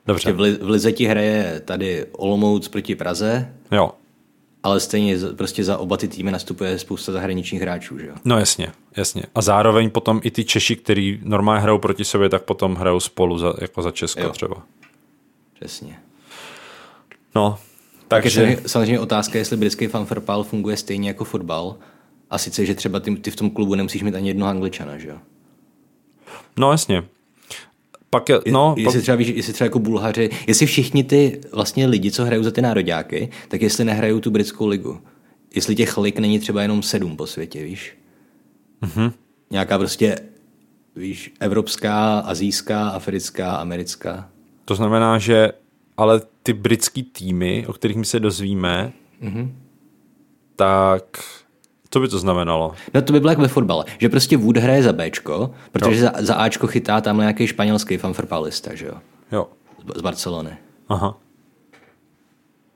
Dobře, 0.07 0.32
v, 0.32 0.40
li, 0.40 0.52
v 0.52 0.70
Lize 0.70 0.93
ti 0.93 1.05
hraje 1.05 1.62
tady 1.65 2.07
Olomouc 2.12 2.69
proti 2.69 2.94
Praze, 2.94 3.55
jo. 3.73 3.93
Ale 4.62 4.80
stejně 4.80 5.16
prostě 5.36 5.64
za 5.64 5.78
oba 5.78 5.96
ty 5.96 6.08
týmy 6.08 6.30
nastupuje 6.30 6.78
spousta 6.78 7.12
zahraničních 7.12 7.62
hráčů, 7.62 7.98
že 7.98 8.06
jo? 8.06 8.14
No 8.24 8.38
jasně, 8.38 8.72
jasně. 8.96 9.22
A 9.34 9.42
zároveň 9.42 9.90
potom 9.90 10.20
i 10.24 10.30
ty 10.30 10.44
Češi, 10.44 10.76
který 10.76 11.20
normálně 11.22 11.62
hrajou 11.62 11.78
proti 11.78 12.04
sobě, 12.04 12.28
tak 12.28 12.42
potom 12.42 12.74
hrajou 12.74 13.00
spolu 13.00 13.38
za, 13.38 13.54
jako 13.60 13.82
za 13.82 13.90
Česko 13.90 14.20
Jo. 14.20 14.30
třeba. 14.30 14.62
Přesně. 15.54 15.98
No, 17.34 17.58
Takže 18.08 18.24
takže... 18.24 18.40
samozřejmě, 18.40 18.68
samozřejmě 18.68 19.00
otázka, 19.00 19.38
jestli 19.38 19.56
britský 19.56 19.86
fanfrpál 19.86 20.44
funguje 20.44 20.76
stejně 20.76 21.08
jako 21.08 21.24
fotbal. 21.24 21.76
A 22.30 22.38
sice, 22.38 22.66
že 22.66 22.74
třeba 22.74 23.00
ty, 23.00 23.16
ty 23.16 23.30
v 23.30 23.36
tom 23.36 23.50
klubu 23.50 23.74
nemusíš 23.74 24.02
mít 24.02 24.14
ani 24.14 24.28
jednoho 24.28 24.50
angličana, 24.50 24.98
že 24.98 25.08
jo? 25.08 25.18
No 26.58 26.70
jasně. 26.70 27.02
Pak 28.10 28.28
je, 28.28 28.38
no, 28.50 28.74
jestli 28.78 28.92
pak, 28.98 29.02
třeba 29.02 29.16
víš, 29.16 29.28
jestli 29.28 29.52
třeba 29.52 29.66
jako 29.66 29.78
Bulhaři, 29.78 30.30
jestli 30.46 30.66
všichni 30.66 31.04
ty 31.04 31.40
vlastně 31.52 31.86
lidi, 31.86 32.10
co 32.10 32.24
hrajou 32.24 32.42
za 32.42 32.50
ty 32.50 32.62
nároďáky, 32.62 33.28
tak 33.48 33.62
jestli 33.62 33.84
nehrajou 33.84 34.20
tu 34.20 34.30
britskou 34.30 34.66
ligu. 34.66 35.00
Jestli 35.54 35.74
těch 35.76 35.98
lig 35.98 36.18
není 36.18 36.38
třeba 36.38 36.62
jenom 36.62 36.82
sedm 36.82 37.16
po 37.16 37.26
světě, 37.26 37.64
víš? 37.64 37.98
Mm-hmm. 38.82 39.12
Nějaká 39.50 39.78
prostě, 39.78 40.16
víš, 40.96 41.32
evropská, 41.40 42.18
azijská, 42.18 42.88
africká, 42.88 43.52
americká. 43.56 44.28
to 44.64 44.74
znamená, 44.74 45.18
že 45.18 45.52
ale 45.96 46.20
ty 46.42 46.52
britský 46.52 47.02
týmy, 47.02 47.64
o 47.66 47.72
kterých 47.72 47.96
my 47.96 48.04
se 48.04 48.20
dozvíme, 48.20 48.92
Mhm. 49.20 49.56
tak 50.56 51.04
co 51.90 52.00
by 52.00 52.08
to 52.08 52.18
znamenalo? 52.18 52.72
No 52.94 53.02
to 53.02 53.12
by 53.12 53.20
bylo 53.20 53.30
jak 53.30 53.38
ve 53.38 53.48
fotbale, 53.48 53.84
že 53.98 54.08
prostě 54.08 54.36
Wood 54.36 54.56
hraje 54.56 54.82
za 54.82 54.92
Bčko, 54.92 55.50
protože 55.72 56.00
za, 56.00 56.12
za 56.18 56.34
Ačko 56.34 56.66
chytá 56.66 57.00
tam 57.00 57.18
nějaký 57.18 57.46
španělský 57.46 57.96
fanfrpálista, 57.96 58.74
že 58.74 58.86
jo? 58.86 58.94
Jo. 59.32 59.46
Z, 59.94 59.98
z 59.98 60.02
Barcelony. 60.02 60.50
Aha. 60.88 61.18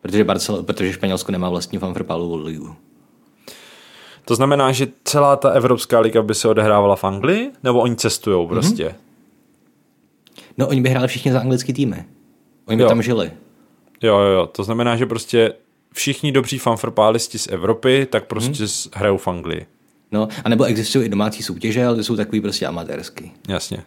Protože, 0.00 0.24
Barcel, 0.24 0.62
protože 0.62 0.92
Španělsko 0.92 1.32
nemá 1.32 1.50
vlastní 1.50 1.78
fanfrpálovou 1.78 2.36
ligu. 2.36 2.74
To 4.24 4.34
znamená, 4.34 4.72
že 4.72 4.86
celá 5.04 5.36
ta 5.36 5.50
Evropská 5.50 6.00
liga 6.00 6.22
by 6.22 6.34
se 6.34 6.48
odehrávala 6.48 6.96
v 6.96 7.04
Anglii? 7.04 7.52
Nebo 7.62 7.80
oni 7.80 7.96
cestujou 7.96 8.48
prostě? 8.48 8.84
Mm-hmm. 8.86 8.94
No 10.58 10.68
oni 10.68 10.80
by 10.80 10.88
hráli 10.88 11.08
všichni 11.08 11.32
za 11.32 11.40
anglický 11.40 11.72
týmy. 11.72 12.04
Oni 12.66 12.76
by 12.76 12.82
Jo. 12.82 12.88
tam 12.88 13.02
žili. 13.02 13.30
Jo, 14.02 14.18
jo, 14.18 14.30
jo. 14.30 14.46
To 14.46 14.64
znamená, 14.64 14.96
že 14.96 15.06
prostě 15.06 15.52
všichni 15.94 16.32
dobří 16.32 16.58
fanfrpálisti 16.58 17.38
z 17.38 17.46
Evropy, 17.46 18.06
tak 18.10 18.24
prostě 18.26 18.64
mm-hmm. 18.64 18.90
hrajou 18.94 19.16
v 19.16 19.28
Anglii. 19.28 19.66
No, 20.12 20.28
anebo 20.44 20.64
existují 20.64 21.06
i 21.06 21.08
domácí 21.08 21.42
soutěže, 21.42 21.86
ale 21.86 21.96
ty 21.96 22.04
jsou 22.04 22.16
takový 22.16 22.40
prostě 22.40 22.66
amatérský. 22.66 23.32
Jasně. 23.48 23.84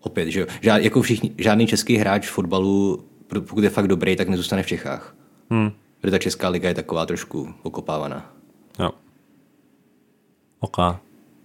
Opět, 0.00 0.30
že 0.30 0.40
jo. 0.40 0.46
Žád, 0.60 0.78
jako 0.78 1.02
všichni, 1.02 1.34
žádný 1.38 1.66
český 1.66 1.96
hráč 1.96 2.28
v 2.28 2.30
fotbalu, 2.30 3.04
pokud 3.28 3.64
je 3.64 3.70
fakt 3.70 3.88
dobrý, 3.88 4.16
tak 4.16 4.28
nezůstane 4.28 4.62
v 4.62 4.66
Čechách. 4.66 5.14
Hmm. 5.50 5.72
Protože 6.00 6.10
ta 6.10 6.18
česká 6.18 6.48
liga 6.48 6.68
je 6.68 6.74
taková 6.74 7.06
trošku 7.06 7.54
okopávaná. 7.62 8.32
Jo. 8.78 8.90
OK. 10.60 10.76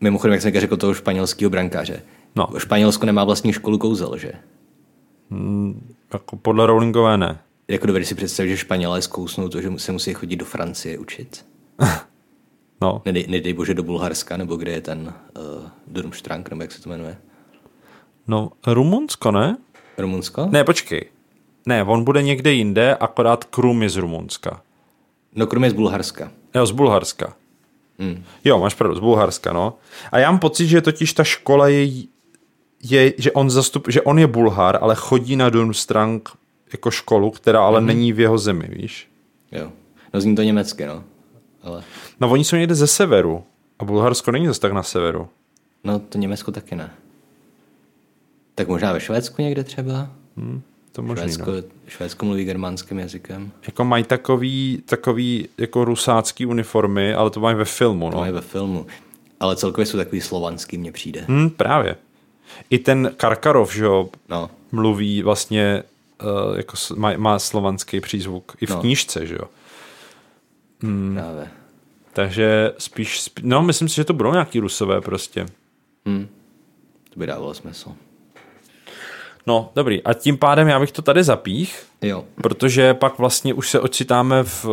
Mimochodem, 0.02 0.34
jak 0.34 0.42
jsem 0.42 0.60
řekl 0.60 0.78
toho 0.78 0.94
španělského 0.94 1.50
brankáře. 1.50 2.02
No. 2.36 2.48
Španělsko 2.58 3.06
nemá 3.06 3.24
vlastní 3.24 3.54
školu 3.54 3.78
kouzel, 3.78 4.18
že? 4.18 4.32
Jako 6.14 6.36
podle 6.36 6.66
Rowlingové 6.66 7.18
ne. 7.18 7.40
Jako 7.68 7.88
dovedeš 7.88 8.08
si 8.08 8.16
představit, 8.16 8.50
že 8.50 8.58
Španělé 8.58 9.02
zkousnou 9.02 9.50
to, 9.50 9.62
že 9.62 9.70
se 9.78 9.92
musí 9.92 10.14
chodit 10.14 10.36
do 10.36 10.46
Francie 10.46 10.98
učit. 10.98 11.46
No. 12.82 13.02
Nedej, 13.06 13.26
nedej 13.28 13.54
bože 13.54 13.74
do 13.74 13.84
Bulharska, 13.84 14.38
nebo 14.38 14.56
kde 14.56 14.72
je 14.72 14.82
ten 14.82 15.14
uh, 15.38 15.70
Durmstrang, 15.88 16.50
nebo 16.50 16.62
jak 16.62 16.72
se 16.72 16.82
to 16.82 16.90
jmenuje. 16.90 17.18
No, 18.28 18.52
Rumunsko, 18.68 19.32
ne? 19.32 19.58
Rumunsko? 19.98 20.48
Ne, 20.52 20.64
počkej. 20.64 21.06
Ne, 21.66 21.84
on 21.84 22.04
bude 22.04 22.22
někde 22.22 22.54
jinde, 22.54 22.96
akorát 22.96 23.44
Krum 23.44 23.84
je 23.84 23.90
z 23.90 23.96
Rumunska. 23.98 24.62
No 25.36 25.48
kromě 25.48 25.70
z 25.70 25.74
Bulharska. 25.74 26.32
Jo, 26.56 26.66
z 26.66 26.72
Bulharska. 26.72 27.34
Hmm. 28.00 28.24
Jo, 28.44 28.60
máš 28.60 28.74
pravdu, 28.74 28.96
z 28.96 29.00
Bulharska, 29.00 29.54
no. 29.54 29.74
A 30.12 30.20
já 30.20 30.32
mám 30.32 30.40
pocit, 30.40 30.68
že 30.68 30.82
totiž 30.82 31.14
ta 31.14 31.24
škola 31.24 31.68
je, 31.68 31.88
je 32.84 33.14
že 33.18 33.32
on 33.32 33.50
zastup, 33.50 33.88
že 33.90 34.02
on 34.02 34.20
je 34.20 34.28
Bulhar, 34.28 34.78
ale 34.82 34.96
chodí 34.96 35.36
na 35.36 35.50
Durmstrang 35.50 36.30
jako 36.74 36.92
školu, 36.92 37.32
která 37.32 37.62
ale 37.66 37.82
mm-hmm. 37.82 37.86
není 37.86 38.14
v 38.14 38.20
jeho 38.20 38.38
zemi, 38.38 38.68
víš? 38.72 39.08
Jo. 39.52 39.72
No 40.14 40.22
zní 40.22 40.36
to 40.36 40.42
německy, 40.44 40.86
no. 40.86 41.04
Ale, 41.64 41.84
No 42.20 42.30
oni 42.30 42.44
jsou 42.44 42.56
někde 42.56 42.76
ze 42.76 42.88
severu 42.88 43.44
a 43.80 43.86
Bulharsko 43.86 44.32
není 44.32 44.48
zase 44.48 44.60
tak 44.60 44.72
na 44.72 44.84
severu. 44.84 45.28
no 45.84 46.00
to 46.00 46.18
Německo 46.18 46.52
taky 46.52 46.76
ne. 46.76 46.92
Tak 48.56 48.68
možná 48.68 48.94
ve 48.94 49.00
Švédsku 49.00 49.42
někde 49.42 49.64
třeba? 49.64 50.10
To 50.92 51.02
možný, 51.02 51.24
Švédsko, 51.24 51.52
no. 51.52 51.58
Švédsko 51.88 52.26
mluví 52.26 52.46
germánským 52.46 53.00
jazykem. 53.00 53.52
Jako 53.68 53.84
mají 53.86 54.04
takový, 54.04 54.84
takový 54.86 55.48
jako 55.58 55.86
rusácký 55.86 56.46
uniformy, 56.46 57.14
ale 57.14 57.30
to 57.30 57.40
mají 57.40 57.56
ve 57.56 57.66
filmu, 57.66 58.10
To 58.10 58.16
no. 58.16 58.22
mají 58.22 58.34
ve 58.34 58.42
filmu. 58.42 58.86
Ale 59.40 59.56
celkově 59.56 59.86
jsou 59.86 59.98
takový 59.98 60.22
slovanský, 60.22 60.78
mně 60.78 60.92
přijde. 60.92 61.26
Hm, 61.28 61.50
právě. 61.50 61.96
I 62.70 62.80
ten 62.80 63.12
Karkarov, 63.18 63.74
že 63.76 63.84
jo, 63.84 64.10
No, 64.30 64.50
mluví 64.72 65.22
vlastně, 65.24 65.84
uh, 66.24 66.58
jako 66.58 66.74
má, 66.96 67.14
má 67.18 67.40
slovanský 67.40 68.00
přízvuk 68.02 68.56
i 68.62 68.66
v 68.66 68.70
No. 68.70 68.82
knížce, 68.82 69.28
že 69.28 69.36
jo. 69.36 69.48
hmm. 70.84 71.16
právě. 71.16 71.48
Takže 72.14 72.74
spíš, 72.78 73.22
spí, 73.22 73.42
no 73.46 73.62
myslím 73.62 73.90
si, 73.90 73.96
že 73.96 74.04
to 74.04 74.14
budou 74.14 74.32
nějaký 74.32 74.60
rusové 74.60 75.02
prostě. 75.02 75.46
Hm. 76.10 76.28
To 77.14 77.20
by 77.20 77.28
dávalo 77.28 77.54
smysl. 77.54 77.92
No, 79.48 79.72
dobrý. 79.76 80.04
A 80.04 80.14
tím 80.14 80.38
pádem 80.38 80.68
já 80.68 80.80
bych 80.80 80.92
to 80.92 81.02
tady 81.02 81.24
zapích, 81.24 81.84
Jo. 82.02 82.26
protože 82.36 82.94
pak 82.94 83.20
vlastně 83.20 83.54
už 83.54 83.70
se 83.70 83.80
ocitáme 83.80 84.44
v, 84.44 84.66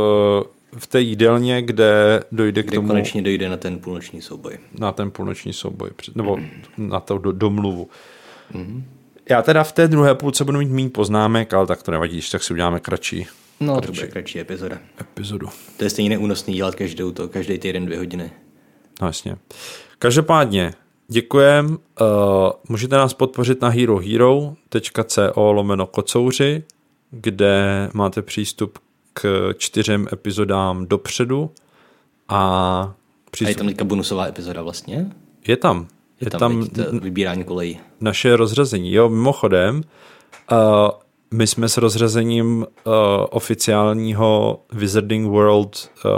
v 0.78 0.86
té 0.86 1.00
jídelně, 1.00 1.62
kde 1.62 2.22
dojde 2.32 2.62
k 2.62 2.66
Kde 2.66 2.74
tomu, 2.74 2.88
konečně 2.88 3.22
dojde 3.22 3.48
na 3.48 3.56
ten 3.56 3.78
půlnoční 3.78 4.22
souboj. 4.22 4.58
na 4.78 4.92
ten 4.92 5.10
půlnoční 5.10 5.52
souboj, 5.52 5.90
nebo 6.14 6.38
na 6.76 7.00
to 7.00 7.18
do, 7.18 7.32
domluvu. 7.32 7.88
Mhm. 8.54 8.84
Já 9.30 9.42
teda 9.42 9.64
v 9.64 9.72
té 9.72 9.88
druhé 9.88 10.14
půlce 10.14 10.44
budu 10.44 10.58
mít 10.58 10.70
méně 10.70 10.90
poznámek, 10.90 11.54
ale 11.54 11.66
tak 11.66 11.82
to 11.82 11.90
nevadí, 11.90 12.12
když 12.12 12.30
tak 12.30 12.42
si 12.42 12.52
uděláme 12.52 12.80
kratší 12.80 13.26
No, 13.60 13.80
to 13.80 13.92
bude 13.92 14.06
kratší 14.06 14.40
epizoda. 14.40 14.78
epizodu. 15.00 15.48
To 15.76 15.84
je 15.84 15.90
stejně 15.90 16.10
neúnosný 16.10 16.54
dělat 16.54 16.74
každou 16.74 17.10
to, 17.12 17.28
každý 17.28 17.58
týden 17.58 17.86
dvě 17.86 17.98
hodiny. 17.98 18.30
No 19.00 19.06
jasně. 19.06 19.36
Každopádně, 19.98 20.72
děkujem. 21.08 21.66
Uh, 22.00 22.06
můžete 22.68 22.96
nás 22.96 23.14
podpořit 23.14 23.60
na 23.62 23.68
herohero.co 23.68 25.52
lomeno 25.52 25.86
kocouři, 25.86 26.62
kde 27.10 27.88
máte 27.94 28.22
přístup 28.22 28.78
k 29.12 29.54
čtyřem 29.58 30.06
epizodám 30.12 30.86
dopředu 30.86 31.50
a 32.28 32.38
A 32.38 32.94
je 33.26 33.30
přístup... 33.30 33.56
tam 33.58 33.66
teďka 33.66 33.84
bonusová 33.84 34.26
epizoda 34.26 34.62
vlastně? 34.62 35.06
je 35.46 35.56
tam. 35.56 35.86
Je, 36.24 36.30
tam, 36.30 36.66
tam 36.66 36.98
vybírání 36.98 37.44
kolejí. 37.44 37.80
naše 38.00 38.36
rozřazení. 38.36 38.92
Jo, 38.92 39.08
mimochodem, 39.08 39.82
uh, 40.52 40.58
my 41.30 41.46
jsme 41.46 41.68
s 41.68 41.76
rozřazením 41.76 42.56
uh, 42.56 42.92
oficiálního 43.30 44.60
Wizarding 44.72 45.28
World 45.28 45.90
uh, 46.04 46.10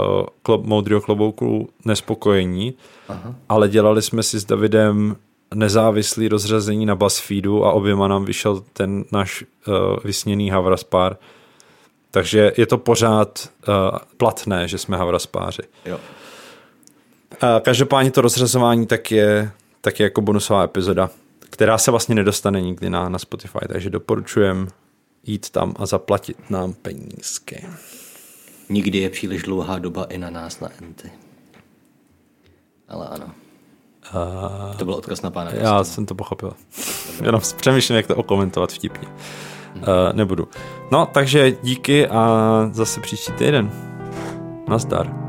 klob, 0.43 0.65
moudrýho 0.65 1.01
klobouku 1.01 1.69
nespokojení, 1.85 2.73
Aha. 3.09 3.35
ale 3.49 3.69
dělali 3.69 4.01
jsme 4.01 4.23
si 4.23 4.39
s 4.39 4.45
Davidem 4.45 5.15
nezávislý 5.53 6.27
rozřazení 6.27 6.85
na 6.85 6.95
BuzzFeedu 6.95 7.65
a 7.65 7.71
oběma 7.71 8.07
nám 8.07 8.25
vyšel 8.25 8.63
ten 8.73 9.05
náš 9.11 9.43
uh, 9.67 9.75
vysněný 10.03 10.49
Havraspár. 10.49 11.17
Takže 12.11 12.51
je 12.57 12.65
to 12.65 12.77
pořád 12.77 13.49
uh, 13.67 13.97
platné, 14.17 14.67
že 14.67 14.77
jsme 14.77 14.97
Havraspáři. 14.97 15.61
Jo. 15.85 15.99
A 17.41 17.59
každopádně 17.59 18.11
to 18.11 18.21
rozřazování 18.21 18.85
tak 18.85 19.11
je, 19.11 19.51
tak 19.81 19.99
je 19.99 20.03
jako 20.03 20.21
bonusová 20.21 20.63
epizoda, 20.63 21.09
která 21.39 21.77
se 21.77 21.91
vlastně 21.91 22.15
nedostane 22.15 22.61
nikdy 22.61 22.89
na, 22.89 23.09
na 23.09 23.19
Spotify, 23.19 23.59
takže 23.67 23.89
doporučujem 23.89 24.67
jít 25.23 25.49
tam 25.49 25.73
a 25.79 25.85
zaplatit 25.85 26.49
nám 26.49 26.73
penízky. 26.73 27.65
Nikdy 28.69 28.97
je 28.97 29.09
příliš 29.09 29.43
dlouhá 29.43 29.79
doba 29.79 30.03
i 30.03 30.17
na 30.17 30.29
nás, 30.29 30.59
na 30.59 30.69
enty. 30.81 31.11
Ale 32.87 33.07
ano. 33.07 33.31
Uh, 34.15 34.75
to 34.75 34.85
byl 34.85 34.93
odkaz 34.93 35.21
na 35.21 35.31
pána. 35.31 35.51
Já 35.51 35.83
jsem 35.83 36.05
to 36.05 36.15
pochopil. 36.15 36.53
Jenom 37.23 37.41
přemýšlím, 37.57 37.97
jak 37.97 38.07
to 38.07 38.15
okomentovat 38.15 38.71
vtipně. 38.71 39.07
Uh, 39.07 39.83
nebudu. 40.13 40.47
No, 40.91 41.05
takže 41.05 41.51
díky 41.63 42.07
a 42.07 42.69
zase 42.71 43.01
příští 43.01 43.31
týden. 43.31 43.71
Nazdar. 44.67 45.27